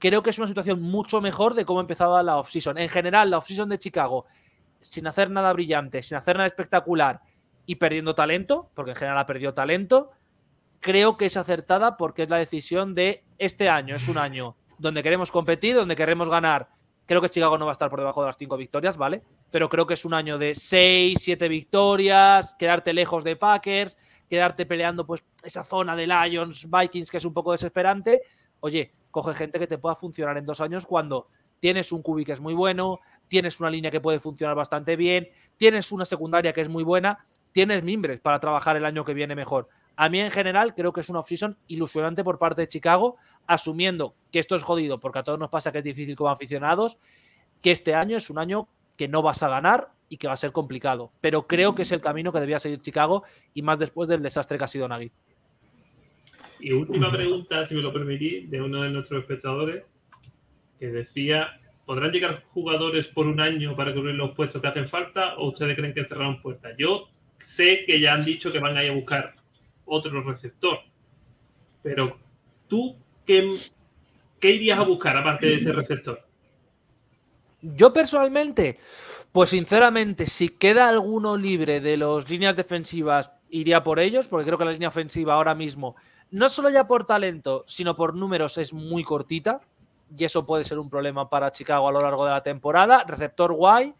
creo 0.00 0.24
que 0.24 0.30
es 0.30 0.38
una 0.40 0.48
situación 0.48 0.82
mucho 0.82 1.20
mejor 1.20 1.54
de 1.54 1.64
cómo 1.64 1.80
empezaba 1.80 2.20
la 2.24 2.38
offseason. 2.38 2.78
En 2.78 2.88
general, 2.88 3.30
la 3.30 3.38
offseason 3.38 3.68
de 3.68 3.78
Chicago, 3.78 4.26
sin 4.80 5.06
hacer 5.06 5.30
nada 5.30 5.52
brillante, 5.52 6.02
sin 6.02 6.16
hacer 6.16 6.34
nada 6.34 6.48
espectacular 6.48 7.20
y 7.64 7.76
perdiendo 7.76 8.16
talento, 8.16 8.68
porque 8.74 8.90
en 8.90 8.96
general 8.96 9.18
ha 9.18 9.26
perdido 9.26 9.54
talento, 9.54 10.10
creo 10.80 11.16
que 11.16 11.26
es 11.26 11.36
acertada 11.36 11.96
porque 11.96 12.24
es 12.24 12.28
la 12.28 12.38
decisión 12.38 12.96
de 12.96 13.22
este 13.38 13.68
año, 13.68 13.94
es 13.94 14.08
un 14.08 14.18
año 14.18 14.56
donde 14.78 15.04
queremos 15.04 15.30
competir, 15.30 15.76
donde 15.76 15.94
queremos 15.94 16.28
ganar. 16.28 16.70
Creo 17.06 17.22
que 17.22 17.30
Chicago 17.30 17.56
no 17.56 17.66
va 17.66 17.72
a 17.72 17.74
estar 17.74 17.88
por 17.88 18.00
debajo 18.00 18.20
de 18.20 18.26
las 18.26 18.36
cinco 18.36 18.56
victorias, 18.56 18.96
¿vale? 18.96 19.22
Pero 19.50 19.68
creo 19.68 19.86
que 19.86 19.94
es 19.94 20.04
un 20.04 20.12
año 20.12 20.38
de 20.38 20.56
seis, 20.56 21.18
siete 21.20 21.48
victorias, 21.48 22.54
quedarte 22.58 22.92
lejos 22.92 23.22
de 23.22 23.36
Packers, 23.36 23.96
quedarte 24.28 24.66
peleando 24.66 25.06
pues 25.06 25.24
esa 25.44 25.62
zona 25.62 25.94
de 25.94 26.08
Lions, 26.08 26.68
Vikings, 26.68 27.10
que 27.10 27.18
es 27.18 27.24
un 27.24 27.32
poco 27.32 27.52
desesperante. 27.52 28.22
Oye, 28.58 28.92
coge 29.12 29.34
gente 29.34 29.58
que 29.60 29.68
te 29.68 29.78
pueda 29.78 29.94
funcionar 29.94 30.36
en 30.36 30.44
dos 30.44 30.60
años 30.60 30.84
cuando 30.84 31.28
tienes 31.60 31.92
un 31.92 32.02
cubi 32.02 32.24
que 32.24 32.32
es 32.32 32.40
muy 32.40 32.54
bueno, 32.54 32.98
tienes 33.28 33.60
una 33.60 33.70
línea 33.70 33.90
que 33.90 34.00
puede 34.00 34.20
funcionar 34.20 34.56
bastante 34.56 34.96
bien, 34.96 35.28
tienes 35.56 35.92
una 35.92 36.04
secundaria 36.04 36.52
que 36.52 36.60
es 36.60 36.68
muy 36.68 36.82
buena, 36.82 37.24
tienes 37.52 37.82
mimbres 37.82 38.20
para 38.20 38.40
trabajar 38.40 38.76
el 38.76 38.84
año 38.84 39.04
que 39.04 39.14
viene 39.14 39.34
mejor. 39.34 39.68
A 39.96 40.10
mí 40.10 40.20
en 40.20 40.30
general 40.30 40.74
creo 40.74 40.92
que 40.92 41.00
es 41.00 41.08
una 41.08 41.20
offseason 41.20 41.56
ilusionante 41.68 42.22
por 42.22 42.38
parte 42.38 42.60
de 42.60 42.68
Chicago, 42.68 43.16
asumiendo 43.46 44.14
que 44.30 44.38
esto 44.38 44.54
es 44.54 44.62
jodido, 44.62 45.00
porque 45.00 45.20
a 45.20 45.22
todos 45.22 45.38
nos 45.38 45.48
pasa 45.48 45.72
que 45.72 45.78
es 45.78 45.84
difícil 45.84 46.14
como 46.14 46.28
aficionados, 46.28 46.98
que 47.62 47.70
este 47.70 47.94
año 47.94 48.18
es 48.18 48.28
un 48.28 48.38
año 48.38 48.68
que 48.96 49.08
no 49.08 49.22
vas 49.22 49.42
a 49.42 49.48
ganar 49.48 49.88
y 50.10 50.18
que 50.18 50.26
va 50.26 50.34
a 50.34 50.36
ser 50.36 50.52
complicado. 50.52 51.12
Pero 51.22 51.46
creo 51.46 51.74
que 51.74 51.82
es 51.82 51.92
el 51.92 52.02
camino 52.02 52.30
que 52.30 52.40
debía 52.40 52.60
seguir 52.60 52.80
Chicago 52.80 53.24
y 53.54 53.62
más 53.62 53.78
después 53.78 54.08
del 54.08 54.22
desastre 54.22 54.58
que 54.58 54.64
ha 54.64 54.68
sido 54.68 54.86
Nagy. 54.86 55.10
Y 56.60 56.72
última 56.72 57.10
pregunta, 57.10 57.64
si 57.64 57.74
me 57.74 57.82
lo 57.82 57.92
permitís, 57.92 58.50
de 58.50 58.60
uno 58.60 58.82
de 58.82 58.90
nuestros 58.90 59.20
espectadores, 59.20 59.84
que 60.78 60.88
decía, 60.88 61.58
¿podrán 61.86 62.12
llegar 62.12 62.44
jugadores 62.52 63.08
por 63.08 63.26
un 63.26 63.40
año 63.40 63.74
para 63.76 63.94
cubrir 63.94 64.14
los 64.14 64.32
puestos 64.32 64.60
que 64.60 64.68
hacen 64.68 64.88
falta 64.88 65.36
o 65.36 65.48
ustedes 65.48 65.74
creen 65.74 65.94
que 65.94 66.04
cerraron 66.04 66.40
puertas? 66.42 66.74
Yo 66.78 67.08
sé 67.38 67.84
que 67.86 67.98
ya 67.98 68.14
han 68.14 68.24
dicho 68.24 68.50
que 68.50 68.58
van 68.58 68.76
a 68.76 68.84
ir 68.84 68.90
a 68.90 68.94
buscar 68.94 69.34
otro 69.86 70.22
receptor, 70.22 70.78
pero 71.82 72.18
tú, 72.68 72.96
¿qué, 73.24 73.48
qué 74.38 74.50
irías 74.50 74.78
a 74.78 74.82
buscar 74.82 75.16
aparte 75.16 75.46
de 75.46 75.54
ese 75.54 75.72
receptor? 75.72 76.20
Yo 77.62 77.92
personalmente, 77.92 78.74
pues 79.32 79.50
sinceramente, 79.50 80.26
si 80.26 80.50
queda 80.50 80.88
alguno 80.88 81.36
libre 81.36 81.80
de 81.80 81.96
las 81.96 82.28
líneas 82.28 82.54
defensivas, 82.54 83.32
iría 83.48 83.82
por 83.82 83.98
ellos, 83.98 84.28
porque 84.28 84.46
creo 84.46 84.58
que 84.58 84.64
la 84.64 84.72
línea 84.72 84.88
ofensiva 84.88 85.34
ahora 85.34 85.54
mismo, 85.54 85.96
no 86.30 86.48
solo 86.48 86.70
ya 86.70 86.86
por 86.86 87.06
talento, 87.06 87.64
sino 87.66 87.96
por 87.96 88.14
números, 88.14 88.58
es 88.58 88.72
muy 88.72 89.04
cortita. 89.04 89.60
Y 90.16 90.24
eso 90.24 90.46
puede 90.46 90.64
ser 90.64 90.78
un 90.78 90.88
problema 90.88 91.28
para 91.28 91.50
Chicago 91.50 91.88
a 91.88 91.92
lo 91.92 92.00
largo 92.00 92.24
de 92.24 92.30
la 92.30 92.42
temporada. 92.42 93.04
Receptor 93.06 93.52
guay. 93.52 93.94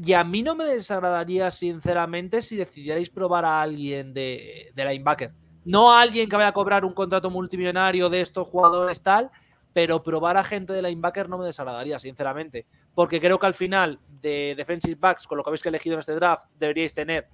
Y 0.00 0.14
a 0.14 0.24
mí 0.24 0.42
no 0.42 0.54
me 0.54 0.64
desagradaría, 0.64 1.50
sinceramente, 1.50 2.40
si 2.40 2.56
decidierais 2.56 3.10
probar 3.10 3.44
a 3.44 3.60
alguien 3.60 4.14
de, 4.14 4.72
de 4.74 4.84
linebacker. 4.84 5.32
No 5.64 5.92
a 5.92 6.00
alguien 6.00 6.28
que 6.28 6.36
vaya 6.36 6.48
a 6.48 6.52
cobrar 6.52 6.84
un 6.84 6.94
contrato 6.94 7.30
multimillonario 7.30 8.08
de 8.08 8.20
estos 8.20 8.48
jugadores 8.48 9.02
tal, 9.02 9.30
pero 9.72 10.02
probar 10.02 10.36
a 10.36 10.44
gente 10.44 10.72
de 10.72 10.82
linebacker 10.82 11.28
no 11.28 11.38
me 11.38 11.44
desagradaría, 11.44 11.98
sinceramente. 11.98 12.66
Porque 12.94 13.20
creo 13.20 13.38
que 13.38 13.46
al 13.46 13.54
final 13.54 14.00
de 14.20 14.54
defensive 14.56 14.96
backs, 14.98 15.26
con 15.26 15.38
lo 15.38 15.44
que 15.44 15.50
habéis 15.50 15.64
elegido 15.66 15.94
en 15.94 16.00
este 16.00 16.14
draft, 16.14 16.46
deberíais 16.58 16.94
tener 16.94 17.28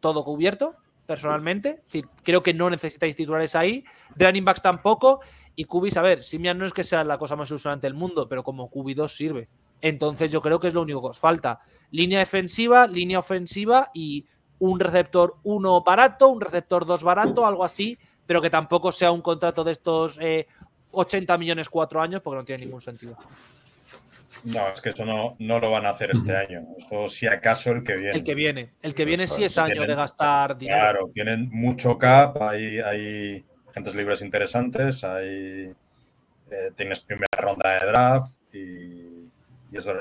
todo 0.00 0.24
cubierto, 0.24 0.76
personalmente. 1.06 1.70
Es 1.70 1.84
decir, 1.84 2.08
creo 2.22 2.42
que 2.42 2.54
no 2.54 2.70
necesitáis 2.70 3.16
titulares 3.16 3.54
ahí. 3.54 3.84
De 4.14 4.26
running 4.26 4.44
backs 4.44 4.62
tampoco. 4.62 5.20
Y 5.56 5.64
Cubis, 5.64 5.96
a 5.96 6.02
ver, 6.02 6.22
Simian 6.22 6.58
no 6.58 6.66
es 6.66 6.72
que 6.72 6.84
sea 6.84 7.04
la 7.04 7.18
cosa 7.18 7.36
más 7.36 7.48
ilusionante 7.50 7.86
del 7.86 7.94
mundo, 7.94 8.28
pero 8.28 8.42
como 8.42 8.70
QB2 8.70 9.08
sirve. 9.08 9.48
Entonces 9.84 10.32
yo 10.32 10.40
creo 10.40 10.58
que 10.58 10.68
es 10.68 10.72
lo 10.72 10.80
único 10.80 11.02
que 11.02 11.08
os 11.08 11.18
falta. 11.18 11.60
Línea 11.90 12.18
defensiva, 12.20 12.86
línea 12.86 13.18
ofensiva 13.18 13.90
y 13.92 14.24
un 14.58 14.80
receptor 14.80 15.36
1 15.42 15.82
barato, 15.82 16.28
un 16.28 16.40
receptor 16.40 16.86
2 16.86 17.04
barato, 17.04 17.44
algo 17.44 17.66
así, 17.66 17.98
pero 18.24 18.40
que 18.40 18.48
tampoco 18.48 18.92
sea 18.92 19.12
un 19.12 19.20
contrato 19.20 19.62
de 19.62 19.72
estos 19.72 20.18
eh, 20.22 20.46
80 20.90 21.36
millones 21.36 21.68
cuatro 21.68 22.00
años 22.00 22.22
porque 22.22 22.38
no 22.38 22.44
tiene 22.46 22.64
ningún 22.64 22.80
sentido. 22.80 23.14
No, 24.44 24.68
es 24.68 24.80
que 24.80 24.88
eso 24.88 25.04
no, 25.04 25.36
no 25.38 25.60
lo 25.60 25.70
van 25.70 25.84
a 25.84 25.90
hacer 25.90 26.12
este 26.12 26.34
año. 26.34 26.62
Eso 26.78 27.06
si 27.06 27.26
acaso 27.26 27.70
el 27.70 27.84
que 27.84 27.96
viene. 27.96 28.16
El 28.16 28.24
que 28.24 28.34
viene. 28.34 28.72
El 28.80 28.94
que 28.94 29.04
viene 29.04 29.24
Eso, 29.24 29.34
sí 29.34 29.44
es 29.44 29.58
año 29.58 29.72
tienen- 29.72 29.88
de 29.88 29.94
gastar 29.96 30.56
dinero. 30.56 30.78
Claro, 30.80 31.10
tienen 31.12 31.50
mucho 31.52 31.98
cap, 31.98 32.40
hay, 32.40 32.78
hay 32.78 33.44
agentes 33.68 33.94
libres 33.94 34.22
interesantes, 34.22 35.04
hay 35.04 35.74
eh, 36.50 36.70
tienes 36.74 37.00
primera 37.00 37.36
ronda 37.36 37.78
de 37.80 37.86
draft 37.86 38.38
y, 38.54 39.03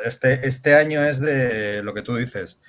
Este, 0.06 0.48
este 0.48 0.76
año 0.76 1.04
es 1.04 1.20
de 1.20 1.84
lo 1.84 1.94
que 1.94 2.02
tú 2.02 2.16
dices. 2.16 2.60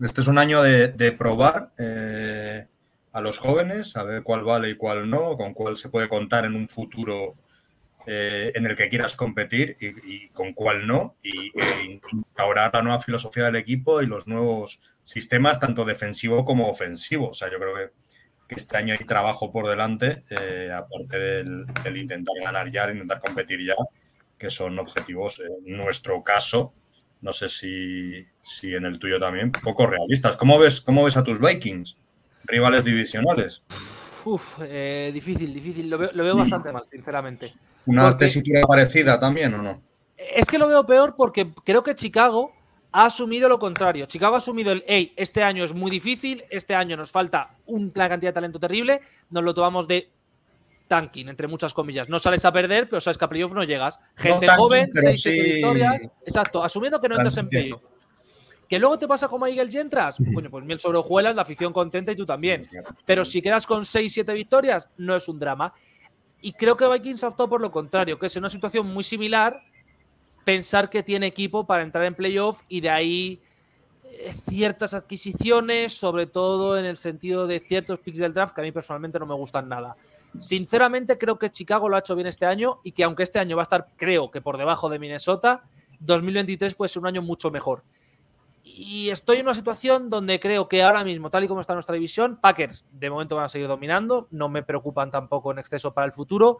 Este 0.00 0.20
es 0.20 0.26
un 0.26 0.38
año 0.38 0.62
de, 0.62 0.88
de 0.88 1.12
probar 1.12 1.72
eh, 1.78 2.66
a 3.12 3.20
los 3.20 3.38
jóvenes, 3.38 3.96
a 3.96 4.04
ver 4.04 4.22
cuál 4.22 4.44
vale 4.44 4.70
y 4.70 4.76
cuál 4.76 5.08
no, 5.10 5.36
con 5.36 5.54
cuál 5.54 5.76
se 5.76 5.88
puede 5.88 6.08
contar 6.08 6.44
en 6.44 6.54
un 6.54 6.68
futuro 6.68 7.36
eh, 8.06 8.52
en 8.54 8.64
el 8.64 8.76
que 8.76 8.88
quieras 8.88 9.14
competir 9.14 9.76
y, 9.78 10.28
con 10.28 10.54
cuál 10.54 10.86
no, 10.86 11.16
y 11.22 11.50
e 11.58 12.00
instaurar 12.12 12.72
la 12.72 12.82
nueva 12.82 12.98
filosofía 12.98 13.44
del 13.44 13.56
equipo 13.56 14.00
y 14.00 14.06
los 14.06 14.26
nuevos 14.26 14.80
sistemas, 15.02 15.60
tanto 15.60 15.84
defensivo 15.84 16.44
como 16.44 16.68
ofensivo. 16.68 17.28
O 17.28 17.34
sea, 17.34 17.50
yo 17.50 17.58
creo 17.58 17.74
que, 17.74 17.90
este 18.48 18.76
año 18.76 18.96
hay 18.98 19.06
trabajo 19.06 19.52
por 19.52 19.68
delante, 19.68 20.24
eh, 20.30 20.72
aparte 20.74 21.18
del, 21.18 21.96
intentar 21.96 22.34
ganar 22.42 22.68
ya, 22.72 22.90
intentar 22.90 23.20
competir 23.20 23.64
ya, 23.64 23.76
que 24.40 24.48
son 24.48 24.78
objetivos, 24.78 25.38
en 25.66 25.76
nuestro 25.76 26.24
caso, 26.24 26.72
no 27.20 27.30
sé 27.34 27.46
si, 27.50 28.24
si 28.40 28.74
en 28.74 28.86
el 28.86 28.98
tuyo 28.98 29.20
también, 29.20 29.52
poco 29.52 29.86
realistas. 29.86 30.36
¿Cómo 30.36 30.58
ves, 30.58 30.80
cómo 30.80 31.04
ves 31.04 31.18
a 31.18 31.22
tus 31.22 31.38
Vikings? 31.38 31.98
Rivales 32.44 32.82
divisionales. 32.82 33.62
Uf, 34.24 34.58
eh, 34.62 35.10
difícil, 35.12 35.52
difícil. 35.52 35.90
Lo 35.90 35.98
veo, 35.98 36.10
lo 36.14 36.24
veo 36.24 36.36
bastante 36.36 36.72
mal, 36.72 36.84
sinceramente. 36.90 37.52
¿Una 37.84 38.08
Porque- 38.08 38.24
tesitura 38.24 38.62
parecida 38.62 39.20
también 39.20 39.52
o 39.54 39.62
no? 39.62 39.82
Es 40.16 40.46
que 40.46 40.58
lo 40.58 40.66
veo 40.68 40.86
peor 40.86 41.14
porque 41.16 41.50
creo 41.62 41.82
que 41.82 41.94
Chicago 41.94 42.52
ha 42.92 43.04
asumido 43.04 43.46
lo 43.46 43.58
contrario. 43.58 44.06
Chicago 44.06 44.36
ha 44.36 44.38
asumido 44.38 44.72
el, 44.72 44.82
hey, 44.86 45.12
este 45.16 45.42
año 45.42 45.64
es 45.64 45.74
muy 45.74 45.90
difícil, 45.90 46.44
este 46.48 46.74
año 46.74 46.96
nos 46.96 47.10
falta 47.10 47.58
una 47.66 48.08
cantidad 48.08 48.30
de 48.30 48.34
talento 48.34 48.58
terrible, 48.58 49.02
nos 49.28 49.44
lo 49.44 49.52
tomamos 49.52 49.86
de 49.86 50.10
tanking, 50.90 51.28
entre 51.28 51.46
muchas 51.46 51.72
comillas. 51.72 52.08
No 52.08 52.18
sales 52.18 52.44
a 52.44 52.52
perder, 52.52 52.88
pero 52.88 53.00
sabes 53.00 53.16
que 53.16 53.24
a 53.24 53.28
playoff 53.28 53.52
no 53.52 53.62
llegas. 53.62 54.00
Gente 54.16 54.46
tanking, 54.46 54.64
joven, 54.64 54.90
6 54.92 55.22
sí 55.22 55.30
victorias. 55.30 56.08
Exacto, 56.26 56.64
asumiendo 56.64 57.00
que 57.00 57.08
no 57.08 57.14
entras 57.14 57.36
en 57.36 57.48
playoff. 57.48 57.82
Que 58.68 58.78
luego 58.78 58.98
te 58.98 59.06
pasa 59.06 59.28
como 59.28 59.44
a 59.44 59.50
Eagles 59.50 59.72
y 59.74 59.78
entras, 59.78 60.16
coño, 60.34 60.50
pues 60.50 60.64
miel 60.64 60.80
sobre 60.80 60.98
hojuelas, 60.98 61.34
la 61.36 61.42
afición 61.42 61.72
contenta 61.72 62.10
y 62.10 62.16
tú 62.16 62.26
también. 62.26 62.68
Pero 63.06 63.24
si 63.24 63.40
quedas 63.40 63.66
con 63.66 63.84
6-7 63.84 64.34
victorias, 64.34 64.88
no 64.96 65.14
es 65.14 65.28
un 65.28 65.38
drama. 65.38 65.72
Y 66.40 66.52
creo 66.54 66.76
que 66.76 66.88
Vikings 66.88 67.22
ha 67.22 67.28
optado 67.28 67.48
por 67.48 67.60
lo 67.60 67.70
contrario, 67.70 68.18
que 68.18 68.26
es 68.26 68.36
en 68.36 68.42
una 68.42 68.50
situación 68.50 68.88
muy 68.88 69.04
similar, 69.04 69.62
pensar 70.44 70.90
que 70.90 71.04
tiene 71.04 71.26
equipo 71.26 71.66
para 71.66 71.82
entrar 71.82 72.04
en 72.04 72.16
playoff 72.16 72.62
y 72.68 72.80
de 72.80 72.90
ahí 72.90 73.40
eh, 74.04 74.32
ciertas 74.48 74.94
adquisiciones, 74.94 75.92
sobre 75.92 76.26
todo 76.26 76.76
en 76.76 76.84
el 76.84 76.96
sentido 76.96 77.46
de 77.46 77.60
ciertos 77.60 78.00
picks 78.00 78.18
del 78.18 78.34
draft 78.34 78.54
que 78.54 78.60
a 78.60 78.64
mí 78.64 78.72
personalmente 78.72 79.20
no 79.20 79.26
me 79.26 79.34
gustan 79.34 79.68
nada. 79.68 79.96
Sinceramente 80.38 81.18
creo 81.18 81.38
que 81.38 81.50
Chicago 81.50 81.88
lo 81.88 81.96
ha 81.96 82.00
hecho 82.00 82.14
bien 82.14 82.26
este 82.26 82.46
año 82.46 82.80
y 82.84 82.92
que 82.92 83.04
aunque 83.04 83.22
este 83.22 83.38
año 83.38 83.56
va 83.56 83.62
a 83.62 83.64
estar, 83.64 83.88
creo 83.96 84.30
que 84.30 84.40
por 84.40 84.58
debajo 84.58 84.88
de 84.88 84.98
Minnesota, 84.98 85.64
2023 86.00 86.74
puede 86.74 86.88
ser 86.88 87.00
un 87.00 87.08
año 87.08 87.22
mucho 87.22 87.50
mejor. 87.50 87.84
Y 88.62 89.10
estoy 89.10 89.38
en 89.38 89.46
una 89.46 89.54
situación 89.54 90.10
donde 90.10 90.38
creo 90.38 90.68
que 90.68 90.82
ahora 90.82 91.02
mismo, 91.04 91.30
tal 91.30 91.44
y 91.44 91.48
como 91.48 91.60
está 91.60 91.74
nuestra 91.74 91.94
división, 91.94 92.38
Packers 92.40 92.84
de 92.92 93.10
momento 93.10 93.36
van 93.36 93.46
a 93.46 93.48
seguir 93.48 93.68
dominando, 93.68 94.28
no 94.30 94.48
me 94.48 94.62
preocupan 94.62 95.10
tampoco 95.10 95.50
en 95.52 95.58
exceso 95.58 95.92
para 95.92 96.06
el 96.06 96.12
futuro. 96.12 96.58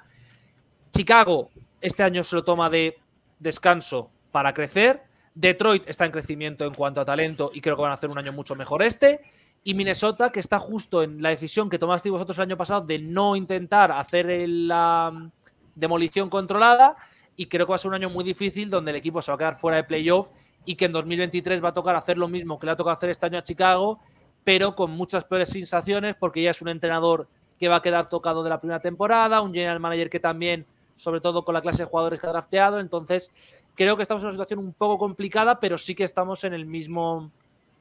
Chicago 0.93 1.51
este 1.81 2.03
año 2.03 2.25
se 2.25 2.37
lo 2.37 2.45
toma 2.45 2.69
de 2.69 2.99
descanso 3.39 4.11
para 4.33 4.53
crecer. 4.53 5.03
Detroit 5.41 5.89
está 5.89 6.05
en 6.05 6.13
crecimiento 6.13 6.67
en 6.67 6.75
cuanto 6.75 7.01
a 7.01 7.05
talento 7.05 7.51
y 7.55 7.63
creo 7.63 7.75
que 7.75 7.83
van 7.83 7.93
a 7.93 7.95
hacer 7.95 8.11
un 8.11 8.19
año 8.19 8.33
mucho 8.33 8.55
mejor 8.55 8.83
este. 8.83 9.23
Y 9.65 9.73
Minnesota, 9.73 10.31
que 10.31 10.41
está 10.41 10.59
justo 10.59 11.03
en 11.03 11.23
la 11.23 11.31
decisión 11.31 11.71
que 11.71 11.79
tomasteis 11.79 12.13
vosotros 12.13 12.37
el 12.37 12.43
año 12.43 12.59
pasado 12.59 12.83
de 12.83 12.99
no 12.99 13.37
intentar 13.37 13.91
hacer 13.91 14.27
la 14.47 15.11
mm, 15.13 15.31
demolición 15.75 16.29
controlada. 16.29 16.95
Y 17.37 17.47
creo 17.47 17.65
que 17.65 17.71
va 17.71 17.77
a 17.77 17.79
ser 17.79 17.89
un 17.89 17.95
año 17.95 18.11
muy 18.11 18.23
difícil 18.23 18.69
donde 18.69 18.91
el 18.91 18.99
equipo 18.99 19.23
se 19.23 19.31
va 19.31 19.37
a 19.37 19.39
quedar 19.39 19.57
fuera 19.57 19.79
de 19.79 19.85
playoff 19.85 20.29
y 20.67 20.75
que 20.75 20.85
en 20.85 20.93
2023 20.93 21.65
va 21.65 21.71
a 21.71 21.75
tocar 21.75 21.97
hacer 21.97 22.19
lo 22.19 22.29
mismo 22.29 22.59
que 22.59 22.67
le 22.67 22.73
ha 22.73 22.77
tocado 22.77 22.93
hacer 22.93 23.09
este 23.09 23.25
año 23.25 23.39
a 23.39 23.43
Chicago, 23.43 23.99
pero 24.45 24.75
con 24.75 24.91
muchas 24.91 25.25
peores 25.25 25.49
sensaciones 25.49 26.17
porque 26.17 26.43
ya 26.43 26.51
es 26.51 26.61
un 26.61 26.69
entrenador 26.69 27.29
que 27.59 27.69
va 27.69 27.77
a 27.77 27.83
quedar 27.83 28.11
tocado 28.11 28.43
de 28.43 28.51
la 28.51 28.61
primera 28.61 28.81
temporada, 28.81 29.41
un 29.41 29.55
general 29.55 29.81
manager 29.81 30.11
que 30.11 30.21
también, 30.21 30.67
sobre 31.01 31.23
todo 31.23 31.47
con 31.47 31.55
la 31.55 31.63
clase 31.63 31.85
de 31.85 31.89
jugadores 31.89 32.21
que 32.21 32.27
ha 32.27 32.31
drafteado, 32.31 32.79
entonces 32.79 33.33
creo 33.75 33.97
que 33.97 34.03
estamos 34.03 34.23
en 34.23 34.27
una 34.27 34.35
situación 34.35 34.59
un 34.59 34.75
poco 34.75 34.99
complicada, 34.99 35.59
pero 35.59 35.79
sí 35.79 35.95
que 35.95 36.05
estamos 36.05 36.45
en 36.45 36.53
el 36.53 36.67
mismo 36.67 37.33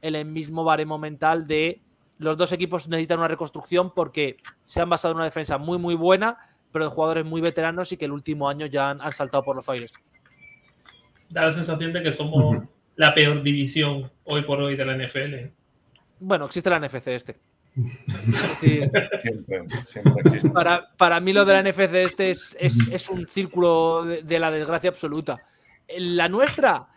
en 0.02 0.16
el 0.16 0.24
mismo 0.24 0.64
baremo 0.64 0.98
mental 0.98 1.46
de 1.46 1.82
los 2.18 2.38
dos 2.38 2.54
equipos 2.54 2.88
necesitan 2.88 3.20
una 3.20 3.28
reconstrucción 3.28 3.94
porque 3.94 4.38
se 4.62 4.80
han 4.80 4.90
basado 4.90 5.12
en 5.12 5.18
una 5.18 5.26
defensa 5.26 5.58
muy, 5.58 5.78
muy 5.78 5.96
buena, 5.96 6.38
pero 6.72 6.86
de 6.86 6.92
jugadores 6.92 7.26
muy 7.26 7.42
veteranos 7.42 7.92
y 7.92 7.98
que 7.98 8.06
el 8.06 8.14
último 8.14 8.48
año 8.48 8.66
ya 8.68 8.92
han, 8.92 9.02
han 9.02 9.12
saltado 9.12 9.44
por 9.44 9.58
los 9.58 9.68
aires. 9.68 9.92
Da 11.30 11.44
la 11.44 11.52
sensación 11.52 11.92
de 11.92 12.02
que 12.02 12.14
somos 12.14 12.64
la 12.96 13.14
peor 13.14 13.44
división 13.44 14.10
hoy 14.24 14.44
por 14.44 14.62
hoy 14.62 14.78
de 14.78 14.86
la 14.86 14.96
NFL. 14.96 15.52
Bueno, 16.22 16.46
existe 16.46 16.70
la 16.70 16.80
NFC 16.80 17.08
este. 17.08 17.38
Es 18.28 18.50
decir, 18.62 18.90
Siempre, 19.22 19.60
siempre 19.86 20.14
existe. 20.26 20.50
para, 20.50 20.90
para 20.98 21.20
mí 21.20 21.34
lo 21.34 21.46
de 21.46 21.54
la 21.54 21.60
NFC 21.64 21.94
este 22.04 22.30
es, 22.30 22.56
es- 22.60 22.88
es 22.92 23.10
un 23.10 23.28
círculo 23.28 24.04
de, 24.06 24.24
de 24.24 24.40
la 24.40 24.52
desgracia 24.52 24.90
absoluta. 24.90 25.38
La 25.98 26.28
nuestra, 26.30 26.88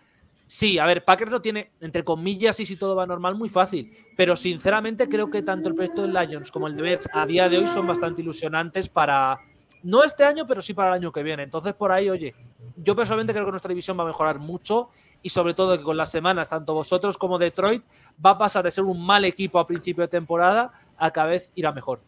sí, 0.47 0.79
a 0.79 0.85
ver, 0.87 1.05
Packers 1.05 1.31
lo 1.31 1.41
tiene, 1.43 1.71
entre 1.81 2.05
comillas, 2.05 2.59
y 2.61 2.67
si 2.67 2.77
todo 2.77 2.95
va 2.97 3.07
normal, 3.07 3.35
muy 3.35 3.49
fácil. 3.49 3.91
Pero 4.17 4.37
sinceramente 4.37 5.09
creo 5.09 5.31
que 5.31 5.43
tanto 5.43 5.69
el 5.69 5.75
proyecto 5.75 6.03
de 6.07 6.09
Lions 6.27 6.51
como 6.51 6.67
el 6.67 6.77
de 6.77 6.83
Bears 6.83 7.09
a 7.13 7.25
día 7.27 7.49
de 7.49 7.59
hoy 7.59 7.67
son 7.67 7.87
bastante 7.87 8.23
ilusionantes 8.23 8.89
para, 8.89 9.39
no 9.83 10.05
este 10.05 10.25
año, 10.25 10.47
pero 10.47 10.63
sí 10.63 10.75
para 10.75 10.91
el 10.91 10.95
año 10.95 11.13
que 11.13 11.23
viene. 11.23 11.43
Entonces, 11.43 11.75
por 11.75 11.93
ahí, 11.93 12.09
oye, 12.09 12.35
yo 12.77 12.95
personalmente 12.97 13.33
creo 13.33 13.45
que 13.45 13.51
nuestra 13.51 13.69
división 13.69 13.99
va 13.99 14.05
a 14.05 14.07
mejorar 14.07 14.39
mucho 14.39 14.91
y 15.23 15.31
sobre 15.31 15.55
todo 15.55 15.77
que 15.77 15.85
con 15.85 15.97
las 15.97 16.11
semanas, 16.11 16.49
tanto 16.49 16.75
vosotros 16.75 17.19
como 17.19 17.39
Detroit, 17.39 17.85
va 18.25 18.31
a 18.31 18.39
pasar 18.39 18.65
de 18.65 18.71
ser 18.71 18.85
un 18.85 19.05
mal 19.05 19.25
equipo 19.25 19.59
a 19.59 19.67
principio 19.67 20.03
de 20.03 20.09
temporada 20.09 20.73
a 20.97 21.11
cada 21.11 21.29
vez 21.29 21.53
ir 21.55 21.67
a 21.67 21.73
mejor. 21.73 22.01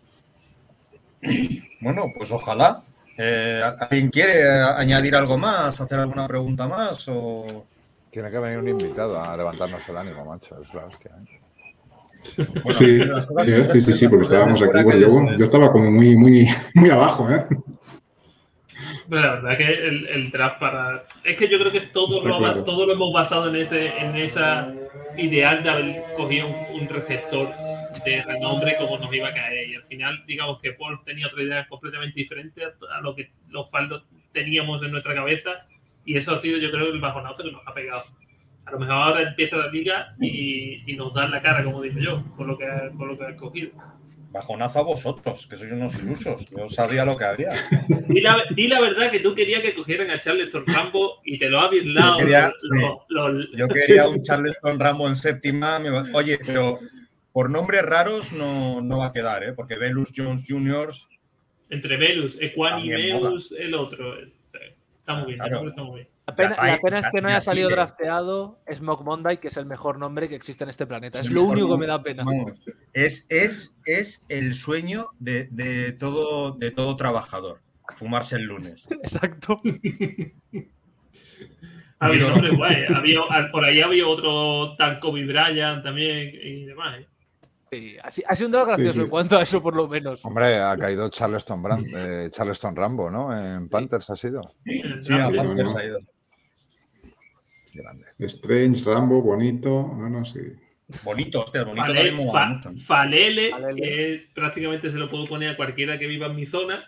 Bueno, 1.80 2.12
pues 2.16 2.30
ojalá. 2.32 2.82
Eh, 3.16 3.62
¿Alguien 3.78 4.10
quiere 4.10 4.60
añadir 4.60 5.14
algo 5.14 5.38
más? 5.38 5.80
¿Hacer 5.80 5.98
alguna 5.98 6.26
pregunta 6.26 6.66
más? 6.66 7.06
O... 7.08 7.66
Tiene 8.10 8.30
que 8.30 8.38
venir 8.38 8.58
un 8.58 8.68
invitado 8.68 9.20
a 9.20 9.36
levantarnos 9.36 9.88
el 9.88 9.96
ánimo, 9.96 10.24
macho. 10.24 10.60
Es 10.62 10.72
la 10.72 10.84
hostia. 10.84 11.10
¿eh? 11.10 11.40
Bueno, 12.36 12.72
Sí, 12.72 12.96
las 12.98 13.26
cosas 13.26 13.70
sí, 13.72 13.80
sí, 13.80 13.92
sí, 13.92 14.08
porque 14.08 14.24
estábamos 14.24 14.62
aquí. 14.62 14.82
Bueno, 14.82 15.00
yo, 15.00 15.38
yo 15.38 15.44
estaba 15.44 15.70
como 15.70 15.90
muy, 15.90 16.16
muy, 16.16 16.46
muy 16.74 16.90
abajo, 16.90 17.30
¿eh? 17.30 17.44
Pero 19.08 19.20
la 19.20 19.34
verdad 19.34 19.58
que 19.58 19.74
el, 19.74 20.06
el 20.08 20.30
draft 20.30 20.58
para. 20.58 21.04
Es 21.24 21.36
que 21.36 21.48
yo 21.48 21.58
creo 21.58 21.70
que 21.70 21.80
todo, 21.80 22.16
Está 22.16 22.28
lo, 22.28 22.38
claro. 22.38 22.64
todo 22.64 22.86
lo 22.86 22.94
hemos 22.94 23.12
basado 23.12 23.48
en 23.48 23.56
ese 23.56 23.86
en 23.98 24.16
esa 24.16 24.72
ideal 25.16 25.62
de 25.62 25.70
haber 25.70 26.04
cogido 26.16 26.46
un, 26.48 26.80
un 26.80 26.88
receptor 26.88 27.50
de 28.04 28.22
renombre 28.22 28.76
como 28.78 28.98
nos 28.98 29.12
iba 29.14 29.28
a 29.28 29.34
caer. 29.34 29.68
Y 29.68 29.74
al 29.74 29.84
final, 29.84 30.24
digamos 30.26 30.60
que 30.60 30.72
Paul 30.72 31.00
tenía 31.04 31.26
otra 31.26 31.42
idea 31.42 31.66
completamente 31.68 32.18
diferente 32.18 32.62
a, 32.64 32.72
a 32.96 33.00
lo 33.02 33.14
que 33.14 33.30
los 33.48 33.70
faldos 33.70 34.04
teníamos 34.32 34.82
en 34.82 34.92
nuestra 34.92 35.14
cabeza. 35.14 35.50
Y 36.06 36.16
eso 36.16 36.34
ha 36.34 36.38
sido, 36.38 36.58
yo 36.58 36.70
creo, 36.70 36.92
el 36.92 37.00
bajonazo 37.00 37.42
que 37.42 37.52
nos 37.52 37.66
ha 37.66 37.74
pegado. 37.74 38.02
A 38.66 38.72
lo 38.72 38.78
mejor 38.78 38.94
ahora 38.94 39.22
empieza 39.22 39.56
la 39.56 39.68
liga 39.70 40.14
y, 40.20 40.82
y 40.90 40.96
nos 40.96 41.12
dan 41.14 41.30
la 41.30 41.40
cara, 41.42 41.62
como 41.64 41.82
digo 41.82 42.00
yo, 42.00 42.24
por 42.36 42.46
lo 42.46 42.56
que, 42.58 42.66
por 42.96 43.08
lo 43.08 43.18
que 43.18 43.24
ha 43.24 43.30
escogido. 43.30 43.70
Bajonazo 44.32 44.80
a 44.80 44.82
vosotros, 44.82 45.46
que 45.46 45.54
sois 45.56 45.70
unos 45.70 45.96
ilusos. 46.00 46.46
Yo 46.50 46.68
sabía 46.68 47.04
lo 47.04 47.16
que 47.16 47.24
había. 47.24 47.50
Di 48.08 48.20
la, 48.20 48.42
di 48.54 48.66
la 48.66 48.80
verdad 48.80 49.10
que 49.12 49.20
tú 49.20 49.32
querías 49.34 49.60
que 49.62 49.74
cogieran 49.74 50.10
a 50.10 50.18
Charleston 50.18 50.64
Rambo 50.66 51.20
y 51.24 51.38
te 51.38 51.48
lo 51.48 51.60
ha 51.60 51.68
virlado. 51.70 52.18
Yo 52.18 52.24
quería- 52.24 52.52
Yo 53.56 53.68
quería 53.68 54.08
un 54.08 54.20
Charleston 54.22 54.80
Rambo 54.80 55.06
en 55.06 55.14
séptima. 55.16 55.78
Oye, 56.14 56.38
pero 56.44 56.80
por 57.32 57.48
nombres 57.48 57.82
raros 57.82 58.32
no, 58.32 58.80
no 58.80 58.98
va 58.98 59.06
a 59.06 59.12
quedar, 59.12 59.44
¿eh? 59.44 59.52
Porque 59.52 59.76
Velus 59.76 60.10
Jones 60.16 60.44
Jr. 60.48 60.90
entre 61.70 61.96
Velus, 61.96 62.36
Equani 62.40 62.88
También 62.88 63.22
Meus, 63.22 63.52
el 63.56 63.74
otro. 63.74 64.16
Está 65.06 65.14
muy 65.16 65.26
bien, 65.26 65.36
Claro. 65.38 65.50
el 65.50 65.52
nombre 65.56 65.70
está 65.70 65.82
muy 65.82 65.94
bien. 65.96 66.08
La 66.26 66.34
pena, 66.34 66.56
Ya 66.56 66.62
hay- 66.62 66.70
la 66.72 66.78
pena 66.80 66.98
es 67.00 67.06
que 67.10 67.20
no 67.20 67.28
ya 67.28 67.34
haya 67.34 67.42
salido 67.44 67.68
tiene. 67.68 67.82
drafteado 67.82 68.58
Smoke 68.72 69.04
Monday, 69.04 69.36
que 69.36 69.48
es 69.48 69.56
el 69.58 69.66
mejor 69.66 69.98
nombre 69.98 70.28
que 70.30 70.34
existe 70.34 70.64
en 70.64 70.70
este 70.70 70.86
planeta. 70.86 71.20
Es 71.20 71.30
lo 71.30 71.42
único 71.42 71.68
que 71.74 71.76
me 71.78 71.86
da 71.86 72.02
pena. 72.02 72.24
Vamos, 72.24 72.64
es, 72.94 73.26
es, 73.28 73.74
es 73.84 74.22
el 74.30 74.54
sueño 74.54 75.10
de, 75.18 75.48
de 75.50 75.92
todo, 75.92 76.52
de 76.52 76.70
todo 76.70 76.96
trabajador. 76.96 77.60
Fumarse 77.94 78.36
el 78.36 78.44
lunes. 78.44 78.86
Exacto. 79.02 79.58
Había 82.00 82.20
Pero- 82.20 82.28
nombres 82.30 82.56
guay. 82.56 82.76
Había, 82.94 83.20
por 83.52 83.64
ahí 83.64 83.80
había 83.80 84.06
otro 84.06 84.76
tal 84.76 85.00
Kobe 85.00 85.24
Bryant 85.26 85.82
también 85.84 86.30
y 86.34 86.64
demás. 86.64 87.00
¿eh? 87.00 87.06
Sí, 87.74 87.96
ha, 88.02 88.10
si- 88.10 88.22
ha 88.26 88.34
sido 88.36 88.46
un 88.48 88.52
draft 88.52 88.68
gracioso 88.68 88.92
Sí, 88.92 88.98
sí. 88.98 89.04
en 89.04 89.10
cuanto 89.10 89.36
a 89.38 89.42
eso, 89.42 89.62
por 89.62 89.74
lo 89.74 89.88
menos. 89.88 90.24
Hombre, 90.24 90.56
ha 90.60 90.76
caído 90.76 91.08
Charleston, 91.08 91.62
Brand, 91.62 91.86
eh, 91.96 92.28
Charleston 92.30 92.76
Rambo, 92.76 93.10
¿no? 93.10 93.36
En 93.36 93.68
Panthers 93.68 94.10
ha 94.10 94.16
sido. 94.16 94.42
En 94.64 94.92
el 94.92 95.02
Sí, 95.02 95.12
a 95.12 95.18
draft, 95.18 95.36
Panthers 95.36 95.72
no. 95.72 95.78
ha 95.78 95.84
ido. 95.84 95.98
Grande. 97.74 98.04
Strange, 98.20 98.84
Rambo, 98.84 99.20
bonito. 99.22 99.68
No, 99.96 100.08
no, 100.08 100.24
sí. 100.24 100.38
Bonito, 101.02 101.42
hostia, 101.42 101.64
bonito 101.64 101.86
Fale- 101.86 101.94
también 102.10 102.26
mola 102.26 102.58
Fa-. 102.62 102.72
Falele, 102.86 103.50
Falele. 103.50 103.82
que 103.82 104.26
prácticamente 104.34 104.90
se 104.90 104.98
lo 104.98 105.10
puedo 105.10 105.26
poner 105.26 105.50
a 105.50 105.56
cualquiera 105.56 105.98
que 105.98 106.06
viva 106.06 106.26
en 106.26 106.36
mi 106.36 106.46
zona. 106.46 106.84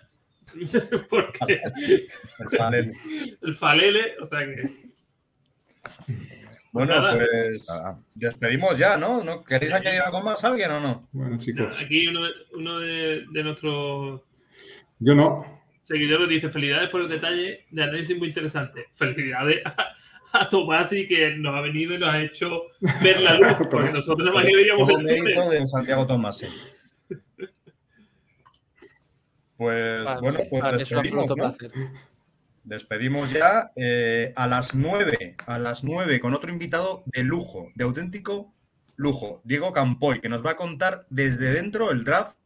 Porque 1.10 1.60
El 2.38 2.56
Falel. 2.56 2.92
el 3.42 3.56
Falele, 3.56 4.12
o 4.22 4.26
sea 4.26 4.40
que. 4.46 4.70
Bueno, 6.76 6.94
Nada. 7.00 7.16
pues 7.16 7.66
Nada. 7.68 7.98
despedimos 8.14 8.76
ya, 8.78 8.96
¿no? 8.96 9.22
¿No? 9.24 9.42
¿Queréis 9.44 9.72
añadir 9.72 10.00
algo 10.00 10.20
más 10.22 10.44
alguien 10.44 10.70
o 10.72 10.80
no? 10.80 11.08
Bueno, 11.12 11.38
chicos. 11.38 11.76
Aquí 11.82 12.06
uno, 12.08 12.20
uno 12.54 12.78
de, 12.80 13.24
de 13.32 13.42
nuestros 13.44 14.20
Yo 14.98 15.14
no. 15.14 15.62
seguidores 15.80 16.28
dice: 16.28 16.50
Felicidades 16.50 16.90
por 16.90 17.02
el 17.02 17.08
detalle 17.08 17.64
de 17.70 17.82
análisis 17.82 18.16
muy 18.18 18.28
interesante. 18.28 18.86
Felicidades 18.96 19.62
a, 19.64 19.94
a 20.32 20.48
Tomasi 20.48 21.08
que 21.08 21.34
nos 21.36 21.54
ha 21.54 21.60
venido 21.62 21.94
y 21.94 21.98
nos 21.98 22.10
ha 22.12 22.20
hecho 22.22 22.62
ver 23.02 23.20
la 23.20 23.34
luz, 23.38 23.48
porque 23.70 23.90
nosotros 23.92 24.34
más 24.34 24.44
que 24.44 24.56
veíamos 24.56 24.90
el 24.90 24.98
mérito 25.02 25.48
de 25.50 25.66
Santiago 25.66 26.06
Tomás. 26.06 26.38
sí. 26.38 26.46
Pues 29.56 30.04
bueno, 30.20 30.38
pues 30.50 30.62
un 30.64 30.78
despedimos, 30.78 30.92
absoluto 31.30 31.36
¿no? 31.36 31.42
placer. 31.56 31.72
Despedimos 32.66 33.30
ya 33.30 33.70
eh, 33.76 34.32
a 34.34 34.48
las 34.48 34.74
9, 34.74 35.36
a 35.46 35.58
las 35.60 35.84
9 35.84 36.18
con 36.18 36.34
otro 36.34 36.50
invitado 36.50 37.04
de 37.06 37.22
lujo, 37.22 37.70
de 37.76 37.84
auténtico 37.84 38.52
lujo, 38.96 39.40
Diego 39.44 39.72
Campoy, 39.72 40.20
que 40.20 40.28
nos 40.28 40.44
va 40.44 40.50
a 40.50 40.56
contar 40.56 41.06
desde 41.08 41.52
dentro 41.52 41.92
el 41.92 42.02
draft 42.02 42.36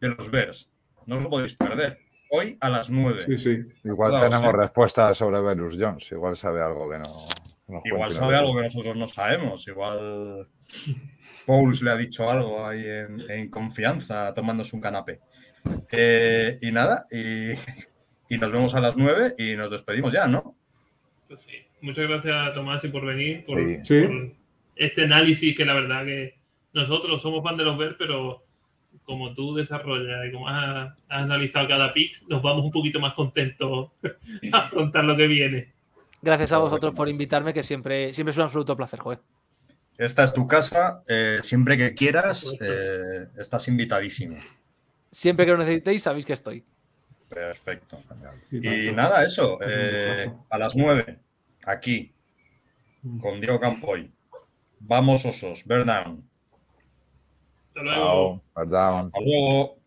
de 0.00 0.08
los 0.08 0.32
Bears. 0.32 0.68
No 1.06 1.18
os 1.18 1.22
lo 1.22 1.30
podéis 1.30 1.54
perder. 1.54 1.96
Hoy 2.28 2.58
a 2.60 2.68
las 2.70 2.90
9. 2.90 3.22
Sí, 3.24 3.38
sí. 3.38 3.50
Igual 3.84 4.10
Cuidado, 4.10 4.28
tenemos 4.28 4.50
sí. 4.50 4.60
respuestas 4.60 5.16
sobre 5.16 5.40
Velus 5.40 5.76
Jones. 5.78 6.10
Igual 6.10 6.36
sabe 6.36 6.60
algo 6.60 6.90
que 6.90 6.98
no. 6.98 7.80
Igual 7.84 8.12
sabe 8.12 8.34
algo 8.34 8.56
que 8.56 8.62
nosotros 8.62 8.96
no 8.96 9.06
sabemos. 9.06 9.68
Igual 9.68 10.48
Pauls 11.46 11.82
le 11.82 11.90
ha 11.92 11.96
dicho 11.96 12.28
algo 12.28 12.66
ahí 12.66 12.84
en, 12.84 13.30
en 13.30 13.48
confianza, 13.48 14.34
tomándose 14.34 14.74
un 14.74 14.82
canapé. 14.82 15.20
Eh, 15.92 16.58
y 16.60 16.72
nada, 16.72 17.06
y, 17.12 17.52
y 18.28 18.38
nos 18.38 18.52
vemos 18.52 18.74
a 18.74 18.80
las 18.80 18.96
9 18.96 19.34
y 19.38 19.56
nos 19.56 19.70
despedimos 19.70 20.12
ya, 20.12 20.26
¿no? 20.26 20.54
Pues 21.28 21.40
sí. 21.42 21.56
Muchas 21.80 22.08
gracias, 22.08 22.54
Tomasi, 22.54 22.88
por 22.88 23.06
venir, 23.06 23.44
por, 23.44 23.60
Sí. 23.60 23.78
Sí. 23.82 24.02
por 24.02 24.32
este 24.76 25.02
análisis 25.04 25.56
que 25.56 25.64
la 25.64 25.74
verdad 25.74 26.04
que 26.04 26.38
nosotros 26.72 27.20
somos 27.20 27.42
fan 27.42 27.56
de 27.56 27.64
los 27.64 27.78
Bears, 27.78 27.96
pero 27.98 28.44
como 29.04 29.32
tú 29.32 29.54
desarrollas 29.54 30.26
y 30.28 30.32
como 30.32 30.48
has, 30.48 30.92
has 31.08 31.22
analizado 31.22 31.68
cada 31.68 31.92
pick, 31.92 32.14
nos 32.28 32.42
vamos 32.42 32.64
un 32.64 32.70
poquito 32.70 33.00
más 33.00 33.14
contentos 33.14 33.90
a 34.52 34.58
afrontar 34.58 35.04
lo 35.04 35.16
que 35.16 35.26
viene. 35.26 35.72
Gracias 36.20 36.52
a 36.52 36.58
vosotros 36.58 36.94
por 36.94 37.08
invitarme, 37.08 37.54
que 37.54 37.62
siempre, 37.62 38.12
siempre 38.12 38.32
es 38.32 38.36
un 38.36 38.44
absoluto 38.44 38.76
placer, 38.76 38.98
joder. 38.98 39.20
Esta 39.96 40.24
es 40.24 40.32
tu 40.32 40.46
casa, 40.46 41.02
eh, 41.08 41.38
siempre 41.42 41.76
que 41.76 41.94
quieras, 41.94 42.46
eh, 42.60 43.26
estás 43.36 43.66
invitadísimo. 43.68 44.36
Siempre 45.10 45.46
que 45.46 45.52
lo 45.52 45.58
necesitéis, 45.58 46.02
sabéis 46.02 46.24
que 46.24 46.32
estoy. 46.34 46.64
Perfecto. 47.28 48.02
Y 48.50 48.90
nada, 48.92 49.24
eso, 49.24 49.58
eh, 49.62 50.32
a 50.48 50.58
las 50.58 50.74
9, 50.74 51.18
aquí, 51.64 52.12
con 53.20 53.40
Diego 53.40 53.60
Campoy. 53.60 54.10
Vamos, 54.80 55.24
osos, 55.24 55.64
Bear 55.64 55.84
down. 55.84 56.28
Hasta 57.68 57.82
luego. 57.82 58.42
Hasta 58.54 59.20
luego. 59.20 59.77